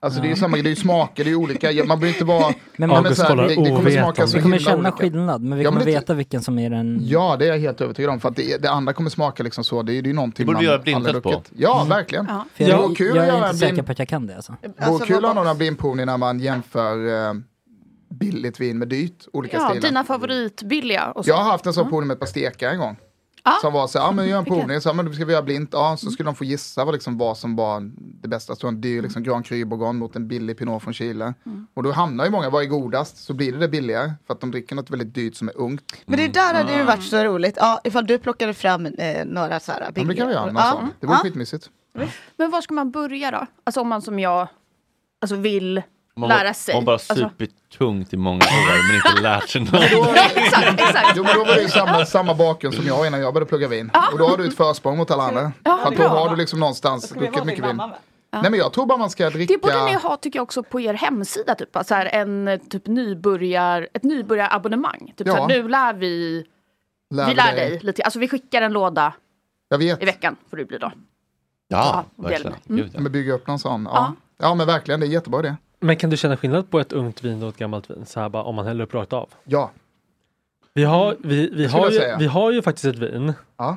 Alltså 0.04 0.20
det 0.20 0.26
är 0.26 0.30
ju 0.30 0.36
samma, 0.36 0.56
det 0.56 0.62
är 0.62 0.70
ju 0.70 0.76
smaker, 0.76 1.24
det 1.24 1.30
är 1.30 1.34
olika, 1.34 1.70
Ja, 1.72 1.84
man 1.84 2.00
behöver 2.00 2.14
inte 2.18 2.24
vara... 2.24 2.54
Men 2.76 2.90
Ja, 2.90 2.94
man, 2.96 2.96
August 3.04 3.20
så 3.20 3.26
här, 3.26 3.36
det, 3.36 3.48
det 3.48 3.54
kommer 3.54 3.70
smaka 3.90 3.92
ovetande. 4.06 4.28
så 4.30 4.36
vi 4.36 4.42
kommer 4.42 4.58
känna 4.58 4.76
olika. 4.78 4.96
skillnad, 4.96 5.42
men 5.42 5.58
vi 5.58 5.64
Ja, 5.64 5.70
kommer 5.70 5.80
men 5.80 5.86
det- 5.86 5.92
veta 5.94 6.14
vilken 6.14 6.42
som 6.42 6.58
är 6.58 6.70
den... 6.70 6.98
Ja, 7.02 7.36
det 7.38 7.44
är 7.44 7.48
jag 7.48 7.58
helt 7.58 7.80
övertygad 7.80 8.10
om. 8.10 8.20
För 8.20 8.28
att 8.28 8.36
det, 8.36 8.62
det 8.62 8.70
andra 8.70 8.92
kommer 8.92 9.10
smaka 9.10 9.42
liksom 9.42 9.64
så. 9.64 9.82
Det, 9.82 9.92
är- 9.92 10.02
det 10.02 10.06
är 10.06 10.10
ju 10.10 10.14
någonting 10.14 10.46
Det 10.46 10.52
borde 10.52 10.58
vi 10.58 10.64
göra 10.66 10.78
blindtest 10.78 11.22
på. 11.22 11.42
Ja, 11.56 11.86
verkligen. 11.88 12.26
Ja. 12.28 12.44
För 12.54 12.64
jag, 12.64 12.96
kul 12.96 13.16
jag 13.16 13.28
att 13.28 13.34
är 13.34 13.46
inte 13.46 13.56
säker 13.56 13.82
på 13.82 13.92
att 13.92 13.98
jag 13.98 14.08
kan 14.08 14.26
det 14.26 14.36
alltså. 14.36 14.56
Alltså, 14.78 15.06
kul 15.06 15.16
att 15.16 15.22
ha 15.24 15.32
några 15.34 15.54
blindprovning 15.54 16.06
när 16.06 16.16
man 16.18 16.40
jämför 16.40 17.26
eh, 17.28 17.34
billigt 18.10 18.60
vin 18.60 18.78
med 18.78 18.88
dyrt. 18.88 19.24
Olika 19.32 19.56
Ja, 19.56 19.68
stilar. 19.68 19.88
dina 19.88 20.04
favoritbilliga. 20.04 21.12
Jag 21.24 21.34
har 21.36 21.44
haft 21.44 21.66
en 21.66 21.72
sån 21.72 21.88
provning 21.88 22.06
med 22.08 22.14
ett 22.14 22.20
par 22.20 22.26
stekar 22.26 22.68
en 22.70 22.78
gång. 22.78 22.96
Ja. 23.46 23.58
Som 23.60 23.72
var 23.72 23.86
så 23.86 23.98
ja 23.98 24.12
men 24.12 24.28
gör 24.28 24.38
en 24.38 24.44
provning, 24.54 24.80
så, 24.80 24.88
här, 24.88 24.96
men 24.96 25.06
då 25.06 25.12
ska 25.12 25.24
vi 25.24 25.32
göra 25.32 25.42
blint. 25.42 25.70
Ja, 25.72 25.96
så 25.96 26.10
skulle 26.10 26.26
de 26.28 26.34
få 26.34 26.44
gissa 26.44 26.84
vad, 26.84 26.94
liksom, 26.94 27.18
vad 27.18 27.38
som 27.38 27.56
var 27.56 27.90
det 27.96 28.28
bästa. 28.28 28.56
Så 28.56 28.68
en 28.68 28.80
dyr 28.80 29.02
liksom, 29.02 29.22
Grand 29.22 29.46
Cru 29.46 29.64
Bourgogne 29.64 29.98
mot 29.98 30.16
en 30.16 30.28
billig 30.28 30.58
Pinot 30.58 30.82
från 30.82 30.94
Chile. 30.94 31.34
Och 31.74 31.82
då 31.82 31.92
hamnar 31.92 32.24
ju 32.24 32.30
många, 32.30 32.50
vad 32.50 32.62
är 32.62 32.66
godast? 32.66 33.16
Så 33.16 33.34
blir 33.34 33.52
det 33.52 33.58
det 33.58 33.68
billigare. 33.68 34.12
För 34.26 34.34
att 34.34 34.40
de 34.40 34.50
dricker 34.50 34.76
något 34.76 34.90
väldigt 34.90 35.14
dyrt 35.14 35.36
som 35.36 35.48
är 35.48 35.56
ungt. 35.56 35.92
Men 36.06 36.18
det 36.18 36.28
där 36.28 36.54
hade 36.54 36.76
ju 36.78 36.82
varit 36.84 37.04
så 37.04 37.24
roligt. 37.24 37.56
Ja, 37.60 37.80
ifall 37.84 38.06
du 38.06 38.18
plockade 38.18 38.54
fram 38.54 38.86
eh, 38.86 39.24
några 39.24 39.60
så 39.60 39.72
här 39.72 39.80
Ja, 39.80 39.86
men 39.96 40.08
det 40.08 40.14
kan 40.14 40.26
vi 40.28 40.32
göra, 40.34 40.46
någon 40.46 40.56
Ja. 40.56 40.88
Det 41.00 41.06
vore 41.06 41.16
Ja. 41.16 41.22
skitmysigt. 41.22 41.70
Men 42.36 42.50
var 42.50 42.60
ska 42.60 42.74
man 42.74 42.90
börja 42.90 43.30
då? 43.30 43.46
Alltså 43.64 43.80
om 43.80 43.88
man 43.88 44.02
som 44.02 44.18
jag 44.18 44.48
alltså 45.20 45.36
vill 45.36 45.82
Man 46.16 46.28
lära 46.28 46.54
sig. 46.54 46.74
man 46.74 46.84
bara 46.84 46.92
alltså, 46.92 47.14
supit 47.14 47.50
tungt 47.78 48.12
i 48.12 48.16
många 48.16 48.36
år 48.44 48.86
men 48.88 48.96
inte 48.96 49.22
lärt 49.22 49.48
sig 49.48 49.60
något. 49.60 49.74
exakt, 50.34 50.80
exakt. 50.80 51.12
Jo 51.16 51.24
men 51.24 51.34
då 51.34 51.44
var 51.44 51.54
det 51.54 51.62
ju 51.62 51.68
samma, 51.68 52.06
samma 52.06 52.34
bakgrund 52.34 52.74
som 52.74 52.86
jag 52.86 53.06
innan 53.06 53.20
jag 53.20 53.34
började 53.34 53.48
plugga 53.48 53.68
vin. 53.68 53.90
Och 54.12 54.18
då 54.18 54.26
har 54.28 54.36
du 54.36 54.46
ett 54.48 54.56
försprång 54.56 54.96
mot 54.96 55.10
alla 55.10 55.22
andra. 55.22 55.52
Ja, 55.64 55.78
För 55.82 55.88
att 55.92 55.96
då 55.96 56.02
har 56.08 56.30
du 56.30 56.36
liksom 56.36 56.60
någonstans 56.60 57.10
druckit 57.10 57.44
mycket 57.44 57.64
vin. 57.64 57.80
Nej 58.32 58.50
men 58.50 58.54
jag 58.54 58.72
tror 58.72 58.86
bara 58.86 58.98
man 58.98 59.10
ska 59.10 59.30
dricka... 59.30 59.52
Det 59.54 59.58
borde 59.62 59.84
ni 59.84 59.92
ha 59.94 60.16
tycker 60.16 60.38
jag 60.38 60.42
också 60.42 60.62
på 60.62 60.80
er 60.80 60.94
hemsida. 60.94 61.54
Typ, 61.54 61.68
så 61.84 61.94
här, 61.94 62.06
en 62.06 62.60
typ 62.70 62.86
nybörjar, 62.86 63.88
ett 63.94 64.02
nybörjarabonnemang. 64.02 65.12
Typ, 65.16 65.28
så 65.28 65.34
Ja. 65.36 65.40
här, 65.40 65.48
nu 65.48 65.68
lär 65.68 65.94
vi, 65.94 66.44
Lär 67.14 67.26
vi 67.28 67.34
lär 67.34 67.54
dig. 67.56 67.70
dig 67.70 67.78
lite. 67.82 68.02
Alltså 68.02 68.18
vi 68.18 68.28
skickar 68.28 68.62
en 68.62 68.72
låda 68.72 69.12
Jag 69.68 69.78
vet. 69.78 70.02
i 70.02 70.04
veckan 70.04 70.36
får 70.50 70.56
det 70.56 70.64
bli 70.64 70.78
då. 70.78 70.92
Ja, 71.68 72.04
Ja, 72.16 72.22
verkligen. 72.28 72.54
Mm. 72.68 72.90
Men 72.94 73.12
bygga 73.12 73.32
upp 73.34 73.46
någon 73.46 73.58
sån. 73.58 73.88
Ja. 73.92 74.12
ja 74.38 74.54
men 74.54 74.66
verkligen, 74.66 75.00
det 75.00 75.06
är 75.06 75.10
jättebra 75.10 75.42
det. 75.42 75.56
Men 75.84 75.96
kan 75.96 76.10
du 76.10 76.16
känna 76.16 76.36
skillnad 76.36 76.70
på 76.70 76.80
ett 76.80 76.92
ungt 76.92 77.24
vin 77.24 77.42
och 77.42 77.48
ett 77.48 77.56
gammalt 77.56 77.90
vin? 77.90 78.06
Så 78.06 78.20
här 78.20 78.28
bara 78.28 78.42
om 78.42 78.54
man 78.54 78.66
häller 78.66 78.84
upp 78.84 78.94
rakt 78.94 79.12
av. 79.12 79.28
Ja. 79.44 79.70
Vi 80.74 80.84
har, 80.84 81.16
vi, 81.18 81.50
vi 81.54 81.66
har, 81.66 81.90
ju, 81.90 82.00
vi 82.18 82.26
har 82.26 82.50
ju 82.52 82.62
faktiskt 82.62 82.84
ett 82.84 82.98
vin. 82.98 83.32
Ja. 83.56 83.76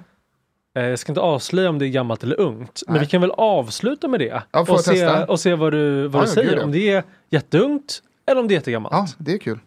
Eh, 0.78 0.84
Jag 0.84 1.00
ska 1.00 1.12
inte 1.12 1.22
avslöja 1.22 1.70
om 1.70 1.80
det 1.80 1.86
är 1.86 1.90
gammalt 1.90 2.24
eller 2.24 2.40
ungt. 2.40 2.82
Men 2.88 2.94
Nej. 2.94 3.04
vi 3.04 3.08
kan 3.08 3.22
väl 3.22 3.32
avsluta 3.32 4.08
med 4.08 4.20
det. 4.20 4.44
Ja, 4.52 4.60
och, 4.62 4.80
se, 4.80 4.92
testa? 4.92 5.26
och 5.26 5.40
se 5.40 5.56
vad 5.56 5.74
du, 5.74 6.08
vad 6.08 6.22
Ja, 6.22 6.26
du 6.26 6.32
säger. 6.32 6.64
Om 6.64 6.72
det 6.72 6.90
är 6.90 7.04
jätteungt 7.30 8.04
eller 8.26 8.42
om 8.42 8.48
det 8.48 8.54
är 8.54 8.56
jättegammalt. 8.56 8.94
ja, 8.96 9.08
det 9.18 9.34
är 9.34 9.38
kul. 9.38 9.60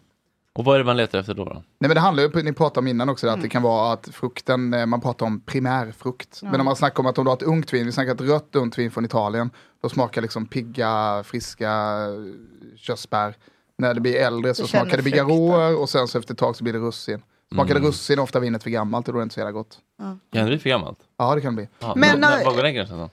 Och 0.53 0.65
vad 0.65 0.75
är 0.75 0.79
det 0.79 0.85
man 0.85 0.97
letar 0.97 1.19
efter 1.19 1.33
då? 1.33 1.43
då? 1.45 1.53
Nej 1.53 1.63
men 1.79 1.89
det 1.89 1.99
handlar 1.99 2.23
ju, 2.23 2.29
på- 2.29 2.39
ni 2.39 2.53
pratade 2.53 2.79
om 2.79 2.87
innan 2.87 3.09
också, 3.09 3.27
Mm. 3.27 3.39
att 3.39 3.43
det 3.43 3.49
kan 3.49 3.61
vara 3.61 3.93
att 3.93 4.09
frukten, 4.13 4.73
eh, 4.73 4.85
man 4.85 5.01
pratar 5.01 5.25
om 5.25 5.41
primärfrukt. 5.41 6.39
Men 6.43 6.59
om 6.59 6.65
man 6.65 6.75
snackar 6.75 6.99
om 6.99 7.05
att 7.07 7.17
om 7.17 7.25
du 7.25 7.29
har 7.29 7.35
ett 7.37 7.43
ungt 7.43 7.73
vin, 7.73 7.85
vi 7.85 7.91
snackar 7.91 8.11
ett 8.15 8.21
rött 8.21 8.55
ungt 8.55 8.77
vin 8.77 8.91
från 8.91 9.05
Italien, 9.05 9.49
då 9.81 9.89
smakar 9.89 10.21
liksom 10.21 10.45
pigga, 10.45 11.23
friska 11.25 11.71
eh, 11.71 12.77
körsbär. 12.77 13.35
När 13.77 13.93
det 13.93 14.01
blir 14.01 14.15
äldre 14.15 14.53
så 14.53 14.67
smakar 14.67 14.97
det 14.97 15.03
bigarråer 15.03 15.79
och 15.79 15.89
sen 15.89 16.07
så 16.07 16.19
efter 16.19 16.33
ett 16.33 16.37
tag 16.39 16.55
så 16.55 16.63
blir 16.63 16.73
det 16.73 16.79
russin. 16.79 17.21
Smakar 17.53 17.71
Mm. 17.71 17.83
det 17.83 17.87
russin 17.89 18.19
är 18.19 18.23
ofta 18.23 18.39
vinet 18.39 18.63
för 18.63 18.69
gammalt 18.69 19.07
och 19.07 19.13
då 19.13 19.19
är 19.19 19.21
det 19.21 19.23
inte 19.23 19.33
så 19.33 19.39
jävla 19.39 19.51
gott. 19.51 19.77
Kan 19.99 20.19
det 20.31 20.43
bli 20.45 20.59
för 20.59 20.69
gammalt? 20.69 20.99
Ja 21.17 21.35
det 21.35 21.41
kan 21.41 21.55
det 21.55 21.61
bli. 21.61 21.69
Ja, 21.79 21.93
Men, 21.95 22.19
men, 22.19 22.39
äh, 22.39 22.45
vad 22.45 22.55
går 22.55 22.63
den 22.63 22.73
gränsen 22.73 22.97
då? 22.97 23.09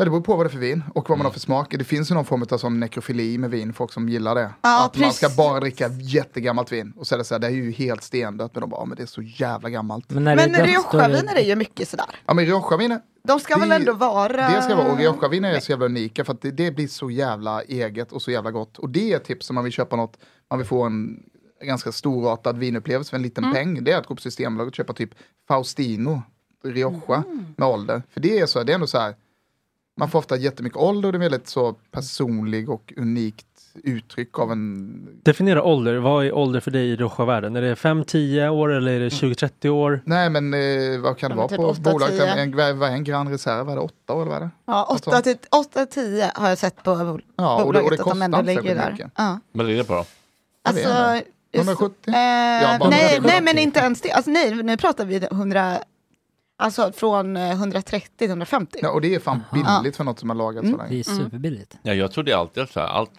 Ja, 0.00 0.04
det 0.04 0.10
beror 0.10 0.20
på 0.20 0.36
vad 0.36 0.46
det 0.46 0.48
är 0.48 0.50
för 0.50 0.58
vin 0.58 0.82
och 0.94 1.08
vad 1.08 1.18
man 1.18 1.20
Mm. 1.20 1.24
har 1.24 1.32
för 1.32 1.40
smak. 1.40 1.74
Det 1.78 1.84
finns 1.84 2.10
ju 2.10 2.14
någon 2.14 2.24
form 2.24 2.44
av 2.50 2.58
sån 2.58 2.80
nekrofili 2.80 3.38
med 3.38 3.50
vin, 3.50 3.72
folk 3.72 3.92
som 3.92 4.08
gillar 4.08 4.34
det. 4.34 4.50
Ja, 4.62 4.84
att 4.84 4.96
man 4.98 5.12
ska 5.12 5.26
precis. 5.26 5.36
bara 5.36 5.60
dricka 5.60 5.88
jättegammalt 5.88 6.72
vin. 6.72 6.92
Och 6.96 7.06
så 7.06 7.14
är 7.14 7.18
det 7.18 7.24
så 7.24 7.34
här, 7.34 7.38
det 7.38 7.46
är 7.46 7.50
ju 7.50 7.70
helt 7.72 8.02
stendött, 8.02 8.54
men 8.54 8.60
de 8.60 8.70
bara, 8.70 8.80
"Ja, 8.80 8.84
men 8.84 8.96
det 8.96 9.02
är 9.02 9.06
så 9.06 9.22
jävla 9.22 9.70
gammalt. 9.70 10.10
Men 10.10 10.24
Men 10.24 10.38
är 10.38 10.60
är 10.60 10.66
Rioja-viner 10.66 11.34
är 11.36 11.44
ju 11.44 11.56
mycket 11.56 11.88
sådär. 11.88 12.06
Ja 12.26 12.34
men 12.34 12.44
Rioja-viner, 12.46 13.00
De 13.22 13.40
ska 13.40 13.56
väl 13.58 13.68
Det- 13.68 13.74
ändå 13.74 13.92
vara... 13.92 14.48
det 14.50 14.62
ska 14.62 14.76
vara, 14.76 14.92
och 14.92 14.98
Rioja-viner 14.98 15.52
är 15.54 15.60
så 15.60 15.72
jävla 15.72 15.86
unika 15.86 16.24
för 16.24 16.32
att 16.32 16.42
det, 16.42 16.50
det 16.50 16.70
blir 16.70 16.88
så 16.88 17.10
jävla 17.10 17.62
eget 17.62 18.12
och 18.12 18.22
så 18.22 18.30
jävla 18.30 18.50
gott. 18.50 18.78
Och 18.78 18.88
det 18.90 19.12
är 19.12 19.16
ett 19.16 19.24
tips 19.24 19.50
om 19.50 19.54
man 19.54 19.64
vill 19.64 19.72
köpa 19.72 19.96
något, 19.96 20.18
man 20.50 20.58
vill 20.58 20.68
få 20.68 20.82
en 20.82 21.22
ganska 21.64 21.92
storartad 21.92 22.58
vinupplevelse 22.58 23.10
för 23.10 23.16
en 23.16 23.22
liten 23.22 23.52
peng. 23.52 23.84
Det 23.84 23.92
är 23.92 23.98
att 23.98 24.06
gå 24.06 24.14
på 24.14 24.20
Systembolaget 24.22 24.72
och 24.72 24.76
köpa 24.76 24.92
typ 24.92 25.10
Faustino 25.48 26.22
Rioja 26.64 27.22
med 27.56 27.68
ålder. 27.68 28.02
För 28.10 28.20
det 28.20 28.38
är 28.38 28.46
så, 28.46 28.62
det 28.62 28.72
är 28.72 28.74
ändå 28.74 28.86
så 28.86 28.98
här, 28.98 29.14
man 30.00 30.10
får 30.10 30.18
ofta 30.18 30.36
jättemycket 30.36 30.76
ålder 30.78 31.08
och 31.08 31.12
det 31.12 31.18
är 31.18 31.30
väldigt 31.30 31.48
så 31.48 31.72
personlig 31.72 32.70
och 32.70 32.92
unikt 32.96 33.46
uttryck 33.84 34.38
av 34.38 34.52
en 34.52 34.92
Definiera 35.22 35.62
ålder. 35.62 35.96
Vad 35.96 36.24
är 36.26 36.32
ålder 36.34 36.60
för 36.60 36.70
dig 36.70 36.86
i 36.90 36.96
Rioja-världen? 36.96 37.56
Är 37.56 37.62
det 37.62 37.74
5-10 37.74 38.48
år 38.48 38.72
eller 38.72 38.92
är 38.92 39.00
det 39.00 39.08
20-30 39.08 39.68
år? 39.68 40.02
Nej 40.04 40.30
men 40.30 40.54
eh, 40.54 41.00
vad 41.00 41.18
kan 41.18 41.30
det 41.30 41.34
Ja, 41.34 41.36
vara 41.36 41.48
typ 41.48 41.56
på 41.58 41.66
åtta, 41.66 41.80
bolaget? 41.92 42.18
tio. 42.18 42.26
En, 42.34 42.56
vad 42.78 42.88
är 42.90 42.92
en 42.92 43.04
Grand 43.04 43.28
Reserve? 43.30 43.72
Är 43.72 43.76
det 43.76 43.82
åtta 43.82 44.12
år 44.14 44.20
eller 44.22 44.30
vad 44.30 44.36
är 44.36 44.44
det? 44.44 44.50
Ja, 44.66 44.86
Alltså. 44.90 45.10
8 45.10 45.22
till 45.22 45.36
8 45.50 45.86
10 45.86 46.32
har 46.34 46.48
jag 46.48 46.58
sett 46.58 46.82
på 46.82 46.90
bol- 46.94 47.22
Ja, 47.36 47.64
och 47.64 47.72
det, 47.72 47.80
och 47.80 47.90
det 47.90 48.00
att 48.00 48.08
de 48.08 48.22
ändå 48.22 48.42
ligger 48.42 48.74
där. 48.74 49.08
Ja. 49.16 49.38
Vad 49.52 49.66
ligger 49.66 49.78
det 49.82 49.88
på 49.88 49.94
då? 49.94 50.04
Alltså, 50.64 50.88
inte. 50.88 51.22
just- 51.52 51.68
170? 51.68 51.94
Eh, 52.06 52.14
Ja, 52.16 52.78
nej, 52.90 53.16
170. 53.16 53.22
nej, 53.26 53.40
men 53.42 53.58
inte 53.58 53.80
ens 53.80 54.00
det. 54.00 54.12
Alltså, 54.12 54.30
nej, 54.30 54.54
nu 54.62 54.76
pratar 54.76 55.04
vi 55.04 55.16
100, 55.30 55.76
alltså 56.60 56.92
från 56.92 57.36
eh, 57.36 57.50
130 57.50 58.10
till 58.16 58.28
150. 58.28 58.78
Ja, 58.82 58.90
och 58.90 59.00
det 59.00 59.14
är 59.14 59.18
fan 59.18 59.40
billigt 59.52 59.96
för 59.96 60.04
något 60.04 60.18
som 60.18 60.28
har 60.30 60.36
lagats 60.36 60.68
så 60.68 60.74
Mm. 60.74 60.78
Det 60.86 60.88
länge. 60.90 61.00
är 61.00 61.04
superbilligt. 61.04 61.78
Ja, 61.82 61.94
jag 61.94 62.12
trodde 62.12 62.36
alltid 62.36 62.62
att 62.62 62.70
så 62.70 62.80
här, 62.80 62.86
allt, 62.86 63.10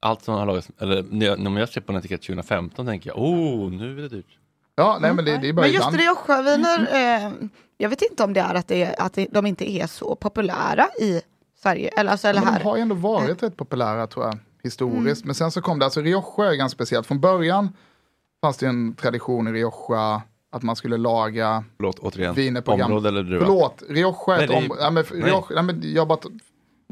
allt 0.00 0.22
som 0.24 0.34
har 0.34 0.46
lagats, 0.46 0.70
eller 0.78 1.02
när 1.10 1.26
jag, 1.26 1.38
när 1.38 1.60
jag 1.60 1.68
ser 1.68 1.80
på 1.80 1.92
en 1.92 1.98
etikett 1.98 2.22
2015 2.22 2.86
tänker 2.86 3.10
jag, 3.10 3.18
oh, 3.18 3.70
nu 3.70 3.98
är 3.98 4.02
det 4.02 4.08
dyrt. 4.08 4.38
Ja, 4.74 4.98
nej 5.00 5.14
men 5.14 5.24
det, 5.24 5.38
det 5.38 5.48
är 5.48 5.52
bara 5.52 5.62
Men 5.66 5.72
just. 5.74 5.92
Rioja-viner, 5.92 6.88
eh, 7.26 7.32
jag 7.78 7.88
vet 7.88 8.02
inte 8.02 8.24
om 8.24 8.32
det 8.32 8.40
är 8.40 8.54
att, 8.54 8.68
det 8.68 8.82
är, 8.82 9.02
att 9.02 9.12
det, 9.12 9.26
de 9.30 9.46
inte 9.46 9.70
är 9.70 9.86
så 9.86 10.14
populära 10.14 10.88
i 11.00 11.20
Sverige. 11.62 11.88
Eller, 11.88 12.10
alltså, 12.12 12.28
eller 12.28 12.40
Men 12.40 12.52
här. 12.52 12.58
de 12.60 12.64
har 12.64 12.76
ju 12.76 12.82
ändå 12.82 12.94
varit 12.94 13.42
rätt 13.42 13.56
populära 13.56 14.06
tror 14.06 14.24
jag, 14.24 14.38
historiskt. 14.62 15.24
Men 15.24 15.34
sen 15.34 15.50
så 15.50 15.62
kom 15.62 15.78
det, 15.78 15.84
alltså 15.84 16.00
Rioja 16.00 16.50
är 16.50 16.54
ganska 16.54 16.76
speciellt. 16.76 17.06
Från 17.06 17.20
början 17.20 17.68
fanns 18.42 18.56
det 18.56 18.66
en 18.66 18.94
tradition 18.94 19.48
i 19.48 19.52
Rioja 19.52 20.22
att 20.50 20.62
man 20.62 20.76
skulle 20.76 20.96
laga 20.96 21.64
Förlåt, 21.76 21.98
återigen. 21.98 22.34
viner 22.34 22.60
på 22.60 22.72
Område 22.72 22.92
gamla... 22.94 23.08
eller 23.08 23.22
druva? 23.22 23.44
Förlåt, 23.46 23.82
Rioja 23.88 24.14
är 24.26 24.36
Nej, 24.36 24.44
ett 24.44 24.50
område... 24.50 24.80
Ja, 24.82 24.90
men, 24.90 25.04
nej. 25.12 25.22
Rioja, 25.22 25.44
nej, 25.50 25.62
men 25.64 25.82
jag 25.94 26.08
bara... 26.08 26.18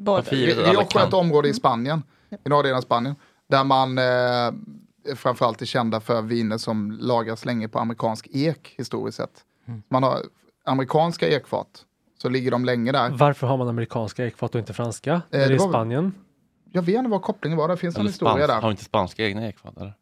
Alla 0.06 0.20
Rioja 0.20 0.84
är 1.02 1.06
ett 1.06 1.14
område 1.14 1.48
i 1.48 1.54
Spanien, 1.54 2.02
i 2.44 2.48
norra 2.48 2.62
delen 2.62 2.76
av 2.76 2.82
Spanien, 2.82 3.14
där 3.48 3.64
man 3.64 3.98
eh, 3.98 5.14
framförallt 5.16 5.62
är 5.62 5.66
kända 5.66 6.00
för 6.00 6.22
viner 6.22 6.58
som 6.58 6.90
lagras 7.00 7.44
länge 7.44 7.68
på 7.68 7.78
amerikansk 7.78 8.28
ek 8.32 8.74
historiskt 8.78 9.16
sett. 9.16 9.44
Mm. 9.68 9.82
Man 9.88 10.02
har 10.02 10.18
amerikanska 10.64 11.28
ekfat, 11.28 11.84
så 12.22 12.28
ligger 12.28 12.50
de 12.50 12.64
länge 12.64 12.92
där. 12.92 13.10
Varför 13.10 13.46
har 13.46 13.56
man 13.56 13.68
amerikanska 13.68 14.26
ekfat 14.26 14.54
och 14.54 14.58
inte 14.58 14.72
franska? 14.72 15.12
Eh, 15.12 15.18
är 15.30 15.38
det 15.38 15.48
det 15.48 15.54
i 15.54 15.58
var- 15.58 15.68
Spanien? 15.68 16.12
Jag 16.72 16.82
vet 16.82 16.94
inte 16.96 17.10
vad 17.10 17.22
kopplingen 17.22 17.58
var, 17.58 17.68
det 17.68 17.76
finns 17.76 17.94
en 17.96 18.00
Eller 18.00 18.10
historia 18.10 18.34
spans, 18.34 18.48
där. 18.48 18.60
har 18.62 18.70
inte 18.70 18.84
spanska 18.84 19.24
egna 19.26 19.48
ekfat 19.48 19.76
eller? 19.76 19.94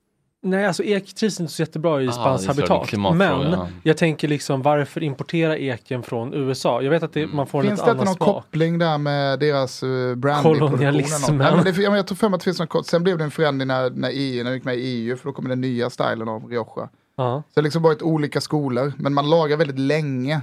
Nej, 0.42 0.66
alltså 0.66 0.82
ek 0.82 1.14
trivs 1.14 1.40
inte 1.40 1.52
så 1.52 1.62
jättebra 1.62 2.02
i 2.02 2.08
Ah, 2.08 2.12
spanskt 2.12 2.44
så, 2.44 2.50
habitat. 2.50 2.92
Men 3.16 3.52
ja. 3.52 3.68
jag 3.82 3.96
tänker 3.96 4.28
liksom 4.28 4.62
varför 4.62 5.02
importera 5.02 5.58
eken 5.58 6.02
från 6.02 6.34
USA? 6.34 6.82
Jag 6.82 6.90
vet 6.90 7.02
att 7.02 7.12
det, 7.12 7.26
man 7.26 7.46
får 7.46 7.58
en 7.60 7.66
Finns 7.66 7.80
lite 7.80 7.86
det 7.86 7.90
inte 7.90 8.02
annan 8.02 8.06
någon 8.06 8.16
smak. 8.16 8.28
koppling 8.44 8.78
där 8.78 8.98
med 8.98 9.38
deras 9.38 9.82
uh, 9.82 10.14
brandingproduktion? 10.14 10.68
Kolonialismen. 10.70 11.38
Nej, 11.38 11.54
men 11.54 11.64
det, 11.64 11.70
ja, 11.82 11.90
men 11.90 11.96
jag 11.96 12.06
tror 12.06 12.16
för 12.16 12.28
mig 12.28 12.34
att 12.34 12.40
det 12.40 12.44
finns 12.44 12.58
någon, 12.58 12.68
kort- 12.68 12.86
sen 12.86 13.02
blev 13.02 13.18
det 13.18 13.24
en 13.24 13.30
förändring 13.30 13.68
när, 13.68 13.90
när, 13.90 14.10
EU, 14.12 14.44
när 14.44 14.50
vi 14.50 14.56
gick 14.56 14.64
med 14.64 14.76
i 14.76 14.80
EU, 14.80 15.16
för 15.16 15.28
då 15.28 15.32
kom 15.32 15.48
den 15.48 15.60
nya 15.60 15.90
stilen 15.90 16.28
av 16.28 16.44
Rioja. 16.48 16.66
Så 16.66 16.88
Ja. 17.16 17.42
det 17.54 17.60
har 17.60 17.62
liksom 17.62 17.82
varit 17.82 18.02
olika 18.02 18.40
skolor, 18.40 18.92
men 18.96 19.14
man 19.14 19.30
lagar 19.30 19.56
väldigt 19.56 19.78
länge 19.78 20.40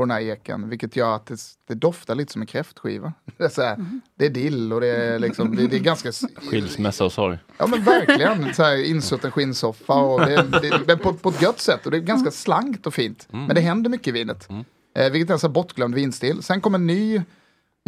på 0.00 0.04
den 0.04 0.10
här 0.10 0.20
eken, 0.20 0.68
vilket 0.68 0.96
gör 0.96 1.16
att 1.16 1.26
det, 1.26 1.40
det 1.68 1.74
doftar 1.74 2.14
lite 2.14 2.32
som 2.32 2.42
en 2.42 2.46
kräftskiva. 2.46 3.12
Det 3.36 3.44
är, 3.44 3.48
så 3.48 3.62
här, 3.62 4.00
det 4.14 4.26
är 4.26 4.30
dill 4.30 4.72
och 4.72 4.80
det 4.80 4.88
är, 4.88 5.18
liksom, 5.18 5.56
det, 5.56 5.66
det 5.66 5.76
är 5.76 5.80
ganska... 5.80 6.12
Skilsmässa 6.50 7.04
och 7.04 7.12
sorg. 7.12 7.38
Ja 7.58 7.66
men 7.66 7.84
verkligen, 7.84 8.54
så 8.54 8.62
här, 8.62 8.84
insutten 8.84 9.30
skinnsoffa 9.30 9.94
och 9.94 10.20
det, 10.20 10.42
det, 10.62 10.80
men 10.86 10.98
på, 10.98 11.14
på 11.14 11.28
ett 11.28 11.42
gött 11.42 11.60
sätt 11.60 11.84
och 11.84 11.90
det 11.90 11.96
är 11.96 12.00
ganska 12.00 12.30
slankt 12.30 12.86
och 12.86 12.94
fint. 12.94 13.28
Mm. 13.32 13.44
Men 13.44 13.54
det 13.54 13.60
händer 13.60 13.90
mycket 13.90 14.08
i 14.08 14.10
vinet. 14.10 14.48
Eh, 14.96 15.10
vilket 15.10 15.30
är 15.30 15.34
en 15.34 15.40
så 15.40 15.48
bortglömd 15.48 15.94
vinstil. 15.94 16.42
Sen 16.42 16.60
kom 16.60 16.74
en 16.74 16.86
ny 16.86 17.22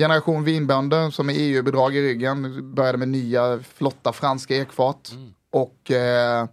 generation 0.01 0.45
vinbönder 0.45 1.11
som 1.11 1.27
med 1.27 1.35
EU-bidrag 1.39 1.97
i 1.97 2.03
ryggen 2.03 2.75
började 2.75 2.99
med 2.99 3.09
nya 3.09 3.59
flotta 3.75 4.13
franska 4.13 4.57
ekfat. 4.57 5.13
Mm. 5.13 5.35
Och 5.51 5.91
eh, 5.91 6.47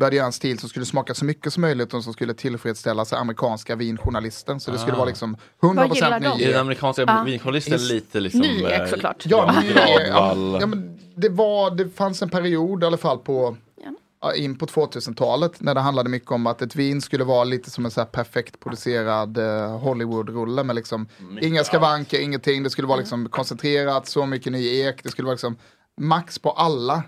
började 0.00 0.16
göra 0.16 0.26
en 0.26 0.32
stil 0.32 0.58
som 0.58 0.68
skulle 0.68 0.86
smaka 0.86 1.14
så 1.14 1.24
mycket 1.24 1.52
som 1.52 1.60
möjligt 1.60 1.94
och 1.94 2.04
som 2.04 2.12
skulle 2.12 2.34
tillfredsställa 2.34 3.04
sig 3.04 3.18
amerikanska 3.18 3.76
vinjournalister. 3.76 4.58
Så 4.58 4.70
det 4.70 4.78
skulle 4.78 4.92
Ah. 4.94 4.96
vara 4.98 5.06
liksom 5.08 5.36
Vad 5.60 5.70
100% 5.76 5.94
gillar 5.94 6.20
de? 6.20 6.38
ny 6.38 6.44
Är 6.44 6.52
den 6.52 6.60
amerikanska 6.60 7.02
Ja. 7.06 7.22
vinjournalisten 7.26 7.74
Is- 7.74 7.90
lite 7.90 8.20
liksom... 8.20 8.40
Ny 8.40 8.62
ek, 8.64 8.80
eh, 8.80 8.86
såklart. 8.86 9.22
Ja, 9.26 9.52
Ja, 9.54 9.60
ny, 9.60 9.72
Gradvall. 9.72 10.58
ja, 10.60 10.66
men 10.66 10.98
det, 11.14 11.28
var, 11.28 11.70
det 11.70 11.88
fanns 11.96 12.22
en 12.22 12.30
period 12.30 12.82
i 12.82 12.86
alla 12.86 12.96
fall 12.96 13.18
på 13.18 13.56
Ja. 13.84 13.90
ja, 14.22 14.34
in 14.34 14.58
på 14.58 14.66
2000-talet 14.66 15.60
när 15.60 15.74
det 15.74 15.80
handlade 15.80 16.08
mycket 16.10 16.30
om 16.30 16.46
att 16.46 16.62
ett 16.62 16.76
vin 16.76 17.00
skulle 17.02 17.24
vara 17.24 17.44
lite 17.44 17.70
som 17.70 17.84
en 17.84 17.90
så 17.90 18.00
här 18.00 18.06
perfekt 18.06 18.60
producerad 18.60 19.38
eh, 19.38 19.78
Hollywood-rulle 19.78 20.64
med 20.64 20.76
liksom 20.76 21.08
inga 21.40 21.64
skavanker, 21.64 22.20
ingenting. 22.20 22.62
Det 22.62 22.70
skulle 22.70 22.88
vara 22.88 22.98
liksom 22.98 23.28
koncentrerat, 23.28 24.06
så 24.06 24.26
mycket 24.26 24.52
ny 24.52 24.66
ek, 24.82 25.02
det 25.02 25.08
skulle 25.10 25.26
vara 25.26 25.34
liksom 25.34 25.56
max 26.00 26.38
på 26.38 26.50
alla. 26.50 27.02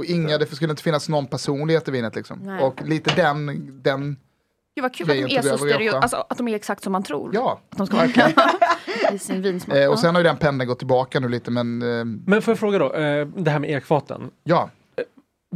Och 0.00 0.06
inga, 0.06 0.38
det 0.38 0.46
skulle 0.46 0.70
inte 0.70 0.82
finnas 0.82 1.08
någon 1.08 1.26
personlighet 1.26 1.88
i 1.88 1.90
vinet 1.90 2.14
liksom. 2.14 2.38
Nej. 2.38 2.62
Och 2.64 2.82
lite 2.82 3.14
den, 3.14 3.46
den, 3.82 4.16
Gud 4.74 4.82
vad 4.82 4.94
kul 4.94 5.10
att 5.10 5.16
de 5.16 5.36
är 5.36 5.42
så 5.42 5.58
stereo, 5.58 5.96
alltså 5.96 6.24
att 6.28 6.38
de 6.38 6.48
är 6.48 6.54
exakt 6.54 6.82
som 6.82 6.92
man 6.92 7.02
tror. 7.02 7.30
ja. 7.34 7.60
Att 7.70 7.78
de 7.78 7.86
ska 7.86 7.96
verkligen. 8.06 8.30
i 9.12 9.18
sin 9.18 9.42
vinsmak. 9.42 9.76
Eh, 9.76 9.90
och 9.90 9.98
sen 9.98 10.14
har 10.14 10.22
ju 10.22 10.28
den 10.28 10.36
pendeln 10.36 10.68
gått 10.68 10.78
tillbaka 10.78 11.20
nu 11.20 11.28
lite 11.28 11.50
men 11.50 11.82
eh, 11.82 12.04
Men 12.04 12.42
får 12.42 12.52
jag 12.52 12.58
fråga 12.58 12.78
då, 12.78 12.92
eh, 12.92 13.26
det 13.26 13.50
här 13.50 13.58
med 13.58 13.70
ekfaten. 13.70 14.30
ja. 14.44 14.70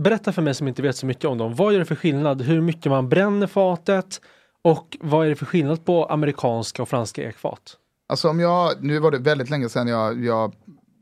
berätta 0.01 0.33
för 0.33 0.43
mig 0.43 0.55
som 0.55 0.69
inte 0.69 0.83
vet 0.83 0.97
så 0.97 1.07
mycket 1.07 1.25
om 1.25 1.39
dem. 1.39 1.55
Vad 1.55 1.75
är 1.75 1.79
det 1.79 1.85
för 1.85 1.95
skillnad? 1.95 2.43
Hur 2.43 2.61
mycket 2.61 2.93
man 2.93 3.09
bränner 3.09 3.47
fatet? 3.47 4.21
Och 4.63 4.97
vad 5.01 5.27
är 5.27 5.31
det 5.31 5.37
för 5.37 5.47
skillnad 5.47 5.85
på 5.85 6.07
amerikanska 6.07 6.83
och 6.83 6.89
franska 6.89 7.23
ekfat? 7.29 7.77
Alltså 8.09 8.29
om 8.29 8.41
jag, 8.41 8.85
nu 8.85 8.99
var 8.99 9.11
det 9.11 9.19
väldigt 9.19 9.51
länge 9.51 9.69
sedan 9.69 9.89
jag, 9.89 10.25
jag 10.25 10.55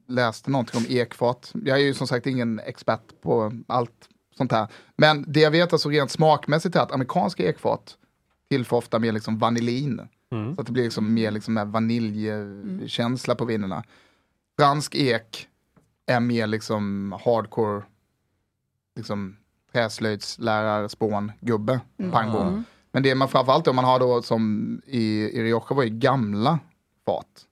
läste 0.09 0.51
någonting 0.51 0.79
om 0.81 0.87
ekfat. 0.97 1.53
Jag 1.65 1.79
är 1.79 1.83
ju 1.83 1.95
som 1.95 2.07
sagt 2.07 2.27
ingen 2.27 2.61
expert 2.61 3.21
på 3.23 3.53
allt 3.67 4.09
sånt 4.37 4.53
här. 4.53 4.69
Men 4.97 5.25
det 5.29 5.41
jag 5.41 5.51
vet 5.51 5.73
alltså 5.73 5.89
rent 5.89 6.11
smakmässigt 6.11 6.77
är 6.77 6.81
att 6.81 6.93
amerikanska 6.93 7.49
ekfat 7.49 7.97
tillför 8.51 8.77
ofta 8.77 8.99
mer 8.99 9.13
liksom 9.13 9.39
vanillin. 9.39 10.01
Mm. 10.33 10.55
Så 10.55 10.61
att 10.61 10.67
det 10.67 10.73
blir 10.73 10.85
liksom 10.85 11.15
mer 11.15 11.31
liksom 11.31 11.71
vaniljkänsla 11.73 13.35
på 13.35 13.45
vinerna. 13.45 13.85
Fransk 14.59 14.95
ek 14.95 15.49
är 16.07 16.21
mer 16.21 16.47
liksom 16.47 17.15
hardcore, 17.25 17.83
liksom 18.97 19.37
träslöjdslärar 19.73 20.89
gubbe, 21.41 21.81
Mm. 21.99 22.13
pang 22.13 22.33
bom. 22.33 22.49
Mm. 22.49 22.65
Men 22.93 23.03
det 23.03 23.15
man 23.15 23.29
framförallt 23.29 23.69
om 23.69 23.77
man 23.77 23.85
har 23.85 23.99
då 23.99 24.23
som 24.23 24.81
i, 24.87 25.05
i 25.23 25.43
Rioja 25.43 25.75
var 25.75 25.83
ju 25.83 25.91
gamla 25.91 26.59
fat. 27.07 27.47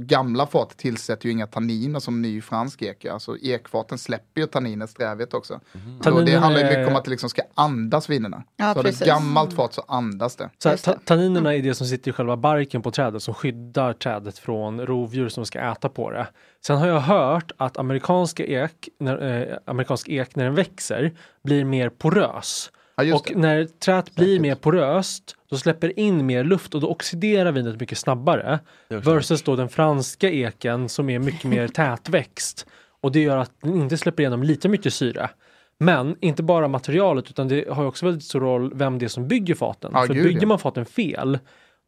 Gamla 0.00 0.46
fat 0.46 0.76
tillsätter 0.76 1.26
ju 1.26 1.32
inga 1.32 1.46
tanniner 1.46 2.00
som 2.00 2.22
ny 2.22 2.40
fransk 2.40 2.82
ek. 2.82 3.04
Alltså 3.04 3.36
ekfaten 3.38 3.98
släpper 3.98 4.40
ju 4.40 4.46
tanniner 4.46 4.86
strävigt 4.86 5.34
också. 5.34 5.60
Så 5.72 5.78
det 5.98 6.02
Tanniner 6.02 6.38
handlar 6.38 6.60
ju 6.60 6.66
mycket 6.66 6.88
om 6.88 6.96
att 6.96 7.04
det 7.04 7.10
liksom 7.10 7.30
ska 7.30 7.42
andas 7.54 8.08
vinerna. 8.10 8.42
Ja, 8.56 8.64
så 8.64 8.68
har 8.68 8.74
du 8.74 8.82
precis. 8.82 9.02
ett 9.02 9.08
gammalt 9.08 9.52
fat 9.52 9.74
så 9.74 9.84
andas 9.88 10.36
det. 10.36 10.50
Så 10.58 10.68
här, 10.68 10.76
ta- 10.76 10.98
tanninerna 11.04 11.54
är 11.54 11.62
det 11.62 11.74
som 11.74 11.86
sitter 11.86 12.10
i 12.10 12.12
själva 12.12 12.36
barken 12.36 12.82
på 12.82 12.90
trädet 12.90 13.22
som 13.22 13.34
skyddar 13.34 13.92
trädet 13.92 14.38
från 14.38 14.86
rovdjur 14.86 15.28
som 15.28 15.46
ska 15.46 15.60
äta 15.60 15.88
på 15.88 16.10
det. 16.10 16.26
Sen 16.66 16.76
har 16.78 16.86
jag 16.88 17.00
hört 17.00 17.52
att 17.56 17.76
amerikanska 17.78 18.44
ek, 18.44 18.88
när, 19.00 19.50
eh, 19.50 19.56
amerikansk 19.66 20.08
ek 20.08 20.36
när 20.36 20.44
den 20.44 20.54
växer 20.54 21.12
blir 21.44 21.64
mer 21.64 21.88
porös. 21.88 22.70
Just 23.02 23.20
och 23.20 23.32
det. 23.34 23.40
när 23.40 23.64
trädet 23.64 24.14
blir 24.14 24.40
mer 24.40 24.54
poröst 24.54 25.36
då 25.50 25.56
släpper 25.56 25.98
in 25.98 26.26
mer 26.26 26.44
luft 26.44 26.74
och 26.74 26.80
då 26.80 26.88
oxiderar 26.88 27.52
vinet 27.52 27.80
mycket 27.80 27.98
snabbare. 27.98 28.58
Versus 28.88 29.42
då 29.42 29.56
den 29.56 29.68
franska 29.68 30.30
eken 30.30 30.88
som 30.88 31.10
är 31.10 31.18
mycket 31.18 31.44
mer 31.44 31.68
tätväxt. 31.74 32.66
Och 33.00 33.12
det 33.12 33.20
gör 33.20 33.36
att 33.36 33.52
den 33.62 33.76
inte 33.76 33.98
släpper 33.98 34.22
igenom 34.22 34.42
lika 34.42 34.68
mycket 34.68 34.94
syre. 34.94 35.30
Men 35.78 36.16
inte 36.20 36.42
bara 36.42 36.68
materialet 36.68 37.30
utan 37.30 37.48
det 37.48 37.68
har 37.70 37.86
också 37.86 38.06
väldigt 38.06 38.24
stor 38.24 38.40
roll 38.40 38.72
vem 38.74 38.98
det 38.98 39.06
är 39.06 39.08
som 39.08 39.28
bygger 39.28 39.54
faten. 39.54 39.90
Ja, 39.94 40.06
för 40.06 40.14
gud, 40.14 40.24
bygger 40.24 40.40
ja. 40.40 40.46
man 40.46 40.58
faten 40.58 40.86
fel 40.86 41.38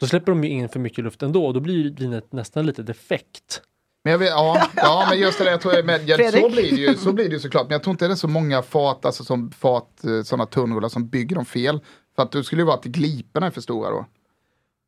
då 0.00 0.06
släpper 0.06 0.32
de 0.32 0.44
ju 0.44 0.50
in 0.50 0.68
för 0.68 0.80
mycket 0.80 1.04
luft 1.04 1.22
ändå 1.22 1.46
och 1.46 1.54
då 1.54 1.60
blir 1.60 1.90
vinet 1.90 2.32
nästan 2.32 2.66
lite 2.66 2.82
defekt. 2.82 3.62
Men 4.04 4.10
jag 4.10 4.18
vet, 4.18 4.28
ja, 4.28 4.66
ja, 4.76 5.06
men 5.10 5.18
just 5.18 5.38
det 5.38 5.44
där, 5.44 5.50
jag 5.50 5.60
tror, 5.60 5.82
men, 5.82 6.06
jag, 6.06 6.32
så, 6.32 6.48
blir 6.48 6.62
det 6.70 6.76
ju, 6.76 6.94
så 6.94 7.12
blir 7.12 7.24
det 7.28 7.32
ju 7.34 7.38
såklart. 7.40 7.62
Men 7.66 7.72
jag 7.72 7.82
tror 7.82 7.92
inte 7.94 8.06
det 8.06 8.12
är 8.14 8.16
så 8.16 8.28
många 8.28 8.62
fat, 8.62 9.04
alltså 9.04 9.24
som 9.24 9.50
fat, 9.50 10.04
eh, 10.04 10.22
sådana 10.22 10.46
tunnrullar 10.46 10.88
som 10.88 11.08
bygger 11.08 11.36
dem 11.36 11.44
fel. 11.44 11.80
För 12.16 12.22
att 12.22 12.32
det 12.32 12.44
skulle 12.44 12.62
ju 12.62 12.66
vara 12.66 12.76
att 12.76 12.84
gliporna 12.84 13.46
är 13.46 13.50
för 13.50 13.60
stora 13.60 13.90
då. 13.90 14.06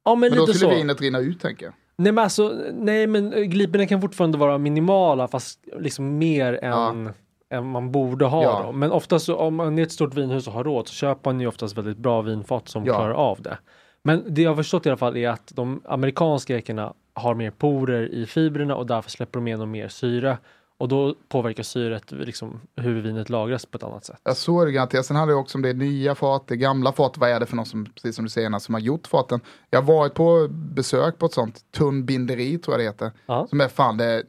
Ja 0.04 0.14
men, 0.14 0.30
Men 0.30 0.38
då 0.38 0.46
skulle 0.46 0.58
så. 0.72 0.76
vinet 0.78 1.00
rinna 1.00 1.18
ut 1.18 1.40
tänker 1.40 1.64
jag. 1.66 1.74
Nej 1.98 2.12
men 2.12 2.24
alltså, 2.24 2.54
nej 2.74 3.06
men 3.06 3.32
eh, 3.32 3.42
gliporna 3.42 3.86
kan 3.86 4.00
fortfarande 4.00 4.38
vara 4.38 4.58
minimala 4.58 5.28
fast 5.28 5.60
liksom 5.78 6.18
mer 6.18 6.64
än, 6.64 7.10
än 7.50 7.66
man 7.66 7.92
borde 7.92 8.24
ha 8.24 8.42
Ja. 8.42 8.62
då. 8.66 8.72
Men 8.72 8.92
oftast 8.92 9.26
så, 9.26 9.36
om 9.36 9.54
man 9.54 9.78
är 9.78 9.82
ett 9.82 9.92
stort 9.92 10.14
vinhus 10.14 10.46
och 10.46 10.52
har 10.52 10.64
råd 10.64 10.88
så 10.88 10.94
köper 10.94 11.30
man 11.32 11.40
ju 11.40 11.46
oftast 11.46 11.78
väldigt 11.78 11.98
bra 11.98 12.22
vinfat 12.22 12.68
som 12.68 12.84
Ja. 12.84 12.94
klarar 12.94 13.12
av 13.14 13.42
det. 13.42 13.58
Men 14.02 14.24
det 14.34 14.42
jag 14.42 14.50
har 14.50 14.56
förstått 14.56 14.86
i 14.86 14.88
alla 14.88 14.96
fall 14.96 15.16
är 15.16 15.28
att 15.28 15.52
de 15.54 15.82
amerikanska 15.84 16.56
ekorna 16.56 16.92
har 17.16 17.34
mer 17.34 17.50
porer 17.50 18.14
i 18.14 18.26
fibrerna 18.26 18.74
och 18.76 18.86
därför 18.86 19.10
släpper 19.10 19.38
de 19.38 19.46
igenom 19.46 19.70
mer 19.70 19.88
syre. 19.88 20.38
Och 20.78 20.88
då 20.88 21.14
påverkar 21.28 21.62
syret 21.62 22.10
liksom 22.10 22.60
hur 22.76 23.00
vinet 23.02 23.30
lagras 23.30 23.66
på 23.66 23.76
ett 23.76 23.82
annat 23.82 24.04
sätt. 24.04 24.20
Ja, 24.24 24.34
så 24.34 24.60
är 24.60 24.66
det 24.66 24.72
garanterat. 24.72 25.06
Sen 25.06 25.16
handlar 25.16 25.34
det 25.34 25.40
också 25.40 25.58
om 25.58 25.62
det 25.62 25.68
är 25.68 25.74
nya 25.74 26.14
fat, 26.14 26.44
det 26.48 26.54
är 26.54 26.56
gamla 26.56 26.92
fat. 26.92 27.18
Vad 27.18 27.30
är 27.30 27.40
det 27.40 27.46
för 27.46 27.56
någon 27.56 27.66
som, 27.66 27.84
precis 27.84 28.16
som 28.16 28.24
du 28.24 28.28
säger, 28.28 28.58
som 28.58 28.74
har 28.74 28.80
gjort 28.80 29.06
faten? 29.06 29.40
Jag 29.70 29.82
har 29.82 29.86
varit 29.86 30.14
på 30.14 30.48
besök 30.50 31.18
på 31.18 31.26
ett 31.26 31.32
sånt 31.32 31.72
tunnbinderi, 31.72 32.58
tror 32.58 32.74
jag 32.74 32.80
det 32.80 32.84
heter. 32.84 33.10
Som 33.48 33.60
är 33.60 33.68
fan, 33.68 33.96
det, 33.96 34.22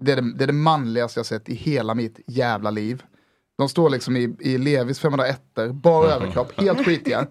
det, 0.00 0.12
är 0.12 0.16
det, 0.16 0.32
det 0.32 0.44
är 0.44 0.46
det 0.46 0.52
manligaste 0.52 1.18
jag 1.18 1.26
sett 1.26 1.48
i 1.48 1.54
hela 1.54 1.94
mitt 1.94 2.20
jävla 2.26 2.70
liv. 2.70 3.02
De 3.58 3.68
står 3.68 3.90
liksom 3.90 4.16
i, 4.16 4.36
i 4.40 4.58
Levis 4.58 4.98
501 5.00 5.40
bara 5.72 6.06
överkropp, 6.12 6.60
helt 6.60 6.84
skitiga. 6.84 7.26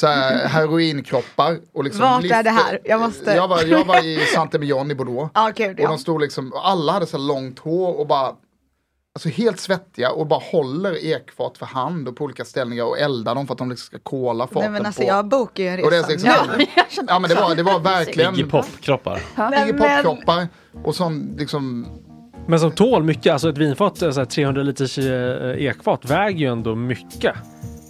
Så 0.00 0.06
här, 0.06 0.48
heroinkroppar. 0.48 1.58
Och 1.72 1.84
liksom 1.84 2.02
Vart 2.02 2.24
är 2.24 2.42
det 2.42 2.50
här? 2.50 2.80
Jag 2.84 3.00
måste- 3.00 3.30
Jag 3.34 3.48
var, 3.48 3.62
jag 3.62 3.84
var 3.84 4.04
i 4.04 4.18
Saint-Emilion 4.34 4.90
i 4.90 4.94
Bordeaux. 4.94 5.30
Ja, 5.34 5.52
gud, 5.56 5.74
Och 5.78 5.80
ja. 5.84 5.88
de 5.88 5.98
stod 5.98 6.20
liksom, 6.20 6.52
och 6.52 6.68
alla 6.68 6.92
hade 6.92 7.06
så 7.06 7.16
här 7.16 7.24
långt 7.24 7.58
hår 7.58 7.98
och 7.98 8.06
bara 8.06 8.32
Alltså 9.14 9.28
helt 9.28 9.60
svettiga 9.60 10.10
och 10.10 10.26
bara 10.26 10.40
håller 10.52 11.04
ekfat 11.04 11.58
för 11.58 11.66
hand 11.66 12.08
och 12.08 12.16
på 12.16 12.24
olika 12.24 12.44
ställningar 12.44 12.84
och 12.84 12.98
eldar 12.98 13.34
dem 13.34 13.46
för 13.46 13.54
att 13.54 13.58
de 13.58 13.70
liksom 13.70 13.86
ska 13.86 13.98
kola 13.98 14.46
faten 14.46 14.60
Nej 14.62 14.70
men 14.70 14.86
alltså 14.86 15.02
på. 15.02 15.08
jag 15.08 15.28
bokar 15.28 15.62
ju 15.64 15.68
en 15.68 15.84
Och 15.84 15.90
det 15.90 15.96
är 15.96 16.00
resa. 16.02 16.10
liksom, 16.56 17.04
ja. 17.08 17.18
men 17.18 17.30
det 17.30 17.34
var, 17.36 17.54
det 17.54 17.62
var 17.62 17.78
verkligen 17.96 18.34
Iggy 18.34 18.44
Pop-kroppar. 18.44 19.20
Iggy 19.62 19.72
Pop-kroppar 19.72 20.48
och 20.84 20.94
sån 20.94 21.34
liksom 21.38 21.86
Men 22.48 22.60
som 22.60 22.72
tål 22.72 23.02
mycket, 23.02 23.32
alltså 23.32 23.50
ett 23.50 23.58
vinfat, 23.58 23.98
så 23.98 24.12
här 24.12 24.24
300 24.24 24.62
liters 24.62 24.98
eh, 24.98 25.66
ekfat 25.66 26.04
väger 26.04 26.38
ju 26.38 26.52
ändå 26.52 26.74
mycket. 26.74 27.34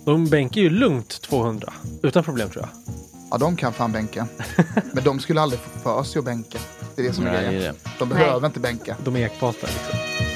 De 0.04 0.26
bänkar 0.26 0.60
ju 0.60 0.70
lugnt 0.70 1.22
200 1.22 1.72
utan 2.02 2.24
problem 2.24 2.50
tror 2.50 2.64
jag. 2.64 2.94
Ja, 3.30 3.38
de 3.38 3.56
kan 3.56 3.72
fan 3.72 3.92
bänka. 3.92 4.26
Men 4.92 5.04
de 5.04 5.20
skulle 5.20 5.40
aldrig 5.40 5.60
få 5.60 5.78
för 5.78 6.02
sig 6.02 6.18
att 6.18 6.24
bänka. 6.24 6.58
Det 6.96 7.02
är 7.02 7.06
det 7.06 7.12
som 7.12 7.26
är 7.26 7.32
Nej, 7.32 7.46
grejen. 7.46 7.74
det. 7.84 7.90
De 7.98 8.08
behöver 8.08 8.46
inte 8.46 8.60
bänka. 8.60 8.96
De 9.04 9.16
är 9.16 9.20
ekfaten 9.20 9.68
liksom. 9.72 10.35